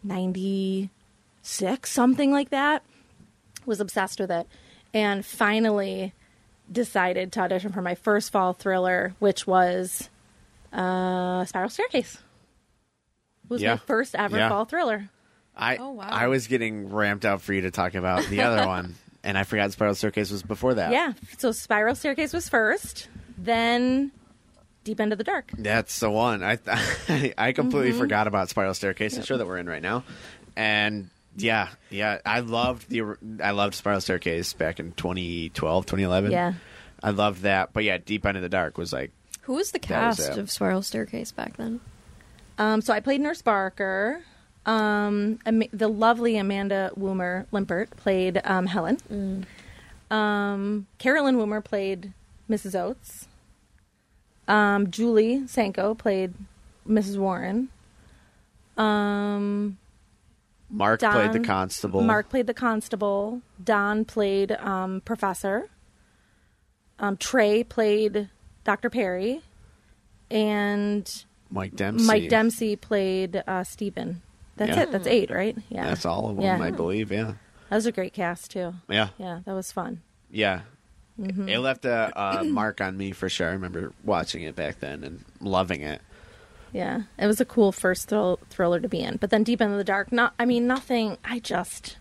96, 0.03 1.89
something 1.89 2.33
like 2.33 2.51
that. 2.51 2.83
Was 3.65 3.81
obsessed 3.81 4.19
with 4.19 4.33
it. 4.33 4.49
And 4.93 5.25
finally 5.25 6.13
decided 6.71 7.31
to 7.33 7.41
audition 7.43 7.71
for 7.71 7.81
my 7.81 7.95
first 7.95 8.33
fall 8.33 8.55
thriller, 8.55 9.15
which 9.21 9.47
was 9.47 10.11
uh, 10.73 11.45
Spiral 11.45 11.71
Staircase. 11.71 12.19
Was 13.49 13.63
Yeah. 13.63 13.75
my 13.75 13.77
first 13.79 14.17
ever 14.17 14.37
Yeah. 14.37 14.49
fall 14.49 14.65
thriller. 14.65 15.11
I 15.57 15.77
Oh, 15.77 15.91
wow. 15.93 16.07
I 16.09 16.29
was 16.29 16.47
getting 16.47 16.91
ramped 16.91 17.25
up 17.25 17.41
for 17.43 17.53
you 17.53 17.63
to 17.63 17.71
talk 17.71 17.95
about 17.95 18.25
the 18.27 18.43
other 18.43 18.67
one, 18.67 18.95
and 19.23 19.37
I 19.37 19.45
forgot 19.45 19.73
Spiral 19.73 19.95
Staircase 19.95 20.31
was 20.31 20.43
before 20.43 20.75
that. 20.75 20.93
Yeah. 20.93 21.13
So 21.39 21.53
Spiral 21.53 21.95
Staircase 21.95 22.33
was 22.33 22.49
first, 22.49 23.09
then 23.39 24.13
Deep 24.85 25.01
End 25.01 25.13
of 25.13 25.19
the 25.19 25.25
Dark. 25.25 25.51
That's 25.59 25.99
the 26.01 26.11
one. 26.11 26.43
I 26.43 26.59
I 27.39 27.53
completely 27.53 27.91
Mm-hmm. 27.91 27.99
forgot 27.99 28.27
about 28.27 28.49
Spiral 28.49 28.75
Staircase, 28.75 29.17
the 29.17 29.25
show 29.25 29.37
that 29.37 29.47
we're 29.47 29.59
in 29.59 29.69
right 29.69 29.83
now, 29.83 30.05
and 30.57 31.11
yeah, 31.37 31.69
yeah, 31.91 32.19
I 32.27 32.41
loved 32.41 32.89
the 32.89 33.03
I 33.43 33.51
loved 33.53 33.75
Spiral 33.75 34.01
Staircase 34.01 34.53
back 34.55 34.81
in 34.81 34.93
2012, 34.93 35.87
2011. 35.87 36.31
Yeah. 36.31 36.55
I 37.03 37.11
loved 37.11 37.43
that. 37.43 37.73
But 37.73 37.85
yeah, 37.85 37.99
Deep 37.99 38.25
End 38.27 38.37
of 38.37 38.43
the 38.43 38.49
Dark 38.49 38.79
was 38.79 38.93
like 38.93 39.11
Who 39.43 39.55
was 39.55 39.71
the 39.73 39.79
That 39.81 40.09
was 40.09 40.17
cast 40.19 40.39
of 40.39 40.51
Spiral 40.51 40.83
Staircase 40.83 41.33
back 41.33 41.57
then? 41.57 41.81
Um, 42.59 42.81
so 42.81 42.93
I 42.93 43.01
played 43.01 43.21
Nurse 43.21 43.43
Barker. 43.43 44.23
Um, 44.65 45.39
Am- 45.45 45.63
the 45.73 45.89
lovely 45.89 46.37
Amanda 46.37 46.91
Woomer 46.97 47.47
Limpert 47.53 47.91
played 47.97 48.41
um, 48.45 48.67
Helen. 48.67 49.47
Um, 50.11 50.87
Carolyn 50.99 51.37
Woomer 51.37 51.65
played 51.65 52.13
Mrs. 52.49 52.79
Oates. 52.79 53.27
Um, 54.47 54.91
Julie 54.91 55.47
Sanko 55.47 55.95
played 55.95 56.35
Mrs. 56.87 57.17
Warren. 57.17 57.69
Um, 58.77 59.79
Mark 60.71 61.01
played 61.01 61.33
the 61.33 61.41
constable. 61.41 62.01
Mark 62.03 62.29
played 62.29 62.47
the 62.47 62.55
constable. 62.55 63.43
Don 63.63 64.05
played 64.05 64.53
um, 64.53 65.03
Professor. 65.05 65.69
Um, 66.99 67.17
Trey 67.17 67.65
played 67.65 68.31
Dr. 68.65 68.91
Perry. 68.91 69.43
And 70.31 71.25
Mike 71.51 71.77
Dempsey. 71.77 72.07
Mike 72.07 72.29
Dempsey 72.31 72.77
played 72.77 73.43
uh, 73.47 73.65
Stephen. 73.65 74.23
That's 74.67 74.77
Yeah. 74.77 74.83
it. 74.85 74.93
That's 74.93 75.07
eight, 75.07 75.31
right? 75.31 75.57
Yeah. 75.69 75.87
That's 75.87 76.05
all 76.07 76.31
of 76.31 76.37
them, 76.37 76.45
Yeah. 76.45 76.61
I 76.63 76.71
believe. 76.71 77.11
Yeah, 77.13 77.35
That 77.69 77.77
was 77.77 77.87
a 77.87 77.93
great 77.93 78.13
cast 78.13 78.51
too. 78.51 78.75
yeah, 78.89 79.09
Yeah, 79.19 79.41
that 79.45 79.53
was 79.55 79.71
fun. 79.73 80.01
yeah. 80.31 80.61
Mm-hmm. 81.21 81.49
It 81.49 81.59
left 81.59 81.85
a, 81.85 82.11
a 82.41 82.43
mark 82.61 82.81
on 82.81 82.97
me 82.97 83.13
for 83.13 83.29
sure. 83.29 83.49
I 83.49 83.53
remember 83.53 83.93
watching 84.03 84.43
it 84.43 84.57
back 84.57 84.81
then 84.81 85.05
and 85.05 85.25
loving 85.41 85.83
it. 85.83 86.01
Yeah, 86.73 87.03
it 87.19 87.27
was 87.27 87.39
a 87.39 87.45
cool 87.45 87.71
first 87.71 88.09
thrill- 88.09 88.41
thriller 88.49 88.81
to 88.81 88.89
be 88.89 89.01
in. 89.01 89.17
But 89.19 89.29
then 89.29 89.43
Deep 89.43 89.61
End 89.61 89.73
of 89.73 89.79
the 89.79 89.85
Dark, 89.85 90.11
not. 90.11 90.33
I 90.39 90.47
mean, 90.47 90.67
nothing. 90.67 91.19
I 91.23 91.39
just, 91.39 91.99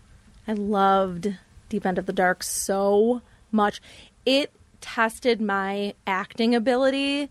I 0.48 0.54
loved 0.54 1.36
Deep 1.68 1.84
End 1.84 1.98
of 1.98 2.06
the 2.06 2.12
Dark 2.14 2.42
so 2.42 3.20
much. 3.50 3.82
It 4.24 4.50
tested 4.80 5.42
my 5.42 5.92
acting 6.06 6.54
ability. 6.54 7.28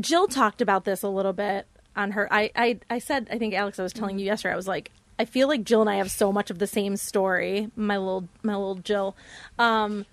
Jill 0.00 0.26
talked 0.26 0.60
about 0.60 0.84
this 0.84 1.02
a 1.04 1.08
little 1.08 1.32
bit 1.32 1.68
on 1.96 2.12
her. 2.12 2.32
I, 2.32 2.50
I, 2.54 2.80
I 2.88 2.98
said, 2.98 3.28
I 3.30 3.38
think 3.38 3.54
Alex, 3.54 3.78
I 3.78 3.82
was 3.82 3.92
telling 3.92 4.18
you 4.18 4.26
yesterday. 4.26 4.52
I 4.52 4.56
was 4.56 4.68
like, 4.68 4.90
I 5.18 5.24
feel 5.24 5.48
like 5.48 5.64
Jill 5.64 5.82
and 5.82 5.90
I 5.90 5.96
have 5.96 6.10
so 6.10 6.32
much 6.32 6.50
of 6.50 6.58
the 6.58 6.66
same 6.66 6.96
story. 6.96 7.70
My 7.76 7.98
little, 7.98 8.28
my 8.42 8.54
little 8.54 8.76
Jill. 8.76 9.16
Um, 9.58 10.06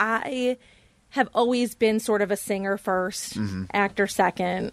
I 0.00 0.56
have 1.10 1.28
always 1.34 1.74
been 1.74 2.00
sort 2.00 2.22
of 2.22 2.30
a 2.30 2.36
singer 2.36 2.76
1st 2.78 3.68
actor 3.72 4.06
second, 4.06 4.72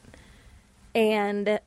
and 0.95 1.59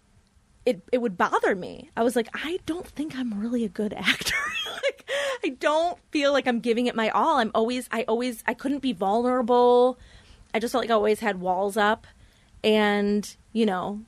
it 0.64 0.82
it 0.92 1.00
would 1.00 1.16
bother 1.16 1.54
me. 1.54 1.90
I 1.96 2.02
was 2.02 2.16
like, 2.16 2.28
I 2.34 2.58
don't 2.66 2.86
think 2.86 3.16
I'm 3.16 3.38
really 3.40 3.64
a 3.64 3.68
good 3.68 3.92
actor. 3.96 4.34
like, 4.82 5.10
I 5.44 5.48
don't 5.50 5.98
feel 6.10 6.32
like 6.32 6.46
I'm 6.46 6.60
giving 6.60 6.86
it 6.86 6.96
my 6.96 7.10
all. 7.10 7.36
I'm 7.38 7.50
always, 7.54 7.88
I 7.92 8.02
always, 8.02 8.42
I 8.46 8.54
couldn't 8.54 8.80
be 8.80 8.92
vulnerable. 8.92 9.98
I 10.52 10.58
just 10.58 10.72
felt 10.72 10.82
like 10.82 10.90
I 10.90 10.94
always 10.94 11.20
had 11.20 11.40
walls 11.40 11.76
up, 11.76 12.06
and 12.64 13.36
you 13.52 13.66
know, 13.66 14.00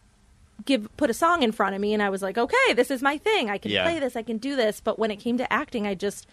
give 0.64 0.88
put 0.96 1.10
a 1.10 1.14
song 1.14 1.42
in 1.42 1.52
front 1.52 1.74
of 1.74 1.80
me, 1.80 1.94
and 1.94 2.02
I 2.02 2.10
was 2.10 2.22
like, 2.22 2.36
okay, 2.38 2.72
this 2.74 2.90
is 2.90 3.02
my 3.02 3.18
thing. 3.18 3.48
I 3.50 3.58
can 3.58 3.70
Yeah. 3.70 3.84
play 3.84 3.98
this. 4.00 4.16
I 4.16 4.22
can 4.22 4.38
do 4.38 4.56
this. 4.56 4.80
But 4.80 4.98
when 4.98 5.10
it 5.10 5.16
came 5.16 5.38
to 5.38 5.52
acting, 5.52 5.86
I 5.86 5.94
just 5.94 6.26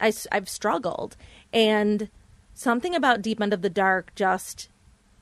I, 0.00 0.12
I've 0.32 0.48
struggled. 0.48 1.16
And 1.52 2.08
something 2.52 2.94
about 2.94 3.22
Deep 3.22 3.40
End 3.40 3.52
of 3.52 3.62
the 3.62 3.70
Dark 3.70 4.12
just 4.14 4.68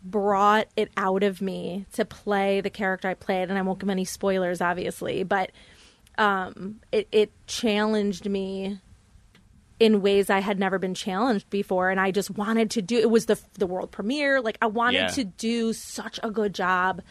brought 0.05 0.67
it 0.77 0.91
out 0.97 1.23
of 1.23 1.41
me 1.41 1.87
to 1.93 2.05
play 2.05 2.61
the 2.61 2.71
character 2.71 3.09
I 3.09 3.15
played. 3.15 3.51
And 3.51 3.59
I 3.59 3.63
won't 3.63 3.79
give 3.79 3.91
any 3.91 4.05
spoilers, 4.05 4.61
obviously, 4.61 5.23
but 5.25 5.53
um, 6.19 6.81
it, 6.91 7.07
it 7.13 7.33
challenged 7.47 8.29
me 8.29 8.79
in 9.79 10.01
ways 10.03 10.31
I 10.31 10.41
had 10.41 10.59
never 10.59 10.79
been 10.79 10.95
challenged 10.95 11.49
before. 11.51 11.91
And 11.91 12.01
I 12.01 12.11
just 12.11 12.31
wanted 12.31 12.71
to 12.73 12.83
do 12.83 12.97
it 12.99 13.11
was 13.11 13.27
the, 13.27 13.39
the 13.59 13.67
world 13.67 13.91
premiere. 13.91 14.41
Like, 14.41 14.59
I 14.63 14.67
wanted 14.67 14.99
Yeah. 15.01 15.07
to 15.09 15.25
do 15.25 15.73
such 15.73 16.19
a 16.23 16.31
good 16.31 16.55
job 16.55 17.03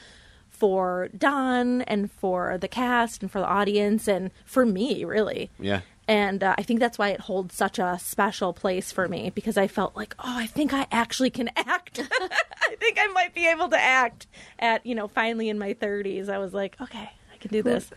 for 0.62 1.10
Don 1.18 1.82
and 1.82 2.12
for 2.12 2.60
the 2.60 2.68
cast 2.68 3.24
and 3.24 3.32
for 3.32 3.40
the 3.40 3.48
audience 3.48 4.08
and 4.08 4.30
for 4.46 4.64
me, 4.64 5.04
really. 5.04 5.50
Yeah. 5.60 5.82
And 6.08 6.44
uh, 6.44 6.54
I 6.56 6.62
think 6.62 6.80
that's 6.80 7.00
why 7.00 7.10
it 7.10 7.20
holds 7.20 7.56
such 7.56 7.80
a 7.80 7.98
special 8.00 8.54
place 8.54 8.92
for 8.92 9.08
me 9.08 9.32
because 9.34 9.58
I 9.58 9.68
felt 9.68 9.96
like, 9.96 10.14
oh, 10.20 10.38
I 10.38 10.46
think 10.46 10.72
I 10.72 10.86
actually 10.92 11.32
can 11.32 11.50
act. 11.58 12.00
I 12.12 12.76
think 12.76 13.00
I 13.02 13.08
might 13.08 13.34
be 13.34 13.48
able 13.48 13.70
to 13.70 13.80
act 13.80 14.28
at, 14.60 14.86
you 14.86 14.94
know, 14.94 15.08
finally 15.08 15.50
in 15.50 15.58
my 15.58 15.74
30s. 15.74 16.30
I 16.30 16.38
was 16.38 16.54
like, 16.54 16.80
okay, 16.80 17.10
I 17.34 17.38
can 17.38 17.50
do 17.50 17.64
this. 17.64 17.90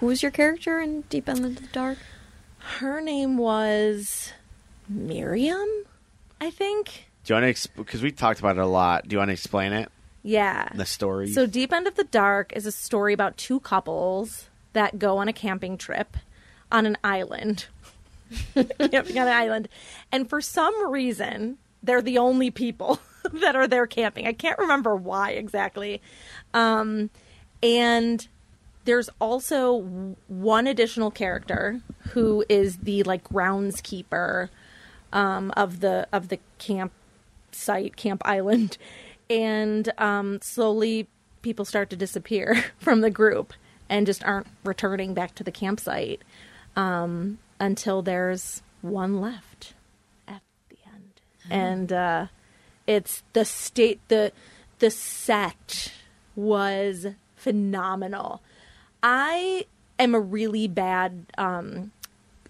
Who 0.00 0.04
was 0.04 0.22
your 0.22 0.30
character 0.30 0.78
in 0.78 1.00
Deep 1.08 1.26
End 1.26 1.42
of 1.42 1.56
the 1.56 1.68
Dark? 1.68 1.96
Her 2.58 3.00
name 3.00 3.38
was 3.38 4.34
Miriam, 4.90 5.68
I 6.38 6.50
think. 6.50 7.06
Do 7.24 7.32
you 7.34 7.40
want 7.40 7.56
to, 7.56 7.68
because 7.76 8.02
we 8.02 8.10
talked 8.10 8.40
about 8.40 8.58
it 8.58 8.62
a 8.62 8.66
lot. 8.66 9.08
Do 9.08 9.14
you 9.14 9.18
want 9.18 9.30
to 9.30 9.32
explain 9.32 9.72
it? 9.72 9.90
Yeah. 10.22 10.68
The 10.74 10.86
story? 10.86 11.32
So, 11.32 11.46
Deep 11.46 11.72
End 11.72 11.86
of 11.86 11.94
the 11.94 12.04
Dark 12.04 12.52
is 12.54 12.66
a 12.66 12.72
story 12.72 13.12
about 13.12 13.36
two 13.36 13.60
couples 13.60 14.48
that 14.72 14.98
go 14.98 15.18
on 15.18 15.28
a 15.28 15.32
camping 15.32 15.78
trip 15.78 16.16
on 16.70 16.86
an 16.86 16.96
island. 17.02 17.66
camping 18.54 19.18
on 19.18 19.28
an 19.28 19.34
island. 19.34 19.68
And 20.12 20.28
for 20.28 20.40
some 20.40 20.90
reason, 20.90 21.58
they're 21.82 22.02
the 22.02 22.18
only 22.18 22.50
people 22.50 23.00
that 23.32 23.56
are 23.56 23.66
there 23.66 23.86
camping. 23.86 24.26
I 24.26 24.32
can't 24.32 24.58
remember 24.58 24.94
why 24.94 25.30
exactly. 25.32 26.00
Um, 26.54 27.10
and 27.62 28.26
there's 28.84 29.10
also 29.20 30.16
one 30.28 30.66
additional 30.66 31.10
character 31.10 31.80
who 32.10 32.44
is 32.48 32.78
the 32.78 33.02
like 33.02 33.24
groundskeeper 33.24 34.48
um, 35.12 35.52
of 35.56 35.80
the 35.80 36.06
of 36.12 36.28
the 36.28 36.38
camp 36.58 36.92
site, 37.52 37.96
camp 37.96 38.22
island, 38.24 38.78
and 39.30 39.90
um, 39.96 40.40
slowly 40.42 41.08
people 41.40 41.64
start 41.64 41.88
to 41.90 41.96
disappear 41.96 42.62
from 42.78 43.00
the 43.00 43.10
group 43.10 43.54
and 43.88 44.06
just 44.06 44.22
aren't 44.24 44.48
returning 44.64 45.14
back 45.14 45.34
to 45.36 45.44
the 45.44 45.50
campsite 45.52 46.20
um, 46.76 47.38
until 47.58 48.02
there's 48.02 48.62
one 48.82 49.20
left 49.20 49.74
at 50.28 50.42
the 50.68 50.76
end, 50.86 51.20
and 51.50 51.92
uh, 51.92 52.26
it's 52.86 53.22
the 53.32 53.44
state 53.44 54.00
the 54.08 54.32
the 54.80 54.90
set 54.90 55.92
was 56.36 57.06
phenomenal. 57.36 58.42
I 59.02 59.66
am 59.98 60.14
a 60.14 60.20
really 60.20 60.68
bad 60.68 61.26
um, 61.38 61.92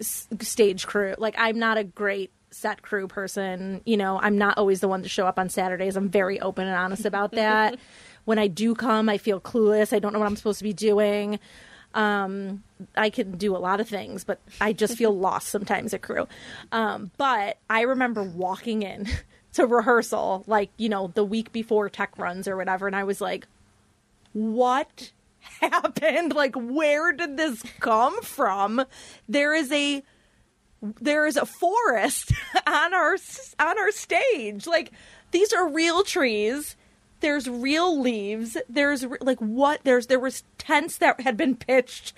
s- 0.01 0.28
stage 0.41 0.87
crew. 0.87 1.14
Like, 1.18 1.35
I'm 1.39 1.59
not 1.59 1.78
a 1.78 1.85
great 1.85 2.31
set 2.51 2.82
crew 2.82 3.07
person. 3.07 3.80
You 3.84 3.96
know, 3.96 4.18
I'm 4.20 4.38
not 4.38 4.59
always 4.59 4.80
the 4.80 4.88
one 4.88 5.03
to 5.03 5.09
show 5.09 5.26
up 5.26 5.38
on 5.38 5.48
Saturdays. 5.48 5.96
I'm 5.96 6.09
very 6.09 6.40
open 6.40 6.66
and 6.66 6.76
honest 6.76 7.05
about 7.05 7.32
that. 7.32 7.78
when 8.24 8.38
I 8.38 8.46
do 8.46 8.74
come, 8.74 9.09
I 9.09 9.18
feel 9.18 9.40
clueless. 9.40 9.92
I 9.92 9.98
don't 9.98 10.12
know 10.12 10.18
what 10.18 10.28
I'm 10.28 10.36
supposed 10.36 10.59
to 10.59 10.64
be 10.64 10.72
doing. 10.72 11.38
Um, 11.94 12.62
I 12.96 13.11
can 13.11 13.32
do 13.32 13.57
a 13.57 13.59
lot 13.59 13.80
of 13.80 13.88
things, 13.88 14.24
but 14.24 14.40
I 14.61 14.72
just 14.72 14.96
feel 14.96 15.11
lost 15.16 15.48
sometimes 15.48 15.92
at 15.94 16.03
crew. 16.03 16.28
Um, 16.70 17.11
but 17.16 17.59
I 17.68 17.82
remember 17.82 18.22
walking 18.22 18.82
in 18.82 19.09
to 19.55 19.66
rehearsal, 19.66 20.44
like, 20.46 20.70
you 20.76 20.88
know, 20.88 21.09
the 21.14 21.24
week 21.24 21.53
before 21.53 21.88
tech 21.88 22.16
runs 22.18 22.46
or 22.46 22.57
whatever, 22.57 22.86
and 22.86 22.94
I 22.94 23.05
was 23.05 23.20
like, 23.20 23.46
what 24.32 25.11
happened? 25.61 26.34
Like, 26.34 26.55
where 26.55 27.12
did 27.12 27.36
this 27.36 27.62
come 27.80 28.20
from? 28.22 28.84
There 29.28 29.55
is 29.55 29.72
a 29.72 30.03
there 30.83 31.26
is 31.26 31.37
a 31.37 31.47
forest 31.47 32.33
on 32.66 32.95
our 32.95 33.16
on 33.59 33.78
our 33.78 33.91
stage. 33.91 34.66
Like 34.66 34.93
these 35.31 35.53
are 35.53 35.68
real 35.68 36.03
trees. 36.03 36.76
There's 37.20 37.49
real 37.49 38.01
leaves. 38.01 38.57
There's 38.68 39.05
re- 39.05 39.18
like 39.20 39.39
what 39.39 39.81
there's 39.85 40.07
there 40.07 40.18
was 40.18 40.43
tents 40.59 40.97
that 40.99 41.20
had 41.20 41.37
been 41.37 41.55
pitched. 41.55 42.14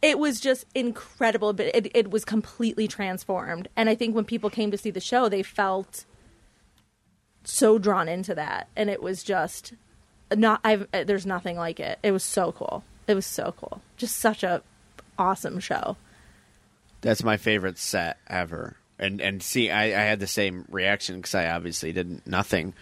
It 0.00 0.18
was 0.18 0.40
just 0.40 0.66
incredible, 0.74 1.52
but 1.52 1.66
it, 1.74 1.90
it 1.94 2.10
was 2.10 2.24
completely 2.24 2.86
transformed. 2.86 3.68
And 3.74 3.88
I 3.88 3.94
think 3.94 4.14
when 4.14 4.24
people 4.24 4.50
came 4.50 4.70
to 4.70 4.78
see 4.78 4.90
the 4.90 5.00
show, 5.00 5.28
they 5.28 5.42
felt 5.42 6.04
so 7.42 7.78
drawn 7.78 8.08
into 8.08 8.34
that, 8.34 8.68
and 8.76 8.88
it 8.90 9.02
was 9.02 9.22
just 9.22 9.74
not. 10.32 10.60
I've 10.62 10.86
uh, 10.94 11.04
there's 11.04 11.26
nothing 11.26 11.56
like 11.56 11.80
it. 11.80 11.98
It 12.02 12.12
was 12.12 12.22
so 12.22 12.52
cool. 12.52 12.84
It 13.06 13.14
was 13.14 13.26
so 13.26 13.54
cool. 13.58 13.82
Just 13.96 14.16
such 14.18 14.42
a 14.42 14.62
awesome 15.18 15.58
show. 15.58 15.96
That's 17.04 17.22
my 17.22 17.36
favorite 17.36 17.78
set 17.78 18.18
ever. 18.26 18.76
And 18.98 19.20
and 19.20 19.42
see, 19.42 19.70
I, 19.70 19.84
I 19.84 20.04
had 20.04 20.20
the 20.20 20.26
same 20.26 20.64
reaction 20.70 21.16
because 21.16 21.34
I 21.34 21.50
obviously 21.50 21.92
did 21.92 22.26
nothing 22.26 22.72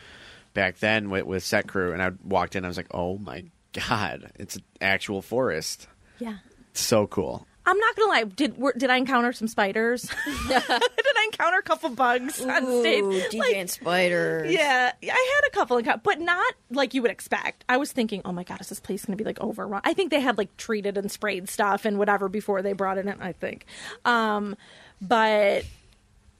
back 0.55 0.79
then 0.79 1.11
with, 1.11 1.25
with 1.25 1.43
set 1.43 1.67
crew, 1.67 1.93
and 1.93 2.01
I 2.01 2.13
walked 2.25 2.55
in, 2.55 2.65
I 2.65 2.69
was 2.69 2.77
like, 2.77 2.95
oh 2.95 3.19
my 3.19 3.45
god, 3.73 4.31
it's 4.37 4.57
an 4.57 4.63
actual 4.81 5.23
forest. 5.23 5.89
Yeah. 6.19 6.37
So 6.73 7.07
cool. 7.09 7.47
I'm 7.65 7.79
not 7.79 7.97
gonna 7.97 8.09
lie. 8.11 8.25
Did 8.25 8.59
were, 8.59 8.73
did 8.77 8.91
I 8.91 8.97
encounter 8.97 9.33
some 9.33 9.47
spiders? 9.49 10.03
did 10.49 10.63
I 10.69 11.29
encounter 11.33 11.59
a 11.59 11.63
couple 11.63 11.91
bugs 11.91 12.41
on 12.41 12.81
stage? 12.81 13.03
Ooh, 13.05 13.11
DJ 13.31 13.39
Like, 13.39 13.55
and 13.57 13.71
Spiders. 13.71 14.53
yeah, 14.53 14.93
I 15.03 15.07
had 15.43 15.49
a 15.49 15.51
couple, 15.55 15.77
of, 15.79 16.03
but 16.03 16.21
not 16.21 16.55
like 16.71 16.93
you 16.95 17.03
would 17.03 17.11
expect. 17.11 17.65
I 17.69 17.77
was 17.77 17.93
thinking, 17.93 18.21
oh 18.25 18.33
my 18.33 18.43
god, 18.43 18.61
is 18.61 18.69
this 18.69 18.81
place 18.81 19.05
going 19.05 19.17
to 19.17 19.23
be 19.23 19.27
like 19.27 19.41
overrun? 19.41 19.81
I 19.85 19.95
think 19.95 20.11
they 20.11 20.21
had 20.21 20.39
like 20.39 20.57
treated 20.57 20.97
and 20.99 21.11
sprayed 21.11 21.49
stuff 21.49 21.85
and 21.85 21.99
whatever 21.99 22.29
before 22.29 22.63
they 22.63 22.73
brought 22.73 22.99
it 22.99 23.07
in. 23.07 23.21
I 23.21 23.33
think, 23.33 23.67
um, 24.05 24.57
but 25.01 25.65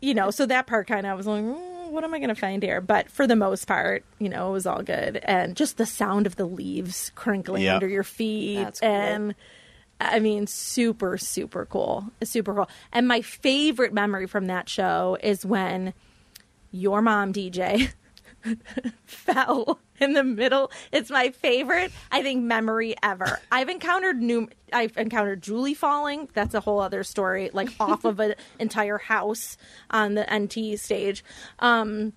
you 0.01 0.15
know, 0.15 0.31
so 0.33 0.47
that 0.47 0.67
part 0.67 0.89
kind 0.89 1.07
of 1.07 1.13
I 1.13 1.15
was 1.15 1.27
like, 1.29 1.43
mm, 1.45 1.91
what 1.91 2.03
am 2.03 2.13
I 2.15 2.19
going 2.19 2.31
to 2.31 2.35
find 2.35 2.63
here? 2.63 2.81
But 2.81 3.09
for 3.11 3.27
the 3.29 3.37
most 3.37 3.67
part, 3.67 4.05
you 4.19 4.29
know, 4.29 4.49
it 4.49 4.53
was 4.53 4.67
all 4.67 4.83
good, 4.83 5.19
and 5.23 5.55
just 5.57 5.77
the 5.77 5.87
sound 5.87 6.27
of 6.27 6.35
the 6.37 6.47
leaves 6.47 7.13
crinkling 7.15 7.63
Yep. 7.63 7.75
under 7.75 7.89
your 7.89 8.03
feet, 8.03 8.57
That's 8.65 8.81
cool. 8.81 8.89
and 8.89 9.35
I 10.11 10.21
mean, 10.21 10.47
super, 10.47 11.19
super 11.19 11.67
cool. 11.67 12.05
Super 12.23 12.55
cool. 12.55 12.69
And 12.93 13.07
my 13.07 13.21
favorite 13.21 13.93
memory 13.93 14.27
from 14.27 14.47
that 14.47 14.69
show 14.69 15.17
is 15.23 15.45
when 15.45 15.95
your 16.71 17.03
mom, 17.03 17.33
DJ, 17.33 17.93
fell 19.05 19.79
in 20.01 20.13
the 20.15 20.25
middle. 20.25 20.71
It's 20.91 21.11
my 21.11 21.31
favorite, 21.31 21.93
I 22.11 22.23
think, 22.23 22.43
memory 22.43 22.95
ever. 23.03 23.41
I've 23.51 23.69
encountered 23.69 24.21
new. 24.21 24.49
I've 24.73 24.97
encountered 24.97 25.43
Julie 25.43 25.75
falling. 25.75 26.29
That's 26.35 26.55
a 26.55 26.61
whole 26.61 26.81
other 26.81 27.05
story. 27.05 27.51
Like 27.53 27.71
off 27.79 28.05
of 28.05 28.21
an 28.21 28.35
entire 28.59 28.99
house 28.99 29.57
on 29.91 30.15
the 30.15 30.27
NT 30.31 30.79
stage. 30.79 31.25
Um, 31.59 32.13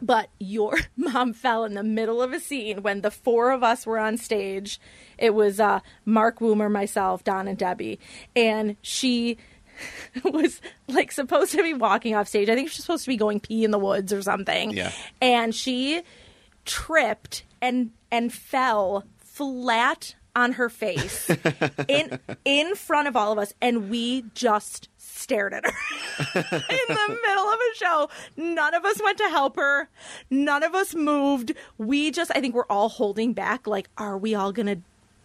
but 0.00 0.28
your 0.38 0.78
mom 0.96 1.32
fell 1.32 1.64
in 1.64 1.74
the 1.74 1.82
middle 1.82 2.22
of 2.22 2.32
a 2.32 2.40
scene 2.40 2.82
when 2.82 3.00
the 3.00 3.10
four 3.10 3.50
of 3.50 3.62
us 3.62 3.86
were 3.86 3.98
on 3.98 4.16
stage. 4.16 4.80
It 5.18 5.34
was 5.34 5.58
uh, 5.60 5.80
Mark 6.04 6.38
Woomer, 6.40 6.70
myself, 6.70 7.24
Don, 7.24 7.48
and 7.48 7.58
Debbie, 7.58 7.98
and 8.34 8.76
she 8.82 9.38
was 10.24 10.60
like 10.88 11.12
supposed 11.12 11.52
to 11.52 11.62
be 11.62 11.74
walking 11.74 12.14
off 12.14 12.28
stage. 12.28 12.48
I 12.48 12.54
think 12.54 12.70
she's 12.70 12.82
supposed 12.84 13.04
to 13.04 13.10
be 13.10 13.16
going 13.16 13.40
pee 13.40 13.64
in 13.64 13.70
the 13.70 13.78
woods 13.78 14.12
or 14.12 14.22
something. 14.22 14.70
Yeah. 14.72 14.92
and 15.20 15.54
she 15.54 16.02
tripped 16.64 17.44
and 17.62 17.90
and 18.10 18.32
fell 18.32 19.04
flat 19.18 20.14
on 20.36 20.52
her 20.52 20.68
face 20.68 21.30
in 21.88 22.20
in 22.44 22.76
front 22.76 23.08
of 23.08 23.16
all 23.16 23.32
of 23.32 23.38
us, 23.38 23.52
and 23.60 23.90
we 23.90 24.24
just 24.34 24.88
stared 24.98 25.54
at 25.54 25.64
her 25.64 25.72
in 26.34 26.44
the 26.88 27.18
middle 27.26 27.48
of 27.48 27.58
a 27.58 27.74
show. 27.76 28.10
None 28.36 28.74
of 28.74 28.84
us 28.84 29.02
went 29.02 29.18
to 29.18 29.28
help 29.30 29.56
her. 29.56 29.88
None 30.30 30.62
of 30.62 30.74
us 30.74 30.94
moved. 30.94 31.52
We 31.78 32.10
just, 32.10 32.30
I 32.34 32.40
think 32.40 32.54
we're 32.54 32.66
all 32.66 32.90
holding 32.90 33.32
back. 33.32 33.66
Like, 33.66 33.88
are 33.96 34.18
we 34.18 34.34
all 34.34 34.52
going 34.52 34.66
to 34.66 34.78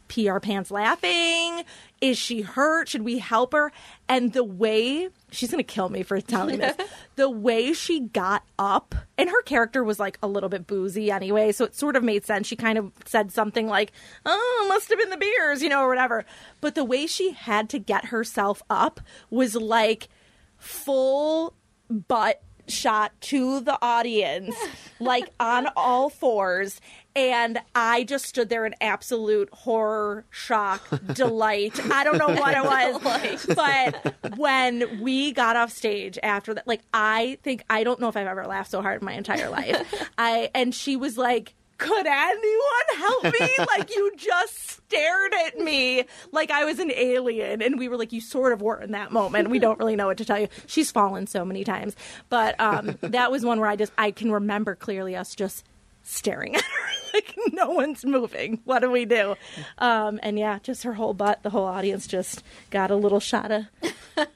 pee 0.08 0.30
our 0.30 0.40
pants 0.40 0.72
laughing? 0.72 1.64
Is 2.02 2.18
she 2.18 2.42
hurt? 2.42 2.90
Should 2.90 3.04
we 3.04 3.20
help 3.20 3.54
her? 3.54 3.72
And 4.10 4.34
the 4.34 4.44
way 4.44 5.10
she's 5.32 5.52
going 5.52 5.64
to 5.64 5.74
kill 5.74 5.90
me 5.90 6.02
for 6.02 6.20
telling 6.20 6.58
this, 6.58 6.76
the 7.16 7.30
way 7.30 7.74
she 7.74 8.00
got 8.00 8.44
up, 8.58 8.96
and 9.20 9.30
her 9.30 9.42
character 9.44 9.84
was 9.84 10.00
like 10.00 10.18
a 10.24 10.28
little 10.28 10.50
bit 10.50 10.66
boozy 10.66 11.12
anyway, 11.12 11.52
so 11.52 11.66
it 11.66 11.76
sort 11.76 11.96
of 11.96 12.04
made 12.04 12.26
sense. 12.26 12.48
She 12.48 12.56
kind 12.56 12.80
of 12.80 12.92
said 13.06 13.32
something 13.32 13.68
like, 13.68 13.92
"Oh, 14.26 14.66
must 14.68 14.90
have 14.90 14.98
been 14.98 15.12
the 15.12 15.18
beers," 15.18 15.62
you 15.62 15.70
know, 15.70 15.82
or 15.82 15.88
whatever. 15.90 16.26
But 16.60 16.74
the 16.74 16.84
way 16.84 17.06
she 17.06 17.32
had 17.32 17.70
to 17.70 17.78
get 17.78 18.06
herself 18.06 18.64
up 18.68 19.00
was 19.30 19.56
like 19.56 20.10
full 20.58 21.54
butt 21.90 22.42
shot 22.72 23.12
to 23.22 23.60
the 23.60 23.78
audience, 23.82 24.56
like 25.00 25.30
on 25.40 25.68
all 25.76 26.10
fours. 26.10 26.82
And 27.14 27.60
I 27.76 28.06
just 28.06 28.26
stood 28.26 28.48
there 28.48 28.66
in 28.66 28.74
absolute 28.80 29.50
horror, 29.54 30.24
shock, 30.30 30.88
delight. 31.14 31.78
I 31.92 32.06
don't 32.06 32.18
know 32.18 32.30
what 32.30 32.56
it 32.56 32.64
was. 33.04 33.46
But 33.56 34.38
when 34.38 35.02
we 35.02 35.34
got 35.34 35.56
off 35.58 35.72
stage 35.72 36.18
after 36.24 36.54
that, 36.54 36.68
like, 36.68 36.82
I 36.94 37.38
think, 37.44 37.64
I 37.70 37.84
don't 37.84 38.00
know 38.00 38.08
if 38.08 38.16
I've 38.16 38.28
ever 38.28 38.46
laughed 38.46 38.72
so 38.72 38.82
hard 38.82 39.02
in 39.02 39.06
my 39.06 39.14
entire 39.14 39.50
life. 39.50 40.10
I, 40.18 40.50
and 40.56 40.74
she 40.74 40.96
was 40.96 41.18
like, 41.18 41.54
could 41.82 42.06
anyone 42.06 42.98
help 42.98 43.24
me? 43.24 43.50
like 43.68 43.96
you 43.96 44.12
just 44.16 44.70
stared 44.70 45.34
at 45.48 45.58
me 45.58 46.04
like 46.32 46.52
I 46.52 46.64
was 46.64 46.80
an 46.80 46.92
alien, 46.92 47.62
and 47.62 47.80
we 47.80 47.88
were 47.88 47.98
like, 47.98 48.14
you 48.14 48.22
sort 48.22 48.54
of 48.54 48.62
were 48.62 48.80
in 48.80 48.92
that 48.92 49.12
moment. 49.12 49.50
We 49.50 49.60
don't 49.60 49.80
really 49.80 49.96
know 49.96 50.06
what 50.08 50.18
to 50.20 50.26
tell 50.26 50.40
you. 50.40 50.48
She's 50.68 50.92
fallen 50.92 51.26
so 51.28 51.44
many 51.44 51.64
times, 51.64 51.96
but 52.30 52.60
um, 52.60 52.98
that 53.02 53.32
was 53.32 53.44
one 53.44 53.60
where 53.60 53.70
I 53.70 53.76
just 53.76 53.92
I 53.98 54.12
can 54.12 54.32
remember 54.32 54.76
clearly 54.76 55.16
us 55.16 55.34
just 55.34 55.66
staring 56.04 56.56
at 56.56 56.64
her 56.64 56.90
like 57.14 57.36
no 57.52 57.72
one's 57.72 58.06
moving. 58.06 58.60
What 58.64 58.80
do 58.80 58.92
we 58.92 59.06
do? 59.06 59.36
Um, 59.78 60.20
and 60.22 60.38
yeah, 60.38 60.60
just 60.62 60.84
her 60.84 60.94
whole 60.94 61.14
butt, 61.14 61.42
the 61.44 61.50
whole 61.50 61.66
audience 61.66 62.06
just 62.08 62.44
got 62.70 62.92
a 62.92 62.96
little 62.96 63.20
shot 63.20 63.52
of 63.52 63.66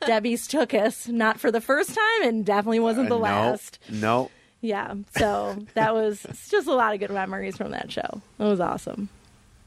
Debbie's 0.05 0.47
took 0.47 0.73
us. 0.73 1.07
Not 1.07 1.39
for 1.39 1.51
the 1.51 1.61
first 1.61 1.89
time, 1.89 2.27
and 2.27 2.45
definitely 2.45 2.79
wasn't 2.79 3.09
the 3.09 3.15
Uh, 3.15 3.19
no, 3.19 3.23
last. 3.23 3.79
No. 3.89 4.31
Yeah, 4.65 4.95
so 5.17 5.63
that 5.75 5.93
was 5.93 6.25
just 6.49 6.67
a 6.67 6.73
lot 6.73 6.93
of 6.93 6.99
good 6.99 7.11
memories 7.11 7.55
from 7.57 7.71
that 7.71 7.91
show. 7.91 8.21
It 8.39 8.43
was 8.43 8.59
awesome. 8.59 9.09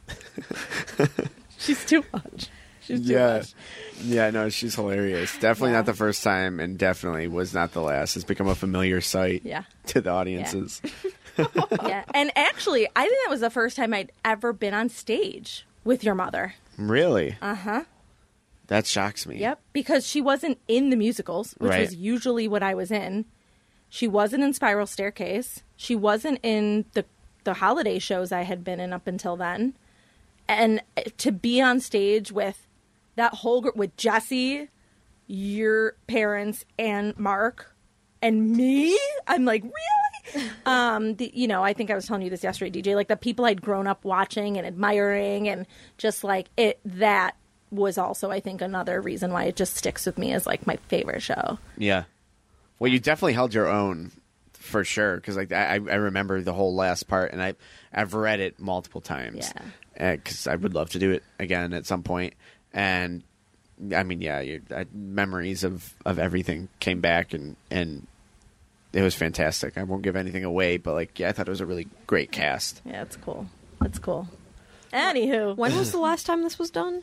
She's 1.59 1.85
too 1.85 2.05
much. 2.13 2.49
She's 2.81 3.07
too 3.07 3.13
Yeah. 3.13 3.39
much. 3.39 3.55
Yeah, 4.01 4.31
no, 4.31 4.49
she's 4.49 4.75
hilarious. 4.77 5.33
Definitely 5.39 5.71
Yeah. 5.73 5.79
not 5.79 5.87
the 5.87 5.95
first 5.95 6.23
time, 6.23 6.61
and 6.61 6.79
definitely 6.79 7.27
was 7.29 7.53
not 7.53 7.73
the 7.73 7.83
last. 7.83 8.17
It's 8.17 8.25
become 8.25 8.47
a 8.49 8.55
familiar 8.55 9.01
sight 9.01 9.43
Yeah. 9.45 9.65
to 9.87 10.01
the 10.01 10.11
audiences. 10.11 10.81
Yeah. 11.37 12.05
And 12.15 12.33
actually, 12.35 12.89
I 12.97 13.03
think 13.05 13.17
that 13.25 13.31
was 13.31 13.41
the 13.41 13.51
first 13.51 13.77
time 13.77 13.93
I'd 13.95 14.11
ever 14.25 14.53
been 14.53 14.75
on 14.75 14.89
stage 14.89 15.67
with 15.85 16.03
your 16.03 16.15
mother. 16.17 16.55
Really? 16.77 17.37
Uh 17.43 17.55
huh. 17.55 17.85
That 18.69 18.87
shocks 18.87 19.27
me. 19.27 19.37
Yep. 19.39 19.61
Because 19.73 20.07
she 20.07 20.21
wasn't 20.21 20.59
in 20.69 20.91
the 20.91 20.97
musicals, 20.97 21.55
which 21.59 21.71
Right. 21.71 21.81
was 21.81 21.95
usually 21.95 22.49
what 22.49 22.63
I 22.63 22.75
was 22.75 22.91
in. 22.91 23.25
She 23.89 24.07
wasn't 24.07 24.45
in 24.45 24.53
Spiral 24.53 24.87
Staircase. 24.87 25.63
She 25.77 25.97
wasn't 25.97 26.41
in 26.43 26.85
the 26.93 27.05
the 27.45 27.55
holiday 27.55 27.99
shows 27.99 28.31
I 28.31 28.43
had 28.43 28.63
been 28.63 28.81
in 28.81 28.93
up 28.93 29.07
until 29.07 29.37
then. 29.37 29.75
And 30.49 30.83
to 31.19 31.33
be 31.33 31.61
on 31.61 31.81
stage 31.81 32.33
with 32.33 32.67
that 33.17 33.35
whole 33.35 33.61
group 33.61 33.77
with 33.77 33.97
Jesse, 33.97 34.69
your 35.27 35.95
parents, 36.07 36.65
and 36.79 37.19
Mark, 37.19 37.75
and 38.23 38.51
me, 38.53 38.99
I'm 39.27 39.45
like, 39.45 39.63
really? 39.63 40.51
um, 40.67 41.15
the, 41.15 41.31
you 41.35 41.47
know, 41.47 41.63
I 41.63 41.73
think 41.73 41.91
I 41.91 41.95
was 41.95 42.07
telling 42.07 42.23
you 42.23 42.31
this 42.31 42.43
yesterday, 42.43 42.83
DJ. 42.83 42.95
Like 42.95 43.09
the 43.09 43.17
people 43.17 43.45
I'd 43.45 43.63
grown 43.63 43.87
up 43.87 44.05
watching 44.05 44.57
and 44.57 44.67
admiring, 44.67 45.49
and 45.49 45.67
just 45.97 46.25
like 46.25 46.49
it. 46.57 46.81
That 46.85 47.37
was 47.71 47.99
also, 47.99 48.31
I 48.31 48.41
think, 48.41 48.61
another 48.61 49.01
reason 49.01 49.33
why 49.33 49.45
it 49.45 49.57
just 49.57 49.77
sticks 49.77 50.07
with 50.07 50.19
me 50.19 50.33
as 50.33 50.47
like 50.47 50.67
my 50.67 50.77
favorite 50.89 51.23
show. 51.23 51.59
Yeah. 51.77 52.05
Well, 52.79 52.91
you 52.91 52.99
definitely 52.99 53.33
held 53.35 53.55
your 53.55 53.67
own 53.69 54.13
for 54.53 54.85
sure 54.85 55.17
because 55.17 55.37
like 55.37 55.53
I, 55.53 55.75
I 55.75 55.77
remember 55.77 56.41
the 56.43 56.53
whole 56.53 56.75
last 56.75 57.09
part 57.09 57.33
and 57.33 57.43
I 57.43 57.55
I've 57.93 58.15
read 58.15 58.41
it 58.41 58.59
multiple 58.61 59.01
times. 59.01 59.53
Yeah. 59.97 60.17
because 60.17 60.47
I 60.47 60.55
would 60.57 60.75
love 60.75 60.91
to 60.91 60.99
do 60.99 61.13
it 61.13 61.23
again 61.39 61.73
at 61.73 61.87
some 61.87 62.03
point. 62.03 62.35
And 62.73 63.23
I 63.95 64.03
mean, 64.03 64.21
yeah, 64.21 64.41
your 64.41 64.61
uh, 64.75 64.85
memories 64.93 65.65
of 65.65 65.95
of 66.05 66.19
everything 66.19 66.69
came 66.81 67.01
back, 67.01 67.33
and 67.33 67.57
and 67.71 68.07
it 68.93 69.03
was 69.03 69.15
fantastic. 69.15 69.79
I 69.79 69.85
won't 69.85 70.03
give 70.03 70.17
anything 70.17 70.45
away, 70.45 70.77
but 70.77 70.95
like, 70.95 71.19
yeah, 71.19 71.29
I 71.29 71.33
thought 71.33 71.47
it 71.47 71.51
was 71.51 71.61
a 71.61 71.67
really 71.67 71.87
great 72.07 72.33
cast. 72.33 72.83
Yeah, 72.85 73.03
it's 73.03 73.17
cool. 73.17 73.47
It's 73.85 73.99
cool. 73.99 74.29
Anywho, 74.93 75.57
When 75.57 75.77
was 75.77 75.93
the 75.93 75.99
last 75.99 76.27
time 76.27 76.43
this 76.43 76.59
was 76.59 76.71
done? 76.71 77.03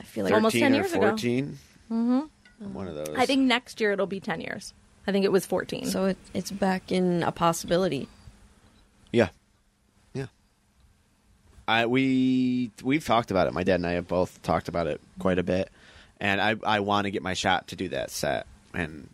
I 0.00 0.04
feel 0.04 0.24
like 0.24 0.32
Almost 0.32 0.56
10 0.56 0.72
or 0.72 0.76
years 0.76 0.92
ago. 0.92 1.08
14 1.08 1.58
Mm-hmm. 1.90 2.72
One 2.72 2.86
of 2.86 2.94
those. 2.94 3.14
I 3.16 3.26
think 3.26 3.42
next 3.42 3.80
year 3.80 3.92
it'll 3.92 4.06
be 4.06 4.20
10 4.20 4.40
years. 4.40 4.72
I 5.06 5.12
think 5.12 5.24
it 5.24 5.32
was 5.32 5.46
14. 5.46 5.86
so. 5.86 6.06
It, 6.06 6.18
it's 6.34 6.50
back 6.50 6.92
in 6.92 7.22
a 7.22 7.32
possibility. 7.32 8.08
Yeah, 9.12 9.28
yeah. 10.14 10.26
I 11.66 11.86
we 11.86 12.70
we've 12.82 13.04
talked 13.04 13.30
about 13.30 13.46
it. 13.46 13.52
My 13.54 13.62
dad 13.64 13.76
and 13.76 13.86
I 13.86 13.92
have 13.92 14.08
both 14.08 14.40
talked 14.42 14.68
about 14.68 14.86
it 14.86 15.00
quite 15.18 15.38
a 15.38 15.42
bit, 15.42 15.70
and 16.20 16.40
I 16.40 16.56
I 16.64 16.80
want 16.80 17.06
to 17.06 17.10
get 17.10 17.22
my 17.22 17.34
shot 17.34 17.68
to 17.68 17.76
do 17.76 17.88
that 17.88 18.10
set 18.10 18.46
and 18.74 19.08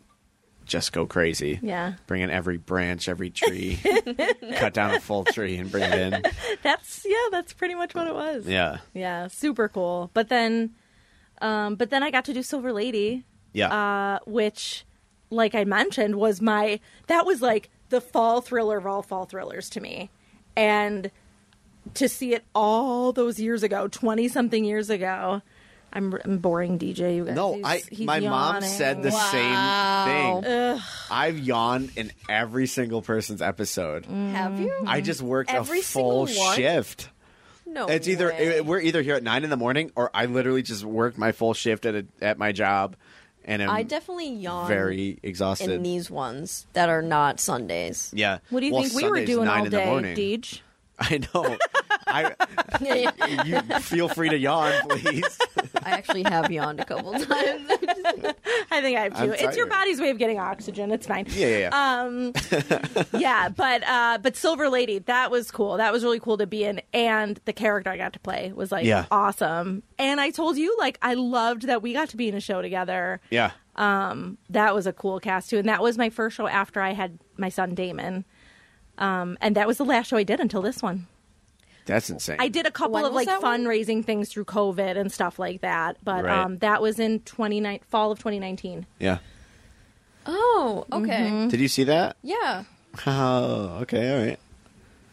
just 0.66 0.92
go 0.92 1.06
crazy. 1.06 1.60
yeah. 1.62 1.94
Bring 2.08 2.22
in 2.22 2.30
every 2.30 2.56
branch, 2.56 3.08
every 3.08 3.30
tree, 3.30 3.78
cut 4.56 4.74
down 4.74 4.94
a 4.94 5.00
full 5.00 5.24
tree 5.24 5.56
and 5.58 5.70
bring 5.70 5.84
it 5.84 5.94
in. 6.12 6.22
That's 6.62 7.06
yeah, 7.08 7.28
that's 7.30 7.52
pretty 7.52 7.74
much 7.76 7.94
what 7.94 8.06
it 8.08 8.14
was. 8.14 8.46
Yeah, 8.46 8.78
Yeah, 8.92 9.28
super 9.28 9.68
cool. 9.68 10.10
But 10.12 10.28
then 10.28 10.74
um 11.40 11.76
but 11.76 11.90
then 11.90 12.02
I 12.02 12.10
got 12.10 12.24
to 12.26 12.34
do 12.34 12.42
Silver 12.42 12.72
Lady, 12.72 13.24
yeah, 13.52 13.68
uh 13.68 14.18
which 14.26 14.84
like 15.30 15.54
I 15.54 15.64
mentioned 15.64 16.16
was 16.16 16.40
my 16.40 16.80
that 17.06 17.26
was 17.26 17.42
like 17.42 17.70
the 17.88 18.00
fall 18.00 18.40
thriller 18.40 18.78
of 18.78 18.86
all 18.86 19.02
fall 19.02 19.26
thrillers 19.26 19.68
to 19.70 19.80
me. 19.80 20.10
And 20.56 21.10
to 21.94 22.08
see 22.08 22.34
it 22.34 22.44
all 22.54 23.12
those 23.12 23.38
years 23.38 23.62
ago, 23.62 23.88
20 23.88 24.28
something 24.28 24.64
years 24.64 24.90
ago. 24.90 25.42
I'm, 25.92 26.18
I'm 26.24 26.38
boring 26.38 26.78
DJ 26.78 27.16
you 27.16 27.24
guys. 27.24 27.36
no, 27.36 27.54
He's- 27.54 27.64
I 27.64 27.82
he's 27.94 28.06
my 28.06 28.20
mom 28.20 28.60
said 28.60 29.02
the 29.02 29.10
Wow. 29.10 30.42
same 30.42 30.42
thing. 30.42 30.82
I've 31.10 31.38
yawned 31.38 31.92
in 31.96 32.12
every 32.28 32.66
single 32.66 33.00
person's 33.00 33.40
episode. 33.40 34.04
Mm. 34.04 34.32
Have 34.32 34.60
you? 34.60 34.74
I 34.84 34.98
mm-hmm. 34.98 35.06
just 35.06 35.22
worked 35.22 35.54
Every 35.54 35.78
a 35.78 35.82
full 35.82 36.26
shift. 36.26 37.08
No. 37.64 37.86
It's 37.86 38.08
either 38.08 38.28
way. 38.28 38.60
we're 38.60 38.80
either 38.80 39.00
here 39.00 39.14
at 39.14 39.22
nine 39.22 39.44
in 39.44 39.50
the 39.50 39.56
morning, 39.56 39.90
or 39.96 40.10
I 40.12 40.26
literally 40.26 40.62
just 40.62 40.84
worked 40.84 41.18
my 41.18 41.32
full 41.32 41.54
shift 41.54 41.86
at 41.86 41.94
a, 41.94 42.06
at 42.20 42.36
my 42.36 42.52
job, 42.52 42.96
and 43.46 43.62
I'm 43.62 43.70
I 43.70 43.82
definitely 43.82 44.30
yawn 44.34 44.68
very 44.68 45.18
exhausted. 45.22 45.70
in 45.70 45.82
these 45.82 46.10
ones 46.10 46.66
that 46.74 46.88
are 46.88 47.02
not 47.02 47.40
Sundays. 47.40 48.10
yeah. 48.14 48.38
What 48.50 48.60
do 48.60 48.66
you 48.66 48.72
Well, 48.74 48.82
think 48.82 48.94
we 48.94 49.02
were 49.04 49.16
Sunday's 49.16 49.26
doing 49.28 49.44
nine 49.46 49.58
all 49.60 49.64
in 49.66 49.70
the 49.70 49.76
day, 49.78 49.86
morning. 49.86 50.16
Deej? 50.16 50.60
I 50.98 51.20
know. 51.34 51.56
I 52.06 52.34
you 53.44 53.60
feel 53.80 54.08
free 54.08 54.30
to 54.30 54.38
yawn, 54.38 54.72
please. 54.88 55.38
I 55.86 55.90
actually 55.90 56.24
have 56.24 56.50
yawned 56.50 56.80
a 56.80 56.84
couple 56.84 57.12
times. 57.12 57.26
I 58.70 58.80
think 58.82 58.98
I 58.98 59.02
have 59.04 59.18
too. 59.18 59.32
It's 59.38 59.56
your 59.56 59.66
body's 59.66 60.00
way 60.00 60.10
of 60.10 60.18
getting 60.18 60.38
oxygen. 60.38 60.90
It's 60.90 61.06
fine. 61.06 61.26
Yeah, 61.30 61.46
yeah, 61.46 61.58
yeah. 61.70 62.02
Um, 62.02 62.32
yeah, 63.20 63.48
but 63.48 63.82
uh, 63.86 64.18
but 64.20 64.36
Silver 64.36 64.68
Lady, 64.68 64.98
that 65.00 65.30
was 65.30 65.50
cool. 65.50 65.76
That 65.76 65.92
was 65.92 66.02
really 66.04 66.20
cool 66.20 66.38
to 66.38 66.46
be 66.46 66.64
in, 66.64 66.80
and 66.92 67.40
the 67.44 67.52
character 67.52 67.90
I 67.90 67.96
got 67.96 68.12
to 68.14 68.18
play 68.20 68.52
was 68.54 68.72
like 68.72 68.84
Yeah. 68.84 69.06
awesome. 69.10 69.82
And 69.98 70.20
I 70.20 70.30
told 70.30 70.56
you, 70.56 70.76
like, 70.78 70.98
I 71.02 71.14
loved 71.14 71.62
that 71.68 71.82
we 71.82 71.92
got 71.92 72.08
to 72.10 72.16
be 72.16 72.28
in 72.28 72.34
a 72.34 72.40
show 72.40 72.60
together. 72.62 73.20
yeah. 73.30 73.52
Um, 73.76 74.38
That 74.50 74.74
was 74.74 74.86
a 74.86 74.92
cool 74.92 75.20
cast 75.20 75.50
too, 75.50 75.58
and 75.58 75.68
that 75.68 75.82
was 75.82 75.96
my 75.98 76.10
first 76.10 76.36
show 76.36 76.46
after 76.48 76.80
I 76.80 76.92
had 76.94 77.18
my 77.36 77.48
son 77.50 77.74
Damon. 77.74 78.24
Um, 78.98 79.36
and 79.42 79.54
that 79.56 79.66
was 79.66 79.76
the 79.78 79.84
last 79.84 80.06
show 80.08 80.16
I 80.16 80.22
did 80.22 80.40
until 80.40 80.62
this 80.62 80.82
one. 80.82 81.06
That's 81.86 82.10
insane. 82.10 82.36
I 82.38 82.48
did 82.48 82.66
a 82.66 82.70
couple 82.70 82.92
When 82.94 83.04
of 83.04 83.12
like 83.14 83.26
that 83.28 83.42
one? 83.42 83.64
fundraising 83.64 84.04
things 84.04 84.28
through 84.28 84.44
COVID 84.44 84.96
and 84.98 85.10
stuff 85.10 85.38
like 85.38 85.60
that, 85.62 85.96
but 86.04 86.24
Right. 86.24 86.38
um, 86.38 86.58
that 86.58 86.82
was 86.82 86.98
in 86.98 87.20
twenty 87.20 87.60
nine 87.60 87.80
fall 87.88 88.10
of 88.12 88.18
twenty 88.18 88.38
nineteen. 88.40 88.86
Yeah. 88.98 89.18
oh, 90.26 90.84
okay. 90.92 91.30
Mm-hmm. 91.30 91.48
Did 91.48 91.60
you 91.60 91.68
see 91.68 91.84
that? 91.84 92.16
Yeah. 92.22 92.64
Oh, 93.06 93.78
okay, 93.82 94.10
all 94.18 94.26
right. 94.26 94.38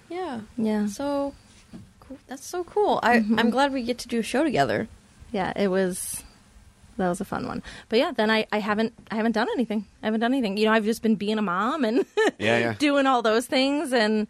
Yeah. 0.09 0.39
Yeah, 0.57 0.85
So 0.87 1.33
cool. 1.99 2.17
That's 2.27 2.45
so 2.45 2.63
cool. 2.63 2.99
I, 3.03 3.17
Mm-hmm. 3.19 3.37
I'm 3.39 3.49
glad 3.49 3.73
we 3.73 3.83
get 3.83 3.97
to 3.99 4.07
do 4.07 4.19
a 4.19 4.23
show 4.23 4.43
together. 4.45 4.87
yeah, 5.33 5.51
it 5.55 5.67
was. 5.67 6.23
That 6.95 7.09
was 7.09 7.19
a 7.19 7.25
fun 7.25 7.45
one. 7.47 7.61
But 7.89 7.99
yeah, 7.99 8.11
then 8.15 8.29
I, 8.31 8.45
I 8.53 8.59
haven't 8.59 8.93
I 9.11 9.15
haven't 9.15 9.33
done 9.33 9.47
anything. 9.53 9.85
I 10.01 10.05
haven't 10.07 10.21
done 10.21 10.31
anything. 10.31 10.55
You 10.57 10.65
know, 10.65 10.71
I've 10.71 10.85
just 10.85 11.01
been 11.01 11.15
being 11.15 11.37
a 11.39 11.41
mom 11.41 11.83
and 11.83 12.05
Yeah, 12.39 12.57
yeah. 12.59 12.73
doing 12.79 13.05
all 13.07 13.21
those 13.21 13.47
things 13.47 13.91
and 13.91 14.27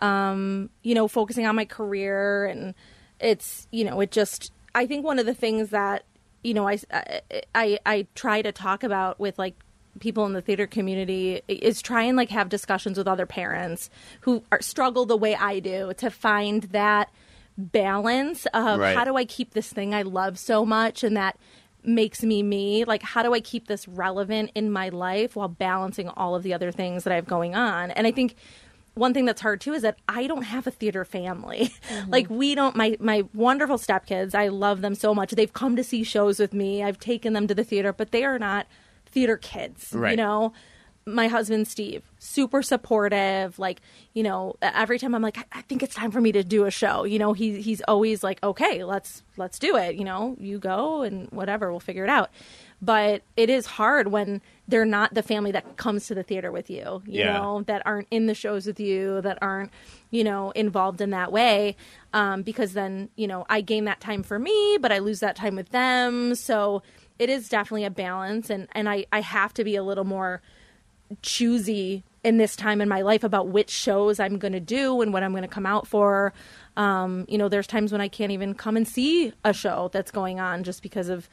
um, 0.00 0.70
you 0.82 0.94
know, 0.94 1.08
focusing 1.08 1.46
on 1.46 1.56
my 1.56 1.64
career. 1.64 2.46
And 2.46 2.74
it's, 3.20 3.66
you 3.70 3.84
know, 3.84 4.00
it 4.00 4.10
just 4.10 4.52
I 4.74 4.86
think 4.86 5.04
one 5.04 5.18
of 5.18 5.26
the 5.26 5.34
things 5.34 5.70
that, 5.70 6.04
you 6.42 6.54
know, 6.54 6.68
I 6.68 6.78
I 7.54 7.78
I 7.86 8.06
try 8.14 8.42
to 8.42 8.52
talk 8.52 8.84
about 8.84 9.18
with 9.18 9.38
like 9.38 9.54
people 10.00 10.26
in 10.26 10.34
the 10.34 10.42
theater 10.42 10.66
community 10.66 11.40
is 11.48 11.80
try 11.80 12.02
and 12.02 12.16
like 12.16 12.28
have 12.28 12.50
discussions 12.50 12.98
with 12.98 13.08
other 13.08 13.24
parents 13.24 13.88
who 14.20 14.42
are, 14.52 14.60
struggle 14.60 15.06
the 15.06 15.16
way 15.16 15.34
I 15.34 15.58
do 15.58 15.94
to 15.96 16.10
find 16.10 16.64
that 16.64 17.10
balance 17.56 18.46
of 18.52 18.80
Right. 18.80 18.94
how 18.96 19.04
do 19.04 19.16
I 19.16 19.24
keep 19.24 19.54
this 19.54 19.72
thing 19.72 19.94
I 19.94 20.02
love 20.02 20.38
so 20.38 20.66
much 20.66 21.02
and 21.02 21.16
that 21.16 21.38
makes 21.82 22.22
me 22.22 22.42
me? 22.42 22.84
Like 22.84 23.02
how 23.02 23.22
do 23.22 23.32
I 23.32 23.40
keep 23.40 23.68
this 23.68 23.88
relevant 23.88 24.50
in 24.54 24.70
my 24.70 24.90
life 24.90 25.36
while 25.36 25.48
balancing 25.48 26.08
all 26.10 26.34
of 26.34 26.42
the 26.42 26.52
other 26.52 26.70
things 26.70 27.04
that 27.04 27.12
I 27.12 27.16
have 27.16 27.26
going 27.26 27.54
on? 27.54 27.90
And 27.92 28.06
I 28.06 28.10
think 28.10 28.36
one 28.96 29.12
thing 29.12 29.26
that's 29.26 29.42
hard 29.42 29.60
too 29.60 29.74
is 29.74 29.82
that 29.82 29.98
I 30.08 30.26
don't 30.26 30.42
have 30.42 30.66
a 30.66 30.70
theater 30.70 31.04
family. 31.04 31.72
Mm-hmm. 31.86 32.10
like 32.10 32.28
we 32.28 32.54
don't 32.54 32.74
my 32.74 32.96
my 32.98 33.24
wonderful 33.32 33.78
stepkids, 33.78 34.34
I 34.34 34.48
love 34.48 34.80
them 34.80 34.94
so 34.94 35.14
much. 35.14 35.30
They've 35.30 35.52
come 35.52 35.76
to 35.76 35.84
see 35.84 36.02
shows 36.02 36.40
with 36.40 36.52
me. 36.52 36.82
I've 36.82 36.98
taken 36.98 37.32
them 37.32 37.46
to 37.46 37.54
the 37.54 37.62
theater, 37.62 37.92
but 37.92 38.10
they 38.10 38.24
are 38.24 38.38
not 38.38 38.66
theater 39.06 39.36
kids, 39.36 39.92
right. 39.92 40.12
you 40.12 40.16
know. 40.16 40.52
My 41.06 41.28
husband 41.28 41.68
Steve, 41.68 42.02
super 42.18 42.62
supportive. 42.62 43.58
Like, 43.58 43.80
you 44.14 44.24
know, 44.24 44.56
every 44.60 44.98
time 44.98 45.14
I'm 45.14 45.22
like, 45.22 45.38
I, 45.38 45.44
I 45.52 45.62
think 45.62 45.84
it's 45.84 45.94
time 45.94 46.10
for 46.10 46.20
me 46.20 46.32
to 46.32 46.42
do 46.42 46.64
a 46.64 46.70
show. 46.72 47.04
You 47.04 47.20
know, 47.20 47.32
he 47.32 47.62
he's 47.62 47.80
always 47.82 48.24
like, 48.24 48.42
okay, 48.42 48.82
let's 48.82 49.22
let's 49.36 49.60
do 49.60 49.76
it. 49.76 49.94
You 49.94 50.04
know, 50.04 50.36
you 50.40 50.58
go 50.58 51.02
and 51.02 51.30
whatever, 51.30 51.70
we'll 51.70 51.78
figure 51.78 52.02
it 52.02 52.10
out. 52.10 52.30
But 52.82 53.22
it 53.36 53.48
is 53.48 53.64
hard 53.66 54.08
when 54.08 54.42
they're 54.68 54.84
not 54.84 55.14
the 55.14 55.22
family 55.22 55.50
that 55.52 55.76
comes 55.76 56.06
to 56.08 56.14
the 56.14 56.22
theater 56.22 56.52
with 56.52 56.68
you. 56.68 57.02
You 57.06 57.20
Yeah. 57.20 57.32
know, 57.38 57.62
that 57.66 57.82
aren't 57.86 58.08
in 58.10 58.26
the 58.26 58.34
shows 58.34 58.66
with 58.66 58.78
you, 58.78 59.20
that 59.22 59.38
aren't, 59.40 59.70
you 60.10 60.22
know, 60.24 60.50
involved 60.50 61.00
in 61.00 61.10
that 61.10 61.32
way. 61.32 61.76
Um, 62.12 62.42
because 62.42 62.74
then, 62.74 63.08
you 63.16 63.26
know, 63.26 63.46
I 63.48 63.62
gain 63.62 63.86
that 63.86 64.00
time 64.00 64.22
for 64.22 64.38
me, 64.38 64.76
but 64.80 64.92
I 64.92 64.98
lose 64.98 65.20
that 65.20 65.36
time 65.36 65.56
with 65.56 65.70
them. 65.70 66.34
So 66.34 66.82
it 67.18 67.30
is 67.30 67.48
definitely 67.48 67.84
a 67.84 67.90
balance 67.90 68.50
and, 68.50 68.68
and 68.72 68.88
I, 68.88 69.06
I 69.10 69.22
have 69.22 69.54
to 69.54 69.64
be 69.64 69.74
a 69.76 69.82
little 69.82 70.04
more 70.04 70.42
choosy 71.22 72.04
in 72.24 72.38
this 72.38 72.56
time 72.56 72.80
in 72.80 72.88
my 72.88 73.02
life 73.02 73.22
about 73.22 73.48
which 73.48 73.70
shows 73.70 74.18
I'm 74.18 74.38
going 74.38 74.52
to 74.52 74.60
do 74.60 75.00
and 75.00 75.12
what 75.12 75.22
I'm 75.22 75.30
going 75.30 75.42
to 75.42 75.48
come 75.48 75.66
out 75.66 75.86
for. 75.86 76.32
Um, 76.76 77.24
you 77.28 77.38
know, 77.38 77.48
there's 77.48 77.68
times 77.68 77.92
when 77.92 78.00
I 78.00 78.08
can't 78.08 78.32
even 78.32 78.54
come 78.54 78.76
and 78.76 78.86
see 78.86 79.32
a 79.44 79.52
show 79.52 79.88
that's 79.92 80.10
going 80.10 80.40
on 80.40 80.64
just 80.64 80.82
because 80.82 81.08
of 81.08 81.28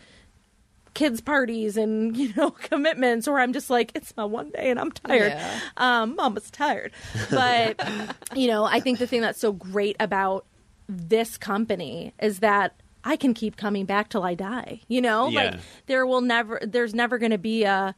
kids 0.93 1.21
parties 1.21 1.75
and 1.77 2.15
you 2.17 2.33
know 2.35 2.51
commitments 2.51 3.27
or 3.27 3.39
i'm 3.39 3.53
just 3.53 3.69
like 3.69 3.91
it's 3.95 4.15
my 4.15 4.23
one 4.25 4.49
day 4.51 4.69
and 4.69 4.79
i'm 4.79 4.91
tired 4.91 5.31
Yeah. 5.31 5.59
um 5.77 6.15
mama's 6.15 6.49
tired 6.51 6.91
but 7.31 7.79
you 8.35 8.47
know 8.47 8.63
i 8.65 8.79
think 8.79 8.99
the 8.99 9.07
thing 9.07 9.21
that's 9.21 9.39
so 9.39 9.51
great 9.51 9.95
about 9.99 10.45
this 10.87 11.37
company 11.37 12.13
is 12.21 12.39
that 12.39 12.75
i 13.03 13.15
can 13.15 13.33
keep 13.33 13.57
coming 13.57 13.85
back 13.85 14.09
till 14.09 14.23
i 14.23 14.33
die 14.35 14.81
you 14.87 15.01
know 15.01 15.27
Yeah. 15.29 15.43
like 15.51 15.59
there 15.87 16.05
will 16.05 16.21
never 16.21 16.59
there's 16.61 16.93
never 16.93 17.17
going 17.17 17.31
to 17.31 17.37
be 17.37 17.63
a 17.63 17.95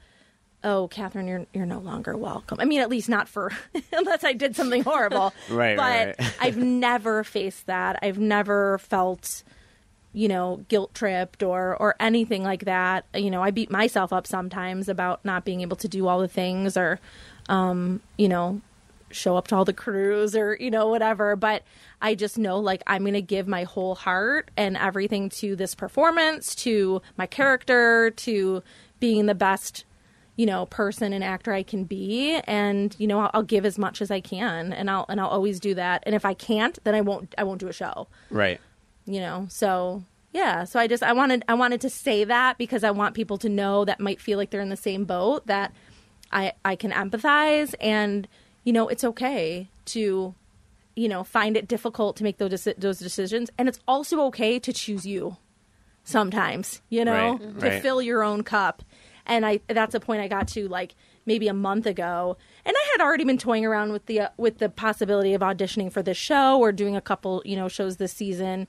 oh 0.64 0.88
katherine 0.88 1.28
you're 1.28 1.46
you're 1.54 1.66
no 1.66 1.80
longer 1.80 2.16
welcome 2.18 2.60
i 2.60 2.66
mean 2.66 2.80
at 2.82 2.90
least 2.90 3.10
not 3.10 3.28
for 3.28 3.52
unless 3.92 4.24
i 4.24 4.34
did 4.34 4.56
something 4.56 4.84
horrible 4.84 5.34
Right, 5.50 5.76
but 5.78 5.84
right, 6.08 6.16
right. 6.20 6.34
i've 6.40 6.58
never 6.58 7.24
faced 7.24 7.66
that 7.68 8.00
i've 8.02 8.18
never 8.20 8.78
felt 8.80 9.44
you 10.16 10.28
know, 10.28 10.64
guilt 10.70 10.94
tripped 10.96 11.44
or 11.44 11.76
or 11.76 11.96
anything 12.00 12.44
like 12.44 12.66
that. 12.66 13.06
You 13.14 13.30
know, 13.30 13.44
I 13.44 13.52
beat 13.52 13.70
myself 13.70 14.14
up 14.14 14.26
sometimes 14.26 14.90
about 14.90 15.24
not 15.26 15.46
being 15.46 15.62
able 15.62 15.78
to 15.78 15.88
do 15.88 16.08
all 16.08 16.20
the 16.20 16.28
things 16.28 16.78
or 16.78 17.00
um, 17.50 18.02
you 18.18 18.28
know, 18.28 18.62
show 19.12 19.38
up 19.38 19.48
to 19.48 19.56
all 19.56 19.66
the 19.66 19.74
crews 19.74 20.36
or, 20.36 20.58
you 20.60 20.72
know, 20.72 20.88
whatever, 20.88 21.36
but 21.36 21.64
I 22.02 22.16
just 22.16 22.38
know 22.38 22.60
like 22.60 22.82
I'm 22.88 23.04
going 23.04 23.14
to 23.14 23.22
give 23.22 23.48
my 23.48 23.64
whole 23.64 23.96
heart 23.96 24.52
and 24.58 24.78
everything 24.78 25.30
to 25.42 25.56
this 25.56 25.76
performance, 25.76 26.56
to 26.56 27.02
my 27.18 27.26
character, 27.26 28.12
to 28.12 28.64
being 29.00 29.26
the 29.26 29.36
best 29.36 29.86
you 30.38 30.46
know 30.46 30.66
person 30.66 31.14
and 31.14 31.24
actor 31.24 31.54
I 31.54 31.64
can 31.64 31.86
be 31.86 32.42
and 32.46 32.94
you 33.00 33.08
know 33.08 33.22
I'll, 33.22 33.32
I'll 33.36 33.44
give 33.44 33.66
as 33.66 33.78
much 33.78 34.02
as 34.02 34.12
I 34.12 34.20
can 34.20 34.74
and 34.74 34.90
I'll 34.90 35.06
and 35.08 35.22
I'll 35.22 35.30
always 35.30 35.62
do 35.62 35.74
that 35.76 36.04
and 36.06 36.14
if 36.14 36.26
I 36.26 36.34
can't 36.34 36.78
then 36.84 36.94
I 36.94 37.00
won't 37.00 37.34
I 37.38 37.44
won't 37.44 37.62
do 37.62 37.70
a 37.70 37.74
show 37.74 38.08
Right. 38.30 38.60
You 39.06 39.20
know 39.20 39.46
so 39.50 40.04
yeah 40.34 40.64
so 40.64 40.80
i 40.80 40.88
just 40.88 41.04
i 41.04 41.14
wanted 41.14 41.44
i 41.48 41.54
wanted 41.54 41.80
to 41.82 41.90
say 41.90 42.24
that 42.24 42.58
because 42.58 42.84
i 42.84 42.92
want 42.92 43.16
people 43.16 43.38
to 43.38 43.50
know 43.50 43.86
that 43.86 44.00
might 44.00 44.20
feel 44.20 44.38
like 44.38 44.50
they're 44.50 44.62
in 44.62 44.70
the 44.70 44.76
same 44.76 45.06
boat 45.06 45.46
that 45.48 45.74
i 46.32 46.52
i 46.64 46.76
can 46.76 46.92
empathize 46.92 47.74
and 47.80 48.28
you 48.64 48.74
know 48.74 48.88
it's 48.88 49.04
okay 49.04 49.70
to 49.86 50.34
you 50.96 51.08
know 51.08 51.24
find 51.24 51.56
it 51.58 51.68
difficult 51.68 52.16
to 52.18 52.24
make 52.24 52.38
those 52.38 52.68
those 52.78 53.00
decisions, 53.00 53.50
and 53.58 53.68
it's 53.68 53.80
also 53.86 54.22
okay 54.28 54.60
to 54.60 54.72
choose 54.72 55.06
you 55.06 55.36
sometimes. 56.06 56.82
You 56.90 57.04
know, 57.04 57.34
Right, 57.34 57.60
to 57.60 57.68
right. 57.68 57.82
fill 57.82 58.02
your 58.02 58.24
own 58.24 58.44
cup. 58.44 58.82
And 59.26 59.46
I 59.46 59.60
that's 59.68 59.94
a 59.94 60.00
point 60.00 60.22
I 60.22 60.28
got 60.28 60.48
to 60.50 60.68
like 60.70 60.96
maybe 61.26 61.48
a 61.48 61.54
month 61.54 61.86
ago, 61.86 62.38
and 62.66 62.76
I 62.76 62.90
had 62.92 63.02
already 63.04 63.24
been 63.24 63.38
toying 63.38 63.66
around 63.66 63.92
with 63.92 64.06
the 64.06 64.22
uh, 64.22 64.30
with 64.38 64.60
the 64.60 64.70
possibility 64.70 65.34
of 65.34 65.42
auditioning 65.42 65.92
for 65.92 66.02
this 66.02 66.18
show 66.18 66.60
or 66.60 66.72
doing 66.72 66.96
a 66.96 67.02
couple 67.02 67.42
you 67.46 67.56
know 67.56 67.68
shows 67.68 67.98
this 67.98 68.14
season, 68.14 68.68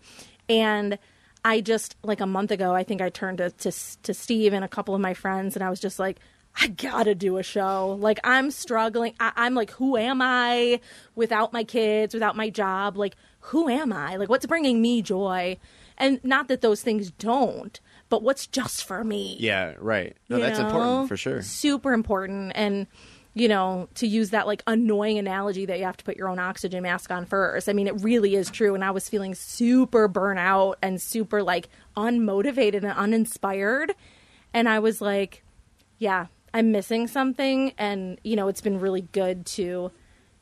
and 0.48 0.98
I 1.44 1.60
just 1.60 1.96
like 2.02 2.20
a 2.20 2.26
month 2.26 2.50
ago 2.50 2.74
I 2.74 2.82
think 2.84 3.00
I 3.00 3.08
turned 3.08 3.38
to 3.38 3.50
to, 3.50 3.72
to 4.02 4.14
Steve 4.14 4.52
and 4.52 4.64
a 4.64 4.68
couple 4.68 4.94
of 4.94 5.00
my 5.00 5.14
friends, 5.14 5.56
and 5.56 5.64
I 5.64 5.70
was 5.70 5.80
just 5.80 5.98
like. 5.98 6.18
I 6.58 6.68
gotta 6.68 7.14
do 7.14 7.36
a 7.36 7.42
show. 7.42 7.98
Like 8.00 8.18
I'm 8.24 8.50
struggling. 8.50 9.12
I, 9.20 9.30
I'm 9.36 9.54
like, 9.54 9.72
who 9.72 9.98
am 9.98 10.22
I 10.22 10.80
without 11.14 11.52
my 11.52 11.64
kids, 11.64 12.14
without 12.14 12.34
my 12.34 12.48
job? 12.48 12.96
Like, 12.96 13.14
who 13.40 13.68
am 13.68 13.92
I? 13.92 14.16
Like, 14.16 14.30
what's 14.30 14.46
bringing 14.46 14.80
me 14.80 15.02
joy? 15.02 15.58
And 15.98 16.18
not 16.24 16.48
that 16.48 16.62
those 16.62 16.80
things 16.80 17.10
don't, 17.10 17.78
but 18.08 18.22
what's 18.22 18.46
just 18.46 18.84
for 18.84 19.02
me? 19.04 19.36
Yeah, 19.40 19.74
right. 19.78 20.16
No, 20.28 20.36
you 20.36 20.42
that's 20.42 20.58
know? 20.58 20.66
important 20.66 21.08
for 21.08 21.16
sure. 21.16 21.42
Super 21.42 21.92
important. 21.92 22.52
And, 22.54 22.86
you 23.34 23.48
know, 23.48 23.88
to 23.96 24.06
use 24.06 24.30
that 24.30 24.46
like 24.46 24.62
annoying 24.66 25.18
analogy 25.18 25.66
that 25.66 25.78
you 25.78 25.84
have 25.84 25.96
to 25.98 26.04
put 26.04 26.16
your 26.16 26.28
own 26.28 26.38
oxygen 26.38 26.82
mask 26.82 27.10
on 27.10 27.24
first. 27.26 27.68
I 27.68 27.72
mean, 27.72 27.86
it 27.86 28.00
really 28.02 28.34
is 28.36 28.50
true. 28.50 28.74
And 28.74 28.84
I 28.84 28.90
was 28.92 29.08
feeling 29.08 29.34
super 29.34 30.08
burnout 30.08 30.76
and 30.82 31.02
super 31.02 31.42
like 31.42 31.68
unmotivated 31.96 32.76
and 32.76 32.86
uninspired. 32.92 33.92
And 34.54 34.68
I 34.68 34.78
was 34.78 35.00
like, 35.00 35.42
yeah, 35.98 36.26
I'm 36.54 36.72
missing 36.72 37.08
something. 37.08 37.72
And, 37.76 38.18
you 38.24 38.36
know, 38.36 38.48
it's 38.48 38.60
been 38.60 38.80
really 38.80 39.02
good 39.12 39.44
to 39.46 39.90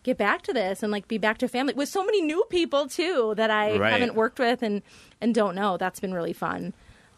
get 0.03 0.19
back 0.19 0.43
to 0.43 0.53
this 0.53 0.83
and 0.83 0.93
like 0.93 1.09
be 1.09 1.17
back 1.17 1.39
to 1.39 1.49
family 1.49 1.73
with 1.73 1.89
so 1.89 2.05
many 2.05 2.21
new 2.21 2.45
people 2.51 2.87
too 2.89 3.33
that 3.39 3.51
I 3.51 3.79
Right. 3.79 3.93
haven't 3.93 4.15
worked 4.15 4.39
with 4.39 4.63
and, 4.63 4.83
and 5.21 5.35
don't 5.35 5.55
know. 5.55 5.79
That's 5.79 5.99
been 5.99 6.13
really 6.13 6.35
fun. 6.35 6.75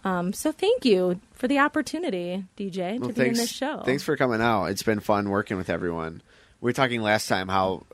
Um, 0.07 0.33
so 0.33 0.53
thank 0.53 0.85
you 0.85 1.21
for 1.33 1.49
the 1.49 1.59
opportunity, 1.59 2.45
DJ, 2.57 2.95
to 2.95 2.99
Well, 3.01 3.11
be 3.11 3.27
in 3.27 3.33
this 3.35 3.51
show. 3.51 3.83
Thanks 3.85 4.03
for 4.05 4.17
coming 4.17 4.41
out. 4.41 4.67
It's 4.67 4.83
been 4.85 5.01
fun 5.01 5.29
working 5.31 5.57
with 5.57 5.69
everyone. 5.69 6.23
We 6.61 6.69
were 6.69 6.73
talking 6.75 7.03
last 7.03 7.29
time 7.29 7.49
how 7.49 7.87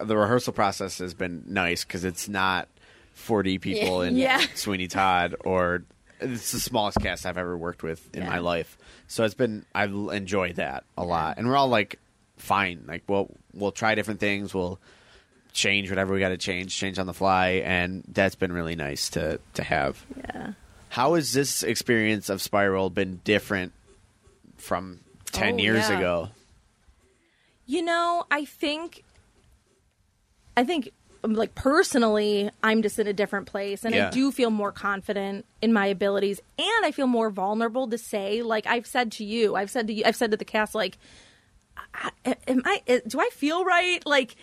the 0.00 0.16
rehearsal 0.16 0.52
process 0.52 0.98
has 0.98 1.12
been 1.12 1.42
nice 1.48 1.84
because 1.84 2.04
it's 2.04 2.28
not 2.28 2.68
40 3.14 3.58
people 3.66 4.02
in 4.02 4.16
Yeah. 4.16 4.40
Sweeney 4.54 4.86
Todd 4.86 5.34
or 5.44 5.82
it's 6.20 6.52
the 6.52 6.60
smallest 6.60 6.98
cast 7.00 7.26
I've 7.26 7.36
ever 7.36 7.56
worked 7.58 7.82
with 7.82 8.14
in 8.14 8.22
Yeah. 8.22 8.28
my 8.30 8.38
life. 8.38 8.78
So 9.08 9.24
it's 9.24 9.34
been 9.34 9.66
I've 9.74 9.92
enjoyed 9.92 10.56
that 10.56 10.84
a 10.96 11.04
lot, 11.04 11.36
and 11.38 11.46
we're 11.48 11.56
all 11.56 11.68
like 11.68 11.98
fine. 12.38 12.84
Like 12.86 13.02
we'll 13.08 13.30
we'll 13.54 13.72
try 13.72 13.94
different 13.96 14.20
things. 14.20 14.54
We'll 14.54 14.78
change 15.52 15.90
whatever 15.90 16.14
we 16.14 16.20
got 16.20 16.28
to 16.30 16.36
change, 16.38 16.76
change 16.76 16.98
on 16.98 17.06
the 17.06 17.12
fly, 17.14 17.62
and 17.64 18.02
that's 18.08 18.34
been 18.34 18.52
really 18.52 18.76
nice 18.76 19.10
to 19.10 19.40
to 19.54 19.62
have. 19.64 20.04
yeah. 20.16 20.52
How 20.88 21.14
has 21.14 21.32
this 21.32 21.62
experience 21.62 22.28
of 22.28 22.40
Spiral 22.40 22.90
been 22.90 23.20
different 23.24 23.72
from 24.56 25.00
10 25.32 25.54
Oh, 25.54 25.58
years 25.58 25.88
yeah. 25.90 25.98
ago? 25.98 26.28
You 27.66 27.82
know, 27.82 28.24
I 28.30 28.44
think, 28.44 29.02
I 30.56 30.64
think, 30.64 30.90
like 31.22 31.54
personally, 31.56 32.50
I'm 32.62 32.82
just 32.82 32.98
in 32.98 33.06
a 33.08 33.12
different 33.12 33.46
place, 33.46 33.84
and 33.84 33.94
Yeah. 33.94 34.06
I 34.06 34.10
do 34.10 34.30
feel 34.30 34.50
more 34.50 34.70
confident 34.72 35.44
in 35.60 35.72
my 35.72 35.86
abilities, 35.86 36.40
and 36.58 36.84
I 36.84 36.92
feel 36.92 37.08
more 37.08 37.28
vulnerable 37.30 37.88
to 37.88 37.98
say, 37.98 38.42
like 38.42 38.66
I've 38.66 38.86
said 38.86 39.10
to 39.12 39.24
you, 39.24 39.56
I've 39.56 39.70
said 39.70 39.88
to 39.88 39.92
you, 39.92 40.04
I've 40.06 40.16
said 40.16 40.30
to 40.30 40.36
the 40.36 40.44
cast, 40.44 40.74
like, 40.74 40.98
I- 41.92 42.36
am 42.46 42.62
I? 42.64 42.82
eh, 42.86 43.00
Do 43.06 43.20
I 43.20 43.28
feel 43.32 43.64
right? 43.64 44.04
Like. 44.06 44.36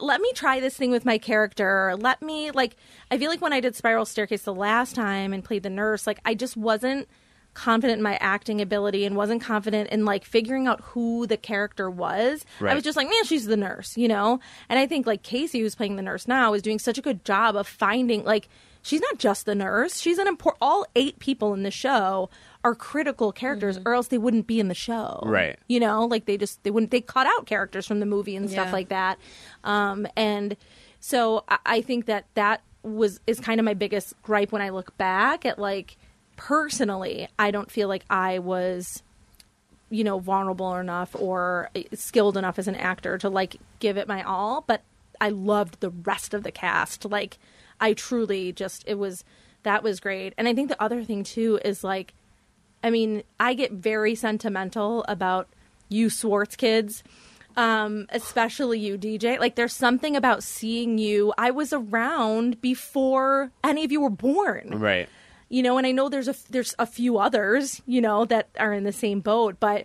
Let 0.00 0.20
me 0.20 0.32
try 0.34 0.60
this 0.60 0.76
thing 0.76 0.90
with 0.90 1.04
my 1.04 1.18
character. 1.18 1.94
Let 1.98 2.22
me 2.22 2.50
like 2.50 2.76
I 3.10 3.18
feel 3.18 3.30
like 3.30 3.40
when 3.40 3.52
I 3.52 3.60
did 3.60 3.74
Spiral 3.74 4.04
Staircase 4.04 4.42
the 4.42 4.54
last 4.54 4.94
time 4.94 5.32
and 5.32 5.44
played 5.44 5.62
the 5.62 5.70
nurse, 5.70 6.06
like 6.06 6.20
I 6.24 6.34
just 6.34 6.56
wasn't 6.56 7.08
confident 7.54 7.98
in 7.98 8.02
my 8.02 8.16
acting 8.16 8.60
ability 8.60 9.04
and 9.04 9.16
wasn't 9.16 9.42
confident 9.42 9.90
in 9.90 10.04
like 10.04 10.24
figuring 10.24 10.66
out 10.66 10.80
who 10.80 11.26
the 11.26 11.36
character 11.36 11.90
was. 11.90 12.44
I 12.72 12.74
was 12.74 12.84
just 12.84 12.96
like, 12.96 13.08
man, 13.08 13.24
she's 13.24 13.46
the 13.46 13.56
nurse, 13.56 13.96
you 13.96 14.08
know? 14.08 14.40
And 14.68 14.78
I 14.78 14.86
think 14.86 15.06
like 15.06 15.22
Casey, 15.22 15.60
who's 15.60 15.74
playing 15.74 15.96
the 15.96 16.02
nurse 16.02 16.26
now, 16.26 16.54
is 16.54 16.62
doing 16.62 16.78
such 16.78 16.98
a 16.98 17.02
good 17.02 17.24
job 17.24 17.56
of 17.56 17.66
finding 17.66 18.24
like 18.24 18.48
she's 18.82 19.00
not 19.00 19.18
just 19.18 19.46
the 19.46 19.54
nurse. 19.54 19.98
She's 20.00 20.18
an 20.18 20.26
important 20.28 20.58
all 20.60 20.86
eight 20.94 21.18
people 21.18 21.54
in 21.54 21.62
the 21.62 21.70
show 21.70 22.28
are 22.64 22.74
critical 22.74 23.32
characters 23.32 23.78
or 23.84 23.94
else 23.94 24.08
they 24.08 24.18
wouldn't 24.18 24.46
be 24.46 24.60
in 24.60 24.68
the 24.68 24.74
show. 24.74 25.20
Right. 25.24 25.58
You 25.68 25.80
know, 25.80 26.04
like 26.04 26.26
they 26.26 26.36
just 26.36 26.62
they 26.64 26.70
wouldn't 26.70 26.90
they 26.90 27.00
cut 27.00 27.26
out 27.26 27.46
characters 27.46 27.86
from 27.86 28.00
the 28.00 28.06
movie 28.06 28.36
and 28.36 28.50
stuff 28.50 28.66
Yeah. 28.68 28.72
like 28.72 28.88
that. 28.90 29.18
Um 29.64 30.06
and 30.16 30.56
so 31.00 31.44
I, 31.48 31.58
I 31.66 31.80
think 31.82 32.06
that 32.06 32.26
that 32.34 32.62
was 32.84 33.20
is 33.26 33.40
kind 33.40 33.60
of 33.60 33.64
my 33.64 33.74
biggest 33.74 34.14
gripe 34.22 34.52
when 34.52 34.62
I 34.62 34.68
look 34.70 34.96
back 34.98 35.44
at 35.46 35.58
like 35.58 35.96
personally, 36.36 37.28
I 37.38 37.50
don't 37.50 37.70
feel 37.70 37.88
like 37.88 38.04
I 38.10 38.38
was 38.40 39.02
you 39.90 40.04
know 40.04 40.18
vulnerable 40.18 40.74
enough 40.76 41.14
or 41.18 41.68
skilled 41.94 42.36
enough 42.36 42.58
as 42.58 42.66
an 42.68 42.74
actor 42.76 43.18
to 43.18 43.28
like 43.28 43.56
give 43.78 43.98
it 43.98 44.08
my 44.08 44.22
all 44.22 44.64
but 44.66 44.80
i 45.20 45.28
loved 45.28 45.78
the 45.80 45.90
rest 45.90 46.32
of 46.32 46.42
the 46.44 46.50
cast 46.50 47.04
like 47.04 47.36
i 47.82 47.92
truly 47.92 48.52
just 48.52 48.82
it 48.86 48.94
was 48.98 49.24
that 49.64 49.82
was 49.82 50.00
great. 50.00 50.32
And 50.38 50.48
i 50.48 50.54
think 50.54 50.70
the 50.70 50.82
other 50.82 51.04
thing 51.04 51.22
too 51.22 51.60
is 51.64 51.84
like 51.84 52.14
i 52.82 52.88
mean 52.90 53.22
i 53.38 53.52
get 53.54 53.72
very 53.72 54.14
sentimental 54.14 55.04
about 55.06 55.48
you 55.88 56.08
swartz 56.10 56.56
kids 56.56 57.02
um 57.56 58.06
especially 58.10 58.78
you 58.80 58.96
dj 58.96 59.38
like 59.38 59.56
there's 59.56 59.74
something 59.74 60.16
about 60.16 60.42
seeing 60.42 60.96
you. 60.96 61.34
I 61.36 61.50
was 61.50 61.72
around 61.74 62.60
before 62.62 63.52
any 63.62 63.84
of 63.84 63.92
you 63.92 64.00
were 64.00 64.08
born. 64.10 64.70
Right. 64.72 65.08
you 65.50 65.62
know 65.62 65.76
and 65.76 65.86
i 65.86 65.92
know 65.92 66.08
there's 66.08 66.28
a 66.28 66.34
there's 66.48 66.74
a 66.78 66.86
few 66.86 67.18
others 67.18 67.82
you 67.86 68.00
know 68.00 68.24
that 68.24 68.48
are 68.58 68.72
in 68.72 68.84
the 68.84 68.92
same 68.92 69.20
boat 69.20 69.56
but 69.60 69.84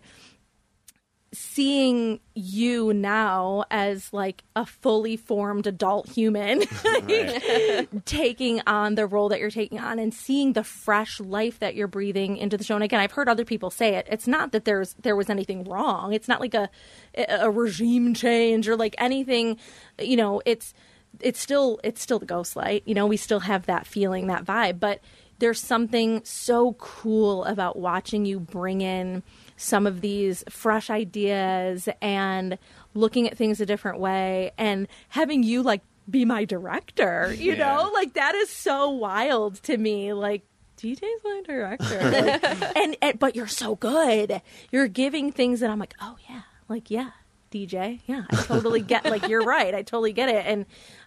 seeing 1.34 2.20
you 2.34 2.94
now 2.94 3.66
as 3.70 4.14
like 4.14 4.44
a 4.56 4.66
fully 4.66 5.18
formed 5.18 5.68
adult 5.68 6.08
human 6.10 6.62
taking 8.06 8.62
on 8.66 8.96
the 8.96 9.06
role 9.06 9.28
that 9.30 9.40
you're 9.40 9.52
taking 9.52 9.80
on 9.80 10.00
and 10.00 10.14
seeing 10.14 10.54
the 10.54 10.64
fresh 10.64 11.20
life 11.20 11.60
that 11.60 11.76
you're 11.76 11.88
breathing 11.88 12.38
into 12.38 12.58
the 12.58 12.64
show. 12.64 12.76
And 12.76 12.84
again 12.84 13.00
i've 13.00 13.12
heard 13.12 13.28
other 13.28 13.46
people 13.46 13.70
say 13.70 13.96
it. 13.96 14.08
It's 14.10 14.28
not 14.28 14.52
that 14.54 14.66
there's 14.66 14.94
there 15.02 15.16
was 15.16 15.30
anything 15.30 15.66
wrong. 15.66 16.14
It's 16.14 16.28
not 16.28 16.40
like 16.40 16.54
a 16.54 16.70
a 17.16 17.52
regime 17.52 18.14
change 18.14 18.70
or 18.70 18.78
like 18.78 18.96
anything. 18.98 19.58
You 20.02 20.16
know 20.16 20.42
it's 20.46 20.74
it's 21.20 21.40
still 21.40 21.80
it's 21.84 22.02
still 22.02 22.20
the 22.20 22.26
ghost 22.26 22.56
light. 22.56 22.84
You 22.86 22.96
know 22.96 23.06
we 23.06 23.18
still 23.18 23.42
have 23.42 23.66
that 23.66 23.86
feeling 23.86 24.28
that 24.28 24.46
vibe. 24.46 24.80
But 24.80 25.02
there's 25.40 25.60
something 25.60 26.22
so 26.24 26.74
cool 26.74 27.44
about 27.46 27.78
watching 27.78 28.26
you 28.26 28.40
bring 28.40 28.82
in 28.82 29.24
some 29.58 29.86
of 29.88 30.02
these 30.02 30.44
fresh 30.50 30.90
ideas 30.90 31.90
and 32.02 32.58
looking 32.94 33.28
at 33.28 33.36
things 33.38 33.60
a 33.60 33.66
different 33.66 34.00
way 34.00 34.52
and 34.58 34.88
having 35.10 35.44
you 35.44 35.62
like 35.64 35.82
be 36.10 36.24
my 36.24 36.46
director 36.46 37.34
you 37.38 37.54
Yeah. 37.54 37.58
know? 37.76 37.92
Like 37.94 38.14
that 38.14 38.34
is 38.36 38.50
so 38.50 38.90
wild 38.92 39.62
to 39.64 39.76
me. 39.78 40.14
Like 40.14 40.44
DJ's 40.78 41.24
my 41.24 41.42
director. 41.46 42.12
Like, 42.12 42.44
and, 42.78 42.96
and 43.02 43.20
but 43.20 43.36
you're 43.36 43.48
so 43.48 43.76
good. 43.76 44.42
You're 44.72 44.88
giving 44.88 45.32
things 45.32 45.60
that 45.62 45.70
I'm 45.70 45.80
like 45.80 45.96
oh 46.00 46.16
yeah. 46.30 46.42
Like 46.70 46.90
yeah 46.92 47.10
DJ 47.52 48.02
yeah 48.06 48.26
I 48.30 48.36
totally 48.44 48.82
get 48.82 49.06
like 49.06 49.28
you're 49.28 49.44
right. 49.44 49.74
I 49.74 49.82
totally 49.82 50.14
get 50.14 50.30
it. 50.30 50.46
And 50.46 50.66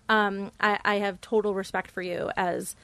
um 0.09 0.51
I, 0.61 0.79
I 0.85 0.95
have 0.97 1.21
total 1.21 1.55
respect 1.55 1.91
for 1.93 2.03
you 2.03 2.31
as 2.37 2.75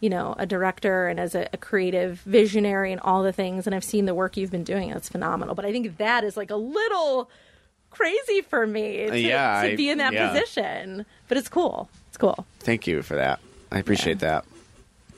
you 0.00 0.10
know 0.10 0.34
a 0.38 0.46
director 0.46 1.08
and 1.08 1.18
as 1.18 1.34
a, 1.34 1.48
a 1.52 1.56
creative 1.56 2.20
visionary 2.20 2.92
and 2.92 3.00
all 3.00 3.22
the 3.22 3.32
things 3.32 3.66
and 3.66 3.74
I've 3.74 3.84
seen 3.84 4.04
the 4.04 4.14
work 4.14 4.36
you've 4.36 4.50
been 4.50 4.64
doing 4.64 4.90
it's 4.90 5.08
phenomenal 5.08 5.54
but 5.54 5.64
I 5.64 5.72
think 5.72 5.96
that 5.96 6.24
is 6.24 6.36
like 6.36 6.50
a 6.50 6.56
little 6.56 7.30
crazy 7.90 8.42
for 8.42 8.66
me 8.66 9.06
to, 9.06 9.18
Yeah, 9.18 9.62
to 9.68 9.76
be 9.76 9.88
in 9.88 9.98
that 9.98 10.12
yeah. 10.12 10.28
position 10.28 11.06
but 11.28 11.38
it's 11.38 11.48
cool 11.48 11.88
it's 12.08 12.18
cool 12.18 12.46
Thank 12.60 12.86
you 12.86 13.02
for 13.02 13.14
that. 13.14 13.40
I 13.72 13.78
appreciate 13.78 14.18
that. 14.20 14.44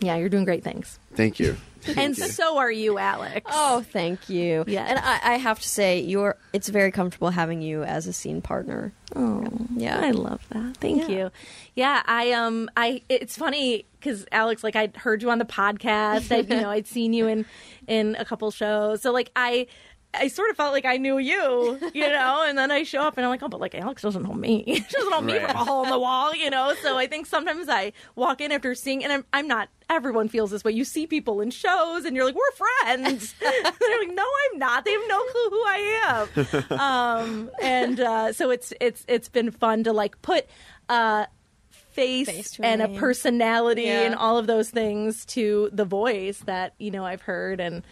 Yeah 0.00 0.16
you're 0.16 0.28
doing 0.28 0.44
great 0.44 0.62
things 0.64 0.98
Thank 1.14 1.40
you. 1.40 1.56
and 1.96 2.16
so 2.16 2.58
are 2.58 2.70
you 2.70 2.98
Alex 2.98 3.50
Oh, 3.52 3.82
thank 3.92 4.28
you. 4.28 4.64
Yeah, 4.66 4.84
And 4.88 4.98
I, 4.98 5.34
I 5.34 5.36
have 5.38 5.58
to 5.60 5.68
say, 5.68 6.00
you're. 6.00 6.36
It's 6.52 6.68
very 6.68 6.90
comfortable 6.90 7.30
having 7.30 7.62
you 7.62 7.82
as 7.84 8.06
a 8.08 8.12
scene 8.12 8.42
partner. 8.42 8.92
Oh, 9.16 9.44
Yeah. 9.74 9.98
I 10.00 10.10
love 10.10 10.44
that. 10.50 10.76
Thank 10.78 11.08
Yeah. 11.08 11.16
you. 11.16 11.30
Yeah, 11.74 12.02
I 12.04 12.32
um, 12.32 12.68
I 12.76 13.02
it's 13.08 13.36
funny 13.36 13.86
because 13.98 14.26
Alex, 14.32 14.62
like, 14.64 14.74
I'd 14.76 14.96
heard 14.96 15.22
you 15.22 15.30
on 15.30 15.38
the 15.38 15.44
podcast. 15.44 16.30
I, 16.32 16.38
you 16.40 16.60
know, 16.60 16.68
I'd 16.70 16.86
seen 16.88 17.12
you 17.12 17.26
in 17.28 17.46
in 17.86 18.16
a 18.18 18.24
couple 18.24 18.50
shows. 18.50 19.00
So 19.02 19.12
like, 19.12 19.30
I. 19.36 19.66
I 20.14 20.28
sort 20.28 20.50
of 20.50 20.56
felt 20.56 20.72
like 20.72 20.86
I 20.86 20.96
knew 20.96 21.18
you, 21.18 21.78
you 21.92 22.08
know, 22.08 22.44
and 22.48 22.56
then 22.56 22.70
I 22.70 22.82
show 22.82 23.02
up 23.02 23.18
and 23.18 23.26
I'm 23.26 23.30
like, 23.30 23.42
oh, 23.42 23.48
but 23.48 23.60
like 23.60 23.74
Alex 23.74 24.00
doesn't 24.02 24.22
know 24.22 24.32
me. 24.32 24.64
she 24.66 24.80
doesn't 24.96 25.10
know 25.10 25.20
me 25.20 25.34
Right. 25.36 25.46
from 25.48 25.56
a 25.56 25.64
hole 25.64 25.84
in 25.84 25.90
the 25.90 25.98
wall, 25.98 26.34
you 26.34 26.48
know. 26.50 26.74
So 26.82 26.96
I 26.96 27.06
think 27.06 27.26
sometimes 27.26 27.68
I 27.68 27.92
walk 28.16 28.40
in 28.40 28.50
after 28.50 28.74
seeing, 28.74 29.04
and 29.04 29.12
I'm 29.12 29.24
I'm 29.32 29.46
not. 29.46 29.68
Everyone 29.90 30.28
feels 30.28 30.50
this 30.50 30.64
way. 30.64 30.72
You 30.72 30.84
see 30.84 31.06
people 31.06 31.40
in 31.40 31.50
shows, 31.50 32.04
and 32.04 32.14
you're 32.16 32.24
like, 32.24 32.34
we're 32.34 32.52
friends. 32.52 33.34
they're 33.40 33.98
like, 34.00 34.14
no, 34.14 34.24
I'm 34.52 34.58
not. 34.58 34.84
They 34.84 34.92
have 34.92 35.02
no 35.08 35.22
clue 35.24 35.50
who 35.50 35.62
I 35.66 36.26
am 36.70 36.78
um, 36.80 37.50
and 37.62 38.00
uh, 38.00 38.32
so 38.32 38.50
it's 38.50 38.72
it's 38.80 39.04
it's 39.08 39.28
been 39.28 39.50
fun 39.50 39.84
to 39.84 39.92
like 39.92 40.20
put 40.22 40.46
uh, 40.88 41.26
face, 41.70 42.28
Face 42.30 42.60
and 42.62 42.80
a 42.82 42.88
personality 42.88 43.82
Yeah. 43.82 44.02
and 44.02 44.14
all 44.14 44.38
of 44.38 44.46
those 44.46 44.70
things 44.70 45.24
to 45.26 45.68
the 45.72 45.84
voice 45.84 46.38
that 46.46 46.74
you 46.78 46.90
know 46.90 47.04
I've 47.04 47.22
heard 47.22 47.60
and 47.60 47.82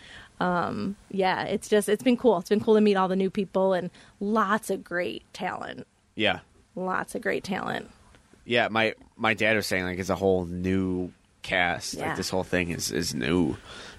um 0.40 0.96
yeah 1.10 1.44
it's 1.44 1.68
just 1.68 1.88
it's 1.88 2.02
been 2.02 2.16
cool 2.16 2.38
it's 2.38 2.48
been 2.48 2.60
cool 2.60 2.74
to 2.74 2.80
meet 2.80 2.96
all 2.96 3.08
the 3.08 3.16
new 3.16 3.30
people 3.30 3.72
and 3.72 3.90
lots 4.20 4.70
of 4.70 4.84
great 4.84 5.22
talent 5.32 5.86
Yeah, 6.14 6.40
lots 6.74 7.14
of 7.14 7.22
great 7.22 7.42
talent 7.44 7.90
yeah. 8.46 8.68
My 8.68 8.94
my 9.16 9.34
dad 9.34 9.56
was 9.56 9.66
saying 9.66 9.84
like 9.84 9.98
it's 9.98 10.08
a 10.08 10.14
whole 10.14 10.46
new 10.46 11.12
cast. 11.42 11.94
Yeah. 11.94 12.08
Like 12.08 12.16
this 12.16 12.30
whole 12.30 12.44
thing 12.44 12.70
is 12.70 12.92
is 12.92 13.14
new, 13.14 13.56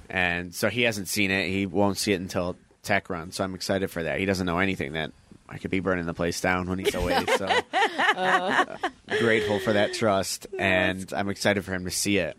and 0.09 0.55
so 0.55 0.69
he 0.69 0.83
hasn't 0.83 1.09
seen 1.09 1.29
it. 1.31 1.49
He 1.49 1.65
won't 1.65 1.97
see 1.97 2.13
it 2.13 2.21
until 2.21 2.55
Tech 2.81 3.09
Run. 3.09 3.31
So 3.31 3.43
I'm 3.43 3.53
excited 3.53 3.91
for 3.91 4.03
that. 4.03 4.19
He 4.19 4.25
doesn't 4.25 4.45
know 4.45 4.59
anything 4.59 4.93
that 4.93 5.11
I 5.49 5.57
could 5.57 5.69
be 5.71 5.81
burning 5.81 6.05
the 6.05 6.13
place 6.13 6.39
down 6.41 6.69
when 6.69 6.79
he's 6.79 6.95
away. 6.95 7.25
So 7.37 7.45
uh, 8.15 8.77
grateful 9.19 9.59
for 9.59 9.73
that 9.73 9.93
trust, 9.93 10.47
and 10.57 11.11
I'm 11.13 11.29
excited 11.29 11.63
for 11.65 11.73
him 11.73 11.83
to 11.85 11.91
see 11.91 12.17
it. 12.17 12.37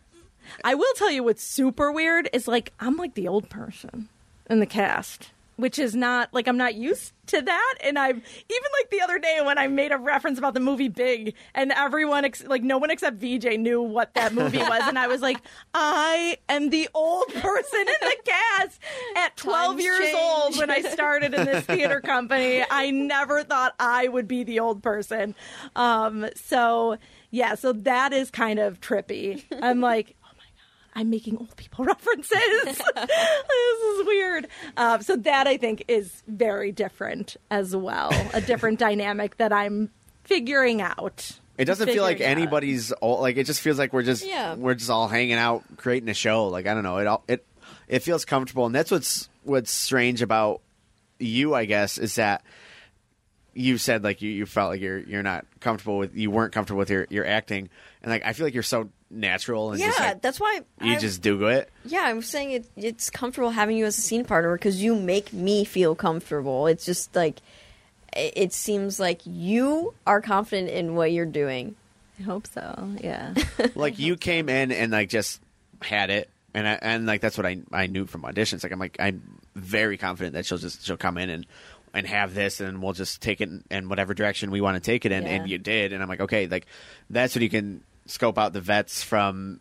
I 0.65 0.75
will 0.75 0.93
tell 0.95 1.11
you 1.11 1.23
what's 1.25 1.43
super 1.43 1.93
weird 1.93 2.29
is 2.33 2.49
like 2.49 2.73
I'm 2.81 2.97
like 2.97 3.15
the 3.15 3.29
old 3.29 3.49
person 3.49 4.09
in 4.51 4.61
the 4.61 4.67
cast, 4.67 5.31
which 5.57 5.79
is 5.79 5.95
not 5.95 6.33
like 6.33 6.49
I'm 6.49 6.57
not 6.57 6.75
used 6.75 7.13
to 7.27 7.43
that. 7.43 7.75
And 7.85 7.99
I've 7.99 8.17
even 8.17 8.69
like 8.81 8.91
the 8.91 9.03
other 9.03 9.19
day 9.19 9.41
when 9.45 9.59
I 9.59 9.67
made 9.67 9.93
a 9.93 9.99
reference 9.99 10.39
about 10.39 10.55
the 10.55 10.61
movie 10.61 10.89
Big, 10.89 11.35
and 11.55 11.73
everyone 11.73 12.25
ex- 12.25 12.45
like 12.45 12.63
no 12.63 12.79
one 12.79 12.91
except 12.91 13.19
VJ 13.19 13.59
knew 13.59 13.83
what 13.83 14.15
that 14.15 14.33
movie 14.33 14.57
was, 14.59 14.83
and 14.87 14.99
I 14.99 15.09
was 15.09 15.21
like, 15.21 15.39
I 15.75 16.39
am 16.49 16.71
the 16.71 16.89
old 16.95 17.27
person 17.35 17.81
in 17.81 17.87
the 18.01 18.17
cast 18.25 18.81
at 19.17 19.37
12 19.37 19.73
Times 19.73 19.83
years 19.83 19.99
change. 19.99 20.17
old 20.17 20.57
when 20.57 20.71
I 20.71 20.81
started 20.81 21.35
in 21.35 21.45
this 21.45 21.67
theater 21.67 22.01
company. 22.01 22.65
I 22.71 22.91
never 22.91 23.43
thought 23.45 23.75
I 23.79 24.09
would 24.09 24.27
be 24.27 24.45
the 24.45 24.61
old 24.61 24.83
person. 24.83 25.35
Um, 25.77 26.27
so 26.35 26.97
yeah, 27.31 27.57
so 27.57 27.75
that 27.75 28.15
is 28.15 28.31
kind 28.31 28.59
of 28.59 28.81
trippy. 28.81 29.43
I'm 29.61 29.83
like, 29.83 30.17
I'm 30.95 31.11
making 31.11 31.37
old 31.37 31.55
people 31.57 31.85
references. 31.85 32.31
this 32.73 32.81
is 32.81 34.07
weird. 34.07 34.49
Um, 34.77 35.03
so 35.03 35.17
that 35.17 35.47
I 35.47 35.57
think 35.57 35.85
is 35.89 36.23
very 36.27 36.73
different 36.73 37.37
as 37.51 37.75
well, 37.77 38.11
a 38.35 38.41
different 38.41 38.79
dynamic 38.89 39.37
that 39.37 39.53
I'm 39.53 39.91
figuring 40.25 40.81
out. 40.83 41.31
It 41.57 41.65
doesn't 41.65 41.89
feel 41.89 42.03
like 42.05 42.21
anybody's 42.21 42.93
all, 42.93 43.21
like 43.21 43.37
it 43.37 43.45
just 43.45 43.61
feels 43.61 43.79
like 43.79 43.93
we're 43.93 44.03
just 44.05 44.25
Yeah. 44.25 44.55
we're 44.55 44.75
just 44.75 44.91
all 44.91 45.09
hanging 45.09 45.35
out 45.35 45.65
creating 45.77 46.09
a 46.09 46.15
show. 46.15 46.47
Like 46.49 46.67
I 46.67 46.75
don't 46.75 46.85
know, 46.85 46.99
it 46.99 47.07
all 47.07 47.25
it 47.27 47.45
it 47.89 48.01
feels 48.05 48.25
comfortable 48.25 48.67
and 48.67 48.75
that's 48.75 48.91
what's 48.91 49.29
what's 49.43 49.71
strange 49.73 50.23
about 50.23 50.61
you, 51.19 51.55
I 51.55 51.65
guess, 51.65 51.99
is 51.99 52.15
that 52.15 52.45
you 53.55 53.77
said 53.77 54.05
like 54.05 54.23
you, 54.23 54.31
you 54.31 54.47
felt 54.47 54.71
like 54.71 54.81
you're 54.81 55.01
you're 55.01 55.25
not 55.25 55.47
comfortable 55.59 55.99
with 55.99 56.15
you 56.15 56.31
weren't 56.31 56.53
comfortable 56.53 56.79
with 56.79 56.91
your, 56.91 57.09
your 57.11 57.27
acting 57.27 57.71
and 58.09 58.15
like 58.15 58.25
I 58.27 58.33
feel 58.33 58.47
like 58.47 58.55
you're 58.55 58.63
so 58.63 58.89
natural 59.11 59.71
and 59.73 59.81
Yeah, 59.81 59.87
just 59.89 60.01
like, 60.01 60.23
that's 60.23 60.41
why 60.41 60.61
you 60.83 60.95
I- 60.95 60.99
just 60.99 61.21
do 61.23 61.47
it. 61.49 61.71
Yeah, 61.85 62.03
I'm 62.05 62.23
saying 62.23 62.51
it, 62.53 62.67
it's 62.77 63.11
comfortable 63.11 63.51
having 63.51 63.77
you 63.77 63.85
as 63.87 63.99
a 63.99 64.01
scene 64.01 64.25
partner 64.25 64.53
because 64.55 64.83
you 64.83 64.95
make 64.97 65.33
me 65.33 65.65
feel 65.65 65.95
comfortable. 65.95 66.67
It's 66.67 66.85
just 66.85 67.15
like 67.15 67.41
it, 68.17 68.33
it 68.37 68.53
seems 68.53 68.99
like 68.99 69.21
you 69.25 69.95
are 70.07 70.21
confident 70.21 70.71
in 70.71 70.95
what 70.95 71.13
you're 71.13 71.27
doing. 71.27 71.77
I 72.19 72.23
hope 72.23 72.47
so. 72.47 72.89
Yeah. 73.01 73.35
like 73.75 73.99
you 73.99 74.17
came 74.17 74.49
in 74.49 74.73
and 74.73 74.91
like 74.93 75.09
just 75.11 75.41
had 75.83 76.11
it 76.11 76.29
and 76.55 76.67
I, 76.67 76.73
and 76.83 77.07
like 77.07 77.21
that's 77.21 77.37
what 77.37 77.47
I 77.47 77.59
I 77.73 77.87
knew 77.87 78.07
from 78.07 78.23
auditions 78.23 78.63
like 78.63 78.73
I'm 78.73 78.79
like 78.79 78.97
I'm 78.99 79.23
very 79.55 79.97
confident 79.99 80.33
that 80.35 80.47
she'll 80.47 80.59
just 80.59 80.85
she'll 80.85 80.97
come 80.97 81.19
in 81.19 81.31
and 81.31 81.47
and 81.95 82.07
have 82.07 82.35
this 82.35 82.61
and 82.61 82.83
we'll 82.83 82.93
just 82.93 83.23
take 83.23 83.41
it 83.41 83.49
in, 83.49 83.65
in 83.71 83.89
whatever 83.89 84.13
direction 84.15 84.51
we 84.51 84.61
want 84.61 84.75
to 84.75 84.81
take 84.81 85.07
it 85.07 85.13
in 85.13 85.23
Yeah. 85.25 85.29
and 85.31 85.49
you 85.49 85.59
did 85.59 85.93
and 85.93 86.03
I'm 86.03 86.09
like 86.09 86.21
okay 86.21 86.47
like 86.49 86.67
that's 87.11 87.35
what 87.37 87.43
you 87.43 87.49
can 87.51 87.83
scope 88.09 88.39
out 88.39 88.53
the 88.53 88.61
vets 88.61 89.03
from 89.03 89.61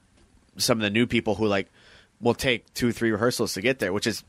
some 0.58 0.80
of 0.80 0.82
the 0.82 0.90
new 0.90 1.06
people 1.06 1.36
who 1.36 1.46
like 1.46 1.70
will 2.20 2.34
take 2.34 2.74
two 2.74 2.92
three 2.92 3.12
rehearsals 3.12 3.54
to 3.54 3.62
get 3.62 3.78
there 3.78 3.94
which 3.94 4.08
is 4.08 4.24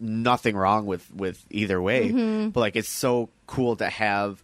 nothing 0.00 0.56
wrong 0.56 0.86
with 0.86 1.12
with 1.12 1.44
either 1.50 1.80
way. 1.80 2.10
But 2.48 2.60
like 2.60 2.76
it's 2.76 2.88
so 2.88 3.30
cool 3.46 3.76
to 3.76 3.88
have 3.88 4.42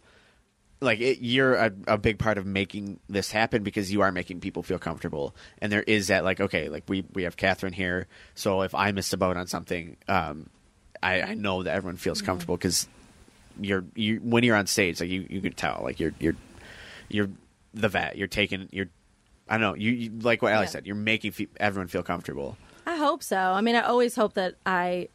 like 0.80 1.00
it, 1.00 1.18
you're 1.20 1.54
a, 1.54 1.72
a 1.86 1.98
big 1.98 2.18
part 2.18 2.38
of 2.38 2.46
making 2.46 3.00
this 3.08 3.30
happen 3.30 3.62
because 3.62 3.92
you 3.92 4.00
are 4.00 4.12
making 4.12 4.40
people 4.40 4.62
feel 4.62 4.78
comfortable. 4.78 5.34
And 5.60 5.70
there 5.70 5.82
is 5.82 6.08
that 6.08 6.24
like 6.24 6.40
okay 6.40 6.68
like 6.68 6.84
we 6.88 7.04
we 7.12 7.24
have 7.24 7.36
katherine 7.36 7.72
here. 7.72 8.06
So 8.34 8.62
if 8.62 8.74
i 8.74 8.92
miss 8.92 9.12
a 9.12 9.16
boat 9.16 9.36
on 9.36 9.46
something 9.46 9.96
um 10.08 10.48
i 11.02 11.22
i 11.22 11.34
know 11.34 11.62
that 11.62 11.74
everyone 11.74 11.96
feels 11.96 12.22
comfortable 12.22 12.56
because 12.56 12.88
you're 13.60 13.84
you 13.94 14.20
when 14.22 14.44
you're 14.44 14.56
on 14.56 14.66
stage 14.66 15.00
like 15.00 15.10
you 15.10 15.26
you 15.28 15.40
can 15.40 15.52
tell 15.52 15.80
like 15.82 16.00
you're 16.00 16.14
you're 16.18 16.36
you're 17.08 17.28
the 17.74 17.88
vet. 17.88 18.16
You're 18.16 18.28
taking 18.28 18.68
you're 18.72 18.88
i 19.50 19.54
don't 19.58 19.60
know 19.62 19.74
you, 19.74 19.90
you 19.92 20.10
like 20.22 20.40
what 20.42 20.52
Allie 20.52 20.64
Yeah. 20.64 20.70
said 20.70 20.86
you're 20.86 20.94
making 20.96 21.32
fe- 21.32 21.48
everyone 21.58 21.88
feel 21.88 22.02
comfortable 22.02 22.56
I 22.86 22.96
hope 22.96 23.22
so. 23.22 23.36
I 23.36 23.60
mean, 23.60 23.76
I 23.76 23.82
always 23.82 24.16
hope 24.16 24.32
that 24.34 24.54
I, 24.66 25.08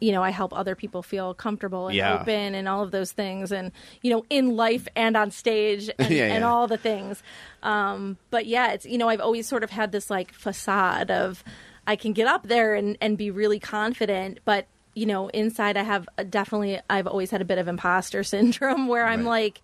you 0.00 0.12
know, 0.12 0.22
I 0.22 0.30
help 0.30 0.52
other 0.56 0.76
people 0.76 1.02
feel 1.02 1.32
comfortable 1.34 1.88
and 1.88 1.96
Yeah. 1.96 2.20
open 2.20 2.54
and 2.54 2.68
all 2.68 2.82
of 2.84 2.90
those 2.90 3.10
things, 3.12 3.50
and 3.50 3.72
you 4.02 4.10
know, 4.10 4.24
in 4.28 4.56
life 4.56 4.86
and 4.94 5.16
on 5.16 5.30
stage 5.30 5.90
and, 5.98 6.10
Yeah, 6.10 6.26
and 6.26 6.44
all 6.44 6.68
the 6.68 6.76
things. 6.76 7.22
Um, 7.62 8.18
but 8.30 8.46
yeah, 8.46 8.72
it's 8.72 8.84
you 8.84 8.98
know, 8.98 9.08
I've 9.08 9.20
always 9.22 9.48
sort 9.48 9.64
of 9.64 9.70
had 9.70 9.90
this 9.90 10.10
like 10.10 10.32
facade 10.32 11.10
of 11.10 11.42
I 11.86 11.96
can 11.96 12.12
get 12.12 12.28
up 12.28 12.46
there 12.46 12.74
and 12.74 12.96
and 13.00 13.16
be 13.18 13.30
really 13.30 13.58
confident, 13.58 14.40
but 14.44 14.66
you 14.94 15.06
know, 15.06 15.28
inside 15.28 15.76
I 15.78 15.82
have 15.82 16.06
a, 16.18 16.24
definitely 16.24 16.78
I've 16.90 17.06
always 17.06 17.30
had 17.30 17.40
a 17.40 17.46
bit 17.46 17.58
of 17.58 17.66
imposter 17.68 18.22
syndrome 18.34 18.86
where 18.86 19.06
I'm 19.06 19.20
Right. 19.20 19.44
like. 19.46 19.62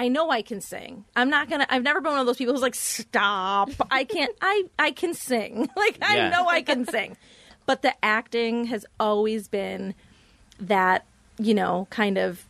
I 0.00 0.08
know 0.08 0.30
I 0.30 0.40
can 0.40 0.60
sing. 0.62 1.04
I'm 1.14 1.28
not 1.28 1.50
gonna. 1.50 1.66
I've 1.68 1.82
never 1.82 2.00
been 2.00 2.12
one 2.12 2.20
of 2.20 2.26
those 2.26 2.38
people 2.38 2.54
who's 2.54 2.62
like, 2.62 2.74
"Stop! 2.74 3.70
I 3.90 4.04
can't. 4.04 4.34
I 4.40 4.64
I 4.78 4.90
can 4.92 5.12
sing. 5.14 5.68
Like 5.76 5.98
I 6.02 6.16
Yeah. 6.16 6.30
know 6.30 6.46
I 6.48 6.62
can 6.62 6.86
sing." 6.86 7.16
But 7.66 7.82
the 7.82 7.92
acting 8.02 8.64
has 8.64 8.86
always 8.98 9.46
been 9.48 9.94
that 10.58 11.04
you 11.38 11.52
know 11.54 11.86
kind 11.90 12.16
of 12.18 12.46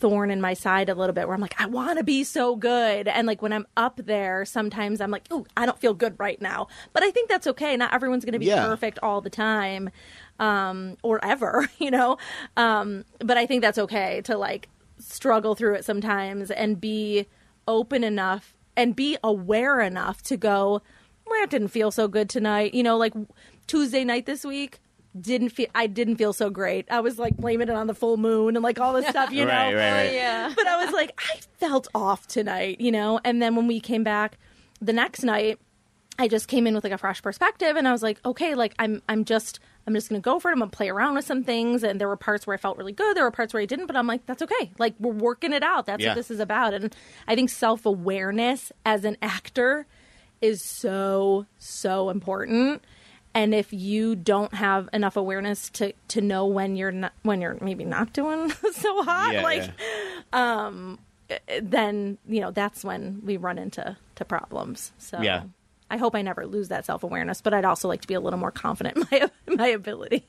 thorn 0.00 0.30
in 0.30 0.40
my 0.42 0.52
side 0.52 0.90
a 0.90 0.94
little 0.94 1.14
bit 1.14 1.26
where 1.26 1.34
I'm 1.34 1.40
like, 1.40 1.58
I 1.58 1.64
want 1.64 1.96
to 1.98 2.04
be 2.04 2.24
so 2.24 2.56
good. 2.56 3.08
And 3.08 3.26
like 3.26 3.40
when 3.40 3.54
I'm 3.54 3.66
up 3.74 3.96
there, 4.04 4.44
sometimes 4.44 5.00
I'm 5.00 5.10
like, 5.10 5.22
oh, 5.30 5.46
I 5.56 5.64
don't 5.64 5.78
feel 5.80 5.94
good 5.94 6.16
right 6.18 6.38
now. 6.42 6.66
But 6.92 7.02
I 7.02 7.10
think 7.10 7.30
that's 7.30 7.46
okay. 7.46 7.74
Not 7.78 7.94
everyone's 7.94 8.24
going 8.26 8.34
to 8.34 8.38
be 8.38 8.44
Yeah. 8.46 8.66
perfect 8.66 8.98
all 9.02 9.22
the 9.22 9.30
time 9.30 9.88
um, 10.38 10.98
or 11.02 11.24
ever, 11.24 11.70
you 11.78 11.90
know? 11.90 12.18
Um, 12.58 13.06
but 13.20 13.38
I 13.38 13.46
think 13.46 13.62
that's 13.62 13.78
okay 13.78 14.20
to 14.24 14.36
like 14.36 14.68
struggle 15.04 15.54
through 15.54 15.74
it 15.74 15.84
sometimes 15.84 16.50
and 16.50 16.80
be 16.80 17.26
open 17.68 18.04
enough 18.04 18.54
and 18.76 18.94
be 18.96 19.16
aware 19.22 19.80
enough 19.80 20.22
to 20.24 20.36
go, 20.36 20.82
well, 21.26 21.42
it 21.44 21.50
didn't 21.50 21.68
feel 21.68 21.90
so 21.90 22.08
good 22.08 22.28
tonight. 22.28 22.74
You 22.74 22.82
know, 22.82 22.96
like 22.96 23.14
Tuesday 23.66 24.04
night 24.04 24.26
this 24.26 24.44
week. 24.44 24.80
Didn't 25.20 25.50
feel 25.50 25.68
I 25.76 25.86
didn't 25.86 26.16
feel 26.16 26.32
so 26.32 26.50
great. 26.50 26.88
I 26.90 26.98
was 26.98 27.20
like 27.20 27.36
blaming 27.36 27.68
it 27.68 27.74
on 27.76 27.86
the 27.86 27.94
full 27.94 28.16
moon 28.16 28.56
and 28.56 28.64
like 28.64 28.80
all 28.80 28.92
this 28.92 29.06
stuff, 29.06 29.30
you 29.30 29.44
know 29.44 29.52
Right, 29.52 29.72
right, 29.72 29.92
right. 29.92 30.12
yeah. 30.12 30.52
but 30.56 30.66
I 30.66 30.84
was 30.84 30.92
like, 30.92 31.12
I 31.32 31.38
felt 31.58 31.86
off 31.94 32.26
tonight, 32.26 32.80
you 32.80 32.90
know? 32.90 33.20
And 33.24 33.40
then 33.40 33.54
when 33.54 33.68
we 33.68 33.78
came 33.78 34.02
back 34.02 34.38
the 34.80 34.92
next 34.92 35.22
night, 35.22 35.60
I 36.18 36.26
just 36.26 36.48
came 36.48 36.66
in 36.66 36.74
with 36.74 36.82
like 36.82 36.92
a 36.92 36.98
fresh 36.98 37.22
perspective 37.22 37.76
and 37.76 37.86
I 37.86 37.92
was 37.92 38.02
like, 38.02 38.18
okay, 38.26 38.56
like 38.56 38.74
I'm 38.80 39.02
I'm 39.08 39.24
just 39.24 39.60
I'm 39.86 39.94
just 39.94 40.08
gonna 40.08 40.20
go 40.20 40.38
for 40.38 40.48
it. 40.50 40.52
I'm 40.52 40.58
gonna 40.60 40.70
play 40.70 40.88
around 40.88 41.14
with 41.14 41.24
some 41.26 41.44
things 41.44 41.82
and 41.82 42.00
there 42.00 42.08
were 42.08 42.16
parts 42.16 42.46
where 42.46 42.54
I 42.54 42.56
felt 42.56 42.78
really 42.78 42.92
good, 42.92 43.16
there 43.16 43.24
were 43.24 43.30
parts 43.30 43.52
where 43.52 43.62
I 43.62 43.66
didn't, 43.66 43.86
but 43.86 43.96
I'm 43.96 44.06
like, 44.06 44.24
that's 44.26 44.42
okay. 44.42 44.70
Like 44.78 44.94
we're 44.98 45.12
working 45.12 45.52
it 45.52 45.62
out. 45.62 45.86
That's 45.86 46.02
Yeah. 46.02 46.10
what 46.10 46.14
this 46.16 46.30
is 46.30 46.40
about. 46.40 46.72
And 46.74 46.94
I 47.28 47.34
think 47.34 47.50
self 47.50 47.84
awareness 47.86 48.72
as 48.86 49.04
an 49.04 49.16
actor 49.20 49.86
is 50.40 50.62
so, 50.62 51.46
so 51.58 52.10
important. 52.10 52.82
And 53.36 53.52
if 53.54 53.72
you 53.72 54.14
don't 54.14 54.54
have 54.54 54.88
enough 54.92 55.16
awareness 55.16 55.68
to, 55.70 55.92
to 56.08 56.20
know 56.20 56.46
when 56.46 56.76
you're 56.76 56.92
not 56.92 57.12
when 57.22 57.40
you're 57.40 57.58
maybe 57.60 57.84
not 57.84 58.12
doing 58.12 58.48
so 58.72 59.02
hot, 59.02 59.32
Yeah, 59.34 59.42
like 59.42 59.70
yeah. 60.32 60.64
Um, 60.66 60.98
eh, 61.30 61.60
then 61.62 62.18
you 62.28 62.40
know 62.40 62.50
that's 62.52 62.84
when 62.84 63.20
we 63.24 63.36
run 63.36 63.58
into 63.58 63.96
to 64.14 64.24
problems. 64.24 64.92
So 64.98 65.20
Yeah. 65.20 65.44
I 65.90 65.96
hope 65.96 66.14
I 66.14 66.22
never 66.22 66.46
lose 66.46 66.68
that 66.68 66.84
self 66.86 67.02
awareness, 67.02 67.40
but 67.40 67.54
I'd 67.54 67.64
also 67.64 67.88
like 67.88 68.00
to 68.02 68.08
be 68.08 68.14
a 68.14 68.20
little 68.20 68.38
more 68.38 68.50
confident 68.50 68.96
in 68.96 69.04
my 69.10 69.30
my 69.56 69.66
ability. 69.68 70.26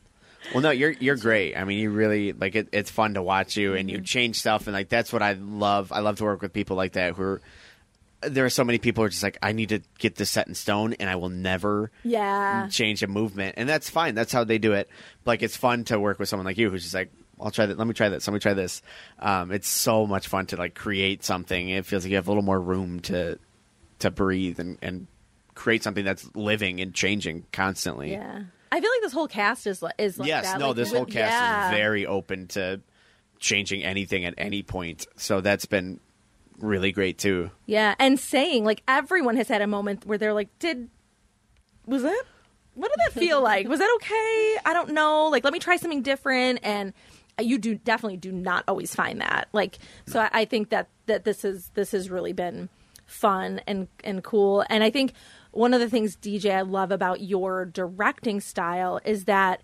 Well, 0.54 0.62
no, 0.62 0.70
you're 0.70 0.92
you're 0.92 1.16
great. 1.16 1.56
I 1.56 1.64
mean, 1.64 1.80
you 1.80 1.90
really 1.90 2.34
like 2.34 2.56
it. 2.56 2.68
It's 2.72 2.92
fun 2.92 3.16
to 3.16 3.24
watch 3.24 3.58
you, 3.58 3.74
and 3.74 3.90
you 3.90 3.98
Mm-hmm. 3.98 4.04
change 4.06 4.40
stuff, 4.40 4.68
and 4.68 4.74
like 4.74 4.90
that's 4.90 5.12
what 5.12 5.22
I 5.24 5.34
love. 5.34 5.92
I 5.92 6.00
love 6.00 6.18
to 6.18 6.24
work 6.24 6.42
with 6.42 6.54
people 6.54 6.76
like 6.78 6.94
that. 6.94 7.16
Who 7.16 7.24
are 7.24 7.42
there 8.22 8.46
are 8.46 8.50
so 8.50 8.64
many 8.64 8.78
people 8.80 9.02
who 9.04 9.06
are 9.06 9.10
just 9.10 9.22
like, 9.24 9.38
I 9.44 9.52
need 9.52 9.70
to 9.70 9.82
get 10.00 10.16
this 10.16 10.30
set 10.32 10.48
in 10.48 10.56
stone, 10.56 10.94
and 10.94 11.10
I 11.10 11.16
will 11.16 11.30
never 11.30 11.92
Yeah. 12.04 12.68
change 12.70 13.02
a 13.04 13.08
movement, 13.08 13.56
and 13.58 13.68
that's 13.68 13.90
fine. 13.90 14.14
That's 14.16 14.32
how 14.34 14.44
they 14.44 14.58
do 14.58 14.74
it. 14.74 14.90
Like 15.26 15.42
it's 15.44 15.58
fun 15.58 15.84
to 15.86 16.00
work 16.00 16.20
with 16.20 16.30
someone 16.30 16.46
like 16.46 16.58
you, 16.58 16.70
who's 16.70 16.84
just 16.84 16.96
like, 16.96 17.12
I'll 17.40 17.52
try 17.52 17.66
that. 17.66 17.78
Let 17.78 17.88
me 17.88 17.94
try 17.94 18.10
this. 18.10 18.28
Let 18.28 18.34
me 18.34 18.40
try 18.40 18.54
this. 18.54 18.82
Um, 19.20 19.52
it's 19.52 19.68
so 19.68 20.06
much 20.08 20.28
fun 20.28 20.46
to 20.48 20.58
like 20.58 20.76
create 20.76 21.24
something. 21.24 21.70
It 21.70 21.86
feels 21.86 22.04
like 22.04 22.12
you 22.12 22.16
have 22.18 22.28
a 22.28 22.32
little 22.32 22.44
more 22.44 22.60
room 22.60 23.00
to 23.02 23.40
to 24.00 24.12
breathe 24.12 24.60
and 24.60 24.78
and 24.82 25.08
create 25.56 25.82
something 25.84 26.06
that's 26.06 26.30
living 26.36 26.80
and 26.82 26.94
changing 26.94 27.46
constantly. 27.52 28.12
Yeah. 28.12 28.44
I 28.72 28.82
feel 28.82 28.90
like 28.92 29.02
this 29.02 29.14
whole 29.14 29.28
cast 29.28 29.68
is 29.68 29.84
is 29.98 30.20
like 30.20 30.28
yes, 30.28 30.46
that. 30.52 30.60
no, 30.60 30.68
Like, 30.68 30.76
this 30.78 30.90
with- 30.92 30.98
whole 30.98 31.06
cast 31.06 31.32
yeah. 31.32 31.70
is 31.70 31.78
very 31.78 32.06
open 32.06 32.48
to 32.50 32.82
changing 33.40 33.84
anything 33.84 34.26
at 34.26 34.34
any 34.38 34.64
point. 34.64 35.08
So 35.18 35.40
that's 35.42 35.66
been 35.66 36.00
really 36.60 36.92
great 36.92 37.18
too. 37.18 37.52
Yeah, 37.66 37.96
and 38.00 38.20
saying 38.20 38.66
like 38.66 38.82
everyone 38.88 39.38
has 39.38 39.48
had 39.48 39.62
a 39.62 39.68
moment 39.68 40.06
where 40.06 40.18
they're 40.18 40.34
like, 40.34 40.50
"Did 40.60 40.90
was 41.86 42.04
that? 42.04 42.24
What 42.74 42.92
did 42.92 43.00
that 43.06 43.20
feel 43.20 43.42
like? 43.52 43.68
Was 43.70 43.80
that 43.80 43.94
okay? 43.98 44.58
I 44.66 44.74
don't 44.74 44.90
know. 44.94 45.28
Like, 45.28 45.44
let 45.46 45.54
me 45.54 45.60
try 45.60 45.78
something 45.78 46.02
different." 46.02 46.60
And 46.64 46.92
you 47.40 47.58
do 47.58 47.76
definitely 47.76 48.18
do 48.18 48.32
not 48.32 48.64
always 48.68 48.94
find 48.96 49.22
that. 49.22 49.48
Like, 49.54 49.78
so 50.08 50.20
I, 50.20 50.30
I 50.34 50.46
think 50.46 50.70
that 50.70 50.90
that 51.06 51.24
this 51.24 51.46
is 51.46 51.70
this 51.76 51.92
has 51.92 52.10
really 52.10 52.34
been 52.34 52.68
fun 53.06 53.62
and 53.68 53.88
and 54.04 54.24
cool. 54.24 54.66
And 54.70 54.84
I 54.84 54.90
think 54.90 55.14
one 55.56 55.74
of 55.74 55.80
the 55.80 55.90
things 55.90 56.18
DJ 56.18 56.56
I 56.56 56.62
love 56.62 56.92
about 56.92 57.22
your 57.22 57.66
directing 57.66 58.42
style 58.42 59.00
is 59.06 59.26
that 59.26 59.62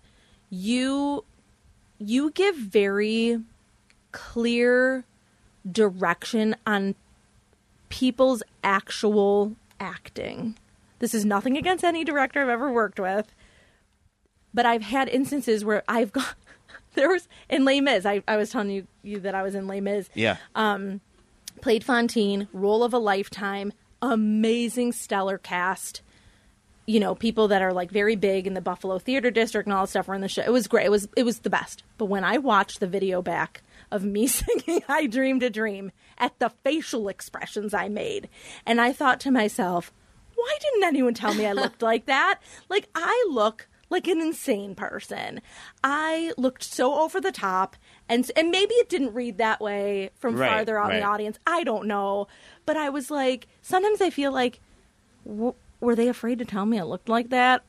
you 0.50 1.24
you 1.98 2.30
give 2.30 2.56
very 2.56 3.40
clear 4.10 5.04
direction 5.70 6.56
on 6.66 6.94
people's 7.88 8.42
actual 8.64 9.54
acting. 9.78 10.56
This 10.98 11.14
is 11.14 11.24
nothing 11.24 11.56
against 11.56 11.84
any 11.84 12.04
director 12.04 12.40
I've 12.42 12.48
ever 12.48 12.72
worked 12.72 12.98
with, 12.98 13.34
but 14.54 14.64
I've 14.66 14.82
had 14.82 15.08
instances 15.08 15.64
where 15.64 15.82
I've 15.88 16.12
got 16.12 16.34
there 16.94 17.08
was 17.08 17.28
in 17.48 17.64
Les 17.64 17.80
Mis. 17.80 18.06
I, 18.06 18.22
I 18.26 18.36
was 18.36 18.50
telling 18.50 18.70
you 18.70 18.86
you 19.02 19.20
that 19.20 19.34
I 19.34 19.42
was 19.42 19.54
in 19.54 19.66
Les 19.66 19.80
Mis. 19.80 20.08
Yeah. 20.14 20.36
Um, 20.54 21.00
Played 21.60 21.84
Fantine, 21.84 22.48
role 22.52 22.82
of 22.82 22.92
a 22.94 22.98
lifetime, 22.98 23.72
amazing 24.02 24.92
stellar 24.92 25.38
cast. 25.38 26.02
You 26.84 26.98
know, 26.98 27.14
people 27.14 27.48
that 27.48 27.62
are 27.62 27.72
like 27.72 27.92
very 27.92 28.16
big 28.16 28.46
in 28.46 28.54
the 28.54 28.60
Buffalo 28.60 28.98
Theater 28.98 29.30
District 29.30 29.66
and 29.66 29.72
all 29.72 29.84
that 29.84 29.90
stuff 29.90 30.08
were 30.08 30.14
in 30.14 30.20
the 30.20 30.28
show. 30.28 30.42
It 30.42 30.52
was 30.52 30.66
great. 30.66 30.86
It 30.86 30.90
was 30.90 31.08
it 31.16 31.22
was 31.22 31.38
the 31.38 31.50
best. 31.50 31.84
But 31.96 32.06
when 32.06 32.24
I 32.24 32.38
watched 32.38 32.80
the 32.80 32.88
video 32.88 33.22
back 33.22 33.62
of 33.90 34.04
me 34.04 34.26
singing 34.26 34.82
I 34.88 35.06
Dreamed 35.06 35.44
a 35.44 35.50
Dream 35.50 35.92
at 36.18 36.38
the 36.40 36.50
facial 36.64 37.08
expressions 37.08 37.72
I 37.72 37.88
made, 37.88 38.28
and 38.66 38.80
I 38.80 38.92
thought 38.92 39.20
to 39.20 39.30
myself, 39.30 39.92
why 40.34 40.58
didn't 40.60 40.84
anyone 40.84 41.14
tell 41.14 41.34
me 41.34 41.46
I 41.46 41.52
looked 41.52 41.82
like 41.90 42.06
that? 42.06 42.40
Like 42.68 42.88
I 42.96 43.26
look 43.30 43.68
like 43.88 44.08
an 44.08 44.20
insane 44.20 44.74
person. 44.74 45.40
I 45.84 46.32
looked 46.36 46.64
so 46.64 46.94
over 47.00 47.20
the 47.20 47.30
top 47.30 47.76
and 48.12 48.30
and 48.36 48.50
maybe 48.50 48.74
it 48.74 48.88
didn't 48.88 49.14
read 49.14 49.38
that 49.38 49.60
way 49.60 50.10
from 50.18 50.36
Right, 50.36 50.50
farther 50.50 50.78
out 50.78 50.86
in 50.86 50.90
right. 50.90 51.00
the 51.00 51.06
audience. 51.06 51.38
I 51.46 51.64
don't 51.64 51.86
know, 51.86 52.28
but 52.66 52.76
I 52.76 52.88
was 52.90 53.10
like 53.10 53.46
sometimes 53.62 54.00
I 54.00 54.10
feel 54.10 54.32
like 54.32 54.60
w- 55.26 55.54
were 55.80 55.94
they 55.96 56.08
afraid 56.08 56.38
to 56.38 56.44
tell 56.44 56.66
me 56.66 56.78
it 56.78 56.84
looked 56.84 57.08
like 57.08 57.30
that? 57.30 57.62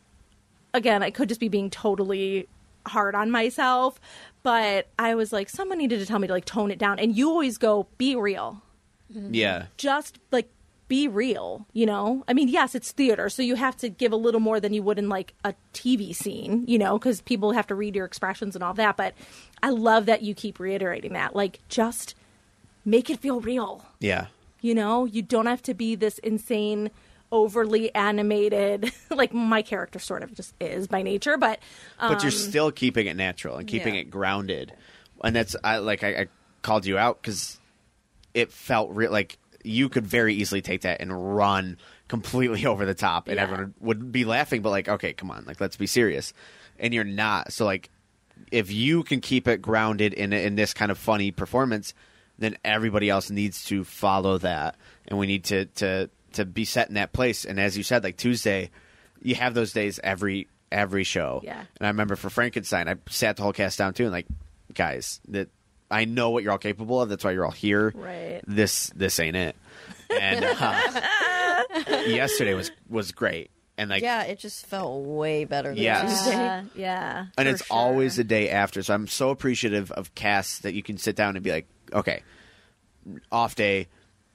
Again, 0.74 1.02
I 1.04 1.10
could 1.12 1.30
just 1.30 1.40
be 1.40 1.50
being 1.50 1.70
totally 1.70 2.48
hard 2.86 3.16
on 3.16 3.32
myself, 3.32 4.00
but 4.44 4.88
I 5.00 5.16
was 5.16 5.32
like 5.34 5.50
someone 5.50 5.78
needed 5.78 6.00
to 6.00 6.06
tell 6.06 6.20
me 6.20 6.28
to 6.28 6.34
like 6.34 6.46
tone 6.46 6.70
it 6.72 6.78
down 6.80 7.00
and 7.00 7.16
you 7.16 7.30
always 7.30 7.58
go 7.58 7.88
be 7.98 8.16
real 8.16 8.62
Yeah. 9.10 9.68
just 9.78 10.20
like 10.32 10.50
be 10.88 11.08
real, 11.08 11.66
you 11.74 11.86
know? 11.86 12.24
I 12.28 12.34
mean, 12.34 12.48
yes, 12.48 12.76
it's 12.76 12.92
theater, 12.92 13.30
so 13.30 13.42
you 13.42 13.56
have 13.56 13.76
to 13.78 13.90
give 13.90 14.12
a 14.12 14.18
little 14.18 14.40
more 14.40 14.60
than 14.60 14.74
you 14.74 14.84
would 14.84 15.00
in 15.00 15.10
like 15.10 15.34
a 15.44 15.54
TV 15.74 16.16
scene, 16.16 16.66
you 16.68 16.78
know, 16.78 16.98
because 16.98 17.22
people 17.22 17.52
have 17.52 17.68
to 17.68 17.76
read 17.76 17.96
your 17.96 18.06
expressions 18.06 18.56
and 18.56 18.64
all 18.64 18.74
that. 18.76 18.98
But 18.98 19.14
I 19.62 19.70
love 19.70 20.06
that 20.06 20.22
you 20.22 20.36
keep 20.36 20.60
reiterating 20.60 21.14
that. 21.14 21.36
Like, 21.36 21.60
just 21.70 22.16
make 22.86 23.10
it 23.10 23.20
feel 23.20 23.40
real, 23.42 23.86
Yeah. 24.00 24.28
you 24.62 24.76
know? 24.76 25.06
You 25.06 25.22
don't 25.22 25.46
have 25.46 25.64
to 25.64 25.74
be 25.74 25.96
this 25.96 26.18
insane, 26.20 26.92
overly 27.32 27.94
animated, 27.96 28.92
like 29.10 29.34
my 29.34 29.62
character 29.62 30.00
sort 30.00 30.22
of 30.24 30.34
just 30.34 30.54
is 30.60 30.88
by 30.88 31.02
nature, 31.02 31.38
but. 31.38 31.60
Um, 32.00 32.14
but 32.14 32.22
you're 32.24 32.32
still 32.32 32.72
keeping 32.72 33.08
it 33.08 33.16
natural 33.16 33.58
and 33.58 33.68
keeping 33.68 33.96
yeah. 33.96 34.02
it 34.02 34.12
grounded 34.12 34.74
and 35.24 35.36
that's 35.36 35.56
I 35.64 35.78
like 35.78 36.04
I, 36.04 36.08
I 36.10 36.28
called 36.62 36.86
you 36.86 36.98
out 36.98 37.22
because 37.22 37.60
it 38.34 38.52
felt 38.52 38.92
real 38.92 39.12
like 39.12 39.38
you 39.64 39.90
could 39.90 40.06
very 40.06 40.34
easily 40.36 40.62
take 40.62 40.82
that 40.82 41.02
and 41.02 41.36
run 41.36 41.78
completely 42.08 42.66
over 42.72 42.86
the 42.86 42.94
top 42.94 43.28
and 43.28 43.38
Yeah. 43.38 43.44
everyone 43.44 43.74
would 43.80 44.12
be 44.12 44.26
laughing 44.26 44.62
but 44.62 44.70
like 44.70 44.88
okay 44.90 45.14
come 45.14 45.32
on 45.32 45.46
like 45.46 45.60
let's 45.62 45.78
be 45.78 45.88
serious. 45.88 46.34
And 46.80 46.94
you're 46.94 47.04
not. 47.04 47.54
So 47.54 47.66
like 47.66 47.90
if 48.52 48.72
you 48.72 49.04
can 49.04 49.22
keep 49.22 49.48
it 49.48 49.62
grounded 49.62 50.14
in 50.14 50.34
in 50.34 50.56
this 50.56 50.74
kind 50.74 50.92
of 50.92 50.98
funny 50.98 51.32
performance 51.32 51.94
then 52.40 52.58
everybody 52.66 53.10
else 53.10 53.30
needs 53.30 53.64
to 53.66 53.84
follow 53.84 54.38
that. 54.40 54.76
And 55.08 55.18
we 55.20 55.28
need 55.28 55.44
to 55.46 55.66
to 55.66 56.10
to 56.34 56.46
be 56.46 56.66
set 56.66 56.88
in 56.90 56.96
that 56.96 57.14
place. 57.14 57.46
And 57.46 57.60
as 57.60 57.78
you 57.78 57.84
said 57.84 58.04
like 58.04 58.18
tuesday 58.18 58.70
you 59.22 59.36
have 59.36 59.54
those 59.54 59.72
days 59.72 60.00
every 60.04 60.48
every 60.72 61.04
show. 61.04 61.40
Yeah. 61.44 61.60
and 61.60 61.86
I 61.86 61.88
remember 61.88 62.16
for 62.16 62.30
Frankenstein, 62.30 62.90
I 62.90 62.96
sat 63.10 63.38
the 63.38 63.44
whole 63.44 63.54
cast 63.54 63.78
down 63.78 63.94
too, 63.94 64.04
and 64.06 64.12
like, 64.12 64.26
guys, 64.74 65.22
that 65.30 65.48
I 65.92 66.06
know 66.06 66.30
what 66.32 66.44
you're 66.44 66.52
all 66.52 66.58
capable 66.58 67.02
of. 67.02 67.10
That's 67.10 67.24
why 67.24 67.32
you're 67.32 67.46
all 67.46 67.52
here. 67.52 67.92
Right. 67.96 68.42
This 68.48 68.88
this 68.96 69.20
ain't 69.20 69.36
it. 69.36 69.56
And 70.10 70.44
uh, 70.46 71.02
yesterday 72.08 72.54
was 72.54 72.72
was 72.90 73.12
great, 73.12 73.52
and 73.78 73.90
like, 73.90 74.02
yeah, 74.04 74.24
it 74.24 74.40
just 74.40 74.66
felt 74.66 75.04
way 75.06 75.46
better 75.46 75.70
than 75.70 75.78
Yes. 75.78 76.24
Tuesday. 76.24 76.38
Yeah, 76.38 76.64
yeah. 76.76 77.26
and 77.38 77.48
for 77.48 77.54
it's 77.54 77.66
sure. 77.66 77.76
always 77.78 78.16
the 78.16 78.24
day 78.24 78.50
after. 78.50 78.84
So 78.84 78.94
I'm 78.94 79.08
so 79.08 79.30
appreciative 79.30 79.92
of 79.92 80.14
casts 80.16 80.60
that 80.60 80.74
you 80.74 80.84
can 80.84 80.98
sit 80.98 81.16
down 81.16 81.36
and 81.36 81.44
be 81.44 81.52
like, 81.52 81.68
okay, 81.92 82.22
off 83.32 83.56
day, 83.56 83.88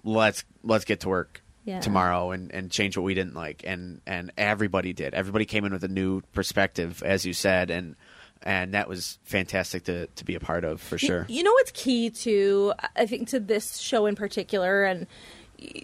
let's 0.05 0.45
let's 0.63 0.85
get 0.85 1.01
to 1.01 1.09
work 1.09 1.43
Yeah. 1.65 1.81
tomorrow 1.81 2.31
and, 2.33 2.53
and 2.53 2.71
change 2.71 2.97
what 2.97 3.05
we 3.05 3.15
didn't 3.15 3.35
like. 3.35 3.63
And 3.67 4.01
and 4.07 4.33
everybody 4.37 4.93
did. 4.93 5.15
Everybody 5.15 5.45
came 5.45 5.65
in 5.65 5.73
with 5.73 5.85
a 5.85 5.89
new 5.89 6.23
perspective, 6.33 7.03
as 7.05 7.25
you 7.25 7.33
said, 7.33 7.71
and 7.71 7.97
and 8.43 8.75
that 8.75 8.89
was 8.89 9.19
fantastic 9.25 9.85
to 9.85 10.07
to 10.07 10.25
be 10.25 10.35
a 10.35 10.41
part 10.41 10.65
of 10.65 10.81
for 10.81 10.99
sure. 10.99 11.27
You 11.29 11.43
know 11.43 11.53
what's 11.53 11.73
key 11.73 12.11
to 12.11 12.73
I 12.97 13.07
think 13.07 13.29
to 13.29 13.41
this 13.41 13.79
show 13.79 14.07
in 14.07 14.15
particular, 14.15 14.85
and 14.85 15.07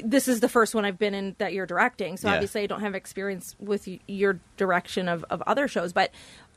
this 0.05 0.29
is 0.29 0.41
the 0.41 0.49
first 0.49 0.75
one 0.75 0.85
I've 0.85 0.99
been 0.99 1.15
in 1.15 1.35
that 1.39 1.53
you're 1.53 1.67
directing, 1.67 2.17
so 2.17 2.29
Yeah. 2.29 2.35
obviously 2.35 2.63
I 2.63 2.67
don't 2.67 2.81
have 2.81 2.95
experience 2.95 3.57
with 3.59 3.89
your 4.07 4.39
direction 4.57 5.09
of, 5.09 5.25
of 5.31 5.43
other 5.49 5.67
shows, 5.67 5.93
but 5.93 6.11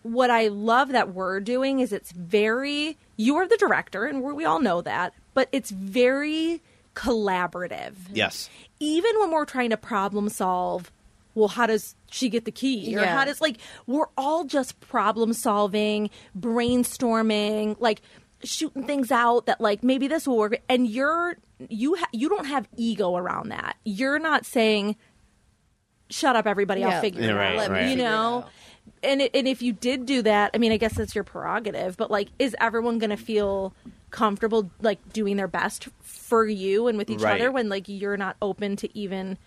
what 0.03 0.30
I 0.30 0.49
love 0.49 0.90
that 0.90 1.14
we're 1.15 1.40
doing 1.40 1.80
is 1.80 1.91
it's 1.91 2.11
very 2.11 2.98
you 3.15 3.36
are 3.38 3.48
the 3.48 3.57
director, 3.57 4.06
and 4.06 4.22
we 4.22 4.45
all 4.45 4.60
know 4.60 4.82
that, 4.82 5.14
but 5.34 5.49
it's 5.52 5.72
very 5.72 6.61
collaborative. 6.94 7.94
Yes. 8.14 8.49
Even 8.80 9.19
when 9.19 9.32
we're 9.32 9.45
trying 9.45 9.72
to 9.72 9.78
problem 9.78 10.30
solve, 10.30 10.91
well, 11.38 11.47
how 11.49 11.68
does 11.68 11.95
she 12.09 12.30
get 12.30 12.45
the 12.45 12.51
key? 12.51 12.95
Or 12.95 13.01
Yeah. 13.01 13.15
how 13.15 13.23
does 13.26 13.39
like 13.41 13.57
we're 13.85 14.07
all 14.18 14.43
just 14.43 14.80
problem 14.80 15.34
solving, 15.34 16.09
brainstorming, 16.38 17.76
like 17.80 18.01
shooting 18.43 18.84
things 18.85 19.11
out 19.11 19.45
that 19.45 19.61
like 19.61 19.84
maybe 19.84 20.07
this 20.07 20.27
will 20.27 20.38
work. 20.38 20.59
And 20.69 20.88
you're 20.88 21.38
you 21.69 21.95
ha- 21.95 22.09
you 22.11 22.30
don't 22.30 22.45
have 22.45 22.68
ego 22.76 23.15
around 23.15 23.49
that. 23.49 23.77
You're 23.84 24.19
not 24.19 24.45
saying, 24.45 24.95
"Shut 26.09 26.35
up, 26.35 26.45
everybody, 26.47 26.84
I'll 26.84 27.01
figure 27.01 27.22
Yeah, 27.22 27.30
it 27.30 27.34
right, 27.34 27.59
out." 27.59 27.69
Right. 27.72 27.89
You 27.89 27.95
know. 27.97 28.45
And 29.03 29.22
it, 29.22 29.31
and 29.35 29.47
if 29.47 29.61
you 29.61 29.73
did 29.73 30.05
do 30.05 30.22
that, 30.23 30.51
I 30.53 30.57
mean, 30.59 30.72
I 30.72 30.77
guess 30.77 30.95
that's 30.95 31.14
your 31.14 31.23
prerogative. 31.26 31.97
But 31.97 32.09
like, 32.09 32.30
is 32.39 32.55
everyone 32.59 32.99
going 32.99 33.09
to 33.09 33.18
feel 33.18 33.73
comfortable 34.09 34.72
like 34.81 34.97
doing 35.11 35.35
their 35.35 35.47
best 35.49 35.89
for 36.01 36.45
you 36.47 36.88
and 36.88 36.97
with 36.97 37.09
each 37.09 37.22
Right. 37.22 37.39
other 37.39 37.51
when 37.51 37.68
like 37.69 37.84
you're 37.88 38.15
not 38.18 38.38
open 38.41 38.76
to 38.77 38.97
even 38.97 39.38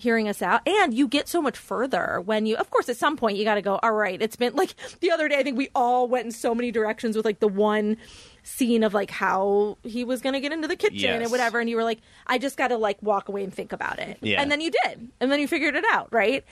hearing 0.00 0.26
us 0.28 0.40
out 0.40 0.66
and 0.66 0.94
you 0.94 1.06
get 1.06 1.28
so 1.28 1.42
much 1.42 1.58
further 1.58 2.22
when 2.24 2.46
you 2.46 2.56
of 2.56 2.70
course 2.70 2.88
at 2.88 2.96
some 2.96 3.18
point 3.18 3.36
you 3.36 3.44
got 3.44 3.56
to 3.56 3.62
go 3.62 3.78
all 3.82 3.92
right 3.92 4.22
it's 4.22 4.34
been 4.34 4.54
like 4.56 4.74
the 5.00 5.10
other 5.10 5.28
day 5.28 5.36
i 5.36 5.42
think 5.42 5.58
we 5.58 5.68
all 5.74 6.08
went 6.08 6.24
in 6.24 6.32
so 6.32 6.54
many 6.54 6.72
directions 6.72 7.16
with 7.16 7.24
like 7.26 7.38
the 7.38 7.46
one 7.46 7.98
scene 8.42 8.82
of 8.82 8.94
like 8.94 9.10
how 9.10 9.76
he 9.84 10.02
was 10.02 10.22
going 10.22 10.32
to 10.32 10.40
get 10.40 10.52
into 10.52 10.66
the 10.66 10.74
kitchen 10.74 10.96
Yes. 11.00 11.20
and 11.22 11.30
whatever 11.30 11.60
and 11.60 11.68
you 11.68 11.76
were 11.76 11.84
like 11.84 11.98
i 12.26 12.38
just 12.38 12.56
got 12.56 12.68
to 12.68 12.78
like 12.78 12.96
walk 13.02 13.28
away 13.28 13.44
and 13.44 13.52
think 13.52 13.72
about 13.72 13.98
it 13.98 14.16
Yeah. 14.22 14.40
and 14.40 14.50
then 14.50 14.62
you 14.62 14.70
did 14.84 15.10
and 15.20 15.30
then 15.30 15.38
you 15.38 15.46
figured 15.46 15.74
it 15.76 15.84
out 15.92 16.08
right 16.10 16.44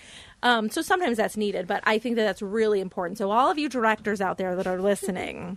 um, 0.43 0.69
so 0.69 0.83
sometimes 0.83 1.17
that's 1.17 1.39
needed 1.39 1.67
but 1.67 1.83
i 1.87 1.99
think 1.99 2.17
that 2.17 2.25
that's 2.25 2.43
really 2.43 2.81
important 2.83 3.17
so 3.17 3.31
all 3.31 3.51
of 3.51 3.59
you 3.59 3.71
directors 3.71 4.21
out 4.21 4.37
there 4.37 4.55
that 4.57 4.67
are 4.67 4.79
listening 4.79 5.57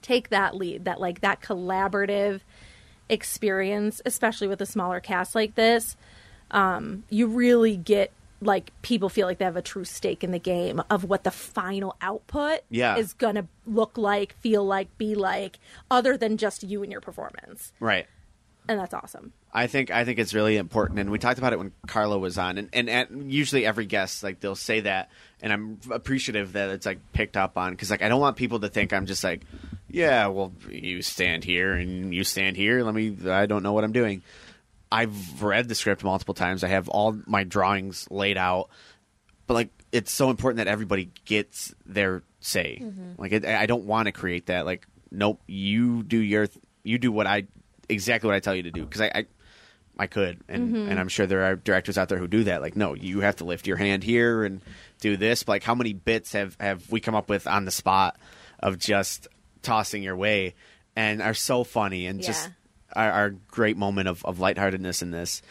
take 0.00 0.30
that 0.30 0.56
lead 0.56 0.86
that 0.86 0.98
like 0.98 1.20
that 1.20 1.42
collaborative 1.42 2.40
experience 3.10 4.00
especially 4.06 4.48
with 4.48 4.60
a 4.62 4.66
smaller 4.66 5.00
cast 5.00 5.34
like 5.34 5.54
this 5.56 5.96
um, 6.50 7.04
you 7.10 7.26
really 7.26 7.76
get 7.76 8.10
like 8.42 8.72
people 8.82 9.08
feel 9.10 9.26
like 9.26 9.36
they 9.38 9.44
have 9.44 9.56
a 9.56 9.62
true 9.62 9.84
stake 9.84 10.24
in 10.24 10.30
the 10.30 10.38
game 10.38 10.80
of 10.88 11.04
what 11.04 11.24
the 11.24 11.30
final 11.30 11.94
output 12.00 12.60
Yeah. 12.70 12.96
is 12.96 13.12
gonna 13.12 13.46
look 13.66 13.98
like 13.98 14.34
feel 14.40 14.64
like 14.64 14.96
be 14.96 15.14
like 15.14 15.58
other 15.90 16.16
than 16.16 16.38
just 16.38 16.62
you 16.62 16.82
and 16.82 16.90
your 16.90 17.02
performance 17.02 17.72
Right. 17.80 18.06
and 18.66 18.80
that's 18.80 18.94
awesome 18.94 19.32
I 19.52 19.66
think 19.66 19.90
I 19.90 20.04
think 20.04 20.20
it's 20.20 20.32
really 20.32 20.56
important, 20.58 21.00
and 21.00 21.10
we 21.10 21.18
talked 21.18 21.38
about 21.40 21.52
it 21.52 21.58
when 21.58 21.72
Carla 21.88 22.16
was 22.20 22.38
on, 22.38 22.56
and, 22.56 22.68
and, 22.72 22.88
and 22.88 23.32
usually 23.32 23.66
every 23.66 23.84
guest 23.84 24.22
like 24.22 24.38
they'll 24.38 24.54
say 24.54 24.78
that, 24.78 25.10
and 25.42 25.52
I'm 25.52 25.80
appreciative 25.90 26.52
that 26.52 26.70
it's 26.70 26.86
like 26.86 27.00
picked 27.12 27.36
up 27.36 27.58
on 27.58 27.72
because 27.72 27.90
like 27.90 28.00
I 28.00 28.08
don't 28.08 28.20
want 28.20 28.36
people 28.36 28.60
to 28.60 28.68
think 28.68 28.92
I'm 28.92 29.06
just 29.06 29.24
like, 29.24 29.40
yeah, 29.90 30.28
well 30.28 30.52
you 30.70 31.02
stand 31.02 31.42
here 31.42 31.72
and 31.72 32.14
you 32.14 32.22
stand 32.22 32.56
here. 32.56 32.84
Let 32.84 32.94
me, 32.94 33.16
I 33.28 33.46
don't 33.46 33.64
know 33.64 33.72
what 33.72 33.82
I'm 33.82 33.90
doing. 33.90 34.22
I've 34.92 35.42
read 35.42 35.68
the 35.68 35.74
script 35.74 36.02
multiple 36.02 36.34
times. 36.34 36.64
I 36.64 36.68
have 36.68 36.88
all 36.88 37.18
my 37.26 37.44
drawings 37.44 38.08
laid 38.10 38.36
out, 38.36 38.70
but 39.46 39.54
like 39.54 39.68
it's 39.92 40.12
so 40.12 40.30
important 40.30 40.58
that 40.58 40.68
everybody 40.68 41.10
gets 41.24 41.74
their 41.86 42.22
say. 42.40 42.80
Mm-hmm. 42.82 43.20
Like 43.20 43.32
it, 43.32 43.44
I 43.44 43.66
don't 43.66 43.84
want 43.84 44.06
to 44.06 44.12
create 44.12 44.46
that. 44.46 44.66
Like, 44.66 44.86
nope, 45.10 45.40
you 45.46 46.02
do 46.02 46.18
your, 46.18 46.48
you 46.82 46.98
do 46.98 47.12
what 47.12 47.26
I 47.26 47.46
exactly 47.88 48.28
what 48.28 48.34
I 48.34 48.40
tell 48.40 48.54
you 48.54 48.64
to 48.64 48.70
do 48.70 48.84
because 48.84 49.00
I, 49.00 49.10
I 49.14 49.26
I 49.98 50.06
could, 50.06 50.40
and 50.48 50.74
mm-hmm. 50.74 50.90
and 50.90 50.98
I'm 50.98 51.08
sure 51.08 51.26
there 51.26 51.44
are 51.44 51.56
directors 51.56 51.98
out 51.98 52.08
there 52.08 52.18
who 52.18 52.26
do 52.26 52.44
that. 52.44 52.62
Like, 52.62 52.74
no, 52.74 52.94
you 52.94 53.20
have 53.20 53.36
to 53.36 53.44
lift 53.44 53.66
your 53.66 53.76
hand 53.76 54.02
here 54.02 54.44
and 54.44 54.62
do 55.00 55.18
this. 55.18 55.42
But 55.42 55.52
like, 55.52 55.62
how 55.62 55.74
many 55.74 55.92
bits 55.92 56.32
have 56.32 56.56
have 56.58 56.90
we 56.90 57.00
come 57.00 57.14
up 57.14 57.28
with 57.28 57.46
on 57.46 57.66
the 57.66 57.70
spot 57.70 58.18
of 58.60 58.78
just 58.78 59.28
tossing 59.62 60.02
your 60.02 60.16
way, 60.16 60.54
and 60.96 61.20
are 61.20 61.34
so 61.34 61.64
funny 61.64 62.06
and 62.06 62.22
just 62.22 62.48
Yeah. 62.94 63.02
are, 63.02 63.12
are 63.12 63.30
great 63.48 63.76
moment 63.76 64.08
of 64.08 64.24
of 64.24 64.38
lightheartedness 64.38 65.02
in 65.02 65.10
this 65.10 65.42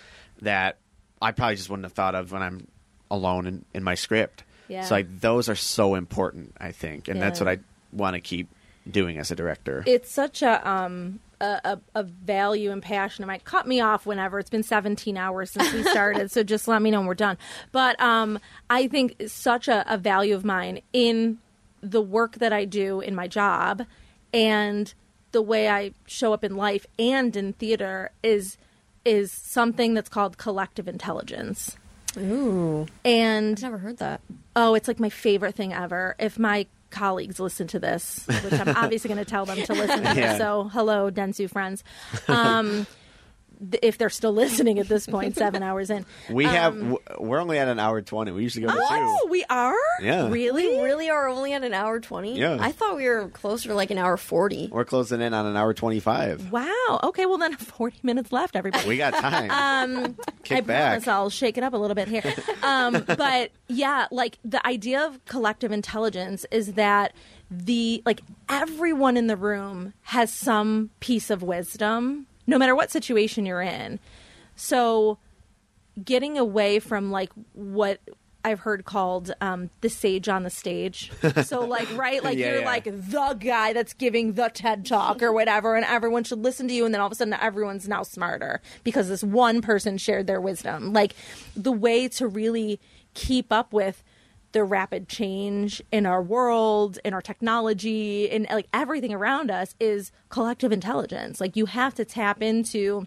that 0.42 0.78
I 1.22 1.32
probably 1.32 1.56
just 1.56 1.70
wouldn't 1.70 1.86
have 1.86 1.94
thought 1.94 2.16
of 2.16 2.32
when 2.32 2.42
I'm 2.42 2.68
alone 3.12 3.48
in, 3.48 3.66
in 3.74 3.84
my 3.84 3.96
script. 3.96 4.44
Yeah. 4.68 4.84
So 4.84 4.96
like 4.96 5.20
those 5.20 5.50
are 5.50 5.56
so 5.56 5.96
important, 5.96 6.56
I 6.60 6.72
think, 6.72 7.08
and 7.08 7.22
that's 7.22 7.40
what 7.40 7.50
I 7.50 7.58
want 7.92 8.14
to 8.16 8.22
keep 8.22 8.48
doing 8.90 9.18
as 9.18 9.30
a 9.30 9.36
director. 9.36 9.84
it's 9.86 10.10
such 10.10 10.42
a 10.42 10.68
um 10.68 11.20
a, 11.42 11.62
a, 11.64 11.80
a 11.96 12.04
value 12.04 12.72
and 12.72 12.82
passion 12.82 13.24
of 13.24 13.28
mine. 13.28 13.42
Cut 13.44 13.68
me 13.68 13.80
off 13.82 14.06
whenever. 14.06 14.40
It's 14.40 14.50
been 14.50 14.64
17 14.64 15.18
hours 15.18 15.52
since 15.52 15.72
we 15.72 15.84
started, 15.84 16.32
so 16.32 16.44
just 16.44 16.68
let 16.68 16.82
me 16.82 16.92
know 16.92 17.00
when 17.00 17.08
we're 17.08 17.14
done. 17.14 17.38
But 17.72 18.00
um, 18.02 18.40
I 18.70 18.88
think 18.88 19.16
such 19.28 19.68
a, 19.68 19.86
a 19.92 19.98
value 19.98 20.36
of 20.36 20.44
mine 20.44 20.82
in 20.92 21.38
the 21.82 22.02
work 22.02 22.36
that 22.36 22.52
I 22.52 22.66
do 22.66 23.00
in 23.00 23.16
my 23.16 23.28
job 23.28 23.86
and 24.34 24.94
the 25.32 25.42
way 25.42 25.70
I 25.70 25.92
show 26.08 26.34
up 26.34 26.44
in 26.44 26.56
life 26.56 26.86
and 26.98 27.36
in 27.36 27.54
theater 27.54 28.12
is 28.24 28.58
is 29.06 29.32
something 29.32 29.94
that's 29.94 30.10
called 30.10 30.38
collective 30.38 30.88
intelligence. 30.88 31.78
Ooh, 32.18 32.86
And 33.06 33.62
never 33.62 33.78
heard 33.78 33.98
that. 33.98 34.20
Oh, 34.56 34.74
it's 34.76 34.88
like 34.88 35.00
my 35.00 35.10
favorite 35.10 35.56
thing 35.56 35.74
ever. 35.74 36.16
If 36.20 36.38
my 36.40 36.66
colleagues 36.90 37.40
listen 37.40 37.68
to 37.68 37.80
this, 37.80 38.26
which 38.28 38.54
I'm 38.54 38.70
obviously 38.76 39.08
going 39.08 39.24
to 39.24 39.30
tell 39.30 39.46
them 39.46 39.62
to 39.62 39.74
listen 39.74 40.04
to 40.04 40.16
Yeah. 40.20 40.38
so 40.38 40.70
hello, 40.74 41.10
Densu 41.12 41.50
friends. 41.50 41.84
Um, 42.28 42.88
if 43.82 43.98
they're 43.98 44.10
still 44.10 44.32
listening 44.44 44.80
at 44.80 44.88
this 44.88 45.06
point, 45.08 45.36
seven 45.36 45.62
hours 45.64 45.90
in. 45.90 46.06
we 46.30 46.46
have 46.46 46.74
Um, 46.74 46.80
w- 46.92 47.00
we're 47.20 47.40
only 47.40 47.58
at 47.60 47.68
an 47.68 47.80
hour 47.80 48.02
twenty. 48.02 48.32
We 48.32 48.44
usually 48.44 48.66
go 48.66 48.72
to 48.74 48.80
Oh, 48.82 49.20
two. 49.26 49.30
we 49.32 49.44
are? 49.50 49.76
Yeah. 50.02 50.30
Really? 50.30 50.68
We 50.78 50.82
really 50.84 51.10
are 51.10 51.28
only 51.28 51.54
at 51.54 51.64
an 51.64 51.74
hour 51.74 52.00
twenty. 52.00 52.38
Yeah. 52.40 52.58
I 52.60 52.72
thought 52.72 52.96
we 52.96 53.08
were 53.08 53.28
closer 53.30 53.70
to 53.70 53.76
like 53.76 53.92
an 53.92 53.98
hour 53.98 54.18
forty. 54.18 54.70
We're 54.72 54.86
closing 54.86 55.22
in 55.22 55.34
on 55.34 55.46
an 55.46 55.58
hour 55.58 55.74
twenty 55.74 56.00
five. 56.00 56.52
Wow. 56.52 57.00
Okay, 57.04 57.26
well, 57.26 57.38
then 57.38 57.56
40 57.58 57.98
minutes 58.04 58.32
left, 58.32 58.56
everybody. 58.56 58.88
We 58.88 58.98
got 58.98 59.14
time. 59.14 59.52
Um, 59.52 60.16
Kick 60.44 60.58
I 60.58 60.62
back. 60.62 60.90
promise 60.92 61.08
I'll 61.08 61.30
shake 61.30 61.58
it 61.58 61.64
up 61.64 61.74
a 61.74 61.78
little 61.78 61.96
bit 61.96 62.08
here. 62.08 62.34
Um, 62.64 63.04
but 63.18 63.52
yeah, 63.68 64.08
like 64.12 64.40
the 64.44 64.66
idea 64.66 65.06
of 65.06 65.24
collective 65.26 65.72
intelligence 65.72 66.46
is 66.52 66.74
that 66.74 67.14
the 67.52 68.02
like 68.06 68.22
everyone 68.48 69.18
in 69.18 69.28
the 69.28 69.36
room 69.36 69.94
has 70.04 70.32
some 70.34 70.90
piece 71.00 71.30
of 71.30 71.42
wisdom, 71.44 72.28
no 72.50 72.58
matter 72.58 72.76
what 72.76 72.92
situation 72.92 73.46
you're 73.46 73.62
in. 73.62 74.00
So 74.56 75.18
getting 76.04 76.38
away 76.38 76.80
from 76.80 77.12
like 77.12 77.32
what 77.54 78.00
I've 78.44 78.62
heard 78.62 78.86
called 78.86 79.32
um, 79.42 79.70
the 79.82 79.90
sage 79.90 80.30
on 80.30 80.44
the 80.44 80.50
stage. 80.50 81.12
So 81.44 81.66
like 81.66 81.88
right, 81.98 82.24
like 82.24 82.38
Yeah, 82.40 82.52
you're 82.52 82.60
yeah. 82.62 82.66
like 82.66 82.86
the 82.86 83.38
guy 83.40 83.74
that's 83.74 83.94
giving 83.94 84.34
the 84.34 84.50
TED 84.50 84.86
talk 84.86 85.22
or 85.22 85.32
whatever, 85.32 85.76
and 85.76 85.86
everyone 85.86 86.24
should 86.24 86.40
listen 86.40 86.68
to 86.70 86.74
you, 86.74 86.86
and 86.86 86.94
then 86.94 87.02
all 87.02 87.08
of 87.08 87.12
a 87.12 87.16
sudden 87.16 87.34
everyone's 87.34 87.88
now 87.88 88.04
smarter 88.04 88.62
because 88.84 89.10
this 89.10 89.24
one 89.24 89.62
person 89.62 89.98
shared 89.98 90.26
their 90.26 90.42
wisdom. 90.42 90.94
Like 90.94 91.16
the 91.56 91.72
way 91.72 92.08
to 92.10 92.28
really 92.28 92.80
keep 93.14 93.52
up 93.52 93.74
with 93.74 94.04
the 94.52 94.64
rapid 94.64 95.08
change 95.08 95.82
in 95.92 96.06
our 96.06 96.22
world, 96.22 96.98
in 97.06 97.14
our 97.14 97.22
technology, 97.22 98.26
in 98.26 98.48
like 98.52 98.68
everything 98.74 99.14
around 99.14 99.52
us 99.52 99.76
is 99.80 100.12
collective 100.30 100.72
intelligence. 100.72 101.40
Like 101.40 101.56
you 101.56 101.68
have 101.68 101.94
to 101.96 102.06
tap 102.06 102.42
into 102.42 103.06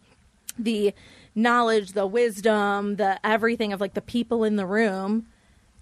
the 0.59 0.95
knowledge, 1.35 1.93
the 1.93 2.07
wisdom, 2.07 2.97
the 2.97 3.25
everything 3.27 3.73
of 3.73 3.81
like 3.81 3.95
the 3.95 4.03
people 4.03 4.45
in 4.45 4.57
the 4.57 4.67
room, 4.67 5.27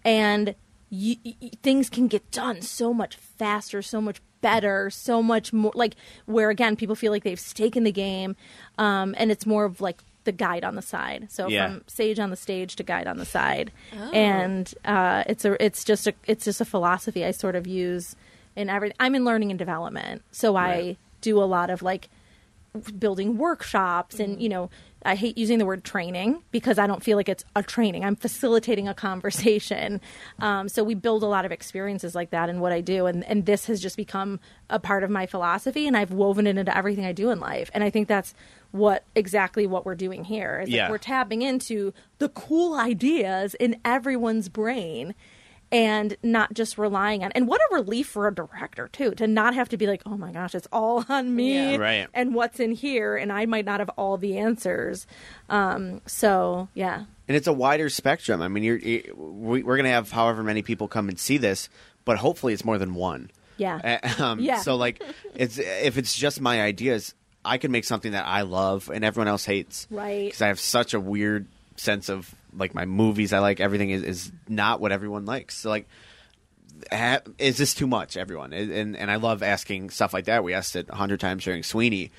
and 0.05 0.55
y 0.91 1.17
y 1.25 1.51
things 1.63 1.91
can 1.91 2.09
get 2.09 2.31
done 2.31 2.63
so 2.63 2.95
much 2.95 3.17
faster, 3.17 3.83
so 3.83 4.01
much 4.01 4.21
better, 4.41 4.89
so 4.89 5.23
much 5.23 5.53
more. 5.53 5.73
Like 5.75 5.97
where 6.27 6.51
again, 6.51 6.77
people 6.77 6.95
feel 6.95 7.13
like 7.13 7.25
they've 7.25 7.39
staken 7.39 7.85
the 7.85 7.93
game, 7.93 8.37
um, 8.79 9.15
and 9.19 9.31
it's 9.31 9.45
more 9.45 9.65
of 9.65 9.81
like 9.81 10.03
the 10.25 10.33
guide 10.33 10.65
on 10.65 10.75
the 10.75 10.83
side. 10.83 11.29
So 11.31 11.49
Yeah. 11.49 11.67
from 11.67 11.85
sage 11.87 12.19
on 12.19 12.31
the 12.31 12.37
stage 12.37 12.77
to 12.77 12.83
guide 12.83 13.07
on 13.07 13.19
the 13.19 13.25
side, 13.25 13.73
and 14.13 14.73
uh, 14.85 15.25
it's 15.27 15.45
a 15.45 15.63
it's 15.65 15.85
just 15.85 16.07
a 16.07 16.15
it's 16.27 16.45
just 16.45 16.61
a 16.61 16.65
philosophy 16.65 17.25
I 17.25 17.31
sort 17.31 17.57
of 17.57 17.67
use 17.67 18.17
in 18.57 18.69
every. 18.69 18.93
I'm 19.01 19.15
in 19.15 19.25
learning 19.25 19.51
and 19.51 19.59
development, 19.59 20.23
so 20.33 20.57
I 20.57 20.97
do 21.21 21.43
a 21.43 21.45
lot 21.45 21.71
of 21.71 21.83
like 21.83 22.09
building 22.99 23.37
workshops 23.37 24.21
and 24.21 24.41
you 24.41 24.49
know 24.49 24.71
i 25.05 25.17
hate 25.17 25.37
using 25.37 25.59
the 25.59 25.67
word 25.67 25.83
training 25.83 26.41
because 26.53 26.79
i 26.79 26.87
don't 26.87 27.03
feel 27.03 27.17
like 27.17 27.29
it's 27.29 27.45
a 27.57 27.65
training. 27.65 28.05
I'm 28.05 28.15
facilitating 28.15 28.87
a 28.87 28.95
conversation. 28.95 30.01
Um, 30.39 30.69
so 30.71 30.83
we 30.85 30.95
build 30.95 31.23
a 31.23 31.27
lot 31.27 31.45
of 31.45 31.53
experiences 31.53 32.15
like 32.15 32.31
that 32.31 32.49
in 32.49 32.61
what 32.61 32.73
i 32.73 32.81
do. 32.81 33.07
And, 33.07 33.25
and 33.25 33.45
this 33.45 33.67
has 33.67 33.81
just 33.81 33.97
become 33.97 34.41
a 34.71 34.79
part 34.79 35.03
of 35.03 35.11
my 35.11 35.27
philosophy 35.27 35.87
and 35.89 35.97
i've 35.97 36.13
woven 36.13 36.47
it 36.47 36.57
into 36.57 36.75
everything 36.77 37.05
i 37.05 37.13
do 37.13 37.31
in 37.31 37.41
life. 37.41 37.71
And 37.75 37.83
i 37.85 37.91
think 37.91 38.07
that's 38.09 38.33
what 38.73 39.05
exactly 39.15 39.67
what 39.67 39.85
we're 39.85 39.95
doing 39.95 40.25
here 40.25 40.61
is 40.63 40.69
Yeah. 40.69 40.83
like 40.85 40.91
we're 40.93 40.99
tapping 40.99 41.43
into 41.43 41.93
the 42.19 42.29
cool 42.29 42.75
ideas 42.75 43.55
in 43.55 43.77
everyone's 43.85 44.49
brain 44.49 45.15
and 45.73 46.17
not 46.23 46.53
just 46.53 46.79
relying 46.79 47.23
on 47.23 47.31
and 47.33 47.47
what 47.47 47.61
a 47.71 47.75
relief 47.75 48.09
for 48.09 48.27
a 48.27 48.35
director 48.35 48.89
too 48.89 49.13
to 49.13 49.27
not 49.29 49.55
have 49.55 49.69
to 49.69 49.77
be 49.77 49.87
like 49.87 50.03
oh 50.05 50.17
my 50.17 50.33
gosh 50.33 50.53
it's 50.55 50.67
all 50.73 51.05
on 51.09 51.35
me 51.37 51.73
Yeah. 51.73 51.77
Right. 51.77 52.09
and 52.13 52.35
what's 52.35 52.59
in 52.59 52.73
here 52.73 53.17
and 53.17 53.33
i 53.33 53.47
might 53.47 53.65
not 53.65 53.79
have 53.79 53.89
all 53.91 54.17
the 54.17 54.37
answers 54.39 55.07
um 55.49 56.01
so 56.07 56.69
yeah 56.75 57.05
and 57.29 57.37
it's 57.37 57.47
a 57.47 57.53
wider 57.53 57.89
spectrum. 57.89 58.43
I 58.43 58.49
mean, 58.49 58.65
you're, 58.65 58.79
you 58.79 59.15
we, 59.17 59.63
we're 59.63 59.77
going 59.77 59.85
to 59.85 59.93
have 59.93 60.11
however 60.11 60.43
many 60.43 60.63
people 60.63 60.89
come 60.89 61.09
and 61.09 61.17
see 61.17 61.37
this, 61.39 61.69
but 62.05 62.19
hopefully 62.19 62.53
it's 62.53 62.65
more 62.65 62.77
than 62.77 62.93
one. 62.93 63.31
yeah 63.57 64.01
um, 64.19 64.41
Yeah. 64.41 64.59
So 64.63 64.75
like, 64.75 65.01
it's 65.37 65.57
if 65.59 65.97
it's 65.97 66.17
just 66.17 66.41
my 66.41 66.61
ideas, 66.61 67.15
I 67.45 67.59
can 67.59 67.73
make 67.73 67.85
something 67.85 68.13
that 68.13 68.27
I 68.27 68.43
love 68.43 68.91
and 68.93 69.05
everyone 69.05 69.29
else 69.29 69.45
hates. 69.45 69.87
Right. 69.91 70.27
Because 70.27 70.43
I 70.43 70.49
have 70.49 70.61
such 70.61 70.95
a 70.95 71.01
weird 71.01 71.47
sense 71.77 72.09
of 72.09 72.35
like 72.57 72.75
my 72.75 72.85
movies. 72.85 73.33
I 73.33 73.39
like 73.39 73.61
everything 73.61 73.91
is, 73.91 74.03
is 74.03 74.33
not 74.49 74.81
what 74.81 74.93
everyone 74.93 75.25
likes. 75.27 75.57
So 75.57 75.69
like. 75.71 75.89
Ha- 76.93 77.21
is 77.39 77.59
this 77.59 77.75
too 77.75 77.87
much, 77.87 78.17
everyone? 78.17 78.55
And, 78.55 78.71
and 78.71 78.97
and 78.97 79.11
I 79.11 79.17
love 79.17 79.43
asking 79.43 79.91
stuff 79.91 80.15
like 80.15 80.25
that. 80.27 80.43
We 80.43 80.55
asked 80.55 80.77
it 80.77 80.87
a 80.89 80.95
hundred 80.95 81.21
times 81.21 81.45
during 81.45 81.63
Sweeney. 81.63 82.11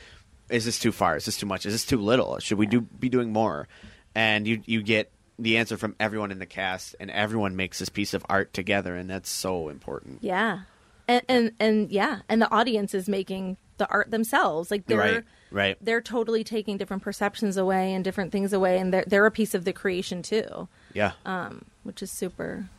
Is 0.51 0.65
this 0.65 0.77
too 0.77 0.91
far? 0.91 1.15
Is 1.15 1.25
this 1.25 1.37
too 1.37 1.47
much? 1.47 1.65
Is 1.65 1.73
this 1.73 1.85
too 1.85 1.97
little? 1.97 2.37
Should 2.37 2.59
we 2.59 2.67
do 2.67 2.81
be 2.81 3.09
doing 3.09 3.33
more? 3.33 3.67
And 4.13 4.45
you 4.45 4.61
you 4.65 4.83
get 4.83 5.09
the 5.39 5.57
answer 5.57 5.77
from 5.77 5.95
everyone 5.99 6.29
in 6.29 6.37
the 6.37 6.45
cast, 6.45 6.95
and 6.99 7.09
everyone 7.09 7.55
makes 7.55 7.79
this 7.79 7.89
piece 7.89 8.13
of 8.13 8.23
art 8.29 8.53
together, 8.53 8.95
and 8.95 9.09
that's 9.09 9.31
so 9.31 9.69
important. 9.69 10.19
yeah 10.21 10.59
and 11.07 11.23
and 11.27 11.51
and 11.59 11.91
yeah 11.91 12.19
and 12.29 12.39
the 12.39 12.51
audience 12.51 12.93
is 12.93 13.09
making 13.09 13.57
the 13.81 13.89
art 13.89 14.11
themselves 14.11 14.69
like 14.71 14.85
they're 14.85 14.97
Right, 14.99 15.23
right. 15.51 15.77
they're 15.81 16.01
totally 16.01 16.43
taking 16.43 16.77
different 16.77 17.01
perceptions 17.03 17.57
away 17.57 17.93
and 17.95 18.03
different 18.03 18.31
things 18.31 18.53
away 18.53 18.77
and 18.79 18.93
they're 18.93 19.05
they're 19.07 19.25
a 19.25 19.31
piece 19.31 19.53
of 19.57 19.65
the 19.65 19.73
creation 19.73 20.21
too 20.21 20.67
Yeah. 20.93 21.11
um 21.25 21.65
which 21.83 22.01
is 22.05 22.11
super 22.11 22.69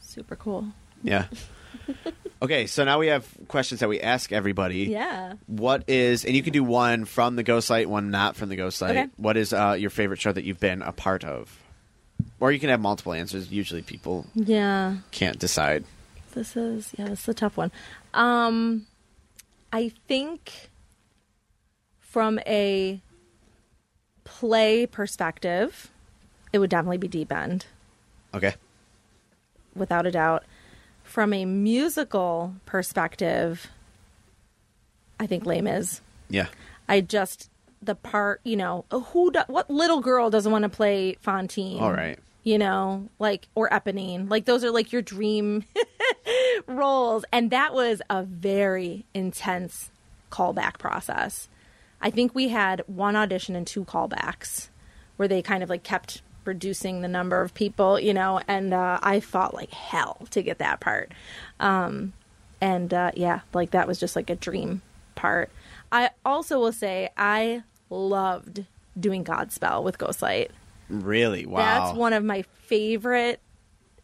super 0.00 0.36
cool 0.36 0.66
Yeah. 1.02 1.26
okay, 2.42 2.66
so 2.66 2.84
now 2.84 2.98
we 2.98 3.06
have 3.08 3.26
questions 3.48 3.80
that 3.80 3.88
we 3.88 4.00
ask 4.00 4.32
everybody. 4.32 4.84
yeah 4.84 5.34
What 5.46 5.84
is, 5.88 6.24
and 6.26 6.34
you 6.36 6.42
can 6.42 6.52
do 6.52 6.62
one 6.64 7.04
from 7.04 7.36
the 7.36 7.42
Ghost 7.42 7.70
Light, 7.70 7.88
one 7.88 8.10
not 8.10 8.36
from 8.36 8.48
the 8.48 8.56
Ghost 8.56 8.82
Light. 8.82 8.96
Okay. 8.96 9.08
What 9.16 9.36
is 9.36 9.52
uh, 9.52 9.76
your 9.78 9.90
favorite 9.90 10.20
show 10.20 10.32
that 10.32 10.44
you've 10.44 10.60
been 10.60 10.82
a 10.82 10.92
part 10.92 11.24
of? 11.24 11.56
Or 12.38 12.52
you 12.52 12.58
can 12.60 12.68
have 12.68 12.80
multiple 12.80 13.12
answers. 13.14 13.50
Usually 13.50 13.82
people 13.82 14.26
yeah 14.34 14.96
can't 15.10 15.38
decide. 15.38 15.84
This 16.34 16.56
is 16.56 16.92
yeah, 16.98 17.08
this 17.08 17.22
is 17.22 17.28
a 17.28 17.34
tough 17.34 17.56
one. 17.56 17.70
Um 18.14 18.86
I 19.72 19.92
think 20.08 20.70
from 22.00 22.38
a 22.46 23.00
play 24.24 24.86
perspective, 24.86 25.90
it 26.52 26.58
would 26.58 26.70
definitely 26.70 26.98
be 26.98 27.08
Deep 27.08 27.32
End, 27.32 27.66
Okay. 28.34 28.54
without 29.74 30.06
a 30.06 30.10
doubt. 30.10 30.44
From 31.04 31.32
a 31.32 31.44
musical 31.44 32.54
perspective, 32.66 33.68
I 35.18 35.26
think 35.26 35.44
Les 35.46 35.60
Mis. 35.60 36.00
Yeah. 36.28 36.46
I 36.88 37.00
just 37.00 37.50
the 37.82 37.94
part, 37.94 38.40
you 38.44 38.56
know, 38.56 38.84
who 38.90 39.32
do, 39.32 39.40
what 39.46 39.70
little 39.70 40.00
girl 40.00 40.30
doesn't 40.30 40.52
want 40.52 40.62
to 40.64 40.68
play 40.68 41.16
Fantine? 41.20 41.80
All 41.80 41.92
right. 41.92 42.18
You 42.42 42.58
know, 42.58 43.08
like 43.18 43.48
or 43.54 43.68
Eponine. 43.68 44.30
Like 44.30 44.46
those 44.46 44.64
are 44.64 44.70
like 44.70 44.92
your 44.92 45.02
dream 45.02 45.64
roles 46.66 47.24
and 47.32 47.50
that 47.50 47.74
was 47.74 48.00
a 48.08 48.22
very 48.22 49.04
intense 49.14 49.90
callback 50.30 50.78
process. 50.78 51.48
I 52.00 52.10
think 52.10 52.34
we 52.34 52.48
had 52.48 52.82
one 52.86 53.16
audition 53.16 53.54
and 53.56 53.66
two 53.66 53.84
callbacks 53.84 54.68
where 55.16 55.28
they 55.28 55.42
kind 55.42 55.62
of 55.62 55.68
like 55.68 55.82
kept 55.82 56.22
reducing 56.44 57.02
the 57.02 57.08
number 57.08 57.42
of 57.42 57.52
people, 57.52 58.00
you 58.00 58.14
know, 58.14 58.40
and 58.48 58.72
uh, 58.72 58.98
I 59.02 59.20
fought 59.20 59.54
like 59.54 59.70
hell 59.70 60.26
to 60.30 60.42
get 60.42 60.58
that 60.58 60.80
part. 60.80 61.12
Um, 61.58 62.14
and 62.60 62.92
uh, 62.94 63.10
yeah, 63.14 63.40
like 63.52 63.72
that 63.72 63.86
was 63.86 64.00
just 64.00 64.16
like 64.16 64.30
a 64.30 64.36
dream 64.36 64.82
part. 65.14 65.50
I 65.92 66.10
also 66.24 66.58
will 66.58 66.72
say 66.72 67.10
I 67.16 67.62
loved 67.90 68.64
doing 68.98 69.24
Godspell 69.24 69.82
with 69.82 69.98
Ghostlight. 69.98 70.48
Really? 70.90 71.46
Wow. 71.46 71.58
That's 71.58 71.96
one 71.96 72.12
of 72.12 72.24
my 72.24 72.42
favorite 72.64 73.40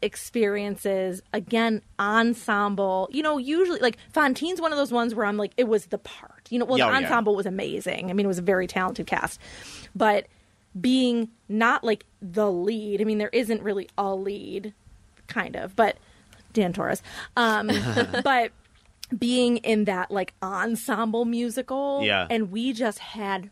experiences. 0.03 1.23
Again, 1.33 1.83
ensemble. 1.99 3.09
You 3.13 3.23
know, 3.23 3.39
usually 3.39 3.81
like 3.81 3.99
Fantine's 4.15 4.61
one 4.61 4.73
of 4.73 4.79
those 4.79 4.93
ones 4.93 5.15
where 5.15 5.27
I'm 5.27 5.37
like, 5.37 5.53
it 5.57 5.69
was 5.69 5.87
the 5.87 5.99
part. 5.99 6.47
You 6.51 6.59
know, 6.59 6.65
well, 6.65 6.75
oh, 6.75 6.87
the 6.87 7.01
yeah. 7.01 7.07
ensemble 7.07 7.35
was 7.35 7.47
amazing. 7.47 8.11
I 8.11 8.13
mean, 8.13 8.25
it 8.25 8.29
was 8.29 8.39
a 8.39 8.43
very 8.43 8.67
talented 8.67 9.07
cast, 9.07 9.41
but 9.95 10.27
being 10.81 11.31
not 11.49 11.85
like 11.85 12.05
the 12.21 12.51
lead. 12.51 13.01
I 13.01 13.05
mean, 13.05 13.19
there 13.19 13.31
isn't 13.33 13.63
really 13.63 13.89
a 13.97 14.15
lead, 14.15 14.75
kind 15.27 15.57
of, 15.57 15.75
but 15.75 15.97
Dan 16.53 16.73
Torres. 16.73 17.03
Um, 17.37 17.71
but 18.25 18.53
being 19.17 19.59
in 19.59 19.85
that 19.85 20.11
like 20.11 20.35
ensemble 20.43 21.25
musical, 21.25 22.03
Yeah. 22.05 22.27
and 22.29 22.51
we 22.51 22.73
just 22.73 22.99
had 22.99 23.51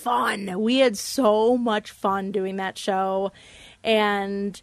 fun. 0.00 0.60
We 0.60 0.78
had 0.78 0.96
so 0.96 1.56
much 1.56 1.90
fun 1.90 2.32
doing 2.32 2.56
that 2.56 2.78
show, 2.78 3.32
and 3.84 4.60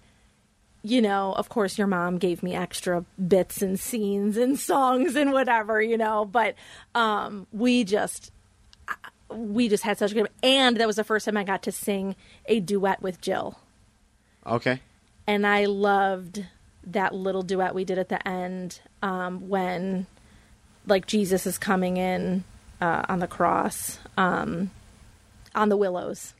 you 0.83 1.01
know, 1.01 1.33
of 1.33 1.49
course, 1.49 1.77
your 1.77 1.87
mom 1.87 2.17
gave 2.17 2.41
me 2.41 2.55
extra 2.55 3.03
bits 3.27 3.61
and 3.61 3.79
scenes 3.79 4.37
and 4.37 4.57
songs 4.57 5.15
and 5.15 5.33
whatever, 5.33 5.81
you 5.81 5.97
know, 5.97 6.23
but 6.23 6.55
um, 6.95 7.45
we 7.51 7.83
just 7.83 8.31
we 9.29 9.67
just 9.67 9.83
had 9.83 9.97
such 9.97 10.11
a 10.11 10.15
good 10.15 10.29
and 10.41 10.77
that 10.77 10.87
was 10.87 10.95
the 10.95 11.03
first 11.03 11.25
time 11.25 11.35
I 11.35 11.43
got 11.43 11.63
to 11.63 11.71
sing 11.71 12.15
a 12.45 12.59
duet 12.61 13.01
with 13.01 13.19
Jill. 13.19 13.59
okay. 14.45 14.79
And 15.29 15.45
I 15.45 15.65
loved 15.65 16.45
that 16.85 17.13
little 17.13 17.41
duet 17.41 17.75
we 17.75 17.83
did 17.83 17.97
at 17.97 18.07
the 18.07 18.25
end 18.25 18.79
um, 19.03 19.49
when 19.49 20.07
like 20.85 21.05
Jesus 21.05 21.45
is 21.45 21.57
coming 21.57 21.97
in 21.97 22.45
uh, 22.79 23.03
on 23.09 23.19
the 23.19 23.27
cross 23.27 23.99
um, 24.15 24.71
on 25.57 25.69
the 25.69 25.77
willows. 25.77 26.33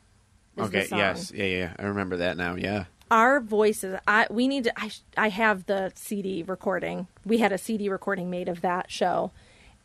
Okay. 0.58 0.88
Yes. 0.92 1.32
Yeah. 1.36 1.46
Yeah. 1.46 1.74
I 1.78 1.84
remember 1.84 2.18
that 2.18 2.38
now. 2.38 2.56
Yeah. 2.56 2.86
our 3.10 3.40
voices 3.40 3.98
i 4.06 4.28
we 4.30 4.50
need 4.50 4.66
to 4.66 4.74
i 4.76 4.92
i 5.16 5.30
have 5.30 5.66
the 5.66 5.92
cd 5.96 6.44
recording 6.44 7.08
we 7.26 7.38
had 7.38 7.54
a 7.54 7.58
cd 7.58 7.88
recording 7.88 8.30
made 8.30 8.50
of 8.50 8.60
that 8.60 8.92
show 8.92 9.32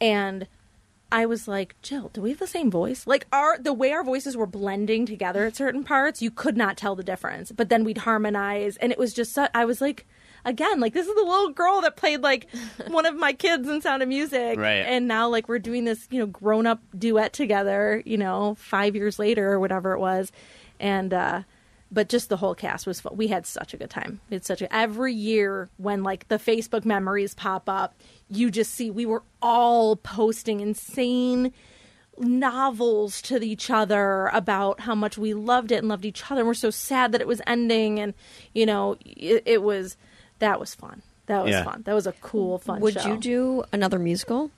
and 0.00 0.48
i 1.12 1.24
was 1.24 1.46
like 1.46 1.76
jill 1.82 2.10
do 2.12 2.20
we 2.20 2.30
have 2.30 2.40
the 2.40 2.48
same 2.48 2.68
voice 2.68 3.06
like 3.06 3.24
our 3.32 3.56
the 3.58 3.72
way 3.72 3.92
our 3.92 4.02
voices 4.02 4.36
were 4.36 4.46
blending 4.46 5.06
together 5.06 5.46
at 5.46 5.54
certain 5.54 5.84
parts 5.84 6.20
you 6.20 6.32
could 6.32 6.56
not 6.56 6.76
tell 6.76 6.96
the 6.96 7.04
difference 7.04 7.52
but 7.52 7.68
then 7.68 7.84
we'd 7.84 7.98
harmonize 7.98 8.76
and 8.78 8.90
it 8.90 8.98
was 8.98 9.14
just 9.14 9.38
i 9.54 9.64
was 9.64 9.80
like 9.80 10.04
again 10.44 10.80
like 10.80 10.92
this 10.92 11.06
is 11.06 11.14
the 11.14 11.22
little 11.22 11.50
girl 11.50 11.80
that 11.80 11.96
played 11.96 12.20
like 12.22 12.48
one 12.88 13.06
of 13.06 13.16
my 13.16 13.32
kids 13.32 13.68
in 13.68 13.80
sound 13.80 14.02
of 14.02 14.08
music. 14.08 14.58
Right. 14.58 14.84
and 14.86 15.06
now 15.08 15.28
like 15.28 15.48
we're 15.48 15.58
doing 15.58 15.84
this 15.84 16.06
you 16.10 16.18
know 16.18 16.26
grown 16.26 16.66
up 16.66 16.80
duet 16.98 17.32
together 17.32 18.02
you 18.04 18.18
know 18.18 18.54
five 18.56 18.94
years 18.96 19.18
later 19.18 19.52
or 19.52 19.60
whatever 19.60 19.92
it 19.92 19.98
was. 19.98 20.32
And 20.80 21.12
uh 21.14 21.42
but 21.90 22.08
just 22.08 22.30
the 22.30 22.38
whole 22.38 22.54
cast 22.54 22.86
was 22.86 23.00
fun. 23.02 23.16
we 23.16 23.28
had 23.28 23.44
such 23.46 23.74
a 23.74 23.76
good 23.76 23.90
time. 23.90 24.20
It's 24.30 24.46
such 24.46 24.62
a 24.62 24.74
every 24.74 25.12
year 25.14 25.68
when 25.76 26.02
like 26.02 26.28
the 26.28 26.38
facebook 26.38 26.84
memories 26.84 27.34
pop 27.34 27.68
up 27.68 27.94
you 28.28 28.50
just 28.50 28.74
see 28.74 28.90
we 28.90 29.06
were 29.06 29.22
all 29.42 29.96
posting 29.96 30.60
insane 30.60 31.52
novels 32.18 33.22
to 33.22 33.42
each 33.42 33.70
other 33.70 34.26
about 34.28 34.80
how 34.80 34.94
much 34.94 35.16
we 35.16 35.34
loved 35.34 35.72
it 35.72 35.76
and 35.76 35.88
loved 35.88 36.04
each 36.04 36.30
other. 36.30 36.40
And 36.40 36.46
we're 36.48 36.54
so 36.54 36.70
sad 36.70 37.12
that 37.12 37.20
it 37.20 37.26
was 37.26 37.40
ending. 37.46 37.98
And 37.98 38.14
you 38.54 38.66
know 38.66 38.96
it, 39.04 39.42
it 39.46 39.62
was 39.62 39.96
that 40.42 40.58
was 40.60 40.74
fun 40.74 41.02
that 41.26 41.42
was 41.44 41.52
Yeah. 41.52 41.62
fun 41.64 41.82
that 41.86 41.94
was 41.94 42.06
a 42.06 42.12
cool 42.20 42.58
fun 42.58 42.80
Would 42.80 42.94
show. 42.94 43.08
you 43.08 43.16
do 43.16 43.64
another 43.72 43.98
musical? 43.98 44.50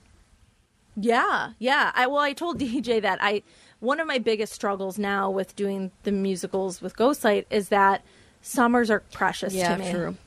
Yeah, 0.97 1.51
yeah. 1.59 1.91
I 1.93 2.07
well, 2.07 2.19
I 2.19 2.33
told 2.33 2.59
DJ 2.65 3.01
that 3.01 3.19
I 3.21 3.43
one 3.79 3.99
of 3.99 4.07
my 4.07 4.17
biggest 4.17 4.53
struggles 4.53 4.97
now 4.97 5.29
with 5.29 5.55
doing 5.55 5.91
the 6.03 6.11
musicals 6.11 6.81
with 6.81 6.95
Ghostlight 6.95 7.45
is 7.49 7.69
that 7.69 8.01
summers 8.41 8.89
are 8.89 9.01
precious 9.11 9.53
Yeah, 9.53 9.73
to 9.75 9.79
me. 9.79 9.85
Yeah, 9.85 9.91
true. 9.91 10.17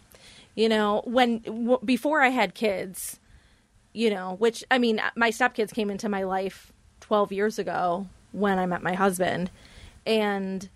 You 0.54 0.68
know, 0.68 1.02
when 1.04 1.38
w- 1.40 1.78
before 1.84 2.20
I 2.20 2.28
had 2.28 2.54
kids, 2.54 3.18
you 3.92 4.10
know, 4.10 4.36
which 4.38 4.62
I 4.70 4.78
mean, 4.78 4.98
uh, 4.98 5.10
my 5.16 5.30
stepkids 5.30 5.72
came 5.72 5.88
into 5.90 6.08
my 6.08 6.22
life 6.24 6.72
12 7.00 7.32
years 7.32 7.58
ago 7.58 8.06
when 8.32 8.58
I 8.58 8.66
met 8.66 8.82
my 8.82 8.94
husband, 8.94 9.50
and 10.06 10.68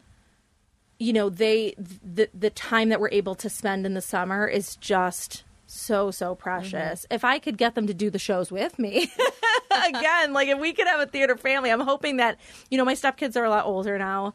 you 1.02 1.12
know, 1.12 1.28
they 1.28 1.74
the 1.76 2.28
the 2.32 2.50
time 2.50 2.90
that 2.90 3.00
we're 3.00 3.10
able 3.10 3.34
to 3.34 3.50
spend 3.50 3.84
in 3.84 3.94
the 3.94 4.00
summer 4.00 4.46
is 4.46 4.76
just 4.76 5.42
so 5.66 6.10
so 6.12 6.34
precious. 6.36 7.06
If 7.10 7.24
I 7.24 7.40
could 7.40 7.58
get 7.58 7.74
them 7.74 7.88
to 7.88 7.94
do 7.94 8.08
the 8.08 8.20
shows 8.20 8.52
with 8.52 8.78
me, 8.78 9.10
again, 9.88 10.32
like 10.32 10.48
if 10.48 10.60
we 10.60 10.72
could 10.72 10.86
have 10.86 11.00
a 11.00 11.06
theater 11.06 11.36
family, 11.36 11.70
I'm 11.70 11.80
hoping 11.80 12.18
that 12.18 12.38
you 12.70 12.78
know 12.78 12.84
my 12.84 12.94
stepkids 12.94 13.36
are 13.36 13.44
a 13.44 13.50
lot 13.50 13.66
older 13.66 13.98
now. 13.98 14.34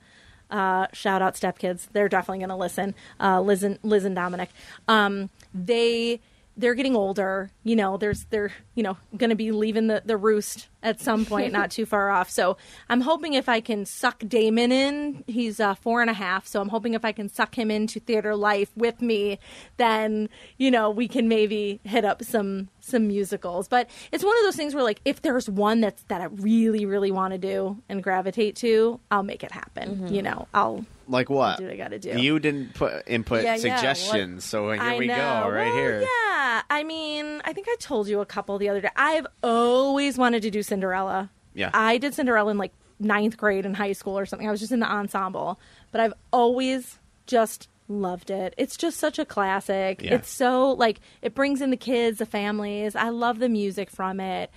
Uh, 0.51 0.87
shout 0.93 1.21
out 1.21 1.35
stepkids, 1.35 1.87
they're 1.91 2.09
definitely 2.09 2.39
going 2.39 2.49
to 2.49 2.55
listen. 2.55 2.95
Uh, 3.19 3.41
Liz 3.41 3.63
and 3.63 3.79
Liz 3.83 4.05
and 4.05 4.15
Dominic, 4.15 4.49
um, 4.87 5.29
they 5.53 6.19
they're 6.57 6.73
getting 6.73 6.95
older. 6.95 7.51
You 7.63 7.75
know, 7.75 7.97
there's 7.97 8.25
they're 8.25 8.51
you 8.75 8.83
know 8.83 8.97
going 9.15 9.29
to 9.29 9.35
be 9.35 9.51
leaving 9.51 9.87
the 9.87 10.01
the 10.03 10.17
roost 10.17 10.67
at 10.83 10.99
some 10.99 11.25
point, 11.25 11.53
not 11.53 11.71
too 11.71 11.85
far 11.85 12.09
off. 12.09 12.29
So 12.29 12.57
I'm 12.89 13.01
hoping 13.01 13.33
if 13.33 13.47
I 13.47 13.61
can 13.61 13.85
suck 13.85 14.23
Damon 14.27 14.71
in, 14.71 15.23
he's 15.27 15.59
uh, 15.59 15.75
four 15.75 16.01
and 16.01 16.09
a 16.09 16.13
half. 16.13 16.47
So 16.47 16.61
I'm 16.61 16.69
hoping 16.69 16.93
if 16.93 17.05
I 17.05 17.11
can 17.11 17.29
suck 17.29 17.55
him 17.57 17.69
into 17.69 17.99
theater 17.99 18.35
life 18.35 18.71
with 18.75 19.01
me, 19.01 19.39
then 19.77 20.29
you 20.57 20.71
know 20.71 20.89
we 20.89 21.07
can 21.07 21.27
maybe 21.27 21.79
hit 21.83 22.03
up 22.03 22.23
some 22.23 22.69
some 22.87 23.07
musicals. 23.07 23.67
But 23.67 23.89
it's 24.11 24.23
one 24.23 24.35
of 24.37 24.43
those 24.43 24.55
things 24.55 24.73
where 24.73 24.83
like 24.83 24.99
if 25.05 25.21
there's 25.21 25.49
one 25.49 25.81
that's 25.81 26.01
that 26.03 26.21
I 26.21 26.25
really 26.25 26.85
really 26.85 27.11
want 27.11 27.33
to 27.33 27.37
do 27.37 27.77
and 27.89 28.01
gravitate 28.01 28.55
to, 28.57 28.99
I'll 29.11 29.23
make 29.23 29.43
it 29.43 29.51
happen. 29.51 29.95
Mm-hmm. 29.97 30.07
You 30.13 30.21
know, 30.21 30.47
I'll 30.53 30.85
Like 31.07 31.29
what? 31.29 31.57
do 31.57 31.65
what 31.65 31.73
I 31.73 31.77
gotta 31.77 31.99
do. 31.99 32.19
You 32.19 32.39
didn't 32.39 32.73
put 32.73 33.03
input 33.07 33.43
Yeah, 33.43 33.55
yeah, 33.55 33.69
what- 33.69 33.77
suggestions, 33.79 34.43
so 34.45 34.71
here 34.71 34.81
I 34.81 34.97
we 34.97 35.07
know. 35.07 35.15
go, 35.15 35.49
right 35.49 35.67
Well, 35.67 35.75
here. 35.75 36.01
Yeah, 36.01 36.61
I 36.69 36.83
mean, 36.83 37.41
I 37.45 37.53
think 37.53 37.67
I 37.69 37.75
told 37.79 38.07
you 38.07 38.21
a 38.21 38.25
couple 38.25 38.57
the 38.57 38.69
other 38.69 38.81
day. 38.81 38.89
I've 38.95 39.27
always 39.43 40.17
wanted 40.17 40.41
to 40.43 40.49
do 40.51 40.63
Cinderella. 40.63 41.29
Yeah. 41.53 41.71
I 41.73 41.97
did 41.97 42.13
Cinderella 42.13 42.51
in 42.51 42.57
like 42.57 42.71
ninth 42.99 43.37
grade 43.37 43.65
in 43.65 43.73
high 43.73 43.93
school 43.93 44.17
or 44.17 44.25
something. 44.25 44.47
I 44.47 44.51
was 44.51 44.59
just 44.59 44.71
in 44.71 44.79
the 44.79 44.91
ensemble, 44.91 45.59
but 45.91 46.01
I've 46.01 46.13
always 46.33 46.99
just 47.25 47.67
loved 47.87 48.29
it. 48.29 48.53
It's 48.57 48.77
just 48.77 48.97
such 48.97 49.19
a 49.19 49.25
classic. 49.25 50.01
Yeah. 50.01 50.15
It's 50.15 50.29
so 50.29 50.71
like 50.71 50.99
it 51.21 51.33
brings 51.33 51.61
in 51.61 51.69
the 51.69 51.77
kids, 51.77 52.19
the 52.19 52.25
families. 52.25 52.95
I 52.95 53.09
love 53.09 53.39
the 53.39 53.49
music 53.49 53.89
from 53.89 54.19
it. 54.19 54.51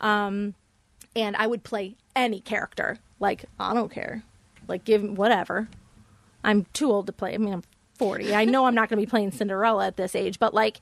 Um, 0.00 0.54
and 1.16 1.36
I 1.36 1.46
would 1.46 1.62
play 1.62 1.96
any 2.14 2.40
character. 2.40 2.98
Like 3.20 3.44
I 3.58 3.74
don't 3.74 3.90
care. 3.90 4.22
Like 4.68 4.84
give 4.84 5.02
whatever. 5.02 5.68
I'm 6.42 6.66
too 6.72 6.90
old 6.90 7.06
to 7.06 7.12
play. 7.12 7.34
I 7.34 7.38
mean, 7.38 7.54
I'm 7.54 7.62
40. 7.94 8.34
I 8.34 8.44
know 8.44 8.66
I'm 8.66 8.74
not 8.74 8.88
going 8.88 9.00
to 9.00 9.06
be 9.06 9.10
playing 9.10 9.32
Cinderella 9.32 9.86
at 9.86 9.96
this 9.96 10.14
age, 10.14 10.38
but 10.38 10.52
like, 10.52 10.80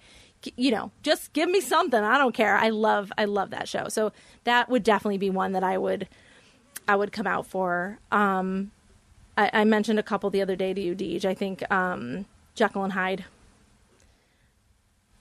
you 0.56 0.72
know, 0.72 0.90
just 1.02 1.32
give 1.32 1.48
me 1.48 1.60
something. 1.60 2.02
I 2.02 2.18
don't 2.18 2.34
care. 2.34 2.56
I 2.56 2.70
love, 2.70 3.12
I 3.16 3.26
love 3.26 3.50
that 3.50 3.68
show. 3.68 3.88
So 3.88 4.12
that 4.44 4.68
would 4.68 4.82
definitely 4.82 5.18
be 5.18 5.30
one 5.30 5.52
that 5.52 5.62
I 5.62 5.78
would, 5.78 6.08
I 6.88 6.96
would 6.96 7.12
come 7.12 7.28
out 7.28 7.46
for. 7.46 7.98
Um, 8.10 8.72
I, 9.42 9.50
I 9.52 9.64
mentioned 9.64 9.98
a 9.98 10.04
couple 10.04 10.30
the 10.30 10.42
other 10.42 10.54
day 10.54 10.72
to 10.72 10.80
you, 10.80 10.94
Deej. 10.94 11.24
I 11.24 11.34
think 11.34 11.68
um, 11.70 12.26
Jekyll 12.54 12.84
and 12.84 12.92
Hyde. 12.92 13.24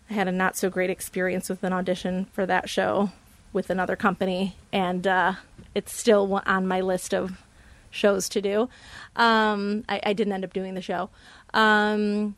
I 0.10 0.14
had 0.14 0.27
a 0.27 0.31
not 0.31 0.56
so 0.57 0.69
great 0.69 0.89
experience 0.89 1.49
with 1.49 1.64
an 1.64 1.73
audition 1.73 2.26
for 2.34 2.45
that 2.45 2.69
show 2.69 3.11
with 3.53 3.69
another 3.69 3.95
company, 3.95 4.56
and 4.72 5.07
uh, 5.07 5.34
it's 5.73 5.98
still 5.98 6.41
on 6.45 6.68
my 6.68 6.81
list 6.81 7.14
of 7.14 7.41
shows 7.89 8.30
to 8.30 8.41
do. 8.41 8.69
Um, 9.15 9.84
I, 9.89 9.99
I 10.03 10.14
didn't 10.14 10.34
end 10.34 10.43
up 10.43 10.53
doing 10.53 10.76
the 10.76 10.81
show. 10.81 11.10
Um, 11.53 12.35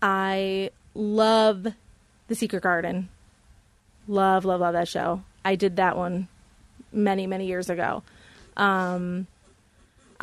I 0.00 0.70
love 0.94 1.66
The 2.28 2.34
Secret 2.34 2.62
Garden. 2.62 3.08
Love, 4.06 4.44
love, 4.44 4.60
love 4.60 4.74
that 4.74 4.88
show. 4.88 5.22
I 5.44 5.56
did 5.56 5.76
that 5.76 5.96
one 5.96 6.28
many, 6.92 7.26
many 7.26 7.46
years 7.46 7.68
ago. 7.68 8.02
Um, 8.56 9.26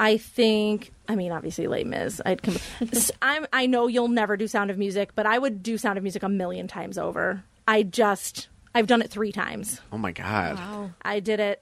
I 0.01 0.17
think. 0.17 0.91
I 1.07 1.15
mean, 1.15 1.31
obviously, 1.31 1.67
Les 1.67 1.83
Mis. 1.83 2.19
I'd. 2.25 2.41
Com- 2.41 2.57
I'm. 3.21 3.45
I 3.53 3.67
know 3.67 3.85
you'll 3.85 4.07
never 4.07 4.35
do 4.35 4.47
Sound 4.47 4.71
of 4.71 4.77
Music, 4.79 5.11
but 5.13 5.27
I 5.27 5.37
would 5.37 5.61
do 5.61 5.77
Sound 5.77 5.97
of 5.99 6.03
Music 6.03 6.23
a 6.23 6.29
million 6.29 6.67
times 6.67 6.97
over. 6.97 7.43
I 7.67 7.83
just. 7.83 8.49
I've 8.73 8.87
done 8.87 9.03
it 9.03 9.11
three 9.11 9.31
times. 9.31 9.79
Oh 9.91 9.99
my 9.99 10.11
god. 10.11 10.55
Wow. 10.55 10.91
I 11.03 11.19
did 11.19 11.39
it. 11.39 11.61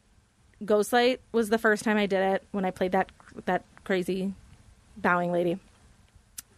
Ghostlight 0.64 1.20
was 1.34 1.50
the 1.50 1.58
first 1.58 1.84
time 1.84 1.98
I 1.98 2.06
did 2.06 2.22
it 2.34 2.44
when 2.52 2.64
I 2.64 2.72
played 2.72 2.94
that 2.94 3.12
that 3.46 3.66
crazy 3.84 4.34
bowing 4.96 5.34
lady. 5.34 5.60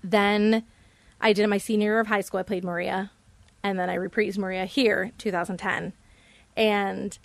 Then 0.04 0.64
I 1.20 1.34
did 1.34 1.44
it 1.44 1.48
my 1.48 1.58
senior 1.58 1.86
year 1.88 2.00
of 2.00 2.08
high 2.08 2.22
school. 2.22 2.40
I 2.40 2.44
played 2.44 2.64
Maria, 2.64 3.10
and 3.64 3.80
then 3.80 3.90
I 3.90 3.98
reprised 3.98 4.38
Maria 4.38 4.66
here, 4.66 5.12
2010, 5.18 5.94
and 6.56 7.18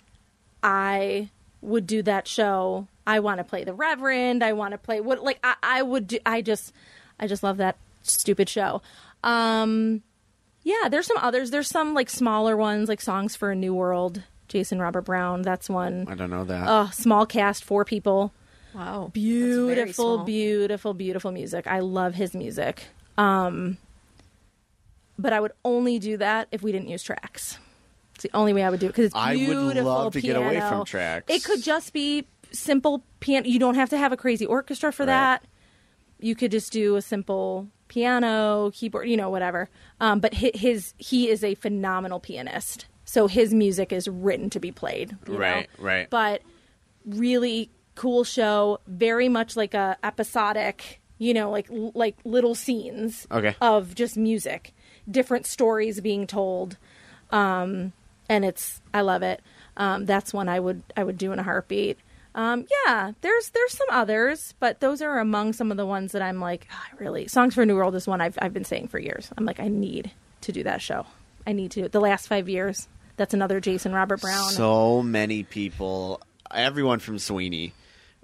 I 0.63 1.29
would 1.61 1.85
do 1.85 2.01
that 2.01 2.27
show. 2.27 2.87
I 3.07 3.21
want 3.21 3.39
to 3.39 3.45
play 3.45 3.63
the 3.63 3.73
Reverend. 3.73 4.43
I 4.43 4.53
want 4.53 4.73
to 4.73 4.77
play 4.77 4.99
what 4.99 5.23
like 5.23 5.39
I, 5.43 5.55
I 5.63 5.81
would. 5.81 6.07
Do, 6.07 6.19
I 6.25 6.41
just 6.41 6.73
I 7.19 7.25
just 7.25 7.41
love 7.41 7.57
that 7.57 7.77
stupid 8.03 8.49
show. 8.49 8.81
Um, 9.23 10.03
yeah, 10.63 10.89
there's 10.89 11.07
some 11.07 11.17
others. 11.17 11.49
There's 11.49 11.69
some 11.69 11.93
like 11.93 12.09
smaller 12.09 12.57
ones, 12.57 12.89
like 12.89 13.01
Songs 13.01 13.35
for 13.35 13.49
a 13.49 13.55
New 13.55 13.73
World. 13.73 14.21
Jason 14.49 14.79
Robert 14.79 15.01
Brown. 15.01 15.41
That's 15.41 15.69
one. 15.69 16.05
I 16.07 16.15
don't 16.15 16.29
know 16.29 16.43
that. 16.43 16.65
Oh, 16.67 16.89
small 16.93 17.25
cast, 17.25 17.63
four 17.63 17.83
people. 17.85 18.33
Wow. 18.73 19.09
beautiful, 19.11 20.19
beautiful, 20.19 20.93
beautiful 20.93 21.31
music. 21.31 21.65
I 21.65 21.79
love 21.79 22.13
his 22.13 22.35
music. 22.35 22.83
Um, 23.17 23.77
but 25.17 25.33
I 25.33 25.39
would 25.39 25.53
only 25.65 25.97
do 25.97 26.17
that 26.17 26.47
if 26.51 26.61
we 26.61 26.71
didn't 26.71 26.89
use 26.89 27.01
tracks. 27.01 27.57
It's 28.15 28.23
the 28.23 28.31
only 28.33 28.53
way 28.53 28.63
I 28.63 28.69
would 28.69 28.79
do 28.79 28.85
it 28.85 28.89
because 28.89 29.05
it's 29.05 29.15
I 29.15 29.31
would 29.31 29.45
beautiful. 29.45 29.83
love 29.83 30.13
to 30.13 30.21
get 30.21 30.35
away 30.35 30.59
from 30.59 30.85
tracks. 30.85 31.25
It 31.33 31.43
could 31.43 31.63
just 31.63 31.91
be 31.91 32.25
simple 32.51 33.03
piano. 33.19 33.47
You 33.47 33.59
don't 33.59 33.75
have 33.75 33.89
to 33.89 33.97
have 33.97 34.11
a 34.11 34.17
crazy 34.17 34.45
orchestra 34.45 34.91
for 34.91 35.03
Right. 35.03 35.07
that. 35.13 35.43
You 36.19 36.35
could 36.35 36.51
just 36.51 36.71
do 36.73 36.95
a 36.95 37.01
simple 37.01 37.67
piano, 37.87 38.71
keyboard, 38.73 39.07
you 39.09 39.15
know, 39.17 39.29
whatever. 39.29 39.69
Um, 40.01 40.19
but 40.19 40.33
hi- 40.33 40.51
his 40.55 40.93
he 40.97 41.29
is 41.29 41.43
a 41.43 41.55
phenomenal 41.55 42.19
pianist, 42.19 42.87
so 43.05 43.27
his 43.27 43.53
music 43.53 43.93
is 43.93 44.07
written 44.07 44.49
to 44.51 44.59
be 44.59 44.71
played. 44.71 45.15
you 45.27 45.33
know? 45.33 45.39
Right, 45.39 45.69
right. 45.77 46.09
But 46.09 46.41
really 47.05 47.69
cool 47.95 48.23
show, 48.23 48.79
very 48.87 49.29
much 49.29 49.55
like 49.55 49.73
a 49.73 49.97
episodic, 50.03 50.99
you 51.17 51.33
know, 51.33 51.49
like 51.49 51.67
like 51.71 52.17
little 52.25 52.55
scenes 52.55 53.27
Okay. 53.31 53.55
of 53.61 53.95
just 53.95 54.17
music, 54.17 54.73
different 55.09 55.45
stories 55.45 56.01
being 56.01 56.27
told, 56.27 56.77
um, 57.31 57.93
and 58.29 58.43
it's 58.45 58.81
I 58.93 59.01
love 59.01 59.21
it. 59.23 59.41
Um, 59.77 60.05
that's 60.05 60.33
one 60.33 60.49
I 60.49 60.59
would 60.59 60.81
I 60.95 61.03
would 61.03 61.17
do 61.17 61.31
in 61.31 61.39
a 61.39 61.43
heartbeat. 61.43 61.97
Um, 62.37 62.65
yeah, 62.85 63.11
there's 63.21 63.49
there's 63.49 63.73
some 63.75 63.87
others, 63.89 64.53
but 64.59 64.79
those 64.79 65.01
are 65.01 65.19
among 65.19 65.53
some 65.53 65.71
of 65.71 65.77
the 65.77 65.85
ones 65.87 66.11
that 66.13 66.21
I'm 66.21 66.39
like, 66.39 66.67
"Ah, 66.71 66.85
I 66.93 66.95
really. 67.03 67.27
Songs 67.27 67.55
for 67.55 67.63
a 67.63 67.65
New 67.65 67.75
World 67.75 67.95
is 67.95 68.07
one 68.07 68.21
I've 68.21 68.37
I've 68.39 68.53
been 68.53 68.63
saying 68.63 68.87
for 68.89 68.99
years. 68.99 69.29
I'm 69.37 69.43
like, 69.43 69.59
I 69.59 69.67
need 69.69 70.11
to 70.41 70.51
do 70.51 70.61
that 70.63 70.81
show. 70.81 71.05
I 71.47 71.53
need 71.53 71.71
to. 71.71 71.89
The 71.89 71.99
last 71.99 72.27
five 72.27 72.47
years, 72.47 72.87
that's 73.15 73.33
another 73.33 73.59
Jason 73.59 73.91
Robert 73.91 74.21
Brown. 74.21 74.49
So 74.51 75.01
many 75.01 75.41
people, 75.43 76.21
everyone 76.53 76.99
from 76.99 77.17
Sweeney, 77.17 77.73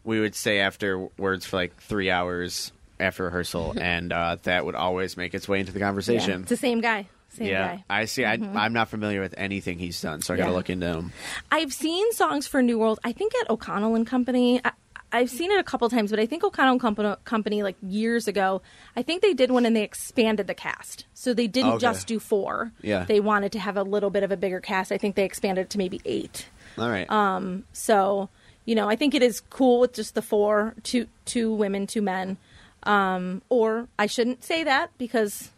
we 0.04 0.20
would 0.20 0.36
say 0.36 0.60
afterwards 0.60 1.46
for 1.48 1.56
like 1.58 1.76
three 1.82 2.12
hours 2.12 2.72
after 3.00 3.24
rehearsal, 3.24 3.74
and 3.76 4.14
uh, 4.14 4.38
that 4.44 4.64
would 4.64 4.76
always 4.76 5.18
make 5.18 5.34
its 5.34 5.50
way 5.50 5.60
into 5.60 5.72
the 5.72 5.80
Yeah, 5.80 5.86
conversation. 5.88 6.42
it's 6.42 6.50
the 6.50 6.58
same 6.58 6.82
guy. 6.82 7.08
Same 7.34 7.48
Yeah, 7.48 7.68
guy. 7.68 7.74
Mm-hmm. 7.76 7.92
I 7.92 8.06
see. 8.06 8.26
I, 8.26 8.34
I'm 8.34 8.74
not 8.74 8.90
familiar 8.90 9.22
with 9.22 9.34
anything 9.38 9.80
he's 9.80 10.00
done, 10.02 10.22
so 10.22 10.34
I 10.34 10.38
got 10.38 10.46
to 10.48 10.52
look 10.54 10.70
into 10.70 10.88
him. 10.88 11.12
I've 11.52 11.74
seen 11.74 12.12
songs 12.14 12.48
for 12.48 12.62
New 12.62 12.78
World. 12.80 13.00
I 13.04 13.12
think 13.12 13.34
at 13.42 13.50
O'Connell 13.50 13.96
and 13.96 14.06
Company. 14.08 14.62
I, 14.64 14.72
I've 15.16 15.30
seen 15.30 15.52
it 15.52 15.60
a 15.60 15.64
couple 15.64 15.88
times, 15.90 16.10
but 16.10 16.20
I 16.20 16.26
think 16.26 16.44
O'Connell 16.44 16.72
and 16.72 16.82
Company, 16.82 17.16
Company, 17.24 17.62
like 17.62 17.76
years 17.84 18.28
ago, 18.28 18.64
I 18.96 19.04
think 19.04 19.22
they 19.22 19.36
did 19.36 19.52
one 19.52 19.64
and 19.66 19.76
they 19.76 19.84
expanded 19.84 20.48
the 20.48 20.56
cast. 20.56 21.06
So 21.14 21.36
they 21.36 21.46
didn't 21.46 21.74
Okay. 21.74 21.82
just 21.82 22.08
do 22.08 22.20
four. 22.20 22.72
Yeah. 22.82 23.04
They 23.06 23.20
wanted 23.20 23.52
to 23.52 23.60
have 23.60 23.78
a 23.78 23.84
little 23.84 24.10
bit 24.10 24.24
of 24.24 24.32
a 24.32 24.38
bigger 24.38 24.60
cast. 24.60 24.92
I 24.92 24.98
think 24.98 25.16
they 25.16 25.24
expanded 25.24 25.66
it 25.66 25.70
to 25.72 25.78
maybe 25.78 26.02
eight. 26.06 26.48
All 26.80 26.90
right. 26.90 27.08
Um, 27.12 27.64
so, 27.74 28.30
you 28.66 28.74
know, 28.74 28.90
I 28.90 28.96
think 28.96 29.14
it 29.14 29.22
is 29.22 29.40
cool 29.52 29.82
with 29.82 29.94
just 29.94 30.16
the 30.16 30.24
four, 30.24 30.74
two, 30.82 31.06
two 31.26 31.54
women, 31.54 31.86
two 31.86 32.02
men. 32.02 32.38
Um, 32.82 33.44
or 33.50 33.88
I 34.00 34.08
shouldn't 34.08 34.44
say 34.44 34.64
that 34.64 34.90
because, 34.98 35.52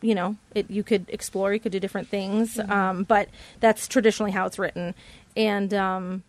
you 0.00 0.14
know, 0.14 0.36
it, 0.54 0.70
you 0.70 0.82
could 0.82 1.06
explore, 1.08 1.52
you 1.52 1.60
could 1.60 1.72
do 1.72 1.80
different 1.80 2.08
things. 2.08 2.58
Um, 2.58 3.04
but 3.04 3.28
that's 3.60 3.86
traditionally 3.88 4.32
how 4.32 4.46
it's 4.46 4.58
written. 4.58 4.94
And, 5.36 5.72
um, 5.74 6.22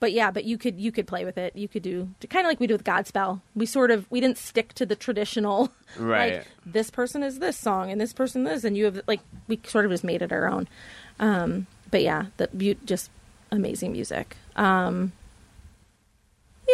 but 0.00 0.12
yeah, 0.12 0.30
but 0.30 0.44
you 0.44 0.58
could 0.58 0.78
you 0.78 0.92
could 0.92 1.06
play 1.06 1.24
with 1.24 1.36
it. 1.36 1.56
You 1.56 1.66
could 1.66 1.82
do 1.82 2.08
kind 2.30 2.46
of 2.46 2.50
like 2.50 2.60
we 2.60 2.68
do 2.68 2.74
with 2.74 2.84
Godspell. 2.84 3.40
We 3.56 3.66
sort 3.66 3.90
of 3.90 4.08
we 4.10 4.20
didn't 4.20 4.38
stick 4.38 4.72
to 4.74 4.86
the 4.86 4.94
traditional, 4.94 5.72
Right. 5.98 6.34
Like 6.34 6.46
this 6.64 6.90
person 6.90 7.22
is 7.22 7.40
this 7.40 7.56
song 7.56 7.90
and 7.90 8.00
this 8.00 8.12
person 8.12 8.44
this, 8.44 8.62
and 8.62 8.76
you 8.76 8.84
have 8.84 9.00
like 9.08 9.20
we 9.48 9.58
sort 9.64 9.84
of 9.84 9.90
just 9.90 10.04
made 10.04 10.22
it 10.22 10.32
our 10.32 10.48
own. 10.48 10.68
Um, 11.18 11.66
but 11.90 12.02
yeah, 12.02 12.26
the 12.36 12.48
bu- 12.52 12.76
just 12.84 13.10
amazing 13.50 13.90
music. 13.92 14.36
Um, 14.54 15.12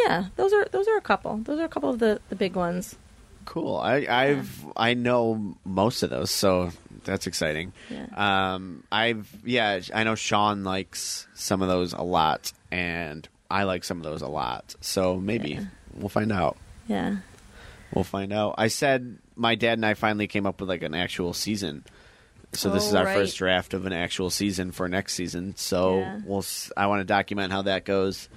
yeah, 0.04 0.26
those 0.36 0.52
are 0.52 0.66
those 0.70 0.86
are 0.88 0.96
a 0.96 1.02
couple. 1.02 1.38
Those 1.38 1.60
are 1.60 1.64
a 1.64 1.68
couple 1.68 1.88
of 1.88 2.00
the 2.00 2.20
the 2.28 2.36
big 2.36 2.54
ones. 2.54 2.96
Cool. 3.44 3.76
I, 3.76 4.06
I've 4.08 4.64
I 4.76 4.94
know 4.94 5.56
most 5.64 6.02
of 6.02 6.10
those, 6.10 6.30
so 6.30 6.70
that's 7.04 7.26
exciting. 7.26 7.72
Yeah. 7.90 8.06
Um, 8.54 8.84
I've 8.90 9.28
yeah, 9.44 9.80
I 9.94 10.04
know 10.04 10.14
Sean 10.14 10.64
likes 10.64 11.26
some 11.34 11.62
of 11.62 11.68
those 11.68 11.92
a 11.92 12.02
lot, 12.02 12.52
and 12.70 13.28
I 13.50 13.64
like 13.64 13.84
some 13.84 13.98
of 13.98 14.04
those 14.04 14.22
a 14.22 14.28
lot. 14.28 14.74
So 14.80 15.16
maybe 15.16 15.50
Yeah. 15.52 15.64
we'll 15.94 16.08
find 16.08 16.32
out. 16.32 16.56
Yeah, 16.88 17.16
We'll 17.94 18.04
find 18.04 18.32
out. 18.32 18.56
I 18.58 18.68
said 18.68 19.18
my 19.36 19.54
dad 19.54 19.74
and 19.74 19.86
I 19.86 19.94
finally 19.94 20.26
came 20.26 20.46
up 20.46 20.60
with 20.60 20.68
like 20.68 20.82
an 20.82 20.94
actual 20.94 21.32
season. 21.32 21.84
So 22.52 22.70
this 22.70 22.84
Oh, 22.84 22.88
is 22.88 22.94
our 22.94 23.04
right. 23.04 23.16
first 23.16 23.36
draft 23.38 23.74
of 23.74 23.84
an 23.86 23.92
actual 23.92 24.30
season 24.30 24.70
for 24.72 24.88
next 24.88 25.14
season. 25.14 25.54
So 25.56 25.98
Yeah. 25.98 26.20
we'll. 26.24 26.44
I 26.76 26.86
want 26.86 27.00
to 27.00 27.04
document 27.04 27.52
how 27.52 27.62
that 27.62 27.84
goes 27.84 28.28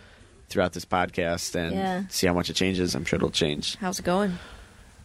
throughout 0.49 0.73
this 0.73 0.85
podcast 0.85 1.55
and 1.55 2.09
see 2.11 2.25
how 2.27 2.33
much 2.33 2.49
it 2.49 2.55
changes. 2.55 2.95
I'm 2.95 3.03
sure 3.05 3.17
it'll 3.17 3.29
change. 3.31 3.75
How's 3.75 3.99
it 3.99 4.05
going? 4.05 4.37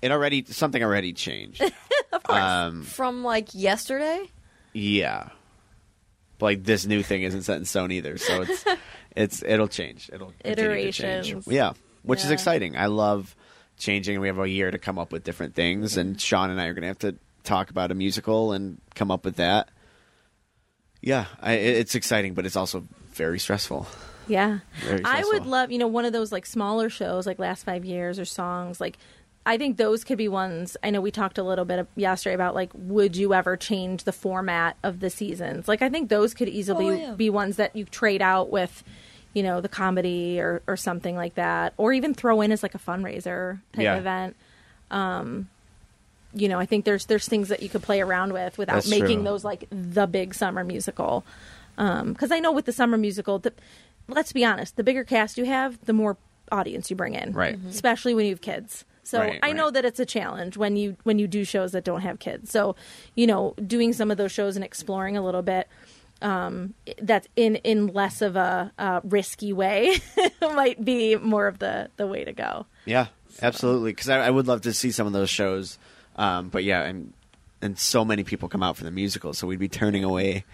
It 0.02 0.10
already 0.10 0.44
something 0.44 0.82
already 0.82 1.12
changed. 1.12 1.62
of 2.12 2.22
course. 2.22 2.38
um, 2.38 2.82
From 2.82 3.22
like 3.24 3.54
yesterday? 3.54 4.28
yeah, 4.72 5.28
But, 6.38 6.46
like 6.46 6.64
this 6.64 6.86
new 6.86 7.02
thing 7.02 7.22
isn't 7.22 7.42
set 7.42 7.58
in 7.58 7.64
stone 7.64 7.92
either. 7.92 8.18
So 8.18 8.42
it's 8.42 8.64
it's 9.16 9.42
it'll 9.46 9.68
change. 9.68 10.10
It'll 10.12 10.28
to 10.28 10.32
change. 10.42 10.58
Iterations. 10.58 11.46
Yeah, 11.46 11.72
which 12.02 12.24
is 12.24 12.30
exciting. 12.30 12.76
I 12.76 12.86
love 12.86 13.34
changing. 13.78 14.16
And 14.16 14.22
we 14.22 14.28
have 14.28 14.38
a 14.38 14.48
year 14.48 14.70
to 14.70 14.78
come 14.78 14.98
up 14.98 15.12
with 15.12 15.24
different 15.24 15.54
things, 15.54 15.96
and 15.96 16.20
Sean 16.20 16.50
and 16.50 16.60
I 16.60 16.66
are 16.66 16.74
going 16.74 16.82
to 16.82 16.88
have 16.88 16.98
to 17.00 17.14
talk 17.44 17.70
about 17.70 17.90
a 17.90 17.94
musical 17.94 18.52
and 18.52 18.80
come 18.94 19.10
up 19.10 19.24
with 19.24 19.36
that. 19.36 19.68
Yeah, 21.00 21.26
I, 21.40 21.54
it's 21.54 21.94
exciting, 21.94 22.34
but 22.34 22.46
it's 22.46 22.54
also 22.56 22.86
very 23.12 23.38
stressful. 23.40 23.86
Yeah. 24.28 24.60
Very 24.84 25.02
I 25.04 25.24
would 25.24 25.46
love, 25.46 25.72
you 25.72 25.78
know, 25.78 25.88
one 25.88 26.04
of 26.04 26.12
those 26.12 26.30
like 26.30 26.46
smaller 26.46 26.88
shows 26.88 27.26
like 27.26 27.40
last 27.40 27.64
5 27.64 27.84
years 27.84 28.20
or 28.20 28.24
songs 28.24 28.80
like 28.80 28.98
I 29.44 29.58
think 29.58 29.76
those 29.76 30.04
could 30.04 30.18
be 30.18 30.28
ones. 30.28 30.76
I 30.84 30.90
know 30.90 31.00
we 31.00 31.10
talked 31.10 31.36
a 31.36 31.42
little 31.42 31.64
bit 31.64 31.86
yesterday 31.96 32.34
about 32.34 32.54
like 32.54 32.70
would 32.74 33.16
you 33.16 33.34
ever 33.34 33.56
change 33.56 34.04
the 34.04 34.12
format 34.12 34.76
of 34.82 35.00
the 35.00 35.10
seasons? 35.10 35.66
Like 35.66 35.82
I 35.82 35.88
think 35.88 36.08
those 36.10 36.32
could 36.34 36.48
easily 36.48 36.86
Oh, 36.88 36.90
yeah. 36.92 37.10
be 37.14 37.28
ones 37.30 37.56
that 37.56 37.74
you 37.74 37.84
trade 37.84 38.22
out 38.22 38.50
with 38.50 38.84
you 39.34 39.42
know, 39.42 39.60
the 39.62 39.68
comedy 39.68 40.38
or 40.40 40.62
or 40.68 40.76
something 40.76 41.16
like 41.16 41.34
that 41.36 41.72
or 41.76 41.92
even 41.92 42.14
throw 42.14 42.40
in 42.42 42.52
as 42.52 42.62
like 42.62 42.74
a 42.74 42.78
fundraiser 42.78 43.60
type 43.72 43.82
Yeah. 43.84 43.96
event. 43.96 44.36
Um 44.90 45.48
you 46.34 46.48
know, 46.48 46.58
I 46.60 46.64
think 46.66 46.84
there's 46.84 47.06
there's 47.06 47.26
things 47.28 47.48
that 47.48 47.62
you 47.62 47.68
could 47.68 47.82
play 47.82 48.00
around 48.00 48.32
with 48.32 48.56
without 48.58 48.74
That's 48.76 48.90
making 48.90 49.18
true. 49.18 49.24
those 49.24 49.44
like 49.44 49.64
the 49.70 50.06
big 50.06 50.34
summer 50.34 50.62
musical. 50.64 51.24
Because 51.76 52.30
I 52.30 52.38
know 52.38 52.52
with 52.52 52.66
the 52.66 52.72
summer 52.72 52.96
musical, 52.96 53.38
the, 53.40 53.52
let's 54.06 54.32
be 54.32 54.44
honest, 54.44 54.76
the 54.76 54.84
bigger 54.84 55.02
cast 55.04 55.36
you 55.36 55.46
have, 55.46 55.84
the 55.86 55.92
more 55.92 56.16
audience 56.52 56.90
you 56.90 56.96
bring 56.96 57.14
in, 57.14 57.32
Right. 57.32 57.58
Especially 57.68 58.14
when 58.14 58.26
you 58.26 58.30
have 58.32 58.40
kids. 58.42 58.84
So 59.12 59.20
Right, 59.20 59.38
I 59.42 59.52
know 59.52 59.70
that 59.70 59.84
it's 59.84 60.00
a 60.00 60.06
challenge 60.06 60.56
when 60.56 60.74
you 60.74 60.96
when 61.02 61.18
you 61.18 61.28
do 61.28 61.44
shows 61.44 61.72
that 61.72 61.84
don't 61.84 62.00
have 62.00 62.18
kids. 62.18 62.50
So 62.50 62.76
you 63.14 63.26
know, 63.26 63.54
doing 63.66 63.92
some 63.92 64.10
of 64.10 64.16
those 64.16 64.32
shows 64.32 64.56
and 64.56 64.64
exploring 64.64 65.18
a 65.18 65.22
little 65.22 65.42
bit 65.42 65.68
um, 66.22 66.72
that's 67.02 67.28
in 67.36 67.56
in 67.56 67.88
less 67.88 68.22
of 68.22 68.36
a 68.36 68.72
uh, 68.78 69.00
risky 69.04 69.52
way 69.52 69.98
might 70.40 70.82
be 70.82 71.16
more 71.16 71.46
of 71.46 71.58
the 71.58 71.90
the 71.98 72.06
way 72.06 72.24
to 72.24 72.32
go. 72.32 72.64
Yeah, 72.86 73.08
absolutely. 73.42 73.90
Because 73.92 74.08
I, 74.08 74.20
I 74.20 74.30
would 74.30 74.46
love 74.46 74.62
to 74.62 74.72
see 74.72 74.90
some 74.90 75.06
of 75.06 75.12
those 75.12 75.28
shows. 75.28 75.78
Um, 76.16 76.48
but 76.48 76.64
yeah, 76.64 76.82
and 76.84 77.12
and 77.60 77.78
so 77.78 78.06
many 78.06 78.24
people 78.24 78.48
come 78.48 78.62
out 78.62 78.78
for 78.78 78.84
the 78.84 78.90
musical, 78.90 79.34
so 79.34 79.46
we'd 79.46 79.58
be 79.58 79.68
turning 79.68 80.04
away 80.04 80.46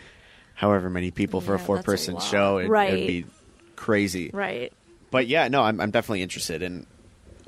however 0.55 0.91
many 0.91 1.13
people 1.13 1.41
for 1.41 1.55
Yeah, 1.55 1.61
a 1.61 1.63
a 1.63 1.65
four 1.65 1.83
person 1.85 2.19
show. 2.19 2.59
It, 2.59 2.69
Right. 2.69 2.93
It'd 2.93 3.07
be 3.07 3.25
crazy. 3.77 4.31
Right. 4.33 4.73
But 5.13 5.29
yeah, 5.29 5.47
no, 5.47 5.63
I'm 5.63 5.81
I'm 5.81 5.93
definitely 5.93 6.23
interested 6.23 6.61
in 6.61 6.87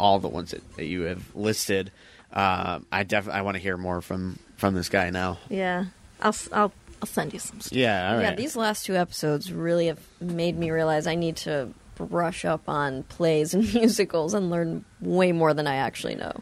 all 0.01 0.19
the 0.19 0.29
ones 0.29 0.51
that, 0.53 0.77
that 0.77 0.87
you 0.87 1.03
have 1.03 1.23
listed. 1.37 1.93
Um, 2.33 2.87
I 2.93 3.03
definitely 3.05 3.39
I 3.41 3.43
want 3.43 3.57
to 3.57 3.63
hear 3.63 3.77
more 3.77 4.01
from 4.01 4.39
from 4.57 4.75
this 4.75 4.89
guy 4.89 5.11
now. 5.11 5.39
Yeah. 5.49 5.87
I'll 6.21 6.29
s- 6.29 6.49
I'll 6.53 6.73
I'll 7.03 7.07
send 7.09 7.33
you 7.33 7.39
some. 7.39 7.61
Stuff. 7.61 7.77
Yeah, 7.77 8.11
all 8.11 8.17
right. 8.17 8.23
Yeah, 8.25 8.35
these 8.35 8.57
last 8.57 8.85
two 8.87 8.95
episodes 8.97 9.53
really 9.53 9.87
have 9.87 10.01
made 10.21 10.57
me 10.59 10.71
realize 10.71 11.07
I 11.07 11.15
need 11.15 11.37
to 11.39 11.71
brush 11.97 12.45
up 12.45 12.69
on 12.69 13.03
plays 13.05 13.53
and 13.55 13.73
musicals 13.75 14.33
and 14.35 14.51
learn 14.51 14.85
way 15.01 15.33
more 15.33 15.55
than 15.55 15.67
I 15.67 15.77
actually 15.77 16.15
know. 16.15 16.33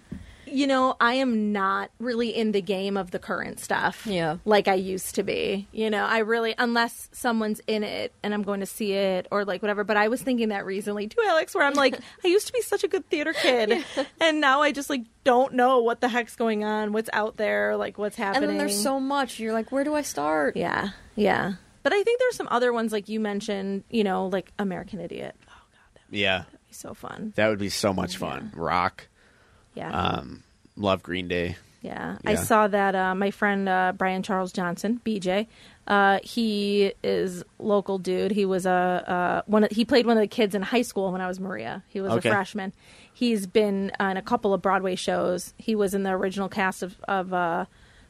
You 0.53 0.67
know, 0.67 0.97
I 1.01 1.15
am 1.15 1.53
not 1.53 1.91
really 1.99 2.31
in 2.35 2.53
the 2.53 2.61
game 2.61 2.97
of 2.97 3.11
the 3.11 3.19
current 3.19 3.61
stuff. 3.61 4.07
Yeah. 4.07 4.39
Like 4.45 4.69
I 4.69 4.75
used 4.75 5.15
to 5.17 5.23
be. 5.23 5.69
You 5.73 5.91
know, 5.91 6.05
I 6.05 6.19
really, 6.19 6.55
unless 6.59 7.09
someone's 7.13 7.61
in 7.67 7.83
it 7.85 8.13
and 8.23 8.35
I'm 8.35 8.43
going 8.43 8.61
to 8.61 8.67
see 8.67 8.93
it 8.93 9.27
or 9.31 9.45
like 9.45 9.63
whatever. 9.63 9.85
But 9.85 9.97
I 9.97 10.09
was 10.09 10.23
thinking 10.23 10.49
that 10.49 10.67
recently 10.67 11.09
too, 11.09 11.21
Alex, 11.27 11.55
where 11.55 11.65
I'm 11.65 11.75
like, 11.75 11.99
I 12.25 12.29
used 12.29 12.47
to 12.47 12.53
be 12.53 12.63
such 12.63 12.85
a 12.85 12.89
good 12.89 13.09
theater 13.09 13.33
kid. 13.33 13.85
And 14.21 14.41
now 14.41 14.63
I 14.63 14.73
just 14.73 14.91
like 14.91 15.03
don't 15.25 15.55
know 15.55 15.81
what 15.81 16.01
the 16.01 16.09
heck's 16.09 16.37
going 16.37 16.65
on, 16.65 16.93
what's 16.93 17.11
out 17.13 17.37
there, 17.37 17.77
like 17.77 17.99
what's 17.99 18.17
happening. 18.17 18.45
And 18.45 18.51
then 18.51 18.59
there's 18.59 18.81
so 18.81 18.99
much. 19.01 19.39
You're 19.39 19.53
like, 19.53 19.71
where 19.73 19.85
do 19.85 19.95
I 19.95 20.03
start? 20.03 20.57
Yeah. 20.57 20.91
Yeah. 21.17 21.55
But 21.83 21.93
I 21.93 22.03
think 22.03 22.19
there's 22.21 22.37
some 22.37 22.49
other 22.51 22.73
ones 22.73 22.93
like 22.93 23.09
you 23.09 23.21
mentioned, 23.21 23.85
you 23.89 24.05
know, 24.05 24.27
like 24.27 24.53
American 24.59 25.01
Idiot. 25.01 25.37
Oh, 25.49 25.53
God, 25.73 26.03
yeah. 26.11 26.39
that 26.39 26.53
would 26.53 26.67
be 26.69 26.75
so 26.75 26.95
fun. 26.95 27.33
that 27.37 27.49
would 27.49 27.59
be 27.59 27.69
so 27.71 27.93
much 27.95 28.17
fun. 28.17 28.53
Rock, 28.55 29.09
Yeah. 29.79 29.91
um, 29.91 30.43
love 30.77 31.03
Green 31.03 31.29
Day. 31.29 31.57
Yeah, 31.81 32.19
I 32.25 32.35
saw 32.35 32.67
that. 32.67 32.95
Uh, 32.97 33.15
my 33.15 33.31
friend 33.31 33.69
uh, 33.69 33.93
Brian 33.97 34.23
Charles 34.25 34.53
Johnson, 34.53 35.01
BJ. 35.07 35.47
Uh, 35.87 36.19
he 36.25 36.93
is 37.05 37.45
local 37.61 37.99
dude. 37.99 38.33
He 38.33 38.45
was 38.45 38.67
a 38.67 38.71
uh, 38.73 39.43
one. 39.47 39.63
Of, 39.65 39.71
he 39.71 39.85
played 39.85 40.05
one 40.05 40.17
of 40.17 40.21
the 40.21 40.27
kids 40.27 40.55
in 40.57 40.63
high 40.63 40.83
school 40.83 41.13
when 41.13 41.21
I 41.21 41.29
was 41.29 41.39
Maria. 41.39 41.85
He 41.89 42.01
was 42.01 42.11
Okay. 42.15 42.29
a 42.29 42.33
freshman. 42.33 42.73
He's 43.15 43.47
been 43.47 43.93
on 44.01 44.17
a 44.17 44.23
couple 44.23 44.53
of 44.53 44.61
Broadway 44.61 44.97
shows. 44.97 45.55
He 45.57 45.75
was 45.77 45.95
in 45.95 46.03
the 46.03 46.11
original 46.11 46.49
cast 46.49 46.83
of, 46.83 46.97
of 47.07 47.33
uh, 47.33 47.65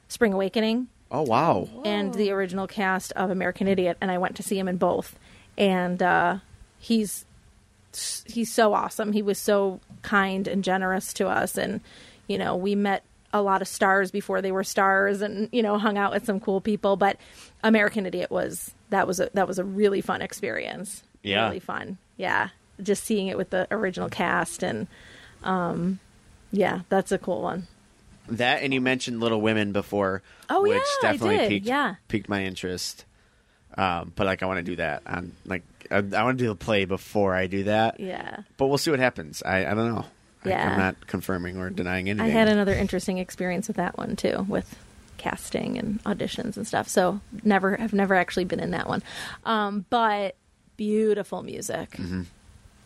Spring 0.09 0.33
Awakening 0.33 0.89
Oh 1.11 1.23
wow. 1.23 1.69
and 1.85 2.13
the 2.15 2.31
original 2.31 2.67
cast 2.67 3.13
of 3.13 3.31
American 3.31 3.69
Idiot, 3.69 3.99
and 4.01 4.11
I 4.11 4.17
went 4.19 4.37
to 4.37 4.43
see 4.43 4.59
him 4.59 4.67
in 4.69 4.77
both. 4.79 5.19
And 5.59 6.03
uh, 6.03 6.39
he's 6.79 7.27
he's 8.27 8.53
so 8.53 8.75
awesome. 8.75 9.13
He 9.13 9.23
was 9.23 9.39
so 9.39 9.81
kind 10.03 10.47
and 10.49 10.63
generous 10.65 11.13
to 11.15 11.29
us, 11.29 11.57
and 11.57 11.81
you 12.27 12.39
know, 12.39 12.57
we 12.57 12.75
met 12.75 13.03
a 13.33 13.43
lot 13.43 13.61
of 13.61 13.69
stars 13.69 14.11
before 14.11 14.41
they 14.41 14.53
were 14.53 14.65
stars, 14.65 15.21
and 15.23 15.49
you 15.53 15.63
know, 15.63 15.79
hung 15.79 15.99
out 15.99 16.13
with 16.13 16.25
some 16.25 16.41
cool 16.41 16.61
people. 16.61 16.97
But 16.97 17.17
American 17.63 18.07
Idiot 18.07 18.31
was 18.31 18.73
that 18.91 19.07
was 19.07 19.21
a 19.21 19.31
that 19.35 19.47
was 19.49 19.59
a 19.59 19.65
really 19.65 20.01
fun 20.01 20.23
experience. 20.23 21.03
Yeah. 21.23 21.47
really 21.47 21.61
fun. 21.61 21.99
Yeah, 22.17 22.49
just 22.83 23.05
seeing 23.05 23.27
it 23.29 23.37
with 23.37 23.51
the 23.51 23.67
original 23.71 24.09
cast, 24.09 24.63
and 24.63 24.87
um, 25.43 25.99
yeah, 26.53 26.81
that's 26.89 27.13
a 27.13 27.19
cool 27.19 27.43
one. 27.43 27.67
That 28.29 28.63
and 28.63 28.75
you 28.75 28.81
mentioned 28.81 29.21
Little 29.21 29.41
Women 29.41 29.73
before, 29.73 30.23
Oh, 30.51 30.63
which 30.63 30.73
yeah, 31.03 31.09
I 31.09 31.13
definitely 31.13 31.39
did, 31.39 31.49
piqued 31.49 31.67
yeah. 31.67 31.95
piqued 32.09 32.29
my 32.29 32.45
interest. 32.45 33.05
Um, 33.77 34.13
but 34.17 34.27
like 34.27 34.43
I 34.43 34.47
want 34.47 34.59
to 34.59 34.63
do 34.63 34.77
that. 34.77 35.03
On 35.07 35.33
like 35.47 35.63
I, 35.91 35.97
I 35.97 36.25
want 36.25 36.39
to 36.39 36.45
do 36.45 36.49
the 36.49 36.55
play 36.55 36.85
before 36.85 37.35
I 37.35 37.47
do 37.47 37.65
that. 37.65 37.99
Yeah. 38.01 38.41
But 38.57 38.67
we'll 38.67 38.79
see 38.79 38.91
what 38.91 39.01
happens. 39.01 39.43
I, 39.45 39.67
I 39.67 39.75
don't 39.75 39.95
know. 39.95 40.05
I, 40.45 40.49
Yeah. 40.51 40.71
I'm 40.73 40.79
not 40.79 41.07
confirming 41.07 41.57
or 41.57 41.71
denying 41.71 42.09
anything. 42.11 42.27
I 42.27 42.31
had 42.33 42.49
another 42.49 42.75
interesting 42.75 43.19
experience 43.19 43.69
with 43.69 43.77
that 43.77 43.97
one 43.99 44.15
too, 44.17 44.45
with 44.49 44.77
casting 45.17 45.77
and 45.79 46.03
auditions 46.05 46.57
and 46.57 46.67
stuff. 46.67 46.89
So 46.89 47.21
never 47.43 47.77
have 47.77 47.93
never 47.93 48.15
actually 48.15 48.45
been 48.45 48.61
in 48.61 48.71
that 48.71 48.89
one, 48.89 49.03
um, 49.45 49.85
but 49.91 50.37
beautiful 50.77 51.43
music, 51.43 51.91
Mm-hmm. 51.93 52.23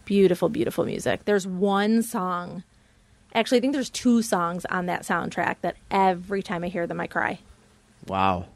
beautiful, 0.07 0.49
beautiful 0.49 0.85
music. 0.87 1.25
There's 1.27 1.47
one 1.47 2.03
song, 2.03 2.63
actually, 3.35 3.59
I 3.59 3.61
think 3.61 3.75
there's 3.75 3.91
two 3.91 4.23
songs 4.23 4.65
on 4.67 4.87
that 4.87 5.03
soundtrack 5.03 5.57
that 5.61 5.77
every 5.91 6.43
time 6.43 6.65
I 6.65 6.69
hear 6.69 6.87
them, 6.87 7.01
I 7.01 7.07
cry. 7.07 7.39
wow. 8.07 8.47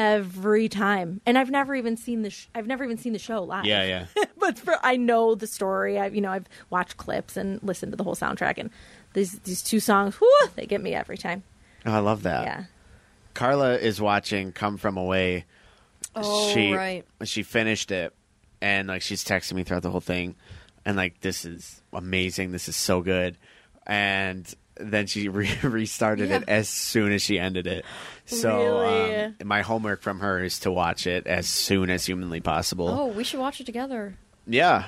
Every 0.00 0.68
time, 0.68 1.20
and 1.26 1.36
I've 1.36 1.50
never 1.50 1.74
even 1.74 1.96
seen 1.96 2.22
the 2.22 2.30
sh- 2.30 2.48
I've 2.54 2.66
never 2.66 2.84
even 2.84 2.96
seen 2.96 3.12
the 3.12 3.18
show 3.18 3.42
live. 3.42 3.66
Yeah, 3.66 4.06
yeah. 4.16 4.24
but 4.38 4.58
for, 4.58 4.76
I 4.82 4.96
know 4.96 5.34
the 5.34 5.46
story. 5.46 5.98
I 5.98 6.06
you 6.06 6.22
know 6.22 6.30
I've 6.30 6.46
watched 6.70 6.96
clips 6.96 7.36
and 7.36 7.62
listened 7.62 7.92
to 7.92 7.96
the 7.96 8.04
whole 8.04 8.16
soundtrack, 8.16 8.56
and 8.56 8.70
these 9.12 9.38
these 9.40 9.62
two 9.62 9.78
songs, 9.78 10.14
whew, 10.16 10.48
they 10.56 10.64
get 10.64 10.80
me 10.80 10.94
every 10.94 11.18
time. 11.18 11.42
Oh, 11.84 11.92
I 11.92 11.98
love 11.98 12.22
that. 12.22 12.44
Yeah. 12.44 12.64
Carla 13.34 13.76
is 13.76 14.00
watching 14.00 14.52
Come 14.52 14.76
From 14.76 14.96
Away. 14.96 15.44
Oh, 16.14 16.52
she, 16.52 16.72
right. 16.72 17.04
She 17.24 17.42
finished 17.42 17.90
it, 17.90 18.14
and 18.60 18.88
like 18.88 19.02
she's 19.02 19.24
texting 19.24 19.54
me 19.54 19.64
throughout 19.64 19.82
the 19.82 19.90
whole 19.90 20.00
thing, 20.00 20.34
and 20.84 20.96
like 20.96 21.20
this 21.20 21.44
is 21.44 21.82
amazing. 21.92 22.52
This 22.52 22.68
is 22.68 22.76
so 22.76 23.02
good, 23.02 23.36
and 23.86 24.52
then 24.80 25.06
she 25.06 25.28
re- 25.30 25.58
restarted 25.62 26.30
it 26.30 26.44
as 26.48 26.68
soon 26.68 27.12
as 27.12 27.22
she 27.22 27.38
ended 27.38 27.66
it. 27.66 27.84
So 28.26 28.80
Really? 28.80 29.24
um, 29.24 29.34
my 29.44 29.62
homework 29.62 30.02
from 30.02 30.20
her 30.20 30.42
is 30.42 30.60
to 30.60 30.70
watch 30.72 31.06
it 31.06 31.26
as 31.26 31.48
soon 31.48 31.90
as 31.90 32.06
humanly 32.06 32.40
possible. 32.40 32.88
Oh, 32.88 33.06
we 33.08 33.24
should 33.24 33.40
watch 33.40 33.60
it 33.60 33.64
together. 33.66 34.14
Yeah, 34.46 34.86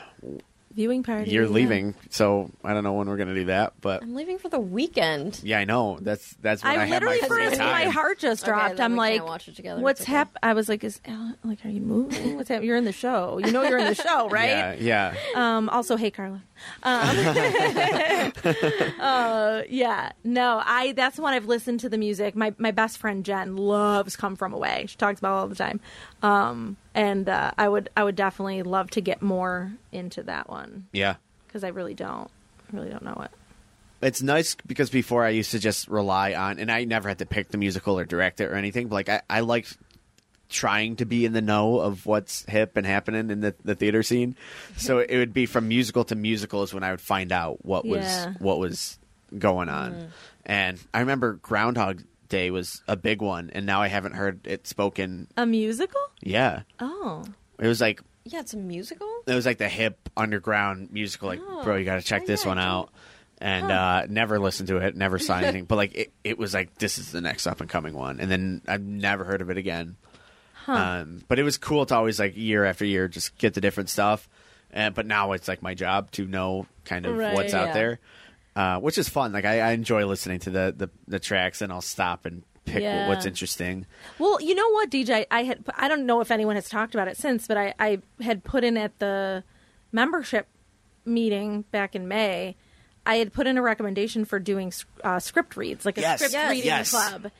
Viewing 0.74 1.02
party. 1.02 1.30
you're 1.30 1.44
yeah. 1.44 1.50
leaving, 1.50 1.94
so 2.08 2.50
I 2.64 2.72
don't 2.72 2.82
know 2.82 2.94
when 2.94 3.06
we're 3.06 3.18
gonna 3.18 3.34
do 3.34 3.44
that, 3.44 3.74
but 3.82 4.02
I'm 4.02 4.14
leaving 4.14 4.38
for 4.38 4.48
the 4.48 4.58
weekend. 4.58 5.38
yeah, 5.42 5.58
I 5.58 5.64
know 5.64 5.98
that's 6.00 6.34
that's 6.40 6.64
when 6.64 6.78
I, 6.78 6.82
I 6.84 6.86
have 6.86 7.02
my 7.02 7.08
literally, 7.10 7.18
free 7.18 7.28
for 7.28 7.38
a 7.40 7.50
second, 7.50 7.66
my 7.66 7.84
heart 7.84 8.18
just 8.18 8.44
dropped. 8.46 8.76
then 8.78 8.84
I'm 8.92 8.96
like, 8.96 9.22
watch 9.22 9.48
it 9.48 9.56
together. 9.56 9.82
what's 9.82 10.00
It's 10.00 10.08
okay. 10.08 10.16
hap? 10.16 10.34
I 10.42 10.54
was 10.54 10.70
like, 10.70 10.82
is 10.82 10.98
Ellen, 11.04 11.36
like, 11.44 11.62
are 11.66 11.68
you 11.68 11.82
moving? 11.82 12.36
What's 12.36 12.48
happening? 12.48 12.68
You're 12.68 12.78
in 12.78 12.86
the 12.86 12.92
show. 12.92 13.38
You 13.44 13.52
know, 13.52 13.62
you're 13.64 13.76
in 13.78 13.84
the 13.84 13.94
show, 13.94 14.28
right? 14.30 14.80
Yeah, 14.80 15.12
yeah. 15.34 15.56
Um, 15.56 15.68
also, 15.68 15.96
hey, 15.96 16.10
Carla. 16.10 16.42
Um, 16.82 17.16
uh, 19.00 19.62
yeah, 19.68 20.12
no, 20.24 20.62
I. 20.64 20.92
That's 20.96 21.18
when 21.18 21.34
I've 21.34 21.46
listened 21.46 21.80
to 21.80 21.88
the 21.88 21.98
music. 21.98 22.34
My 22.34 22.54
my 22.58 22.70
best 22.70 22.98
friend 22.98 23.24
Jen 23.24 23.56
loves 23.56 24.16
"Come 24.16 24.36
From 24.36 24.52
Away." 24.52 24.86
She 24.88 24.96
talks 24.96 25.18
about 25.18 25.36
it 25.36 25.40
all 25.40 25.48
the 25.48 25.54
time, 25.54 25.80
um, 26.22 26.76
and 26.94 27.28
uh, 27.28 27.52
I 27.56 27.68
would 27.68 27.90
I 27.96 28.04
would 28.04 28.16
definitely 28.16 28.62
love 28.62 28.90
to 28.90 29.00
get 29.00 29.22
more 29.22 29.72
into 29.92 30.22
that 30.24 30.48
one 30.48 30.86
yeah. 30.92 31.16
because 31.46 31.64
I 31.64 31.68
really 31.68 31.94
don't, 31.94 32.30
I 32.72 32.76
really 32.76 32.90
don't 32.90 33.04
know 33.04 33.20
it. 33.24 33.30
it's 34.06 34.22
nice 34.22 34.56
because 34.66 34.90
before 34.90 35.24
I 35.24 35.30
used 35.30 35.52
to 35.52 35.58
just 35.58 35.88
rely 35.88 36.34
on, 36.34 36.58
and 36.58 36.70
I 36.70 36.84
never 36.84 37.08
had 37.08 37.18
to 37.18 37.26
pick 37.26 37.48
the 37.48 37.58
musical 37.58 37.98
or 37.98 38.04
direct 38.04 38.40
it 38.40 38.46
or 38.50 38.54
anything. 38.54 38.88
But 38.88 38.94
like 38.94 39.08
I, 39.08 39.22
I 39.28 39.40
liked 39.40 39.76
trying 40.52 40.96
to 40.96 41.04
be 41.04 41.24
in 41.24 41.32
the 41.32 41.40
know 41.42 41.80
of 41.80 42.06
what's 42.06 42.44
hip 42.46 42.76
and 42.76 42.86
happening 42.86 43.30
in 43.30 43.40
the, 43.40 43.54
the 43.64 43.74
theater 43.74 44.02
scene. 44.02 44.36
So 44.76 44.98
it 44.98 45.16
would 45.16 45.32
be 45.32 45.46
from 45.46 45.66
musical 45.68 46.04
to 46.04 46.14
musical 46.14 46.62
is 46.62 46.72
when 46.72 46.82
I 46.84 46.90
would 46.92 47.00
find 47.00 47.32
out 47.32 47.64
what 47.64 47.84
was 47.86 48.26
what 48.38 48.58
was 48.58 48.98
going 49.38 49.68
on. 49.68 50.12
And 50.46 50.78
I 50.92 51.00
remember 51.00 51.34
Groundhog 51.34 52.02
Day 52.28 52.50
was 52.50 52.82
a 52.88 52.96
big 52.96 53.20
one, 53.22 53.50
and 53.54 53.66
now 53.66 53.82
I 53.82 53.88
haven't 53.88 54.14
heard 54.14 54.46
it 54.46 54.66
spoken. 54.66 55.28
A 55.36 55.44
musical? 55.46 56.00
Yeah, 56.22 56.62
Oh, 56.80 57.24
it 57.58 57.66
was 57.66 57.80
like 57.80 58.00
Yeah, 58.24 58.40
it's 58.40 58.54
a 58.54 58.56
musical. 58.56 59.08
it 59.26 59.34
was 59.34 59.44
like 59.46 59.58
the 59.58 59.68
hip 59.68 60.08
underground 60.16 60.90
musical. 60.92 61.28
Like, 61.28 61.40
Oh. 61.46 61.62
bro, 61.62 61.76
you 61.76 61.84
got 61.84 61.96
to 61.96 62.02
check 62.02 62.24
this 62.26 62.44
yeah, 62.44 62.48
one 62.48 62.58
out. 62.58 62.90
And 63.38 63.72
uh, 63.72 64.06
never 64.08 64.38
listened 64.38 64.68
to 64.68 64.76
it, 64.76 64.94
never 64.94 65.18
saw 65.18 65.38
anything. 65.38 65.64
but 65.64 65.74
like, 65.74 65.94
it, 65.96 66.12
it 66.22 66.38
was 66.38 66.54
like 66.54 66.76
this 66.76 66.96
is 66.98 67.10
the 67.10 67.20
next 67.20 67.46
up 67.48 67.60
and 67.60 67.68
coming 67.68 67.92
one, 67.92 68.20
and 68.20 68.30
then 68.30 68.62
I've 68.68 68.82
never 68.82 69.24
heard 69.24 69.40
of 69.42 69.50
it 69.50 69.56
again. 69.56 69.96
Um, 70.66 71.22
but 71.28 71.38
it 71.38 71.42
was 71.42 71.58
cool 71.58 71.84
to 71.86 71.94
always 71.94 72.18
like 72.18 72.36
year 72.36 72.64
after 72.64 72.84
year 72.84 73.08
just 73.08 73.36
get 73.38 73.54
the 73.54 73.60
different 73.60 73.88
stuff. 73.88 74.28
And 74.70 74.94
but 74.94 75.06
now 75.06 75.32
it's 75.32 75.48
like 75.48 75.62
my 75.62 75.74
job 75.74 76.10
to 76.12 76.24
know 76.26 76.66
kind 76.84 77.04
of 77.06 77.16
Right, 77.16 77.34
what's 77.34 77.52
out 77.54 77.68
yeah. 77.68 77.72
there, 77.74 78.00
uh, 78.56 78.80
which 78.80 78.96
is 78.98 79.08
fun. 79.08 79.32
Like 79.32 79.44
I, 79.44 79.60
I 79.60 79.70
enjoy 79.72 80.06
listening 80.06 80.38
to 80.40 80.50
the, 80.50 80.74
the 80.76 80.90
the 81.08 81.18
tracks, 81.20 81.60
and 81.60 81.70
I'll 81.72 81.80
stop 81.82 82.24
and 82.24 82.42
pick 82.64 82.82
Yeah. 82.82 83.08
what's 83.08 83.26
interesting. 83.26 83.86
Well, 84.18 84.40
you 84.40 84.54
know 84.54 84.70
what, 84.70 84.88
DJ? 84.90 85.26
I 85.30 85.42
had 85.44 85.64
I 85.76 85.88
don't 85.88 86.06
know 86.06 86.20
if 86.20 86.30
anyone 86.30 86.54
has 86.56 86.68
talked 86.70 86.94
about 86.94 87.08
it 87.08 87.16
since, 87.18 87.46
but 87.46 87.56
I, 87.58 87.74
I 87.78 87.98
had 88.22 88.44
put 88.44 88.64
in 88.64 88.76
at 88.78 88.98
the 88.98 89.44
membership 89.90 90.46
meeting 91.04 91.64
back 91.70 91.94
in 91.94 92.08
May. 92.08 92.56
I 93.04 93.16
had 93.16 93.32
put 93.32 93.46
in 93.48 93.58
a 93.58 93.62
recommendation 93.62 94.24
for 94.24 94.38
doing 94.38 94.72
uh, 95.02 95.18
script 95.18 95.56
reads, 95.56 95.84
like 95.84 95.98
a 95.98 96.00
Yes, 96.02 96.20
script 96.20 96.32
yes, 96.34 96.50
reading 96.50 96.64
yes. 96.66 96.90
club. 96.90 97.30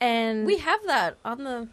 And 0.00 0.46
We 0.46 0.58
have 0.58 0.80
that 0.86 1.18
on 1.24 1.44
the. 1.44 1.68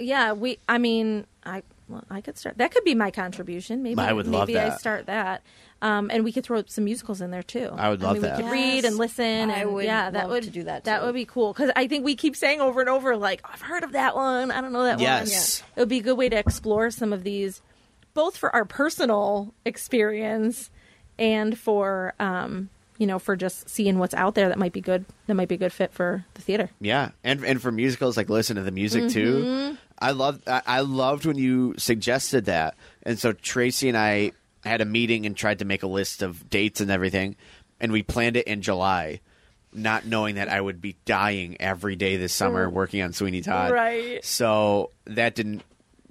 Yeah, 0.00 0.32
we. 0.32 0.58
I 0.68 0.78
mean, 0.78 1.26
I 1.44 1.62
well, 1.88 2.04
I 2.08 2.20
could 2.20 2.38
start. 2.38 2.58
That 2.58 2.70
could 2.70 2.84
be 2.84 2.94
my 2.94 3.10
contribution. 3.10 3.82
Maybe 3.82 4.00
I 4.00 4.12
would 4.12 4.26
love 4.26 4.48
maybe 4.48 4.58
I 4.58 4.70
start 4.76 5.06
that. 5.06 5.42
Um, 5.82 6.10
and 6.12 6.24
we 6.24 6.32
could 6.32 6.44
throw 6.44 6.62
some 6.66 6.84
musicals 6.84 7.20
in 7.22 7.30
there 7.30 7.42
too. 7.42 7.70
I 7.74 7.88
would 7.88 8.02
love 8.02 8.14
mean, 8.14 8.22
that. 8.22 8.36
We 8.36 8.42
could 8.42 8.50
Yes. 8.50 8.52
read 8.52 8.84
and 8.84 8.96
listen. 8.96 9.50
I 9.50 9.60
and 9.60 9.72
would 9.72 9.84
yeah, 9.86 10.10
that 10.10 10.24
love 10.24 10.30
would 10.30 10.42
to 10.44 10.50
do 10.50 10.64
that, 10.64 10.84
That 10.84 11.02
would 11.02 11.14
be 11.14 11.24
cool 11.24 11.52
because 11.52 11.70
I 11.74 11.88
think 11.88 12.04
we 12.04 12.14
keep 12.16 12.36
saying 12.36 12.60
over 12.60 12.80
and 12.80 12.88
over, 12.90 13.16
like 13.16 13.40
I've 13.44 13.62
heard 13.62 13.82
of 13.82 13.92
that 13.92 14.14
one. 14.14 14.50
I 14.50 14.60
don't 14.60 14.72
know 14.72 14.84
that 14.84 14.96
one. 14.96 15.02
Yes. 15.02 15.62
It 15.74 15.80
would 15.80 15.88
be 15.88 15.98
a 15.98 16.02
good 16.02 16.18
way 16.18 16.28
to 16.28 16.36
explore 16.36 16.90
some 16.90 17.12
of 17.14 17.24
these, 17.24 17.62
both 18.12 18.36
for 18.36 18.54
our 18.54 18.66
personal 18.66 19.54
experience 19.64 20.70
and 21.18 21.58
for 21.58 22.14
um, 22.20 22.68
you 23.00 23.06
know, 23.08 23.18
for 23.18 23.34
just 23.34 23.68
seeing 23.68 23.98
what's 23.98 24.14
out 24.14 24.36
there 24.36 24.48
that 24.50 24.58
might 24.58 24.72
be 24.74 24.80
good. 24.80 25.04
That 25.26 25.34
might 25.34 25.48
be 25.48 25.56
a 25.56 25.58
good 25.58 25.72
fit 25.72 25.92
for 25.92 26.24
the 26.34 26.42
theater. 26.42 26.70
Yeah, 26.80 27.10
and 27.24 27.42
and 27.44 27.60
for 27.60 27.72
musicals, 27.72 28.16
like 28.16 28.28
listen 28.28 28.54
to 28.56 28.62
the 28.62 28.70
music 28.70 29.04
Mm-hmm. 29.04 29.08
too. 29.72 29.76
I 29.98 30.12
love 30.12 30.40
I, 30.46 30.62
I 30.66 30.80
loved 30.80 31.26
when 31.26 31.36
you 31.38 31.74
suggested 31.78 32.44
that, 32.44 32.76
and 33.02 33.18
so 33.18 33.32
Tracy 33.32 33.88
and 33.88 33.96
I 33.98 34.32
had 34.64 34.80
a 34.82 34.84
meeting 34.84 35.24
and 35.26 35.34
tried 35.36 35.58
to 35.60 35.64
make 35.64 35.82
a 35.82 35.86
list 35.86 36.22
of 36.22 36.48
dates 36.50 36.80
and 36.82 36.90
everything, 36.90 37.36
and 37.80 37.90
we 37.90 38.02
planned 38.02 38.36
it 38.36 38.46
in 38.46 38.60
July, 38.62 39.20
not 39.72 40.04
knowing 40.06 40.34
that 40.34 40.48
I 40.50 40.60
would 40.60 40.80
be 40.82 40.96
dying 41.06 41.56
every 41.60 41.96
day 41.96 42.16
this 42.18 42.32
summer 42.34 42.68
working 42.68 43.00
on 43.02 43.12
Sweeney 43.14 43.40
Todd. 43.40 43.72
Right. 43.72 44.22
So 44.24 44.90
that 45.06 45.34
didn't 45.34 45.62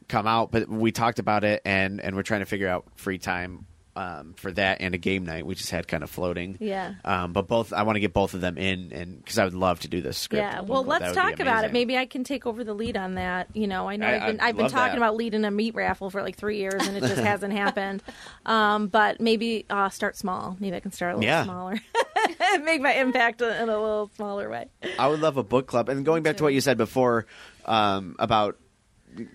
come 0.07 0.25
out, 0.25 0.49
but 0.51 0.67
we 0.67 0.91
talked 0.91 1.19
about 1.19 1.43
it, 1.43 1.61
and 1.65 2.01
and 2.01 2.15
we're 2.15 2.23
trying 2.23 2.39
to 2.41 2.47
figure 2.47 2.67
out 2.67 2.85
free 2.95 3.19
time. 3.19 3.67
Um, 3.99 4.33
for 4.37 4.49
that 4.53 4.79
and 4.79 4.95
a 4.95 4.97
game 4.97 5.25
night, 5.25 5.45
we 5.45 5.55
just 5.55 5.71
had 5.71 5.85
kind 5.87 6.03
of 6.03 6.09
floating. 6.09 6.55
Yeah. 6.61 6.93
Um, 7.03 7.33
but 7.33 7.47
both, 7.47 7.73
I 7.73 7.83
want 7.83 7.97
to 7.97 7.99
get 7.99 8.13
both 8.13 8.33
of 8.33 8.39
them 8.39 8.57
in, 8.57 8.93
and 8.93 9.17
because 9.17 9.37
I 9.37 9.43
would 9.43 9.53
love 9.53 9.81
to 9.81 9.89
do 9.89 9.99
this 10.01 10.17
script. 10.17 10.41
Yeah, 10.41 10.61
well, 10.61 10.85
let's 10.85 11.13
talk 11.13 11.41
about 11.41 11.65
it. 11.65 11.73
Maybe 11.73 11.97
I 11.97 12.05
can 12.05 12.23
take 12.23 12.45
over 12.45 12.63
the 12.63 12.73
lead 12.73 12.95
on 12.95 13.15
that. 13.15 13.49
You 13.53 13.67
know, 13.67 13.89
I 13.89 13.97
know 13.97 14.07
I- 14.07 14.11
have 14.11 14.25
been 14.27 14.39
I've 14.39 14.55
been 14.55 14.69
talking 14.69 14.91
that. 14.93 14.97
about 14.97 15.17
leading 15.17 15.43
a 15.43 15.51
meat 15.51 15.75
raffle 15.75 16.09
for 16.09 16.21
like 16.21 16.37
three 16.37 16.59
years, 16.59 16.87
and 16.87 16.95
it 16.95 17.01
just 17.01 17.17
hasn't 17.21 17.51
happened. 17.51 18.01
Um, 18.45 18.87
but 18.87 19.19
maybe 19.19 19.65
uh, 19.69 19.89
start 19.89 20.15
small. 20.15 20.55
Maybe 20.61 20.77
I 20.77 20.79
can 20.79 20.91
start 20.93 21.15
a 21.15 21.17
little 21.17 21.27
Yeah. 21.29 21.43
smaller, 21.43 21.79
make 22.63 22.79
my 22.81 22.93
impact 22.93 23.41
in 23.41 23.47
a 23.49 23.65
little 23.65 24.11
smaller 24.15 24.49
way. 24.49 24.67
I 24.97 25.07
would 25.07 25.19
love 25.19 25.35
a 25.35 25.43
book 25.43 25.67
club. 25.67 25.89
And 25.89 26.05
going 26.05 26.23
back 26.23 26.37
to 26.37 26.43
what 26.43 26.53
you 26.53 26.61
said 26.61 26.77
before 26.77 27.25
um, 27.65 28.15
about 28.19 28.57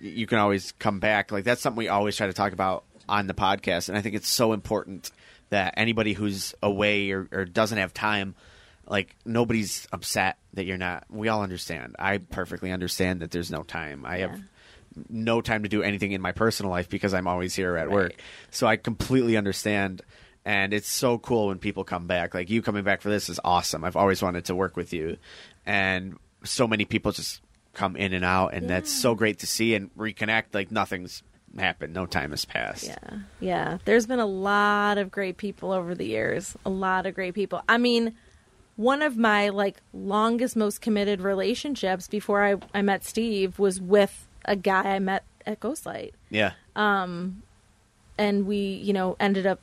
you 0.01 0.25
can 0.25 0.39
always 0.39 0.71
come 0.71 0.99
back, 0.99 1.31
like 1.31 1.43
that's 1.43 1.61
something 1.61 1.77
we 1.77 1.89
always 1.89 2.15
try 2.15 2.27
to 2.27 2.33
talk 2.33 2.53
about 2.53 2.84
on 3.07 3.27
the 3.27 3.33
podcast. 3.33 3.89
And 3.89 3.97
I 3.97 4.01
think 4.01 4.15
it's 4.15 4.29
so 4.29 4.53
important 4.53 5.11
that 5.49 5.75
anybody 5.77 6.13
who's 6.13 6.53
away 6.61 7.11
or, 7.11 7.27
or 7.31 7.45
doesn't 7.45 7.77
have 7.77 7.93
time, 7.93 8.35
like 8.87 9.15
nobody's 9.25 9.87
upset 9.91 10.37
that 10.53 10.65
you're 10.65 10.77
not. 10.77 11.05
We 11.09 11.27
all 11.27 11.43
understand. 11.43 11.95
I 11.99 12.17
perfectly 12.17 12.71
understand 12.71 13.21
that 13.21 13.31
there's 13.31 13.51
no 13.51 13.63
time. 13.63 14.05
I 14.05 14.17
have 14.19 14.39
no 15.09 15.41
time 15.41 15.63
to 15.63 15.69
do 15.69 15.83
anything 15.83 16.11
in 16.11 16.21
my 16.21 16.31
personal 16.31 16.71
life 16.71 16.89
because 16.89 17.13
I'm 17.13 17.27
always 17.27 17.55
here 17.55 17.77
at 17.77 17.91
work. 17.91 18.13
So 18.51 18.67
I 18.67 18.77
completely 18.77 19.37
understand. 19.37 20.01
And 20.45 20.73
it's 20.73 20.89
so 20.89 21.17
cool 21.17 21.47
when 21.47 21.59
people 21.59 21.83
come 21.83 22.07
back. 22.07 22.33
Like 22.33 22.49
you 22.49 22.61
coming 22.61 22.83
back 22.83 23.01
for 23.01 23.09
this 23.09 23.29
is 23.29 23.39
awesome. 23.43 23.83
I've 23.83 23.95
always 23.95 24.21
wanted 24.21 24.45
to 24.45 24.55
work 24.55 24.77
with 24.77 24.93
you. 24.93 25.17
And 25.65 26.17
so 26.43 26.67
many 26.67 26.85
people 26.85 27.11
just 27.11 27.41
come 27.73 27.95
in 27.95 28.13
and 28.13 28.23
out 28.23 28.53
and 28.53 28.69
that's 28.69 28.89
so 28.91 29.15
great 29.15 29.39
to 29.39 29.47
see 29.47 29.75
and 29.75 29.93
reconnect 29.95 30.45
like 30.53 30.71
nothing's 30.71 31.23
happened. 31.59 31.93
No 31.93 32.05
time 32.05 32.31
has 32.31 32.45
passed. 32.45 32.85
Yeah. 32.85 33.19
Yeah. 33.39 33.77
There's 33.85 34.05
been 34.05 34.19
a 34.19 34.25
lot 34.25 34.97
of 34.97 35.11
great 35.11 35.37
people 35.37 35.71
over 35.71 35.95
the 35.95 36.05
years. 36.05 36.55
A 36.65 36.69
lot 36.69 37.05
of 37.05 37.15
great 37.15 37.33
people. 37.33 37.61
I 37.67 37.77
mean, 37.77 38.15
one 38.75 39.01
of 39.01 39.17
my 39.17 39.49
like 39.49 39.77
longest, 39.93 40.55
most 40.55 40.81
committed 40.81 41.21
relationships 41.21 42.07
before 42.07 42.43
I, 42.43 42.55
I 42.73 42.81
met 42.81 43.03
Steve 43.03 43.57
was 43.59 43.79
with 43.79 44.27
a 44.43 44.55
guy 44.55 44.95
I 44.95 44.99
met 44.99 45.23
at 45.45 45.59
Ghostlight. 45.59 46.11
Yeah. 46.29 46.51
Um 46.75 47.43
and 48.17 48.45
we, 48.45 48.57
you 48.57 48.93
know, 48.93 49.15
ended 49.19 49.45
up 49.45 49.59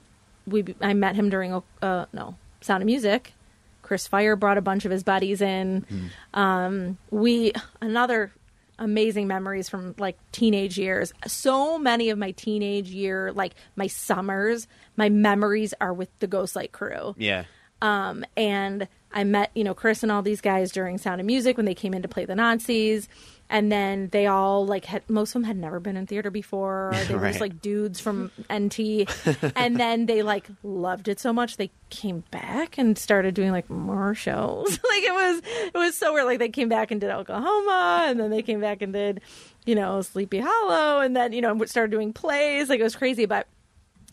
we 0.46 0.74
I 0.80 0.94
met 0.94 1.14
him 1.14 1.28
during 1.28 1.62
uh 1.82 2.06
no, 2.12 2.36
Sound 2.60 2.82
of 2.82 2.86
Music. 2.86 3.34
Chris 3.82 4.06
Fire 4.06 4.36
brought 4.36 4.58
a 4.58 4.62
bunch 4.62 4.84
of 4.84 4.90
his 4.90 5.02
buddies 5.02 5.40
in. 5.40 5.84
Um 6.32 6.98
we 7.10 7.52
another 7.80 8.32
amazing 8.78 9.26
memories 9.26 9.68
from 9.68 9.94
like 9.98 10.16
teenage 10.32 10.78
years. 10.78 11.12
So 11.26 11.78
many 11.78 12.10
of 12.10 12.18
my 12.18 12.32
teenage 12.32 12.90
year 12.90 13.32
like 13.32 13.54
my 13.76 13.86
summers, 13.86 14.66
my 14.96 15.08
memories 15.08 15.74
are 15.80 15.92
with 15.92 16.08
the 16.18 16.28
Ghostlight 16.28 16.72
crew. 16.72 17.14
Yeah. 17.18 17.44
Um, 17.80 18.24
and 18.36 18.88
I 19.12 19.24
met, 19.24 19.50
you 19.54 19.64
know, 19.64 19.74
Chris 19.74 20.02
and 20.02 20.12
all 20.12 20.22
these 20.22 20.40
guys 20.40 20.70
during 20.70 20.98
Sound 20.98 21.20
of 21.20 21.26
Music 21.26 21.56
when 21.56 21.66
they 21.66 21.74
came 21.74 21.94
in 21.94 22.02
to 22.02 22.08
play 22.08 22.24
the 22.24 22.36
Nazis. 22.36 23.08
And 23.54 23.70
then 23.70 24.08
they 24.12 24.26
all 24.26 24.64
like 24.64 24.86
had 24.86 25.02
most 25.10 25.30
of 25.30 25.34
them 25.34 25.44
had 25.44 25.58
never 25.58 25.78
been 25.78 25.96
in 25.98 26.06
theater 26.06 26.30
before. 26.30 26.94
They 27.06 27.14
were 27.14 27.20
Right. 27.20 27.28
just 27.32 27.40
like 27.42 27.60
dudes 27.60 28.00
from 28.00 28.30
NT. 28.52 29.06
and 29.54 29.76
then 29.78 30.06
they 30.06 30.22
like 30.22 30.48
loved 30.62 31.06
it 31.06 31.20
so 31.20 31.34
much 31.34 31.58
they 31.58 31.70
came 31.90 32.24
back 32.30 32.78
and 32.78 32.96
started 32.96 33.34
doing 33.34 33.52
like 33.52 33.68
more 33.68 34.14
shows. 34.14 34.70
like 34.70 35.02
it 35.02 35.12
was 35.12 35.42
it 35.66 35.74
was 35.74 35.94
so 35.94 36.14
weird. 36.14 36.24
Like 36.24 36.38
they 36.38 36.48
came 36.48 36.70
back 36.70 36.90
and 36.90 36.98
did 37.00 37.10
Oklahoma 37.10 38.06
and 38.08 38.18
then 38.18 38.30
they 38.30 38.40
came 38.40 38.60
back 38.60 38.80
and 38.80 38.94
did, 38.94 39.20
you 39.66 39.74
know, 39.74 40.00
Sleepy 40.00 40.40
Hollow 40.40 41.00
and 41.00 41.14
then, 41.14 41.34
you 41.34 41.42
know, 41.42 41.62
started 41.66 41.90
doing 41.90 42.14
plays. 42.14 42.70
Like 42.70 42.80
it 42.80 42.84
was 42.84 42.96
crazy. 42.96 43.26
But 43.26 43.46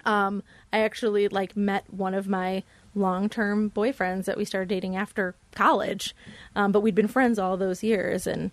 um, 0.05 0.43
I 0.73 0.79
actually 0.79 1.29
like 1.29 1.55
met 1.55 1.85
one 1.93 2.13
of 2.13 2.27
my 2.27 2.63
long-term 2.93 3.71
boyfriends 3.71 4.25
that 4.25 4.37
we 4.37 4.43
started 4.43 4.67
dating 4.67 4.95
after 4.97 5.35
college, 5.53 6.13
um, 6.55 6.71
but 6.73 6.81
we'd 6.81 6.95
been 6.95 7.07
friends 7.07 7.39
all 7.39 7.55
those 7.55 7.83
years, 7.83 8.27
and 8.27 8.51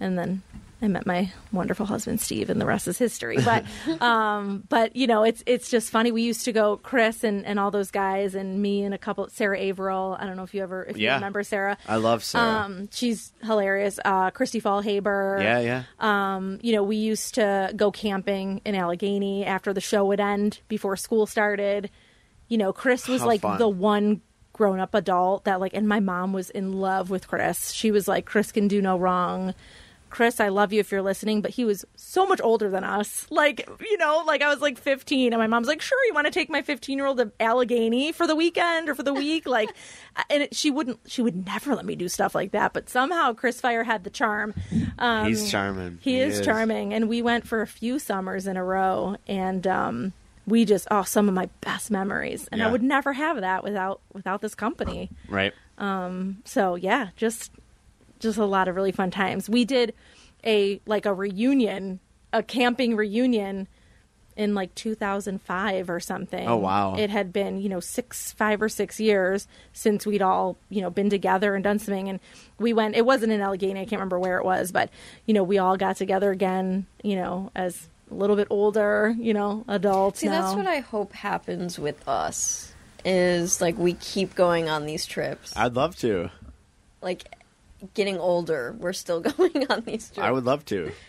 and 0.00 0.18
then 0.18 0.42
I 0.80 0.86
met 0.86 1.06
my 1.06 1.32
wonderful 1.50 1.86
husband 1.86 2.20
Steve, 2.20 2.50
and 2.50 2.60
the 2.60 2.66
rest 2.66 2.86
is 2.86 2.98
history. 2.98 3.38
But 3.44 3.64
um, 4.00 4.62
but 4.68 4.94
you 4.94 5.08
know, 5.08 5.24
it's 5.24 5.42
it's 5.44 5.70
just 5.70 5.90
funny. 5.90 6.12
We 6.12 6.22
used 6.22 6.44
to 6.44 6.52
go 6.52 6.76
Chris 6.76 7.24
and 7.24 7.44
and 7.44 7.58
all 7.58 7.70
those 7.72 7.90
guys, 7.90 8.36
and 8.36 8.62
me 8.62 8.84
and 8.84 8.94
a 8.94 8.98
couple 8.98 9.28
Sarah 9.28 9.58
Averill. 9.58 10.16
I 10.18 10.26
don't 10.26 10.36
know 10.36 10.44
if 10.44 10.54
you 10.54 10.62
ever 10.62 10.84
if 10.84 10.96
you 10.96 11.10
remember 11.10 11.42
Sarah. 11.42 11.76
I 11.88 11.96
love 11.96 12.22
Sarah. 12.22 12.44
Um, 12.44 12.88
she's 12.92 13.32
hilarious. 13.42 13.98
Uh, 14.04 14.30
Christy 14.30 14.60
Fallhaber. 14.60 15.42
yeah, 15.42 15.58
yeah. 15.60 15.82
Um, 15.98 16.58
you 16.62 16.72
know, 16.72 16.84
we 16.84 16.96
used 16.96 17.34
to 17.34 17.72
go 17.74 17.90
camping 17.90 18.60
in 18.64 18.76
Allegheny 18.76 19.44
after 19.44 19.72
the 19.72 19.80
show 19.80 20.04
would 20.04 20.20
end 20.20 20.60
before 20.68 20.96
school 20.96 21.26
started. 21.26 21.90
You 22.46 22.56
know, 22.56 22.72
Chris 22.72 23.08
was 23.08 23.20
How 23.22 23.26
like 23.26 23.40
fun. 23.40 23.58
the 23.58 23.68
one 23.68 24.20
grown 24.52 24.80
up 24.80 24.94
adult 24.94 25.44
that 25.44 25.60
like 25.60 25.74
and 25.74 25.88
my 25.88 26.00
mom 26.00 26.32
was 26.32 26.50
in 26.50 26.72
love 26.72 27.10
with 27.10 27.26
Chris. 27.26 27.72
She 27.72 27.90
was 27.90 28.06
like 28.06 28.26
Chris 28.26 28.52
can 28.52 28.68
do 28.68 28.80
no 28.80 28.96
wrong. 28.96 29.54
Chris, 30.10 30.40
I 30.40 30.48
love 30.48 30.72
you 30.72 30.80
if 30.80 30.90
you're 30.90 31.02
listening, 31.02 31.40
but 31.42 31.52
he 31.52 31.64
was 31.64 31.84
so 31.96 32.26
much 32.26 32.40
older 32.42 32.70
than 32.70 32.84
us. 32.84 33.26
Like, 33.30 33.68
you 33.80 33.98
know, 33.98 34.22
like 34.26 34.42
I 34.42 34.48
was 34.48 34.60
like 34.60 34.78
15 34.78 35.32
and 35.32 35.40
my 35.40 35.46
mom's 35.46 35.68
like, 35.68 35.80
"Sure, 35.80 35.98
you 36.06 36.14
want 36.14 36.26
to 36.26 36.30
take 36.30 36.50
my 36.50 36.62
15-year-old 36.62 37.18
to 37.18 37.32
Allegheny 37.40 38.12
for 38.12 38.26
the 38.26 38.34
weekend 38.36 38.88
or 38.88 38.94
for 38.94 39.02
the 39.02 39.14
week?" 39.14 39.46
Like 39.58 39.70
and 40.30 40.44
it, 40.44 40.54
she 40.54 40.70
wouldn't 40.70 40.98
she 41.06 41.22
would 41.22 41.46
never 41.46 41.74
let 41.74 41.84
me 41.84 41.96
do 41.96 42.08
stuff 42.08 42.34
like 42.34 42.52
that, 42.52 42.72
but 42.72 42.88
somehow 42.88 43.32
Chris 43.32 43.60
Fire 43.60 43.84
had 43.84 44.04
the 44.04 44.10
charm. 44.10 44.54
Um, 44.98 45.26
He's 45.28 45.50
charming. 45.50 45.98
he, 46.00 46.18
is, 46.18 46.40
charming, 46.40 46.92
and 46.92 47.08
we 47.08 47.22
went 47.22 47.46
for 47.46 47.62
a 47.62 47.66
few 47.66 47.98
summers 47.98 48.46
in 48.46 48.56
a 48.56 48.64
row, 48.64 49.16
and 49.26 49.66
um, 49.66 50.12
we 50.46 50.64
just 50.64 50.88
oh, 50.90 51.02
some 51.02 51.28
of 51.28 51.34
my 51.34 51.48
best 51.60 51.90
memories, 51.90 52.48
and 52.50 52.62
I 52.62 52.70
would 52.70 52.82
never 52.82 53.12
have 53.12 53.40
that 53.40 53.62
without 53.62 54.00
without 54.12 54.40
this 54.40 54.54
company. 54.54 55.10
Right. 55.28 55.52
So 56.44 56.74
yeah, 56.74 57.08
just 57.16 57.52
just 58.18 58.38
a 58.38 58.44
lot 58.44 58.68
of 58.68 58.76
really 58.76 58.92
fun 58.92 59.10
times. 59.10 59.48
We 59.48 59.64
did 59.64 59.94
a 60.44 60.80
like 60.86 61.06
a 61.06 61.14
reunion, 61.14 62.00
a 62.32 62.42
camping 62.42 62.96
reunion 62.96 63.68
in 64.36 64.54
like 64.54 64.72
2005 64.76 65.90
or 65.90 65.98
something. 65.98 66.46
Oh, 66.46 66.58
wow. 66.58 66.94
It 66.94 67.10
had 67.10 67.32
been, 67.32 67.60
you 67.60 67.68
know, 67.68 67.80
6 67.80 68.32
5 68.32 68.62
or 68.62 68.68
6 68.68 69.00
years 69.00 69.48
since 69.72 70.06
we'd 70.06 70.22
all, 70.22 70.56
you 70.68 70.80
know, 70.80 70.90
been 70.90 71.10
together 71.10 71.56
and 71.56 71.64
done 71.64 71.80
something 71.80 72.08
and 72.08 72.20
we 72.58 72.72
went 72.72 72.94
it 72.94 73.04
wasn't 73.04 73.32
in 73.32 73.40
Allegheny, 73.40 73.80
I 73.80 73.84
can't 73.84 73.98
remember 73.98 74.20
where 74.20 74.38
it 74.38 74.44
was, 74.44 74.70
but 74.70 74.90
you 75.26 75.34
know, 75.34 75.42
we 75.42 75.58
all 75.58 75.76
got 75.76 75.96
together 75.96 76.30
again, 76.30 76.86
you 77.02 77.16
know, 77.16 77.50
as 77.56 77.88
a 78.12 78.14
little 78.14 78.36
bit 78.36 78.46
older, 78.48 79.12
you 79.18 79.34
know, 79.34 79.64
adults 79.66 80.20
See, 80.20 80.28
now. 80.28 80.40
that's 80.42 80.54
what 80.54 80.68
I 80.68 80.78
hope 80.80 81.12
happens 81.14 81.76
with 81.78 82.06
us. 82.08 82.72
Is 83.04 83.60
like 83.60 83.76
we 83.76 83.94
keep 83.94 84.34
going 84.36 84.68
on 84.68 84.86
these 84.86 85.04
trips. 85.04 85.52
I'd 85.56 85.74
love 85.74 85.96
to. 85.96 86.30
like 87.02 87.24
getting 87.94 88.18
older, 88.18 88.74
we're 88.78 88.92
still 88.92 89.20
going 89.36 89.66
on 89.70 89.82
these 89.82 90.10
trips. 90.10 90.18
I 90.18 90.30
would 90.30 90.44
love 90.44 90.64
to. 90.66 90.92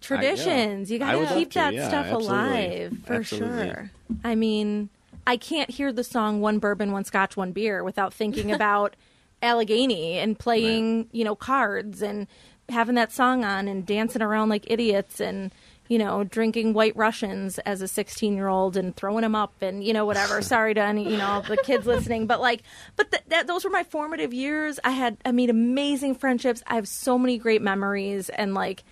traditions. 0.00 0.90
You 0.90 0.98
got 0.98 1.12
to 1.12 1.34
keep 1.34 1.52
that 1.54 1.74
yeah, 1.74 1.88
stuff 1.88 2.06
absolutely. 2.06 2.28
alive 2.28 2.98
for 3.04 3.14
Absolutely. 3.14 3.64
sure. 3.64 3.90
I 4.24 4.34
mean, 4.34 4.90
I 5.26 5.36
can't 5.36 5.70
hear 5.70 5.92
the 5.92 6.04
song 6.04 6.40
"One 6.40 6.58
Bourbon, 6.58 6.92
One 6.92 7.04
Scotch, 7.04 7.36
One 7.36 7.52
Beer" 7.52 7.82
without 7.82 8.14
thinking 8.14 8.52
about 8.58 8.96
Allegheny 9.42 10.18
and 10.18 10.38
playing, 10.38 11.08
you 11.12 11.24
know, 11.24 11.34
cards 11.34 12.02
and 12.02 12.26
having 12.68 12.94
that 12.96 13.12
song 13.12 13.44
on 13.44 13.66
and 13.66 13.86
dancing 13.86 14.22
around 14.22 14.50
like 14.50 14.64
idiots 14.70 15.20
and 15.20 15.52
you 15.88 15.98
know 15.98 16.22
drinking 16.24 16.74
White 16.74 16.96
Russians 16.96 17.58
as 17.60 17.82
a 17.82 17.88
16 17.88 18.34
year 18.34 18.48
old 18.48 18.76
and 18.76 18.94
throwing 18.94 19.22
them 19.22 19.34
up 19.34 19.52
and 19.62 19.82
you 19.82 19.92
know 19.92 20.04
whatever. 20.06 20.40
Sorry 20.54 20.74
to 20.74 20.80
any 20.80 21.10
you 21.10 21.16
know 21.16 21.42
the 21.48 21.56
kids 21.56 21.86
listening, 21.86 22.26
but 22.26 22.40
like, 22.40 22.62
but 22.96 23.10
th- 23.10 23.24
that 23.28 23.46
those 23.46 23.64
were 23.64 23.70
my 23.70 23.84
formative 23.84 24.32
years. 24.34 24.78
I 24.84 24.90
had 24.90 25.16
I 25.24 25.32
made 25.32 25.50
amazing 25.50 26.14
friendships. 26.14 26.62
I 26.66 26.74
have 26.76 26.86
so 26.88 27.18
many 27.18 27.38
great 27.38 27.62
memories 27.62 28.28
and 28.28 28.54
like 28.54 28.84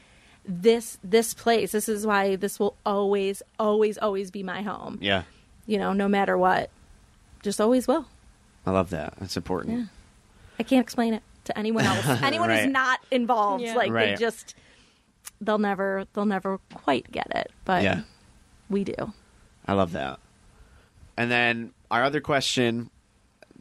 this 0.49 0.97
this 1.03 1.35
place 1.35 1.73
this 1.73 1.89
is 1.89 2.07
why 2.07 2.37
this 2.37 2.61
will 2.61 2.77
always 2.87 3.43
always 3.59 3.99
always 3.99 4.31
be 4.31 4.45
my 4.45 4.63
home 4.63 4.97
Yeah. 5.03 5.25
you 5.67 5.77
know 5.77 5.93
no 5.93 6.07
matter 6.07 6.39
what 6.39 6.71
just 7.43 7.61
always 7.61 7.89
will 7.89 8.07
I 8.65 8.71
love 8.71 8.91
that. 8.91 9.15
That's 9.19 9.37
important. 9.37 9.77
Yeah. 9.79 9.85
i 10.61 10.63
can't 10.63 10.83
explain 10.85 11.15
it 11.15 11.23
to 11.47 11.59
anyone 11.59 11.85
else 11.85 12.07
anyone 12.23 12.49
Right. 12.49 12.63
who's 12.63 12.73
not 12.73 13.01
involved 13.11 13.65
Yeah. 13.65 13.75
like 13.75 13.93
they 13.93 14.15
just 14.15 14.55
they'll 15.41 15.59
never 15.59 16.07
they'll 16.13 16.25
never 16.27 16.59
quite 16.75 17.11
get 17.13 17.27
it 17.35 17.51
but 17.65 17.83
Yeah. 17.83 18.01
we 18.71 18.85
do 18.85 18.95
I 19.69 19.73
love 19.73 19.93
that. 19.93 20.21
And 21.17 21.29
then 21.31 21.73
our 21.91 22.05
other 22.05 22.21
question 22.21 22.89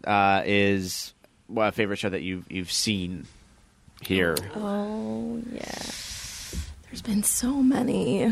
uh, 0.05 0.43
is 0.45 1.13
what 1.47 1.73
favorite 1.73 1.97
show 1.97 2.09
that 2.09 2.21
you've 2.21 2.45
you've 2.51 2.71
seen 2.71 3.25
here? 4.01 4.35
oh 4.55 5.41
yeah. 5.51 5.61
there's 6.83 7.01
been 7.01 7.23
so 7.23 7.55
many 7.63 8.31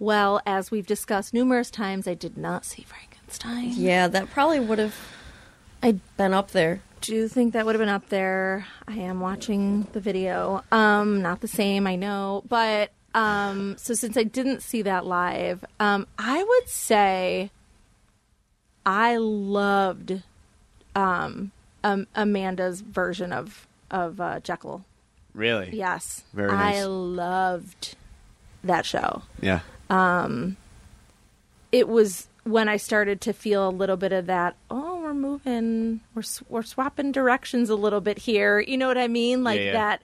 well 0.00 0.40
as 0.44 0.70
we've 0.70 0.86
discussed 0.86 1.32
numerous 1.32 1.70
times 1.70 2.08
i 2.08 2.14
did 2.14 2.36
not 2.36 2.64
see 2.64 2.82
frankenstein 2.82 3.72
Yeah, 3.74 4.08
that 4.08 4.30
probably 4.30 4.60
would 4.60 4.78
have 4.78 4.94
i 5.84 5.92
been 6.16 6.32
up 6.32 6.52
there. 6.52 6.80
do 7.02 7.14
you 7.14 7.28
think 7.28 7.52
that 7.52 7.66
would 7.66 7.74
have 7.74 7.80
been 7.80 7.90
up 7.90 8.08
there. 8.08 8.66
I 8.88 8.94
am 8.94 9.20
watching 9.20 9.86
the 9.92 10.00
video. 10.00 10.64
Um, 10.72 11.20
not 11.20 11.42
the 11.42 11.48
same, 11.48 11.86
I 11.86 11.94
know, 11.96 12.42
but 12.48 12.90
um, 13.14 13.76
so 13.76 13.92
since 13.92 14.16
I 14.16 14.22
didn't 14.22 14.62
see 14.62 14.80
that 14.80 15.04
live, 15.04 15.62
um, 15.78 16.06
I 16.18 16.42
would 16.42 16.68
say 16.70 17.50
I 18.86 19.18
loved 19.18 20.22
um, 20.96 21.52
um, 21.84 22.06
Amanda's 22.14 22.80
version 22.80 23.30
of 23.30 23.66
of 23.90 24.22
uh, 24.22 24.40
Jekyll. 24.40 24.86
Really? 25.34 25.76
Yes, 25.76 26.24
Very 26.32 26.50
I 26.50 26.84
loved 26.84 27.96
that 28.62 28.86
show 28.86 29.22
Yeah. 29.42 29.60
Um, 29.90 30.56
it 31.70 31.88
was 31.88 32.28
when 32.44 32.68
I 32.68 32.78
started 32.78 33.20
to 33.22 33.32
feel 33.34 33.68
a 33.68 33.70
little 33.70 33.96
bit 33.96 34.12
of 34.12 34.26
that. 34.26 34.56
Oh, 34.70 34.93
we're 35.04 35.14
moving, 35.14 36.00
we're 36.14 36.22
we're 36.48 36.62
swapping 36.62 37.12
directions 37.12 37.70
a 37.70 37.76
little 37.76 38.00
bit 38.00 38.18
here. 38.18 38.58
You 38.60 38.76
know 38.76 38.88
what 38.88 38.98
I 38.98 39.08
mean? 39.08 39.44
Like 39.44 39.60
Yeah, 39.60 39.66
yeah. 39.66 39.72
that. 39.72 40.02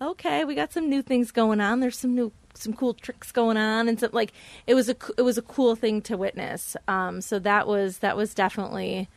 Okay, 0.00 0.44
we 0.44 0.54
got 0.54 0.72
some 0.72 0.88
new 0.90 1.02
things 1.02 1.30
going 1.32 1.60
on. 1.60 1.80
There's 1.80 1.98
some 1.98 2.14
new 2.14 2.30
some 2.54 2.72
cool 2.74 2.94
tricks 2.94 3.32
going 3.32 3.56
on, 3.56 3.88
and 3.88 3.98
so 3.98 4.08
like 4.12 4.32
it 4.66 4.74
was 4.74 4.88
a 4.88 4.96
it 5.16 5.22
was 5.22 5.38
a 5.38 5.42
cool 5.42 5.74
thing 5.74 6.00
to 6.02 6.16
witness. 6.16 6.76
Um, 6.86 7.20
so 7.20 7.38
that 7.40 7.66
was 7.66 7.98
that 7.98 8.16
was 8.16 8.34
definitely 8.34 9.08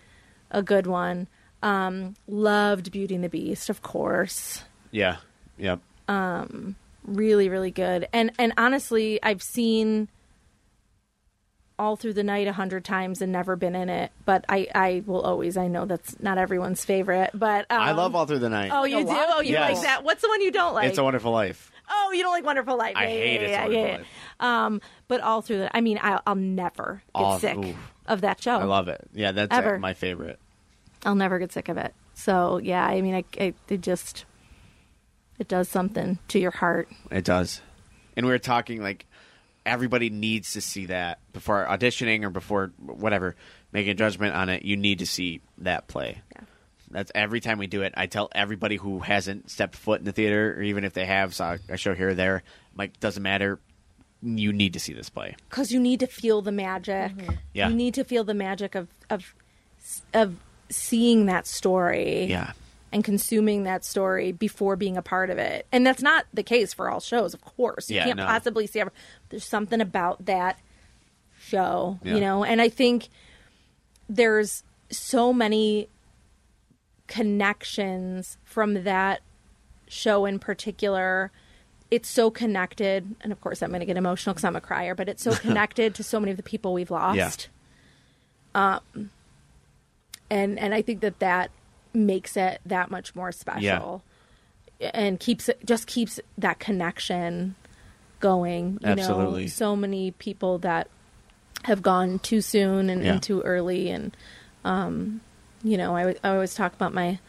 a 0.52 0.64
good 0.64 0.88
one. 0.88 1.28
Um, 1.62 2.16
loved 2.28 2.92
Beauty 2.92 3.16
and 3.16 3.24
the 3.24 3.30
Beast, 3.30 3.70
of 3.70 3.82
course. 3.82 4.64
Yeah. 4.92 5.18
Yep. 5.58 5.82
Um, 6.08 6.76
Really, 7.06 7.50
really 7.50 7.72
good. 7.72 8.08
And 8.14 8.32
and 8.38 8.54
honestly, 8.58 9.22
I've 9.24 9.42
seen 9.42 10.10
all 11.80 11.96
through 11.96 12.14
the 12.14 12.24
night 12.24 12.48
a 12.48 12.54
hundred 12.54 12.84
times 12.86 13.22
and 13.22 13.32
never 13.32 13.56
been 13.56 13.76
in 13.76 13.90
it. 13.90 14.12
But 14.26 14.46
I, 14.50 14.68
I 14.76 15.04
will 15.06 15.22
always. 15.22 15.58
I 15.58 15.68
know 15.68 15.86
that's 15.86 16.20
not 16.20 16.38
everyone's 16.38 16.84
favorite, 16.86 17.32
but 17.34 17.66
um, 17.72 17.82
I 17.82 17.92
love 17.94 18.16
All 18.16 18.26
Through 18.26 18.40
the 18.40 18.50
Night. 18.50 18.70
Oh, 18.74 18.84
you 18.84 19.04
do? 19.06 19.08
Oh, 19.10 19.42
you 19.42 19.54
Yes. 19.54 19.76
like 19.78 19.84
that? 19.86 20.04
What's 20.04 20.22
the 20.22 20.28
one 20.28 20.42
you 20.42 20.52
don't 20.52 20.74
like? 20.76 20.90
it's 20.90 20.98
a 20.98 21.04
Wonderful 21.04 21.32
Life. 21.32 21.72
Oh, 21.90 22.12
you 22.14 22.22
don't 22.22 22.34
like 22.34 22.46
Wonderful 22.46 22.78
Life. 22.78 22.94
I 22.96 23.08
Yeah, 23.08 23.10
yeah, 23.10 23.16
hate 23.24 23.42
yeah, 23.42 23.64
It's 23.66 23.70
a 23.70 23.74
yeah, 23.74 23.98
yeah. 24.42 24.66
Um, 24.66 24.82
but 25.08 25.22
all 25.22 25.42
through 25.42 25.58
the, 25.60 25.76
I 25.76 25.82
mean, 25.82 25.98
I'll, 26.02 26.22
I'll 26.28 26.36
never 26.36 27.02
get 27.16 27.22
All- 27.24 27.40
sick 27.40 27.58
ooh. 27.58 27.74
of 28.06 28.22
that 28.22 28.44
show. 28.44 28.58
I 28.58 28.66
love 28.66 28.90
it. 28.90 29.08
Yeah, 29.14 29.32
that's 29.32 29.52
uh, 29.52 29.58
Ever. 29.58 29.80
my 29.80 29.94
favorite. 29.96 30.38
I'll 31.06 31.16
never 31.16 31.40
get 31.40 31.52
sick 31.52 31.70
of 31.70 31.78
it. 31.78 31.96
So 32.14 32.58
yeah, 32.58 32.86
I 32.86 33.02
mean, 33.02 33.16
I, 33.16 33.24
I 33.40 33.54
it 33.70 33.82
just 33.82 34.26
it 35.40 35.48
does 35.48 35.70
something 35.70 36.20
to 36.28 36.40
your 36.40 36.52
heart. 36.52 36.90
It 37.10 37.24
does. 37.24 37.62
And 38.18 38.26
we 38.26 38.32
were 38.34 38.38
talking 38.40 38.82
like 38.84 39.06
everybody 39.66 40.10
needs 40.10 40.54
to 40.54 40.62
see 40.62 40.88
that 40.88 41.20
before 41.34 41.66
auditioning 41.70 42.24
or 42.24 42.30
before 42.30 42.72
whatever 42.78 43.36
making 43.72 43.92
a 43.92 43.96
judgment 43.96 44.36
on 44.36 44.50
it. 44.50 44.64
You 44.64 44.78
need 44.78 45.00
to 45.00 45.06
see 45.06 45.42
that 45.60 45.88
play. 45.88 46.22
Yeah. 46.36 46.42
That's 46.92 47.12
every 47.14 47.40
time 47.40 47.60
we 47.60 47.68
do 47.68 47.84
it. 47.84 47.94
I 47.96 48.08
tell 48.08 48.30
everybody 48.34 48.76
who 48.76 49.00
hasn't 49.00 49.52
stepped 49.52 49.76
foot 49.76 50.00
in 50.00 50.06
the 50.06 50.12
theater, 50.12 50.56
or 50.58 50.64
even 50.64 50.84
if 50.84 50.94
they 50.94 51.06
have, 51.06 51.36
saw 51.36 51.58
a 51.68 51.78
show 51.78 51.94
here 51.94 52.10
or 52.10 52.14
there, 52.16 52.38
I'm 52.72 52.78
like 52.78 53.00
doesn't 53.00 53.22
matter. 53.22 53.60
You 54.22 54.52
need 54.52 54.74
to 54.74 54.80
see 54.80 54.94
this 54.94 55.10
play. 55.10 55.36
because 55.50 55.72
you 55.72 55.80
need 55.80 56.02
to 56.02 56.08
feel 56.08 56.42
the 56.42 56.52
magic. 56.52 57.16
Mm-hmm. 57.16 57.32
Yeah. 57.54 57.70
You 57.70 57.76
need 57.76 57.94
to 57.94 58.04
feel 58.04 58.24
the 58.24 58.34
magic 58.34 58.76
of 58.76 58.88
of 59.10 59.34
of 60.14 60.36
seeing 60.70 61.28
that 61.28 61.48
story. 61.48 62.26
Yeah, 62.26 62.52
And 62.92 63.04
consuming 63.04 63.64
that 63.66 63.86
story 63.86 64.32
before 64.32 64.76
being 64.76 64.98
a 64.98 65.04
part 65.04 65.30
of 65.30 65.38
it, 65.38 65.68
and 65.72 65.86
that's 65.86 66.02
not 66.02 66.26
the 66.34 66.42
case 66.42 66.74
for 66.74 66.90
all 66.90 67.00
shows, 67.00 67.36
of 67.36 67.42
course. 67.42 67.88
You 67.90 67.98
Yeah, 67.98 68.06
can't 68.06 68.18
no. 68.18 68.26
possibly 68.26 68.66
see. 68.66 68.80
Every, 68.80 68.92
there's 69.30 69.46
something 69.46 69.80
about 69.80 70.26
that 70.26 70.58
show, 71.40 72.00
Yeah. 72.02 72.16
you 72.16 72.20
know, 72.22 72.44
and 72.44 72.60
I 72.62 72.70
think 72.70 73.10
there's 74.10 74.64
so 74.90 75.32
many 75.32 75.88
connections 77.08 78.38
from 78.44 78.84
that 78.84 79.22
show 79.88 80.26
in 80.26 80.40
particular. 80.40 81.32
It's 81.92 82.10
so 82.10 82.30
connected, 82.30 83.16
and 83.22 83.32
of 83.32 83.42
course, 83.42 83.62
I'm 83.62 83.70
going 83.70 83.80
to 83.82 83.86
get 83.86 83.98
emotional 83.98 84.34
because 84.34 84.44
I'm 84.46 84.56
a 84.56 84.62
crier. 84.62 84.96
But 84.96 85.10
it's 85.10 85.24
so 85.24 85.32
connected 85.36 85.96
to 85.96 86.04
so 86.04 86.20
many 86.20 86.32
of 86.32 86.38
the 86.38 86.44
people 86.44 86.74
we've 86.74 86.92
lost. 86.92 87.50
Um, 88.56 88.82
and 90.30 90.58
and 90.60 90.74
I 90.74 90.82
think 90.82 91.02
that 91.02 91.20
that 91.20 91.52
makes 91.94 92.38
it 92.38 92.62
that 92.66 92.92
much 92.92 93.16
more 93.16 93.32
special, 93.32 94.04
and 94.80 95.20
keeps 95.20 95.50
it 95.50 95.60
just 95.66 95.88
keeps 95.88 96.20
that 96.38 96.60
connection 96.60 97.56
going. 98.20 98.80
You 98.82 98.90
Absolutely. 98.90 99.44
know, 99.44 99.48
so 99.48 99.76
many 99.76 100.12
people 100.12 100.58
that 100.60 100.88
have 101.64 101.82
gone 101.82 102.20
too 102.20 102.42
soon 102.42 102.90
and, 102.90 103.04
Yeah. 103.04 103.14
and 103.14 103.24
too 103.24 103.42
early, 103.42 103.90
and 103.90 104.16
um, 104.64 105.22
you 105.64 105.78
know, 105.78 105.96
I, 105.96 106.16
I 106.24 106.30
always 106.30 106.54
talk 106.54 106.74
about 106.74 106.94
my 106.94 107.20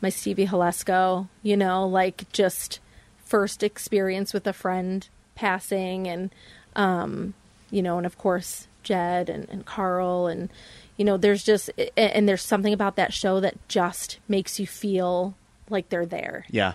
my 0.00 0.08
Stevie 0.08 0.46
Halesco, 0.46 1.28
you 1.42 1.56
know, 1.56 1.86
like 1.86 2.30
just 2.32 2.80
first 3.24 3.62
experience 3.62 4.32
with 4.32 4.46
a 4.46 4.52
friend 4.52 5.08
passing 5.34 6.06
and 6.06 6.30
um, 6.76 7.34
you 7.70 7.82
know, 7.82 7.96
and 7.96 8.06
of 8.06 8.16
course 8.18 8.68
Jed 8.82 9.28
and, 9.28 9.48
and 9.48 9.66
Carl 9.66 10.26
and 10.28 10.48
you 10.96 11.04
know, 11.04 11.16
there's 11.16 11.44
just 11.44 11.70
and 11.96 12.28
there's 12.28 12.42
something 12.42 12.72
about 12.72 12.96
that 12.96 13.12
show 13.12 13.40
that 13.40 13.56
just 13.68 14.18
makes 14.28 14.58
you 14.58 14.66
feel 14.66 15.34
like 15.68 15.88
they're 15.88 16.06
there. 16.06 16.44
yeah, 16.50 16.74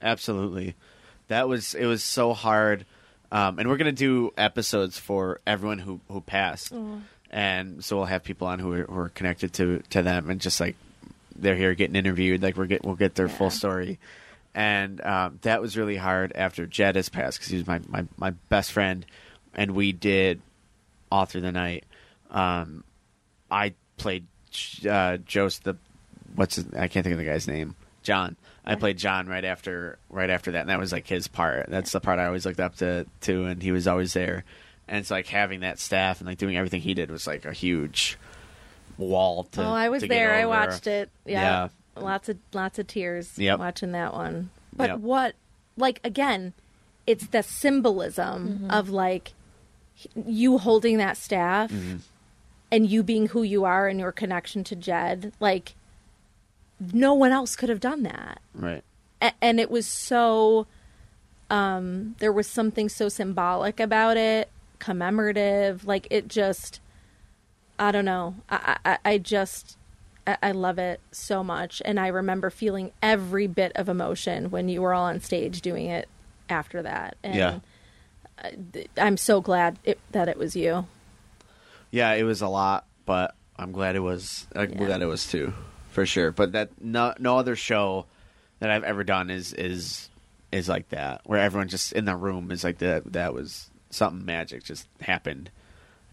absolutely. 0.00 0.74
That 1.28 1.48
was 1.48 1.74
it. 1.74 1.86
Was 1.86 2.02
so 2.02 2.34
hard, 2.34 2.84
um, 3.30 3.58
and 3.58 3.68
we're 3.68 3.76
gonna 3.76 3.92
do 3.92 4.32
episodes 4.36 4.98
for 4.98 5.40
everyone 5.46 5.78
who 5.78 6.00
who 6.08 6.20
passed, 6.20 6.72
and 7.30 7.82
so 7.84 7.96
we'll 7.96 8.06
have 8.06 8.22
people 8.22 8.46
on 8.48 8.58
who 8.58 8.72
are, 8.72 8.84
who 8.84 8.98
are 8.98 9.08
connected 9.08 9.52
to 9.54 9.82
to 9.90 10.02
them, 10.02 10.28
and 10.30 10.40
just 10.40 10.60
like 10.60 10.76
they're 11.34 11.56
here 11.56 11.74
getting 11.74 11.96
interviewed, 11.96 12.42
like 12.42 12.56
we're 12.56 12.66
get 12.66 12.84
we'll 12.84 12.96
get 12.96 13.14
their 13.14 13.28
full 13.28 13.50
story, 13.50 13.98
and 14.54 15.00
um, 15.02 15.38
that 15.42 15.62
was 15.62 15.76
really 15.76 15.96
hard 15.96 16.32
after 16.34 16.66
Jed 16.66 16.96
has 16.96 17.08
passed 17.08 17.38
because 17.38 17.50
he 17.50 17.56
was 17.56 17.66
my, 17.66 17.80
my 17.88 18.04
my 18.18 18.30
best 18.48 18.72
friend, 18.72 19.06
and 19.54 19.70
we 19.72 19.92
did 19.92 20.40
all 21.10 21.24
through 21.24 21.42
the 21.42 21.52
night. 21.52 21.84
Um, 22.30 22.84
I 23.52 23.74
played 23.98 24.26
uh, 24.88 25.18
Joseph. 25.18 25.62
The 25.64 25.76
what's 26.34 26.56
his, 26.56 26.66
I 26.74 26.88
can't 26.88 27.04
think 27.04 27.12
of 27.12 27.18
the 27.18 27.24
guy's 27.24 27.46
name. 27.46 27.76
John. 28.02 28.36
I 28.64 28.76
played 28.76 28.96
John 28.96 29.26
right 29.26 29.44
after 29.44 29.98
right 30.08 30.30
after 30.30 30.52
that, 30.52 30.60
and 30.60 30.68
that 30.70 30.78
was 30.78 30.92
like 30.92 31.06
his 31.06 31.28
part. 31.28 31.66
That's 31.68 31.92
the 31.92 32.00
part 32.00 32.18
I 32.18 32.26
always 32.26 32.46
looked 32.46 32.60
up 32.60 32.76
to 32.76 33.06
to, 33.22 33.44
and 33.46 33.62
he 33.62 33.72
was 33.72 33.86
always 33.86 34.12
there. 34.12 34.44
And 34.88 34.98
it's 34.98 35.10
like 35.10 35.26
having 35.26 35.60
that 35.60 35.78
staff 35.78 36.20
and 36.20 36.28
like 36.28 36.38
doing 36.38 36.56
everything 36.56 36.80
he 36.80 36.94
did 36.94 37.10
was 37.10 37.26
like 37.26 37.44
a 37.44 37.52
huge 37.52 38.18
wall 38.98 39.44
to. 39.44 39.62
oh, 39.64 39.72
I 39.72 39.88
was 39.88 40.02
there. 40.02 40.32
I 40.34 40.46
watched 40.46 40.86
it. 40.86 41.10
Yeah. 41.26 41.40
Yeah. 41.96 42.02
Lots 42.02 42.28
of 42.28 42.38
lots 42.52 42.78
of 42.78 42.86
tears 42.86 43.38
Yep. 43.38 43.58
watching 43.58 43.92
that 43.92 44.14
one. 44.14 44.50
But 44.74 44.90
Yep. 44.90 44.98
what 45.00 45.34
like 45.76 46.00
again, 46.04 46.52
it's 47.06 47.26
the 47.28 47.42
symbolism 47.42 48.66
of 48.70 48.90
like 48.90 49.32
you 50.26 50.58
holding 50.58 50.98
that 50.98 51.16
staff 51.16 51.70
Mm-hmm. 51.70 51.96
And 52.72 52.90
you 52.90 53.04
being 53.04 53.28
who 53.28 53.42
you 53.44 53.64
are 53.64 53.86
and 53.86 54.00
your 54.00 54.10
connection 54.10 54.64
to 54.64 54.74
Jed. 54.74 55.32
Like 55.38 55.74
no 56.92 57.14
one 57.14 57.30
else 57.30 57.54
could 57.54 57.68
have 57.68 57.78
done 57.78 58.02
that. 58.02 58.40
Right. 58.54 58.82
A- 59.20 59.34
and 59.40 59.60
it 59.60 59.70
was 59.70 59.86
so 59.86 60.66
um 61.50 62.16
there 62.18 62.32
was 62.32 62.46
something 62.48 62.88
so 62.88 63.08
symbolic 63.08 63.78
about 63.78 64.16
it 64.16 64.48
commemorative 64.78 65.84
like 65.84 66.06
it 66.10 66.26
just 66.26 66.80
i 67.78 67.92
don't 67.92 68.06
know 68.06 68.34
i 68.48 68.76
i, 68.86 68.98
I 69.04 69.18
just 69.18 69.76
I, 70.26 70.38
I 70.42 70.50
love 70.52 70.78
it 70.78 70.98
so 71.10 71.44
much 71.44 71.82
and 71.84 72.00
i 72.00 72.08
remember 72.08 72.48
feeling 72.48 72.90
every 73.02 73.46
bit 73.46 73.72
of 73.74 73.88
emotion 73.90 74.50
when 74.50 74.68
you 74.70 74.80
were 74.80 74.94
all 74.94 75.04
on 75.04 75.20
stage 75.20 75.60
doing 75.60 75.86
it 75.86 76.08
after 76.48 76.80
that 76.82 77.16
and 77.22 77.34
Yeah. 77.34 77.58
I'm 78.96 79.16
so 79.18 79.40
glad 79.40 79.78
it, 79.84 79.98
that 80.12 80.28
it 80.28 80.38
was 80.38 80.56
you 80.56 80.86
Yeah, 81.92 82.12
it 82.14 82.24
was 82.24 82.40
a 82.42 82.48
lot, 82.48 82.86
but 83.06 83.36
I'm 83.56 83.70
glad 83.70 83.94
it 83.94 84.00
was. 84.00 84.48
I'm 84.56 84.70
Yeah. 84.70 84.78
glad 84.78 85.02
it 85.02 85.06
was 85.06 85.26
too, 85.30 85.52
for 85.90 86.04
sure. 86.04 86.32
But 86.32 86.52
that 86.52 86.70
no 86.82 87.14
no 87.20 87.38
other 87.38 87.54
show 87.54 88.06
that 88.58 88.70
I've 88.70 88.82
ever 88.82 89.04
done 89.04 89.30
is 89.30 89.52
is 89.52 90.08
is 90.50 90.68
like 90.68 90.88
that, 90.88 91.20
where 91.24 91.38
everyone 91.38 91.68
just 91.68 91.92
in 91.92 92.04
the 92.06 92.16
room 92.16 92.50
is 92.50 92.64
like 92.64 92.78
that. 92.78 93.12
That 93.12 93.32
was 93.34 93.70
something 93.90 94.24
magic 94.24 94.64
just 94.64 94.88
happened, 95.02 95.50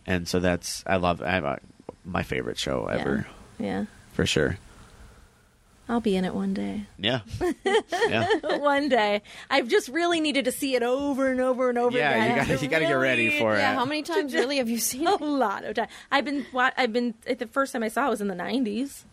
and 0.05 0.27
so 0.27 0.39
that's 0.39 0.83
I 0.85 0.97
love 0.97 1.21
I, 1.21 1.57
my 2.05 2.23
favorite 2.23 2.57
show 2.59 2.85
ever 2.85 3.25
yeah 3.57 3.65
yeah 3.65 3.85
for 4.13 4.25
sure. 4.25 4.57
I'll 5.89 5.99
be 5.99 6.15
in 6.15 6.23
it 6.23 6.33
one 6.33 6.53
day 6.53 6.85
Yeah, 6.97 7.19
yeah, 8.07 8.27
one 8.57 8.87
day 8.87 9.21
i've 9.49 9.67
just 9.67 9.89
really 9.89 10.21
needed 10.21 10.45
to 10.45 10.51
see 10.51 10.75
it 10.75 10.83
over 10.83 11.29
and 11.31 11.41
over 11.41 11.67
and 11.69 11.77
over 11.77 11.97
yeah. 11.97 12.11
again 12.11 12.29
You 12.29 12.35
got 12.35 12.47
have 12.47 12.61
you 12.61 12.67
to 12.69 12.71
got 12.71 12.79
to 12.79 12.85
get 12.85 12.93
ready 12.93 13.25
really- 13.27 13.39
for 13.39 13.55
Yeah, 13.57 13.71
it. 13.71 13.75
how 13.75 13.85
many 13.85 14.03
times 14.03 14.33
really 14.33 14.57
have 14.57 14.69
you 14.69 14.77
seen 14.77 15.07
a 15.07 15.15
it? 15.15 15.21
lot 15.21 15.63
of 15.65 15.75
time. 15.75 15.87
I've 16.11 16.23
been 16.25 16.45
I've 16.53 16.93
been 16.93 17.13
the 17.25 17.47
first 17.47 17.73
time 17.73 17.83
I 17.83 17.87
saw 17.89 18.07
it 18.07 18.09
was 18.11 18.21
in 18.21 18.27
the 18.29 18.35
'90s, 18.35 19.03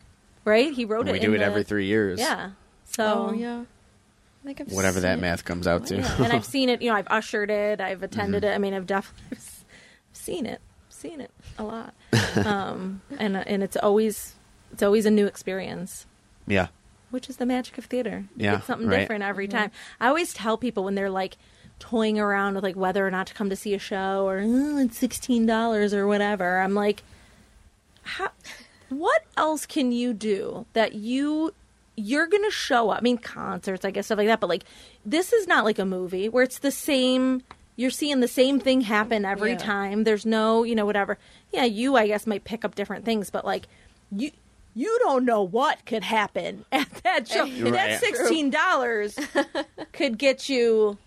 right? 0.44 0.72
He 0.72 0.84
wrote 0.84 1.08
it. 1.08 1.12
we 1.12 1.18
in 1.18 1.24
do 1.24 1.34
it 1.34 1.38
the- 1.38 1.44
every 1.44 1.64
three 1.64 1.86
years. 1.86 2.20
Yeah. 2.20 2.50
So 2.84 3.28
Oh 3.30 3.32
yeah, 3.32 3.60
I 3.60 4.44
think 4.46 4.60
I've 4.60 4.70
whatever 4.72 5.00
that 5.00 5.18
it. 5.18 5.20
math 5.20 5.44
comes 5.44 5.66
out 5.66 5.86
to. 5.86 5.96
yeah. 5.96 6.22
and 6.22 6.32
I've 6.32 6.44
seen 6.44 6.68
it. 6.68 6.82
You 6.82 6.90
know, 6.90 6.96
I've 6.96 7.08
ushered 7.08 7.50
it. 7.50 7.80
I've 7.80 8.02
attended 8.02 8.42
Mm-hmm. 8.42 8.52
it. 8.52 8.54
I 8.54 8.58
mean, 8.58 8.74
I've 8.74 8.86
definitely 8.86 9.38
seen 10.12 10.46
it. 10.46 10.60
Seen 10.88 11.20
it 11.20 11.30
a 11.58 11.64
lot. 11.64 11.94
um, 12.44 13.00
and 13.18 13.36
and 13.36 13.62
it's 13.62 13.76
always 13.76 14.34
it's 14.72 14.82
always 14.82 15.04
a 15.06 15.10
new 15.10 15.26
experience. 15.26 16.06
Yeah, 16.46 16.68
Which 17.10 17.28
is 17.28 17.36
the 17.36 17.46
magic 17.46 17.78
of 17.78 17.84
theater. 17.86 18.24
You 18.36 18.44
Yeah, 18.46 18.56
get 18.56 18.64
something 18.64 18.88
right. 18.88 19.00
different 19.00 19.24
every 19.24 19.48
time. 19.48 19.70
I 20.00 20.08
always 20.08 20.32
tell 20.34 20.56
people 20.58 20.84
when 20.84 20.94
they're 20.94 21.10
like 21.10 21.36
toying 21.78 22.18
around 22.18 22.54
with 22.54 22.64
like 22.64 22.76
whether 22.76 23.06
or 23.06 23.10
not 23.10 23.26
to 23.26 23.34
come 23.34 23.50
to 23.50 23.56
see 23.56 23.74
a 23.74 23.78
show 23.78 24.26
or 24.28 24.40
oh, 24.44 24.78
it's 24.78 24.98
sixteen 24.98 25.44
dollars 25.46 25.92
or 25.94 26.06
whatever. 26.06 26.60
I'm 26.60 26.74
like, 26.74 27.02
how, 28.02 28.30
what 28.88 29.22
else 29.36 29.66
can 29.66 29.92
you 29.92 30.12
do 30.12 30.66
that 30.72 30.94
you 30.94 31.52
you're 31.96 32.26
gonna 32.26 32.50
show 32.50 32.90
up? 32.90 32.98
I 32.98 33.00
mean, 33.02 33.18
concerts, 33.18 33.84
I 33.84 33.90
guess 33.90 34.06
stuff 34.06 34.18
like 34.18 34.26
that, 34.28 34.40
but 34.40 34.48
like 34.48 34.64
this 35.04 35.32
is 35.32 35.46
not 35.46 35.64
like 35.64 35.78
a 35.78 35.84
movie 35.86 36.28
where 36.28 36.44
it's 36.44 36.58
the 36.58 36.70
same. 36.70 37.42
You're 37.78 37.90
seeing 37.90 38.20
the 38.20 38.28
same 38.28 38.58
thing 38.58 38.80
happen 38.82 39.24
every 39.26 39.50
Yeah. 39.52 39.58
time. 39.58 40.04
There's 40.04 40.24
no, 40.24 40.62
you 40.62 40.74
know, 40.74 40.86
whatever. 40.86 41.18
Yeah, 41.52 41.64
you 41.64 41.94
I 41.96 42.06
guess 42.06 42.26
might 42.26 42.44
pick 42.44 42.64
up 42.64 42.74
different 42.74 43.04
things, 43.04 43.28
but 43.30 43.44
like 43.44 43.66
you. 44.10 44.30
You 44.78 44.98
don't 45.04 45.24
know 45.24 45.42
what 45.42 45.86
could 45.86 46.04
happen 46.04 46.66
at 46.72 46.90
that 47.02 47.26
show. 47.26 47.44
And 47.44 47.62
Right. 47.64 47.72
that 47.72 48.00
sixteen 48.00 48.50
dollars 48.50 49.18
could 49.92 50.18
get 50.18 50.48
you 50.50 50.98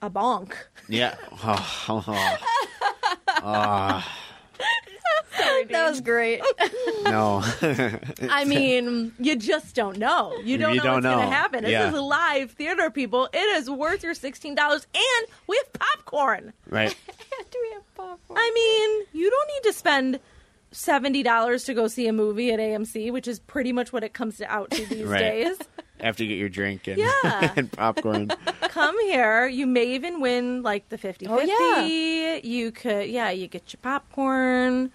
a 0.00 0.08
bonk. 0.10 0.54
yeah. 0.88 1.14
Oh, 1.44 1.84
oh, 1.88 2.04
oh. 2.08 2.36
Ah. 3.44 4.18
Sorry, 5.36 5.64
That 5.64 5.90
was 5.90 6.00
great. 6.00 6.40
No. 7.04 7.42
I 8.30 8.44
mean, 8.46 9.12
you 9.18 9.34
just 9.36 9.74
don't 9.74 9.98
know. 9.98 10.36
You 10.44 10.56
don't 10.56 10.72
You 10.74 10.76
know 10.78 10.82
don't 10.84 10.94
what's 11.02 11.06
going 11.06 11.28
to 11.28 11.34
happen. 11.34 11.64
This 11.64 11.72
Yeah. 11.72 11.88
is 11.88 11.94
live 11.94 12.52
theater, 12.52 12.90
people. 12.90 13.28
It 13.32 13.38
is 13.56 13.68
worth 13.68 14.02
your 14.04 14.14
sixteen 14.14 14.54
dollars, 14.54 14.86
and 14.94 15.26
we 15.48 15.56
have 15.62 15.72
popcorn. 15.74 16.52
right. 16.68 16.94
Do 17.50 17.58
we 17.60 17.70
have 17.74 17.94
popcorn? 17.94 18.38
I 18.38 18.50
mean, 18.54 19.06
you 19.20 19.28
don't 19.30 19.48
need 19.48 19.68
to 19.70 19.72
spend 19.76 20.20
seventy 20.72 21.22
dollars 21.22 21.64
to 21.64 21.74
go 21.74 21.86
see 21.86 22.06
a 22.08 22.12
movie 22.12 22.50
at 22.52 22.58
AMC, 22.58 23.12
which 23.12 23.28
is 23.28 23.38
pretty 23.38 23.72
much 23.72 23.92
what 23.92 24.02
it 24.02 24.12
comes 24.12 24.40
out 24.40 24.70
to 24.72 24.84
these 24.86 25.04
Right. 25.04 25.18
days. 25.20 25.56
After 26.00 26.24
you 26.24 26.30
get 26.30 26.38
your 26.38 26.48
drink 26.48 26.88
and, 26.88 26.98
Yeah. 26.98 27.52
and 27.56 27.70
popcorn. 27.70 28.32
Come 28.62 28.98
here. 29.02 29.46
You 29.46 29.66
may 29.68 29.84
even 29.94 30.20
win 30.20 30.62
like 30.62 30.88
the 30.88 30.98
50 30.98 31.28
Oh, 31.28 31.38
yeah. 31.40 32.40
You 32.42 32.72
could, 32.72 33.08
yeah, 33.08 33.30
you 33.30 33.46
get 33.46 33.72
your 33.72 33.78
popcorn. 33.82 34.90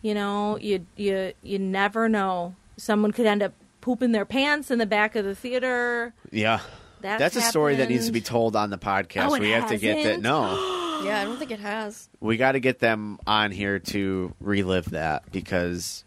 You 0.00 0.14
know, 0.14 0.56
you 0.58 0.86
you 0.96 1.34
you 1.42 1.58
never 1.58 2.08
know. 2.08 2.54
Someone 2.78 3.12
could 3.12 3.26
end 3.26 3.42
up 3.42 3.52
pooping 3.82 4.12
their 4.12 4.24
pants 4.24 4.70
in 4.70 4.78
the 4.78 4.86
back 4.86 5.16
of 5.16 5.24
the 5.26 5.34
theater. 5.34 6.14
Yeah. 6.30 6.60
That's 7.00 7.18
That's 7.20 7.36
a 7.36 7.42
story 7.42 7.76
that 7.76 7.88
needs 7.90 8.06
to 8.06 8.12
be 8.12 8.20
told 8.20 8.56
on 8.56 8.70
the 8.70 8.78
podcast. 8.78 9.28
Oh, 9.30 9.34
it 9.34 9.40
we 9.40 9.50
have 9.50 9.68
to 9.68 9.76
get 9.76 10.02
that. 10.04 10.20
No. 10.20 10.54
yeah, 11.04 11.20
I 11.20 11.24
don't 11.24 11.38
think 11.38 11.50
it 11.50 11.60
has. 11.60 12.08
we 12.20 12.36
got 12.36 12.52
to 12.52 12.60
get 12.60 12.78
them 12.80 13.18
on 13.26 13.50
here 13.50 13.78
to 13.78 14.34
relive 14.40 14.90
that 14.90 15.30
because 15.32 16.04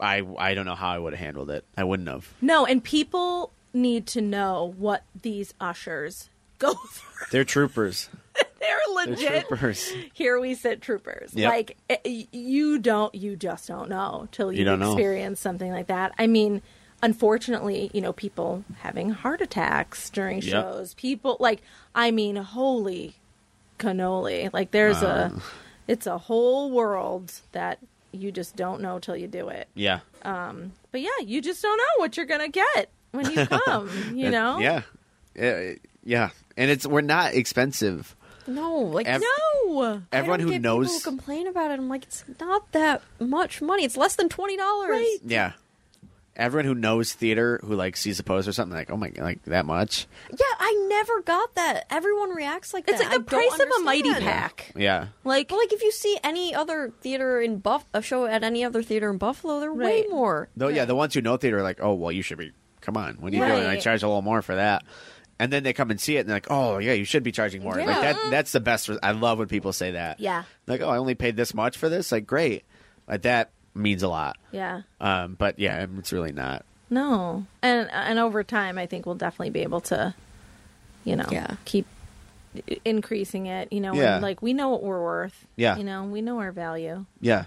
I 0.00 0.24
I 0.38 0.54
don't 0.54 0.66
know 0.66 0.74
how 0.74 0.90
I 0.90 0.98
would 0.98 1.12
have 1.12 1.20
handled 1.24 1.50
it. 1.50 1.64
I 1.76 1.84
wouldn't 1.84 2.08
have. 2.08 2.32
No, 2.40 2.64
and 2.66 2.82
people 2.82 3.52
need 3.72 4.06
to 4.08 4.20
know 4.20 4.74
what 4.78 5.04
these 5.20 5.54
ushers 5.60 6.28
go 6.58 6.72
through. 6.90 7.26
They're 7.30 7.44
troopers. 7.44 8.08
They're 8.60 8.78
They're 8.96 9.06
legit. 9.14 9.46
troopers. 9.48 9.90
Here 10.12 10.38
we 10.40 10.54
sit, 10.54 10.80
troopers. 10.82 11.32
Yep. 11.34 11.48
Like 11.50 11.76
eh, 11.88 12.24
you 12.32 12.78
don't, 12.78 13.14
you 13.14 13.36
just 13.36 13.66
don't 13.68 13.88
know 13.88 14.28
till 14.32 14.52
you, 14.52 14.58
You 14.60 14.64
don't 14.64 14.78
know. 14.80 14.92
experience 14.92 15.40
something 15.40 15.70
like 15.72 15.86
that. 15.86 16.12
I 16.18 16.26
mean, 16.26 16.60
unfortunately, 17.02 17.90
you 17.94 18.00
know, 18.02 18.12
people 18.12 18.64
having 18.80 19.10
heart 19.10 19.40
attacks 19.40 20.10
during 20.10 20.36
Yep. 20.42 20.44
shows. 20.50 20.94
People 20.94 21.36
like, 21.40 21.62
I 21.94 22.10
mean, 22.10 22.36
holy 22.36 23.14
cannoli! 23.80 24.52
Like, 24.52 24.70
there's 24.70 25.02
Uh. 25.02 25.30
a, 25.34 25.42
it's 25.88 26.06
a 26.06 26.18
whole 26.18 26.70
world 26.70 27.32
that 27.52 27.78
you 28.12 28.30
just 28.30 28.54
don't 28.56 28.80
know 28.80 28.98
till 28.98 29.16
you 29.16 29.26
do 29.26 29.48
it. 29.48 29.66
Yeah. 29.74 30.00
Um. 30.22 30.72
But 30.92 31.00
yeah, 31.00 31.18
you 31.24 31.40
just 31.40 31.62
don't 31.62 31.76
know 31.78 31.94
what 31.96 32.16
you're 32.16 32.26
gonna 32.26 32.48
get 32.48 32.90
when 33.12 33.30
you 33.30 33.46
come. 33.66 33.90
you 34.14 34.30
know? 34.30 34.58
Yeah. 34.58 34.82
Yeah. 35.34 35.72
Yeah. 36.04 36.30
And 36.56 36.70
it's 36.70 36.86
we're 36.86 37.00
not 37.00 37.34
expensive. 37.34 38.14
No, 38.46 38.78
like 38.78 39.06
Ev- 39.06 39.22
No. 39.66 40.02
Everyone 40.10 40.40
who 40.40 40.58
knows 40.58 40.88
people 40.88 40.98
who 40.98 41.04
complain 41.18 41.46
about 41.46 41.70
it. 41.70 41.74
I'm 41.78 41.88
like, 41.88 42.02
it's 42.04 42.24
not 42.40 42.70
that 42.72 43.02
much 43.20 43.62
money. 43.62 43.84
It's 43.84 43.96
less 43.96 44.16
than 44.16 44.28
twenty 44.28 44.56
dollars. 44.56 44.90
Right. 44.90 45.18
Yeah. 45.24 45.52
Everyone 46.36 46.64
who 46.64 46.74
knows 46.74 47.12
theater 47.12 47.60
who 47.64 47.74
like 47.74 47.96
sees 47.96 48.18
a 48.18 48.22
poster 48.22 48.50
or 48.50 48.52
something 48.52 48.74
like, 48.76 48.90
oh 48.90 48.96
my 48.96 49.10
god, 49.10 49.22
like 49.24 49.42
that 49.44 49.66
much. 49.66 50.06
Yeah, 50.30 50.36
I 50.58 50.86
never 50.88 51.20
got 51.22 51.54
that. 51.56 51.86
Everyone 51.90 52.30
reacts 52.30 52.72
like 52.72 52.86
that. 52.86 52.92
It's 52.92 53.02
that. 53.02 53.10
like 53.12 53.26
the 53.26 53.36
I 53.36 53.40
price 53.48 53.60
of 53.60 53.68
a 53.80 53.82
mighty 53.82 54.14
pack. 54.14 54.72
Yeah. 54.76 55.08
Like, 55.24 55.48
But 55.48 55.56
like, 55.56 55.72
if 55.72 55.82
you 55.82 55.90
see 55.92 56.18
any 56.22 56.54
other 56.54 56.92
theater 57.00 57.40
in 57.40 57.58
Buff, 57.58 57.84
a 57.92 58.00
show 58.00 58.26
at 58.26 58.42
any 58.44 58.64
other 58.64 58.82
theater 58.82 59.10
in 59.10 59.18
Buffalo, 59.18 59.60
they're 59.60 59.74
way 59.74 60.06
more. 60.08 60.48
Though 60.56 60.68
yeah, 60.68 60.84
the 60.86 60.94
ones 60.94 61.14
who 61.14 61.20
know 61.20 61.36
theater 61.36 61.58
are 61.58 61.62
like, 61.62 61.80
oh 61.82 61.94
well, 61.94 62.12
you 62.12 62.22
should 62.22 62.38
be. 62.38 62.52
Come 62.80 62.96
on, 62.96 63.16
what 63.16 63.32
are 63.32 63.36
you 63.36 63.42
Right. 63.42 63.56
doing? 63.56 63.66
I 63.66 63.78
charge 63.78 64.02
a 64.02 64.06
little 64.06 64.22
more 64.22 64.40
for 64.40 64.54
that. 64.54 64.84
And 65.38 65.52
then 65.52 65.62
they 65.62 65.72
come 65.72 65.90
and 65.90 66.00
see 66.00 66.16
it, 66.16 66.20
and 66.20 66.28
they're 66.28 66.36
like, 66.36 66.50
"Oh, 66.50 66.76
yeah, 66.76 66.92
you 66.92 67.04
should 67.06 67.22
be 67.22 67.32
charging 67.32 67.62
more." 67.62 67.74
Like 67.74 67.86
that. 67.86 68.30
That's 68.30 68.52
the 68.52 68.60
best. 68.60 68.90
I 69.02 69.12
love 69.12 69.38
when 69.38 69.48
people 69.48 69.72
say 69.72 69.92
that. 69.92 70.20
Yeah. 70.20 70.42
Like, 70.66 70.82
"Oh, 70.82 70.88
I 70.90 70.98
only 70.98 71.14
paid 71.14 71.34
this 71.34 71.54
much 71.54 71.78
for 71.78 71.88
this." 71.88 72.12
Like, 72.12 72.26
great. 72.26 72.64
Like 73.08 73.22
that 73.22 73.50
means 73.74 74.02
a 74.02 74.08
lot. 74.08 74.36
yeah. 74.52 74.82
Um, 75.00 75.34
but 75.38 75.58
yeah, 75.58 75.86
it's 75.98 76.12
really 76.12 76.32
not. 76.32 76.64
No, 76.90 77.46
and 77.62 77.88
and 77.92 78.18
over 78.18 78.42
time, 78.42 78.78
I 78.78 78.86
think 78.86 79.06
we'll 79.06 79.14
definitely 79.14 79.50
be 79.50 79.60
able 79.62 79.80
to, 79.82 80.14
you 81.04 81.14
know, 81.16 81.26
Yeah. 81.30 81.54
keep 81.64 81.86
increasing 82.84 83.46
it. 83.46 83.72
You 83.72 83.80
know, 83.80 83.94
Yeah. 83.94 84.14
and 84.14 84.22
like 84.22 84.42
we 84.42 84.52
know 84.52 84.70
what 84.70 84.82
we're 84.82 85.02
worth. 85.02 85.46
Yeah. 85.56 85.76
you 85.76 85.84
know, 85.84 86.04
we 86.04 86.20
know 86.20 86.38
our 86.40 86.52
value. 86.52 87.04
Yeah. 87.20 87.44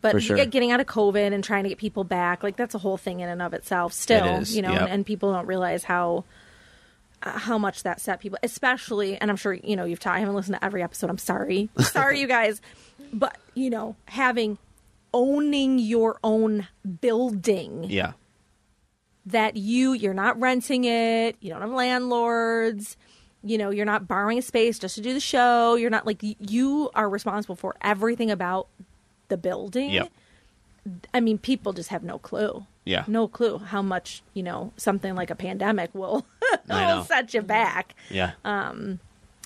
But 0.00 0.12
For 0.12 0.20
sure. 0.20 0.36
get- 0.36 0.50
getting 0.50 0.70
out 0.70 0.78
of 0.78 0.86
COVID 0.86 1.32
and 1.32 1.42
trying 1.42 1.64
to 1.64 1.68
get 1.70 1.78
people 1.78 2.04
back, 2.04 2.44
like 2.44 2.54
that's 2.56 2.74
a 2.74 2.78
whole 2.78 2.96
thing 2.96 3.18
in 3.18 3.28
and 3.28 3.42
of 3.42 3.52
itself. 3.52 3.92
Still, 3.92 4.36
It 4.36 4.42
is, 4.42 4.54
you 4.56 4.62
know, 4.62 4.70
yep. 4.70 4.82
and, 4.82 4.90
and 4.90 5.06
people 5.06 5.32
don't 5.32 5.46
realize 5.46 5.82
how 5.84 6.24
uh, 7.20 7.32
how 7.36 7.58
much 7.58 7.82
that 7.82 8.00
set 8.00 8.20
people, 8.20 8.38
especially. 8.44 9.16
And 9.16 9.28
I'm 9.28 9.36
sure 9.36 9.52
you 9.52 9.74
know 9.74 9.84
you've 9.84 9.98
taught. 9.98 10.14
I 10.14 10.20
haven't 10.20 10.36
listened 10.36 10.54
to 10.54 10.64
every 10.64 10.84
episode. 10.84 11.10
I'm 11.10 11.18
sorry, 11.18 11.68
sorry, 11.80 12.20
you 12.20 12.28
guys. 12.28 12.62
But 13.12 13.36
you 13.54 13.70
know, 13.70 13.96
having 14.04 14.56
owning 15.14 15.78
your 15.78 16.18
own 16.22 16.66
building 17.00 17.84
Yeah. 17.84 18.12
that 19.26 19.56
you 19.56 19.92
you're 19.92 20.14
not 20.14 20.38
renting 20.40 20.84
it 20.84 21.36
you 21.40 21.50
don't 21.50 21.60
have 21.60 21.70
landlords 21.70 22.96
you 23.42 23.56
know 23.58 23.70
you're 23.70 23.86
not 23.86 24.08
borrowing 24.08 24.38
a 24.38 24.42
space 24.42 24.78
just 24.78 24.94
to 24.96 25.00
do 25.00 25.12
the 25.14 25.20
show 25.20 25.74
you're 25.76 25.90
not 25.90 26.06
like 26.06 26.18
you 26.22 26.90
are 26.94 27.08
responsible 27.08 27.54
for 27.56 27.76
everything 27.82 28.30
about 28.30 28.68
the 29.28 29.36
building 29.36 29.90
Yep. 29.90 30.12
i 31.14 31.20
mean 31.20 31.38
people 31.38 31.72
just 31.72 31.90
have 31.90 32.02
no 32.02 32.18
clue 32.18 32.66
Yeah. 32.84 33.04
no 33.06 33.28
clue 33.28 33.58
how 33.58 33.82
much 33.82 34.22
you 34.34 34.42
know 34.42 34.72
something 34.76 35.14
like 35.14 35.30
a 35.30 35.34
pandemic 35.36 35.94
will, 35.94 36.26
will 36.68 37.04
set 37.04 37.32
you 37.34 37.42
back 37.42 37.94
Yeah. 38.10 38.32
Um 38.44 39.00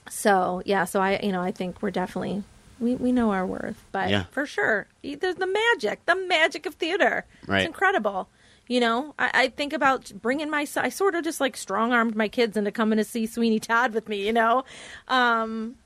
so 0.09 0.63
yeah 0.67 0.85
so 0.85 1.01
i 1.01 1.19
you 1.23 1.31
know 1.33 1.41
i 1.43 1.53
think 1.53 1.81
we're 1.83 1.91
definitely 1.93 2.43
we, 2.83 2.97
we 2.97 3.13
know 3.13 3.31
our 3.31 3.47
worth 3.47 3.83
but 3.93 4.11
Yeah. 4.11 4.25
for 4.31 4.45
sure 4.45 4.87
there's 5.03 5.37
the 5.37 5.47
magic 5.47 6.05
the 6.07 6.17
magic 6.17 6.67
of 6.67 6.75
theater. 6.75 7.25
Right. 7.47 7.61
it's 7.61 7.67
incredible. 7.69 8.29
You 8.69 8.81
know 8.81 9.15
I, 9.19 9.31
I 9.35 9.49
think 9.49 9.73
about 9.73 10.13
bringing 10.21 10.51
my 10.51 10.67
i 10.77 10.89
sort 10.89 11.15
of 11.15 11.25
just 11.25 11.41
like 11.41 11.57
strong-armed 11.57 12.15
my 12.17 12.29
kids 12.29 12.57
into 12.57 12.71
coming 12.73 12.97
to 12.99 13.05
see 13.05 13.27
sweeney 13.27 13.61
todd 13.61 13.93
with 13.95 14.09
me 14.09 14.27
you 14.27 14.33
know? 14.33 14.65
Um 15.09 15.77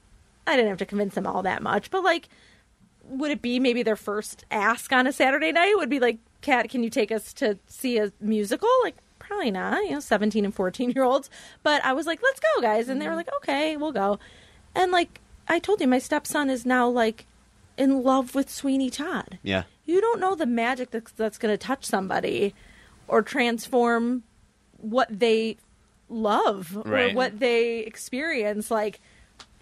i 0.46 0.54
didn't 0.56 0.68
have 0.68 0.78
to 0.78 0.86
convince 0.86 1.14
them 1.14 1.26
all 1.26 1.42
that 1.42 1.62
much 1.62 1.90
but 1.90 2.02
like 2.04 2.28
would 3.08 3.30
it 3.30 3.40
be 3.42 3.60
maybe 3.60 3.82
their 3.84 3.96
first 3.96 4.44
ask 4.50 4.92
on 4.92 5.06
a 5.06 5.12
saturday 5.12 5.52
night? 5.52 5.74
Would 5.76 5.88
be 5.88 6.00
like 6.00 6.18
kat 6.42 6.68
can 6.70 6.82
you 6.82 6.90
take 6.90 7.10
us 7.12 7.32
to 7.34 7.56
see 7.68 7.98
a 7.98 8.12
musical? 8.20 8.68
Like 8.82 8.96
probably 9.18 9.50
not 9.50 9.82
you 9.84 9.92
know 9.92 10.00
17 10.00 10.44
and 10.44 10.54
14 10.54 10.90
year 10.90 11.04
olds. 11.04 11.30
But 11.62 11.84
i 11.84 11.92
was 11.92 12.06
like 12.06 12.20
let's 12.22 12.40
go 12.40 12.60
guys. 12.62 12.88
And 12.88 13.00
they 13.00 13.08
were 13.08 13.14
like 13.16 13.28
okay 13.38 13.76
we'll 13.76 13.92
go. 13.92 14.18
And 14.74 14.90
like 14.92 15.20
i 15.48 15.58
told 15.58 15.80
you 15.80 15.86
my 15.86 15.98
stepson 15.98 16.50
is 16.50 16.64
now 16.66 16.88
like 16.88 17.26
in 17.76 18.02
love 18.02 18.34
with 18.34 18.48
sweeney 18.50 18.90
todd 18.90 19.38
Yeah. 19.42 19.64
you 19.84 20.00
don't 20.00 20.20
know 20.20 20.34
the 20.34 20.46
magic 20.46 20.90
that's, 20.90 21.12
that's 21.12 21.38
going 21.38 21.52
to 21.52 21.58
touch 21.58 21.84
somebody 21.84 22.54
or 23.08 23.22
transform 23.22 24.22
what 24.78 25.08
they 25.10 25.56
love 26.08 26.76
Right. 26.84 27.12
or 27.12 27.14
what 27.16 27.38
they 27.40 27.78
experience 27.80 28.70
like 28.70 29.00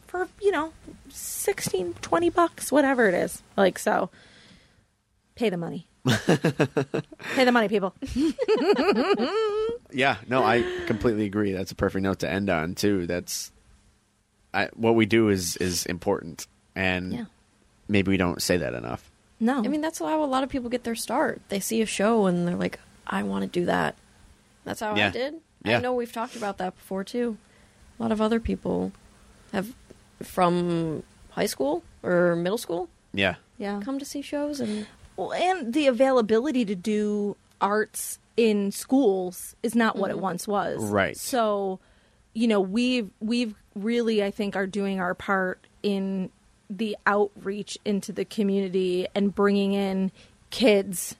for 0.07 0.29
you 0.41 0.51
know 0.53 0.73
16 1.09 1.95
20 2.01 2.31
bucks 2.31 2.71
whatever 2.71 3.09
it 3.09 3.15
is 3.15 3.43
like 3.57 3.79
so 3.79 4.11
pay 5.35 5.51
the 5.51 5.57
money 5.57 5.87
pay 6.07 7.45
the 7.45 7.51
money 7.53 7.67
people 7.69 7.95
Yeah, 9.93 10.17
no, 10.29 10.43
I 10.43 10.65
completely 10.87 11.25
agree. 11.25 11.53
That's 11.53 11.71
a 11.71 11.75
perfect 11.77 12.03
note 12.03 12.19
to 12.21 12.29
end 12.31 12.51
on 12.51 12.75
too. 12.75 13.07
That's 13.07 13.53
I, 14.55 14.69
what 14.75 14.95
we 14.95 15.07
do 15.07 15.29
is 15.29 15.57
is 15.57 15.85
important, 15.87 16.47
and 16.75 17.13
Yeah. 17.13 17.25
maybe 17.89 18.11
we 18.11 18.17
don't 18.17 18.41
say 18.41 18.57
that 18.57 18.75
enough. 18.75 19.11
no 19.41 19.59
I 19.59 19.69
mean, 19.69 19.81
that's 19.81 19.99
how 19.99 20.23
a 20.23 20.27
lot 20.27 20.43
of 20.45 20.49
people 20.49 20.71
get 20.71 20.85
their 20.85 20.95
start. 20.95 21.43
They 21.49 21.61
see 21.61 21.83
a 21.83 21.87
show 21.87 22.27
and 22.27 22.47
they're 22.47 22.57
like, 22.57 22.79
I 23.07 23.23
want 23.25 23.43
to 23.43 23.61
do 23.61 23.67
that. 23.67 23.97
That's 24.65 24.81
how 24.81 24.95
Yeah. 24.97 25.09
I 25.09 25.11
did. 25.11 25.35
Yeah. 25.65 25.79
I 25.79 25.81
know 25.81 25.93
we've 25.95 26.13
talked 26.13 26.37
about 26.37 26.59
that 26.59 26.75
before 26.77 27.05
too. 27.05 27.37
A 27.99 28.03
lot 28.03 28.13
of 28.13 28.21
other 28.21 28.41
people 28.41 28.93
have 29.53 29.75
from 30.23 31.03
high 31.31 31.47
school 31.47 31.83
or 32.03 32.37
middle 32.37 32.59
school 32.59 32.89
Yeah, 33.13 33.35
yeah 33.59 33.81
come 33.85 33.99
to 33.99 34.05
see 34.05 34.23
shows 34.23 34.61
and 34.61 34.87
Well, 35.17 35.33
and 35.33 35.73
the 35.75 35.87
availability 35.89 36.65
to 36.65 36.75
do 36.75 37.37
arts 37.61 38.19
in 38.37 38.73
schools 38.73 39.55
is 39.63 39.75
not 39.75 39.97
what 39.97 40.11
it 40.11 40.15
mm-hmm. 40.15 40.23
once 40.23 40.49
was. 40.49 40.83
Right. 40.85 41.17
So, 41.17 41.79
you 42.35 42.47
know, 42.49 42.61
we've 42.61 43.11
we've 43.21 43.55
really 43.75 44.23
I 44.23 44.31
think 44.31 44.57
are 44.57 44.67
doing 44.67 45.01
our 45.01 45.15
part 45.15 45.59
in 45.83 46.31
the 46.71 46.97
outreach 47.07 47.77
into 47.85 48.13
the 48.13 48.25
community 48.25 49.07
and 49.15 49.35
bringing 49.35 49.73
in 49.73 50.11
kids, 50.51 51.15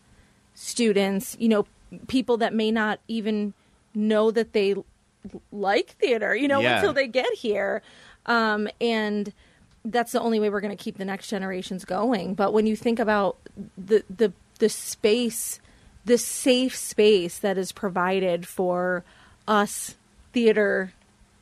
students, 0.55 1.37
you 1.39 1.49
know, 1.49 1.67
people 2.09 2.39
that 2.39 2.55
may 2.55 2.71
not 2.71 2.99
even 3.09 3.53
know 3.95 4.31
that 4.31 4.53
they 4.53 4.75
like 5.53 5.91
theater, 6.01 6.35
you 6.35 6.49
know, 6.49 6.61
Yeah. 6.61 6.77
until 6.77 6.93
they 6.93 7.07
get 7.07 7.33
here. 7.35 7.83
Um, 8.27 8.69
and 8.81 9.33
that's 9.85 10.13
the 10.13 10.21
only 10.21 10.41
way 10.41 10.49
we're 10.51 10.61
going 10.61 10.77
to 10.77 10.83
keep 10.83 10.97
the 10.97 11.05
next 11.05 11.29
generations 11.29 11.85
going. 11.85 12.35
But 12.35 12.53
when 12.53 12.67
you 12.67 12.75
think 12.77 12.99
about 12.99 13.37
the 13.77 14.03
the 14.09 14.33
the 14.61 14.69
space, 14.69 15.61
the 16.05 16.17
safe 16.17 16.75
space 16.77 17.39
that 17.39 17.59
is 17.59 17.71
provided 17.73 18.47
for 18.47 19.05
us 19.47 19.97
theater 20.33 20.93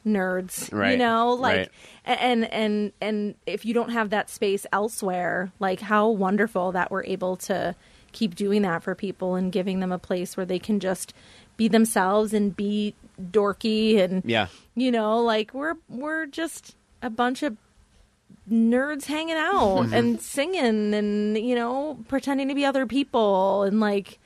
nerds. 0.07 0.73
right. 0.73 0.93
You 0.93 0.97
know, 0.99 1.33
like 1.35 1.57
right. 1.57 1.70
and 2.20 2.45
and 2.53 2.93
and 3.01 3.35
if 3.47 3.65
you 3.65 3.74
don't 3.74 3.91
have 3.91 4.11
that 4.11 4.29
space 4.31 4.66
elsewhere, 4.73 5.53
like 5.61 5.81
how 5.81 6.09
wonderful 6.09 6.73
that 6.73 6.91
we're 6.91 7.05
able 7.05 7.37
to 7.37 7.74
keep 8.12 8.35
doing 8.35 8.62
that 8.62 8.83
for 8.83 8.95
people 8.95 9.35
and 9.37 9.53
giving 9.53 9.81
them 9.81 9.91
a 9.93 9.99
place 9.99 10.37
where 10.37 10.45
they 10.47 10.59
can 10.59 10.81
just 10.81 11.15
be 11.57 11.69
themselves 11.69 12.33
and 12.35 12.57
be 12.57 12.95
dorky 13.20 13.99
and 13.99 14.23
Yeah. 14.24 14.49
you 14.74 14.91
know, 14.91 15.19
like 15.20 15.55
we're 15.55 15.74
we're 15.89 16.27
just 16.27 16.74
a 17.03 17.09
bunch 17.11 17.43
of 17.43 17.57
nerds 18.51 19.05
hanging 19.07 19.37
out 19.37 19.83
Mm-hmm. 19.85 19.95
and 19.95 20.20
singing 20.20 20.95
and 20.95 21.39
you 21.39 21.55
know 21.55 21.99
pretending 22.09 22.49
to 22.49 22.55
be 22.55 22.65
other 22.65 22.87
people 22.87 23.62
and 23.62 23.79
like 23.81 24.19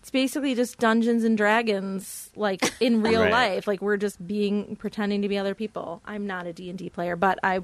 it's 0.00 0.10
basically 0.10 0.54
just 0.54 0.78
Dungeons 0.78 1.24
and 1.24 1.36
Dragons 1.36 2.30
like 2.34 2.72
in 2.80 3.02
real 3.02 3.20
Right. 3.22 3.30
life 3.32 3.66
like 3.66 3.82
we're 3.82 3.96
just 3.98 4.26
being 4.26 4.76
pretending 4.76 5.22
to 5.22 5.28
be 5.28 5.36
other 5.38 5.54
people. 5.54 6.00
I'm 6.06 6.26
not 6.26 6.46
a 6.46 6.52
D&D 6.52 6.88
player, 6.90 7.16
but 7.16 7.38
I 7.42 7.60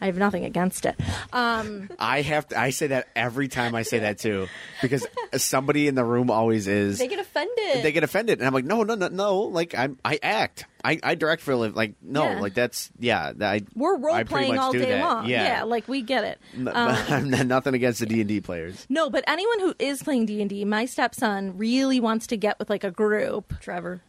I 0.00 0.06
have 0.06 0.16
nothing 0.18 0.44
against 0.44 0.86
it. 0.86 0.96
Um 1.32 1.88
I 1.98 2.22
have 2.22 2.48
to. 2.48 2.58
I 2.60 2.70
say 2.70 2.88
that 2.88 3.08
every 3.16 3.48
time 3.48 3.74
I 3.74 3.82
say 3.82 4.00
that 4.00 4.18
too, 4.18 4.48
because 4.82 5.06
somebody 5.36 5.88
in 5.88 5.94
the 5.94 6.04
room 6.04 6.30
always 6.30 6.66
is. 6.68 6.98
They 6.98 7.08
get 7.08 7.18
offended. 7.18 7.82
they 7.82 7.92
get 7.92 8.04
offended, 8.04 8.38
and 8.38 8.46
I'm 8.46 8.52
like, 8.54 8.64
no, 8.64 8.82
no, 8.82 8.94
no, 8.94 9.08
no. 9.08 9.38
Like 9.42 9.74
I'm, 9.76 9.98
I 10.04 10.18
act, 10.22 10.66
I, 10.84 10.98
I 11.02 11.14
direct 11.14 11.42
for 11.42 11.52
a 11.52 11.56
living. 11.56 11.74
Like 11.76 11.94
no, 12.02 12.24
Yeah. 12.24 12.40
like 12.40 12.54
that's 12.54 12.90
yeah. 12.98 13.32
I 13.40 13.62
we're 13.74 13.96
role 13.98 14.14
I 14.14 14.24
playing 14.24 14.58
all 14.58 14.72
day 14.72 14.78
that. 14.90 15.00
long. 15.00 15.28
Yeah, 15.28 15.62
like 15.64 15.88
we 15.88 16.02
get 16.02 16.24
it. 16.24 16.38
Um, 16.56 16.68
I'm 16.74 17.48
nothing 17.48 17.74
against 17.74 18.00
the 18.00 18.06
D 18.06 18.20
and 18.20 18.28
D 18.28 18.40
players. 18.40 18.86
no, 18.88 19.10
but 19.10 19.24
anyone 19.26 19.60
who 19.60 19.74
is 19.78 20.02
playing 20.02 20.26
D&D, 20.26 20.64
my 20.64 20.84
stepson 20.84 21.56
really 21.56 22.00
wants 22.00 22.26
to 22.28 22.36
get 22.36 22.58
with 22.58 22.68
like 22.70 22.84
a 22.84 22.90
group. 22.90 23.54
Trevor. 23.60 24.02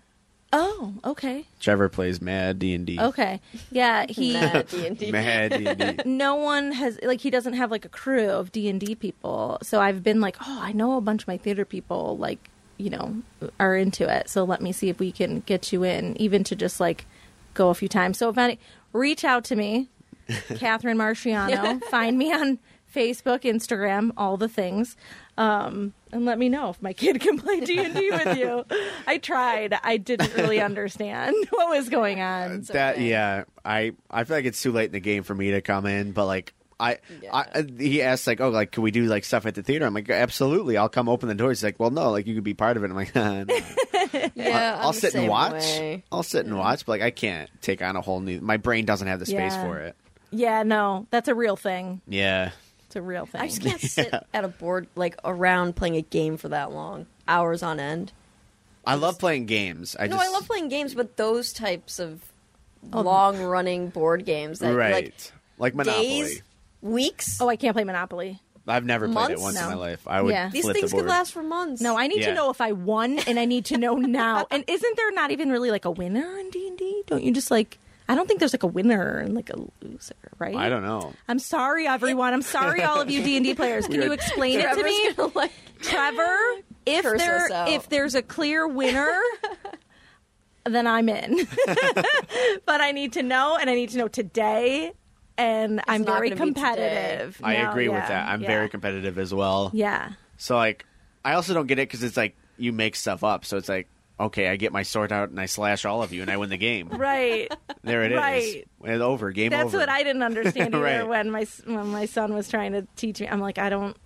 Oh, 0.54 0.94
okay. 1.04 1.46
Trevor 1.60 1.90
plays 1.90 2.22
Mad 2.22 2.60
D 2.60 2.74
and 2.74 2.86
D. 2.86 3.00
Okay. 3.00 3.42
Yeah, 3.72 4.06
he 4.08 4.34
Mad 4.34 4.68
D&D. 4.68 5.12
Mad 5.12 5.52
D 5.52 5.66
and 5.66 5.98
D. 5.98 6.04
no 6.06 6.36
one 6.36 6.72
has 6.72 7.00
like 7.04 7.20
he 7.22 7.30
doesn't 7.30 7.54
have 7.54 7.72
like 7.72 7.84
a 7.86 7.90
crew 7.90 8.30
of 8.30 8.52
D&D 8.52 8.96
people. 8.96 9.58
So 9.62 9.82
I've 9.82 10.04
been 10.04 10.22
like, 10.22 10.38
"Oh, 10.42 10.60
I 10.62 10.72
know 10.72 10.98
a 10.98 11.02
bunch 11.02 11.24
of 11.24 11.28
my 11.28 11.38
theater 11.38 11.66
people 11.66 12.18
like, 12.18 12.50
you 12.78 12.90
know, 12.90 13.22
are 13.60 13.76
into 13.76 14.08
it. 14.08 14.30
So 14.30 14.44
let 14.44 14.62
me 14.62 14.72
see 14.72 14.90
if 14.90 15.00
we 15.00 15.12
can 15.12 15.42
get 15.42 15.74
you 15.74 15.84
in 15.84 16.20
even 16.22 16.44
to 16.46 16.56
just 16.56 16.80
like 16.80 17.06
go 17.54 17.70
a 17.70 17.74
few 17.74 17.90
times." 17.90 18.18
So 18.18 18.30
if 18.30 18.38
any 18.38 18.60
reach 18.94 19.26
out 19.26 19.44
to 19.46 19.56
me, 19.56 19.90
Catherine 20.56 20.98
Marciano, 20.98 21.84
find 21.86 22.18
me 22.18 22.32
on 22.32 22.60
Facebook, 22.94 23.42
Instagram, 23.42 24.12
all 24.16 24.38
the 24.38 24.48
things. 24.48 24.96
Um, 25.38 25.94
and 26.14 26.24
let 26.26 26.40
me 26.40 26.48
know 26.48 26.70
if 26.70 26.82
my 26.82 26.94
kid 26.94 27.20
can 27.22 27.38
play 27.40 27.60
D&D 27.60 28.10
with 28.12 28.38
you. 28.38 28.64
I 29.08 29.18
tried. 29.18 29.74
I 29.84 29.98
didn't 29.98 30.34
really 30.36 30.62
understand 30.62 31.36
what 31.50 31.70
was 31.70 31.90
going 31.90 32.22
on. 32.22 32.62
that 32.72 33.00
yeah, 33.02 33.44
I 33.66 33.92
I 34.10 34.24
feel 34.24 34.38
like 34.38 34.46
it's 34.46 34.62
too 34.62 34.72
late 34.72 34.86
in 34.86 34.92
the 34.94 35.00
game 35.02 35.24
for 35.24 35.36
me 35.36 35.52
to 35.52 35.62
come 35.62 35.86
in, 35.86 36.12
but 36.12 36.26
like. 36.26 36.54
I, 36.78 36.98
I 37.32 37.46
uh, 37.54 37.64
he 37.80 38.02
asked 38.02 38.28
like 38.28 38.42
oh 38.42 38.50
like 38.50 38.74
can 38.74 38.84
we 38.84 38.92
do 38.92 39.06
like 39.06 39.24
stuff 39.24 39.46
at 39.46 39.56
the 39.56 39.64
theater 39.64 39.86
I'm 39.86 39.94
like 39.94 40.10
absolutely 40.10 40.76
I'll 40.76 40.90
come 40.90 41.08
open 41.08 41.30
the 41.30 41.34
doors 41.36 41.60
he's 41.60 41.64
like 41.64 41.80
well 41.80 41.90
no 41.90 42.12
like 42.12 42.28
you 42.28 42.36
could 42.36 42.44
be 42.44 42.54
part 42.54 42.76
of 42.76 42.84
it 42.84 42.88
I'm 42.88 42.96
like 42.98 43.16
no. 43.16 43.46
Yeah, 44.36 44.80
I'll 44.82 44.90
I'm 44.90 44.94
sit 44.94 45.16
and 45.16 45.30
watch 45.30 45.54
way. 45.54 46.04
I'll 46.12 46.22
sit 46.22 46.46
and 46.46 46.58
watch 46.58 46.86
but 46.86 46.92
like 46.92 47.02
I 47.02 47.12
can't 47.12 47.50
take 47.62 47.82
on 47.82 47.96
a 47.96 48.02
whole 48.02 48.20
new 48.20 48.42
my 48.42 48.58
brain 48.58 48.84
doesn't 48.84 49.08
have 49.08 49.20
the 49.22 49.26
space 49.26 49.54
Yeah. 49.54 49.64
for 49.64 49.78
it 49.80 49.96
Yeah, 50.32 50.64
no, 50.64 51.08
that's 51.12 51.30
a 51.30 51.34
real 51.34 51.56
thing. 51.56 52.02
yeah 52.10 52.52
It's 52.96 53.02
a 53.02 53.02
real 53.06 53.26
thing. 53.26 53.42
I 53.42 53.48
just 53.48 53.62
can't 53.62 53.82
sit 53.82 54.14
at 54.34 54.46
a 54.46 54.48
board 54.48 54.88
like 54.96 55.18
around 55.26 55.76
playing 55.76 55.98
a 55.98 56.02
game 56.02 56.38
for 56.38 56.48
that 56.48 56.72
long, 56.72 57.08
hours 57.28 57.62
on 57.62 57.78
end. 57.82 58.14
I 58.86 58.96
love 58.96 59.20
playing 59.20 59.48
games 59.48 59.98
I 60.00 60.08
no, 60.08 60.16
just 60.16 60.30
I 60.30 60.32
love 60.32 60.48
playing 60.48 60.70
games, 60.70 60.94
but 60.96 61.18
those 61.18 61.52
types 61.52 62.00
of 62.00 62.22
Oh. 62.94 63.02
long-running 63.02 63.90
board 63.90 64.26
games 64.26 64.60
that 64.60 64.74
right 64.76 64.94
like 64.94 65.32
like, 65.58 65.76
Monopoly 65.76 66.08
days, 66.08 66.42
weeks. 66.82 67.42
Oh, 67.42 67.50
I 67.50 67.56
can't 67.58 67.76
play 67.76 67.84
Monopoly. 67.84 68.40
I've 68.68 68.86
never 68.86 69.08
played 69.08 69.32
it 69.32 69.40
Months? 69.40 69.42
once 69.42 69.58
in 69.58 69.64
No. 69.64 69.70
my 69.70 69.76
life 69.76 70.08
I 70.08 70.22
would 70.22 70.32
Yeah. 70.32 70.50
These 70.50 70.62
flip 70.66 70.76
things 70.78 70.92
the 70.92 70.98
could 70.98 71.06
last 71.08 71.34
for 71.34 71.42
months. 71.44 71.82
No, 71.82 71.98
I 71.98 72.08
need 72.08 72.22
Yeah. 72.22 72.28
to 72.30 72.34
know 72.36 72.50
if 72.52 72.62
I 72.62 72.72
won, 72.74 73.20
and 73.28 73.38
I 73.40 73.46
need 73.46 73.66
to 73.66 73.78
know 73.78 73.96
now. 73.96 74.46
And 74.52 74.64
isn't 74.68 74.98
there 74.98 75.12
not 75.12 75.32
even 75.32 75.50
really 75.52 75.70
like 75.72 75.84
a 75.86 75.92
winner 75.92 76.38
in 76.38 76.50
D 76.52 76.68
and 76.68 76.78
D? 76.78 77.04
Don't 77.08 77.24
you 77.24 77.34
just 77.34 77.50
like? 77.52 77.78
I 78.08 78.16
don't 78.16 78.28
think 78.28 78.40
there's 78.40 78.54
like 78.54 78.64
a 78.64 78.68
winner 78.68 79.18
and 79.20 79.34
like 79.34 79.50
a 79.50 79.58
loser, 79.82 80.14
right? 80.38 80.56
I 80.56 80.70
don't 80.70 80.84
know 80.84 81.14
I'm 81.28 81.40
sorry, 81.40 81.88
everyone. 81.88 82.34
I'm 82.34 82.42
sorry, 82.44 82.84
all 82.84 83.02
of 83.02 83.10
you 83.10 83.24
D 83.24 83.36
and 83.38 83.46
D 83.46 83.56
players. 83.56 83.88
Can 83.88 84.02
you 84.02 84.12
explain 84.12 84.60
it 84.60 84.74
to 84.76 84.84
me, 84.84 85.30
like, 85.34 85.52
Trevor? 85.82 86.38
If 86.86 87.04
there, 87.04 87.48
if 87.68 87.90
there's 87.90 88.14
a 88.14 88.22
clear 88.22 88.68
winner, 88.68 89.20
then 90.66 90.86
I'm 90.88 91.10
in. 91.10 91.48
but 92.66 92.82
I 92.82 92.92
need 92.92 93.14
to 93.14 93.24
know, 93.24 93.58
and 93.60 93.70
I 93.70 93.74
need 93.76 93.90
to 93.90 93.98
know 93.98 94.08
today. 94.08 94.94
And 95.38 95.82
I'm 95.88 96.06
very 96.06 96.30
gonna 96.30 96.40
competitive. 96.42 97.40
I 97.44 97.58
No, 97.58 97.70
agree 97.72 97.90
with 97.90 98.08
that 98.08 98.30
I'm 98.30 98.42
yeah. 98.42 98.48
very 98.48 98.70
competitive 98.70 99.18
as 99.20 99.34
well 99.34 99.70
Yeah. 99.74 100.12
so 100.38 100.56
like 100.56 100.86
I 101.26 101.34
also 101.34 101.54
don't 101.54 101.68
get 101.68 101.78
it 101.78 101.90
because 101.90 102.04
it's 102.04 102.16
like 102.16 102.38
you 102.58 102.72
make 102.72 102.96
stuff 102.96 103.22
up 103.22 103.44
so 103.44 103.58
it's 103.58 103.68
like 103.68 103.90
okay 104.20 104.48
I 104.48 104.56
get 104.56 104.72
my 104.72 104.84
sword 104.84 105.12
out 105.12 105.30
and 105.30 105.40
I 105.40 105.46
slash 105.46 105.84
all 105.86 106.02
of 106.04 106.14
you 106.14 106.22
and 106.22 106.32
I 106.32 106.38
win 106.38 106.50
the 106.50 106.58
game 106.58 106.88
Right. 106.92 107.52
there 107.84 108.04
it 108.04 108.12
is 108.12 108.18
Right. 108.18 108.68
it's 108.84 109.02
over 109.02 109.32
game 109.32 109.50
That's 109.52 109.68
over 109.68 109.80
what 109.80 109.90
I 109.90 110.04
didn't 110.04 110.24
understand 110.24 110.74
either 110.76 110.84
Right. 110.84 111.08
when 111.08 111.32
my 111.32 111.46
when 111.66 111.88
my 111.88 112.06
son 112.06 112.34
was 112.34 112.48
trying 112.50 112.72
to 112.74 112.88
teach 112.96 113.20
me. 113.20 113.28
I'm 113.28 113.42
like, 113.42 113.58
I 113.58 113.70
don't. 113.70 113.98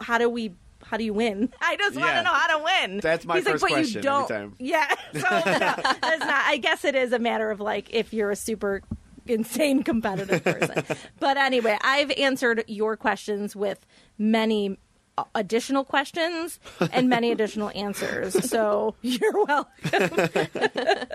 How 0.00 0.18
do 0.18 0.28
we? 0.28 0.52
How 0.84 0.98
do 0.98 1.04
you 1.04 1.14
win? 1.14 1.50
I 1.60 1.76
just 1.76 1.96
want 1.96 2.08
Yeah. 2.10 2.18
to 2.18 2.24
know 2.24 2.32
how 2.34 2.58
to 2.58 2.64
win. 2.64 3.00
That's 3.00 3.24
my 3.24 3.36
He's 3.36 3.44
first 3.48 3.62
like, 3.62 3.70
but 3.72 3.76
question 3.76 3.96
you 3.98 4.02
don't. 4.02 4.28
time. 4.28 4.54
Yeah. 4.58 4.86
So 5.14 5.20
no, 5.20 5.42
that's 5.42 6.20
not. 6.20 6.44
I 6.46 6.58
guess 6.58 6.84
it 6.84 6.94
is 6.94 7.12
a 7.12 7.18
matter 7.18 7.50
of 7.50 7.60
like 7.60 7.88
if 7.94 8.12
you're 8.12 8.30
a 8.30 8.36
super 8.36 8.82
insane 9.26 9.82
competitive 9.82 10.44
person. 10.44 10.84
but 11.18 11.38
anyway, 11.38 11.78
I've 11.80 12.10
answered 12.12 12.62
your 12.68 12.96
questions 12.98 13.56
with 13.56 13.86
many 14.18 14.78
additional 15.34 15.84
questions 15.84 16.58
and 16.92 17.08
many 17.08 17.30
additional 17.30 17.70
answers. 17.74 18.50
So 18.50 18.94
you're 19.02 19.44
welcome. 19.44 19.70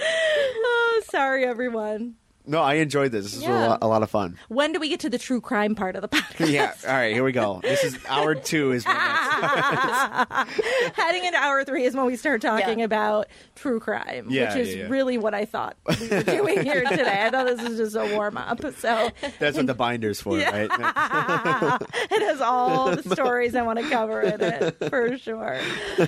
oh, 0.00 1.02
sorry, 1.08 1.44
everyone. 1.44 2.16
No 2.46 2.60
I 2.62 2.74
enjoyed 2.74 3.12
this 3.12 3.24
this 3.24 3.34
was 3.36 3.42
a 3.44 3.46
Yeah. 3.46 3.66
lot, 3.68 3.78
a 3.82 3.86
lot 3.86 4.02
of 4.02 4.10
fun 4.10 4.38
When 4.48 4.72
do 4.72 4.80
we 4.80 4.88
get 4.88 5.00
to 5.00 5.10
the 5.10 5.18
true 5.18 5.40
crime 5.40 5.74
part 5.74 5.96
of 5.96 6.02
the 6.02 6.08
podcast? 6.16 6.50
yeah 6.52 6.72
all 6.86 6.92
right 6.92 7.12
here 7.12 7.24
we 7.24 7.32
go 7.32 7.60
this 7.62 7.82
is 7.84 7.98
hour 8.08 8.34
two 8.34 8.72
is 8.72 8.84
when 8.86 8.96
that's- 8.96 10.48
Heading 10.94 11.24
into 11.24 11.38
hour 11.38 11.64
three 11.64 11.84
is 11.84 11.94
when 11.94 12.06
we 12.06 12.16
start 12.16 12.40
talking 12.42 12.78
Yeah. 12.80 12.84
about 12.84 13.26
true 13.54 13.80
crime, 13.80 14.26
Yeah, 14.30 14.54
which 14.54 14.66
is 14.68 14.74
yeah, 14.74 14.82
yeah. 14.84 14.88
really 14.88 15.18
what 15.18 15.34
I 15.34 15.44
thought 15.44 15.76
we 16.00 16.08
were 16.08 16.22
doing 16.22 16.62
here 16.62 16.84
today. 16.84 17.24
I 17.26 17.30
thought 17.30 17.46
this 17.46 17.62
was 17.68 17.76
just 17.78 17.96
a 17.96 18.14
warm 18.14 18.36
up. 18.36 18.60
So 18.78 19.10
that's 19.38 19.56
what 19.56 19.66
the 19.66 19.74
binder's 19.74 20.20
for 20.20 20.36
right 20.38 20.68
it 20.70 22.22
has 22.22 22.40
all 22.40 22.94
the 22.94 23.02
stories 23.14 23.54
I 23.54 23.62
want 23.62 23.78
to 23.78 23.88
cover 23.88 24.20
in 24.22 24.40
it 24.40 24.76
for 24.88 25.16
sure. 25.18 25.60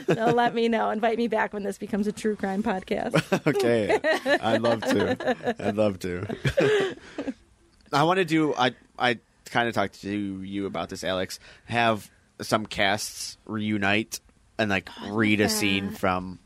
So 0.07 0.27
let 0.35 0.55
me 0.55 0.69
know. 0.69 0.91
Invite 0.91 1.19
me 1.19 1.29
back 1.29 1.53
when 1.53 1.63
this 1.63 1.79
becomes 1.79 2.07
a 2.07 2.13
true 2.13 2.37
crime 2.37 2.63
podcast. 2.63 3.47
okay 3.47 3.99
i'd 4.43 4.61
love 4.63 4.81
to 4.83 5.57
i'd 5.61 5.77
love 5.77 5.99
to 6.01 6.26
i 7.93 8.03
want 8.03 8.19
to 8.19 8.25
do 8.25 8.55
i 8.55 8.75
i 8.99 9.19
kind 9.47 9.69
of 9.69 9.75
talked 9.75 10.01
to 10.03 10.43
you 10.43 10.67
about 10.67 10.89
this 10.89 11.05
alex 11.05 11.39
have 11.67 12.11
some 12.41 12.67
casts 12.67 13.39
reunite 13.47 14.21
and 14.59 14.71
like 14.71 14.89
read 15.09 15.41
a 15.41 15.49
scene 15.49 15.91
from 15.91 16.39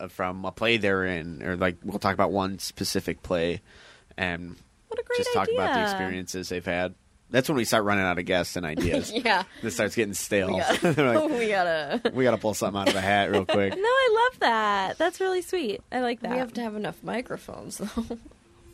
uh, 0.00 0.08
from 0.08 0.44
a 0.44 0.52
play 0.52 0.76
they're 0.76 1.04
in 1.04 1.42
or 1.42 1.56
like 1.56 1.76
we'll 1.84 1.98
talk 1.98 2.14
about 2.14 2.30
one 2.30 2.58
specific 2.58 3.22
play 3.22 3.60
and 4.16 4.56
What 4.88 5.00
a 5.00 5.02
great 5.02 5.18
just 5.18 5.32
talk 5.34 5.48
about 5.52 5.74
the 5.74 5.82
experiences 5.82 6.48
they've 6.48 6.64
had 6.64 6.94
that's 7.28 7.48
when 7.48 7.56
we 7.56 7.64
start 7.64 7.84
running 7.84 8.04
out 8.04 8.18
of 8.18 8.24
guests 8.24 8.56
and 8.56 8.64
ideas 8.66 9.12
yeah. 9.12 9.42
this 9.62 9.74
starts 9.74 9.94
getting 9.96 10.14
stale 10.14 10.54
We 10.54 10.60
They're 10.80 10.94
gotta, 10.94 11.20
like, 11.20 11.30
we 11.38 11.48
gotta. 11.48 12.00
we 12.14 12.24
gotta 12.24 12.38
pull 12.38 12.54
something 12.54 12.80
out 12.80 12.88
of 12.88 12.94
a 12.94 13.00
hat 13.00 13.30
real 13.30 13.44
quick 13.44 13.74
No, 13.74 13.82
I 13.82 14.28
love 14.30 14.40
that. 14.40 14.98
That's 14.98 15.20
really 15.20 15.42
sweet. 15.42 15.82
I 15.90 16.00
like 16.00 16.20
that. 16.20 16.30
We 16.32 16.38
have 16.38 16.52
to 16.54 16.60
have 16.62 16.76
enough 16.76 17.02
microphones, 17.02 17.78
though. 17.78 18.18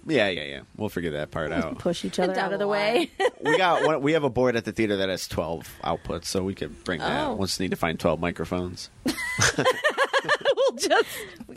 Yeah 0.06 0.28
yeah 0.28 0.42
yeah 0.44 0.60
we'll 0.76 0.88
figure 0.88 1.12
that 1.12 1.30
part 1.30 1.52
out 1.52 1.78
push 1.78 2.04
each 2.04 2.18
other 2.18 2.32
out 2.38 2.46
of 2.52 2.58
the 2.58 2.64
the 2.64 2.68
way. 2.68 3.10
we 3.44 3.56
got 3.56 3.84
one, 3.84 4.00
we 4.02 4.12
have 4.12 4.24
a 4.24 4.30
board 4.30 4.56
at 4.56 4.64
the 4.64 4.72
theater 4.72 4.96
that 4.96 5.08
has 5.08 5.28
12 5.28 5.78
outputs 5.84 6.24
so 6.26 6.42
we 6.42 6.54
could 6.54 6.82
bring 6.84 7.00
that 7.00 7.26
Oh. 7.28 7.34
we'll 7.34 7.46
just 7.46 7.60
need 7.60 7.70
to 7.70 7.76
find 7.76 7.98
12 8.00 8.18
microphones 8.20 8.90
we'll 9.04 10.76
just 10.76 11.08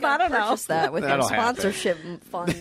I 0.02 0.18
don't 0.18 0.30
know. 0.30 0.40
Purchase 0.50 0.66
that 0.66 0.92
with 0.92 1.02
That'll 1.04 1.26
your 1.28 1.34
happen. 1.34 1.54
sponsorship 1.60 2.24
funds. 2.24 2.54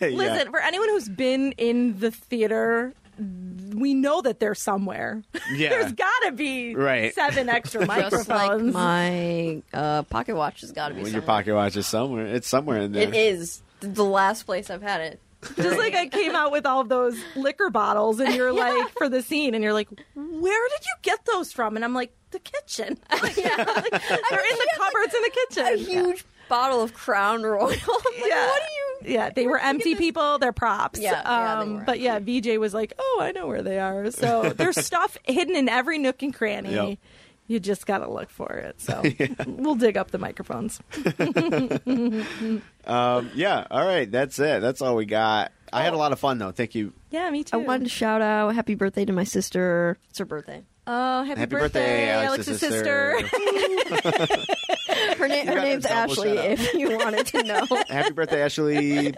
Listen, 0.00 0.50
for 0.50 0.60
anyone 0.60 0.88
who's 0.88 1.08
been 1.08 1.52
in 1.52 1.98
the 2.00 2.10
theater, 2.10 2.92
we 3.18 3.94
know 3.94 4.20
that 4.22 4.40
they're 4.40 4.54
somewhere. 4.54 5.22
Yeah. 5.54 5.68
There's 5.70 5.92
got 5.92 6.12
to 6.26 6.32
be 6.32 6.74
Right. 6.74 7.14
seven 7.14 7.48
extra 7.48 7.82
Just 7.82 7.88
like 7.88 8.02
microphones. 8.10 8.74
my 8.74 9.62
uh, 9.72 10.02
pocket 10.04 10.34
watch 10.34 10.62
has 10.62 10.72
got 10.72 10.88
to 10.88 10.94
be. 10.94 11.02
when 11.02 11.12
your 11.12 11.22
pocket 11.22 11.54
watch 11.54 11.76
is 11.76 11.86
somewhere 11.86 12.26
it's 12.26 12.48
somewhere 12.48 12.78
in 12.80 12.92
there 12.92 13.08
It 13.08 13.14
is 13.14 13.62
the 13.82 14.04
last 14.04 14.44
place 14.44 14.70
I've 14.70 14.82
had 14.82 15.00
it. 15.00 15.20
Just 15.56 15.76
like 15.76 15.94
I 15.94 16.06
came 16.06 16.36
out 16.36 16.52
with 16.52 16.64
all 16.66 16.80
of 16.80 16.88
those 16.88 17.18
liquor 17.34 17.68
bottles, 17.68 18.20
and 18.20 18.34
you're 18.34 18.52
like, 18.56 18.90
for 18.96 19.08
the 19.08 19.22
scene, 19.22 19.54
and 19.54 19.64
you're 19.64 19.72
like, 19.72 19.88
where 20.14 20.68
did 20.68 20.86
you 20.86 20.94
get 21.02 21.24
those 21.26 21.52
from? 21.52 21.74
And 21.76 21.84
I'm 21.84 21.94
like, 21.94 22.14
the 22.30 22.38
kitchen. 22.38 22.96
Like, 23.10 23.36
yeah, 23.38 23.56
like, 23.56 23.90
they're 23.90 24.50
in 24.50 24.56
the 24.56 24.68
cupboards 24.76 25.14
in 25.14 25.22
the 25.22 25.30
kitchen. 25.48 25.66
A 25.66 25.76
kitchen. 25.76 26.04
huge 26.04 26.24
bottle 26.48 26.80
of 26.82 26.94
Crown 26.94 27.42
Royal. 27.42 27.68
I'm 27.70 27.70
like, 27.72 28.24
Yeah. 28.24 28.46
what 28.46 28.62
are 28.62 28.66
you? 28.66 28.98
yeah, 29.04 29.30
they 29.30 29.46
were 29.46 29.58
empty 29.58 29.96
people. 29.96 30.38
They're 30.38 30.52
props. 30.52 31.00
Yeah, 31.00 31.10
yeah, 31.12 31.56
they 31.56 31.62
um, 31.62 31.74
were 31.78 31.84
but 31.84 31.98
yeah, 31.98 32.20
VJ 32.20 32.58
was 32.58 32.72
like, 32.72 32.92
"Oh, 32.98 33.18
I 33.20 33.32
know 33.32 33.48
where 33.48 33.62
they 33.62 33.80
are." 33.80 34.12
So 34.12 34.52
there's 34.56 34.76
stuff 34.84 35.18
hidden 35.24 35.56
in 35.56 35.68
every 35.68 35.98
nook 35.98 36.22
and 36.22 36.32
cranny. 36.32 36.72
Yep. 36.72 36.98
You 37.52 37.60
just 37.60 37.84
gotta 37.86 38.10
look 38.10 38.30
for 38.30 38.50
it. 38.50 38.80
So 38.80 39.02
we'll 39.46 39.74
dig 39.74 39.98
up 39.98 40.10
the 40.10 40.16
microphones. 40.16 40.80
Um, 42.84 43.30
yeah. 43.34 43.64
All 43.70 43.86
right. 43.86 44.10
That's 44.10 44.38
it. 44.40 44.60
That's 44.60 44.82
all 44.82 44.96
we 44.96 45.04
got. 45.06 45.52
I 45.72 45.82
had 45.82 45.92
a 45.92 45.96
lot 45.96 46.10
of 46.12 46.18
fun 46.18 46.38
though. 46.38 46.50
Thank 46.50 46.74
you. 46.74 46.92
Yeah, 47.10 47.30
me 47.30 47.44
too. 47.44 47.56
I 47.56 47.60
wanted 47.60 47.84
to 47.84 47.90
shout 47.90 48.20
out 48.22 48.54
happy 48.54 48.74
birthday 48.74 49.04
to 49.04 49.12
my 49.12 49.22
sister. 49.24 49.98
It's 50.10 50.18
her 50.18 50.24
birthday. 50.24 50.64
Oh, 50.86 51.22
happy, 51.22 51.40
Happy 51.40 51.50
birthday, 51.56 52.08
Alex's 52.10 52.58
sister. 52.58 53.20
Her, 55.16 55.28
na- 55.28 55.44
her 55.44 55.60
name's 55.62 55.86
Ashley, 55.86 56.30
if 56.38 56.74
you 56.74 56.96
wanted 56.98 57.26
to 57.28 57.42
know. 57.44 57.66
Happy 57.88 58.12
birthday, 58.12 58.42
Ashley. 58.42 59.14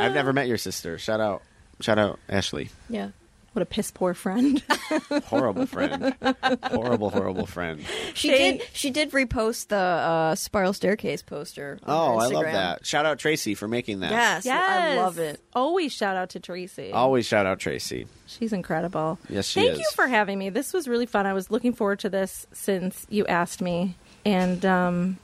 I've 0.00 0.14
never 0.14 0.32
met 0.32 0.48
your 0.48 0.56
sister. 0.56 0.96
Shout 0.98 1.20
out. 1.20 1.42
Shout 1.80 1.98
out, 1.98 2.18
Ashley. 2.30 2.70
yeah. 2.88 3.10
What 3.58 3.62
a 3.62 3.66
piss 3.66 3.90
poor 3.90 4.14
friend. 4.14 4.62
Horrible 5.24 5.66
friend. 5.66 6.14
horrible, 6.62 7.10
horrible 7.10 7.44
friend. 7.46 7.84
She 8.14 8.28
Thank- 8.30 8.60
did. 8.60 8.68
She 8.72 8.90
did 8.90 9.10
repost 9.10 9.66
the 9.66 9.76
uh, 9.76 10.34
spiral 10.36 10.72
staircase 10.72 11.22
poster. 11.22 11.80
on 11.82 11.90
Oh, 11.92 12.18
her 12.20 12.24
I 12.26 12.28
love 12.28 12.44
that. 12.44 12.86
Shout 12.86 13.04
out 13.04 13.18
Tracy 13.18 13.56
for 13.56 13.66
making 13.66 13.98
that. 14.00 14.12
Yes, 14.12 14.46
I 14.46 14.94
love 14.94 15.18
it. 15.18 15.40
Always 15.54 15.92
shout 15.92 16.16
out 16.16 16.30
to 16.30 16.40
Tracy. 16.40 16.92
Always 16.92 17.26
shout 17.26 17.46
out 17.46 17.58
Tracy. 17.58 18.06
She's 18.28 18.52
incredible. 18.52 19.18
Yes, 19.28 19.48
she 19.48 19.58
is. 19.60 19.66
Thank 19.66 19.72
is. 19.72 19.78
you 19.80 19.86
for 19.96 20.06
having 20.06 20.38
me. 20.38 20.50
This 20.50 20.72
was 20.72 20.86
really 20.86 21.06
fun. 21.06 21.26
I 21.26 21.32
was 21.32 21.50
looking 21.50 21.72
forward 21.72 21.98
to 22.00 22.08
this 22.08 22.46
since 22.52 23.06
you 23.10 23.26
asked 23.26 23.60
me, 23.60 23.96
and 24.24 24.64
um, 24.64 25.18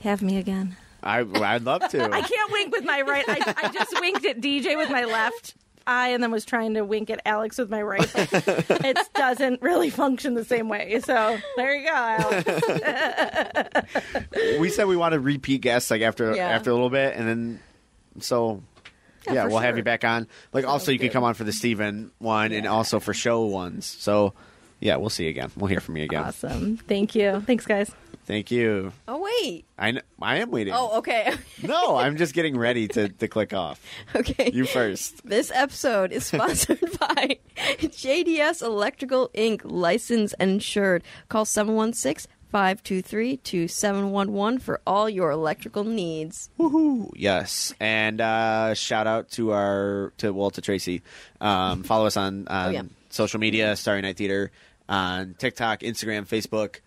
have 0.00 0.22
me 0.22 0.38
again. 0.38 0.74
I, 1.04 1.20
I'd 1.20 1.62
love 1.62 1.88
to. 1.90 2.02
I 2.12 2.20
can't 2.20 2.50
wink 2.52 2.72
with 2.74 2.84
my 2.84 3.02
right. 3.02 3.24
I, 3.28 3.54
I 3.62 3.68
just 3.68 4.00
winked 4.00 4.26
at 4.26 4.40
DJ 4.40 4.76
with 4.76 4.90
my 4.90 5.04
left 5.04 5.54
eye, 5.90 6.08
and 6.08 6.22
then 6.22 6.30
was 6.30 6.44
trying 6.44 6.74
to 6.74 6.84
wink 6.84 7.10
at 7.10 7.20
Alex 7.26 7.58
with 7.58 7.70
my 7.70 7.82
right. 7.82 8.10
it 8.16 8.98
doesn't 9.14 9.60
really 9.62 9.90
function 9.90 10.34
the 10.34 10.44
same 10.44 10.68
way. 10.68 11.00
So 11.00 11.36
there 11.56 11.74
you 11.74 11.86
go. 11.86 11.94
Alex. 11.94 12.46
we 14.60 14.68
said 14.70 14.86
we 14.86 14.96
want 14.96 15.12
to 15.12 15.20
repeat 15.20 15.60
guests 15.60 15.90
like 15.90 16.02
after 16.02 16.34
Yeah. 16.34 16.48
after 16.48 16.70
a 16.70 16.74
little 16.74 16.90
bit, 16.90 17.14
and 17.16 17.28
then 17.28 17.60
so 18.20 18.62
yeah, 19.26 19.44
for 19.44 19.48
we'll 19.50 19.58
have 19.58 19.76
you 19.76 19.82
back 19.82 20.04
on. 20.04 20.26
Like 20.52 20.64
also, 20.64 20.92
you 20.92 20.98
could 20.98 21.08
good. 21.08 21.12
come 21.12 21.24
on 21.24 21.34
for 21.34 21.44
the 21.44 21.52
Steven 21.52 22.10
one, 22.18 22.52
and 22.52 22.66
also 22.66 23.00
for 23.00 23.12
show 23.14 23.44
ones. 23.44 23.86
So 23.86 24.34
yeah, 24.80 24.96
we'll 24.96 25.10
see 25.10 25.24
you 25.24 25.30
again. 25.30 25.50
We'll 25.56 25.68
hear 25.68 25.80
from 25.80 25.96
you 25.96 26.04
again. 26.04 26.24
Awesome. 26.24 26.76
Thank 26.78 27.14
you. 27.14 27.40
Thanks, 27.46 27.66
guys. 27.66 27.90
Thank 28.26 28.50
you. 28.50 28.92
Oh 29.08 29.18
wait. 29.18 29.64
I 29.78 29.92
kn- 29.92 30.04
I 30.22 30.36
am 30.36 30.50
waiting. 30.50 30.72
Oh, 30.76 30.98
okay. 30.98 31.34
no, 31.62 31.96
I'm 31.96 32.16
just 32.16 32.34
getting 32.34 32.56
ready 32.56 32.86
to 32.88 33.08
to 33.08 33.28
click 33.28 33.52
off. 33.52 33.80
okay. 34.14 34.50
You 34.52 34.66
first. 34.66 35.26
This 35.26 35.50
episode 35.54 36.12
is 36.12 36.26
sponsored 36.32 36.80
by 37.00 37.38
JDS 37.56 38.62
Electrical 38.62 39.30
Inc., 39.34 39.62
licensed 39.64 40.34
and 40.38 40.52
insured. 40.52 41.02
Call 41.28 41.44
716 41.44 42.30
523 42.50 43.36
2711 43.38 44.58
for 44.58 44.80
all 44.86 45.08
your 45.08 45.30
electrical 45.30 45.84
needs. 45.84 46.50
Woohoo! 46.58 47.10
Yes, 47.14 47.72
and 47.78 48.20
uh, 48.20 48.74
shout 48.74 49.06
out 49.06 49.30
to 49.32 49.52
our 49.52 50.12
to 50.18 50.32
well 50.32 50.50
to 50.50 50.60
Tracy. 50.60 51.02
Um, 51.40 51.84
follow 51.84 52.06
us 52.06 52.16
on, 52.16 52.48
on 52.48 52.72
yeah. 52.72 52.82
social 53.08 53.38
media, 53.38 53.76
Starry 53.76 54.02
Night 54.02 54.16
Theater, 54.16 54.50
on 54.88 55.34
TikTok, 55.38 55.80
Instagram, 55.80 56.26
Facebook, 56.26 56.80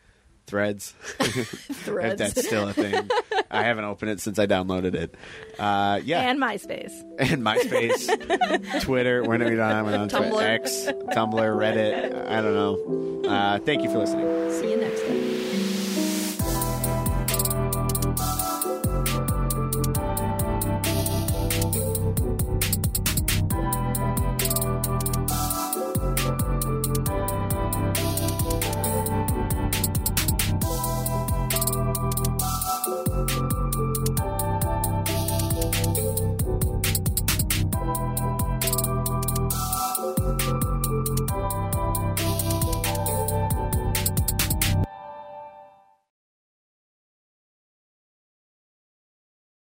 Threads. 0.47 0.93
if 1.19 1.49
Threads. 1.85 2.19
that's 2.19 2.45
still 2.47 2.69
a 2.69 2.73
thing. 2.73 3.09
I 3.49 3.63
haven't 3.63 3.85
opened 3.85 4.11
it 4.11 4.19
since 4.19 4.37
I 4.39 4.45
downloaded 4.47 4.93
it. 4.95 5.15
Uh, 5.59 5.99
yeah, 6.03 6.29
And 6.29 6.39
MySpace. 6.39 6.91
and 7.19 7.41
MySpace, 7.43 8.81
Twitter. 8.81 9.23
We're 9.23 9.37
not 9.37 9.75
on, 9.85 9.93
on 9.93 10.09
Twitter, 10.09 10.25
Tumblr. 10.29 10.41
X, 10.41 10.71
Tumblr, 11.15 11.33
Reddit. 11.33 12.27
I 12.27 12.41
don't 12.41 12.53
know. 13.23 13.29
Uh, 13.29 13.59
thank 13.59 13.83
you 13.83 13.89
for 13.91 13.99
listening. 13.99 14.51
See 14.51 14.71
you 14.71 14.77
next 14.77 15.01
time. 15.01 15.52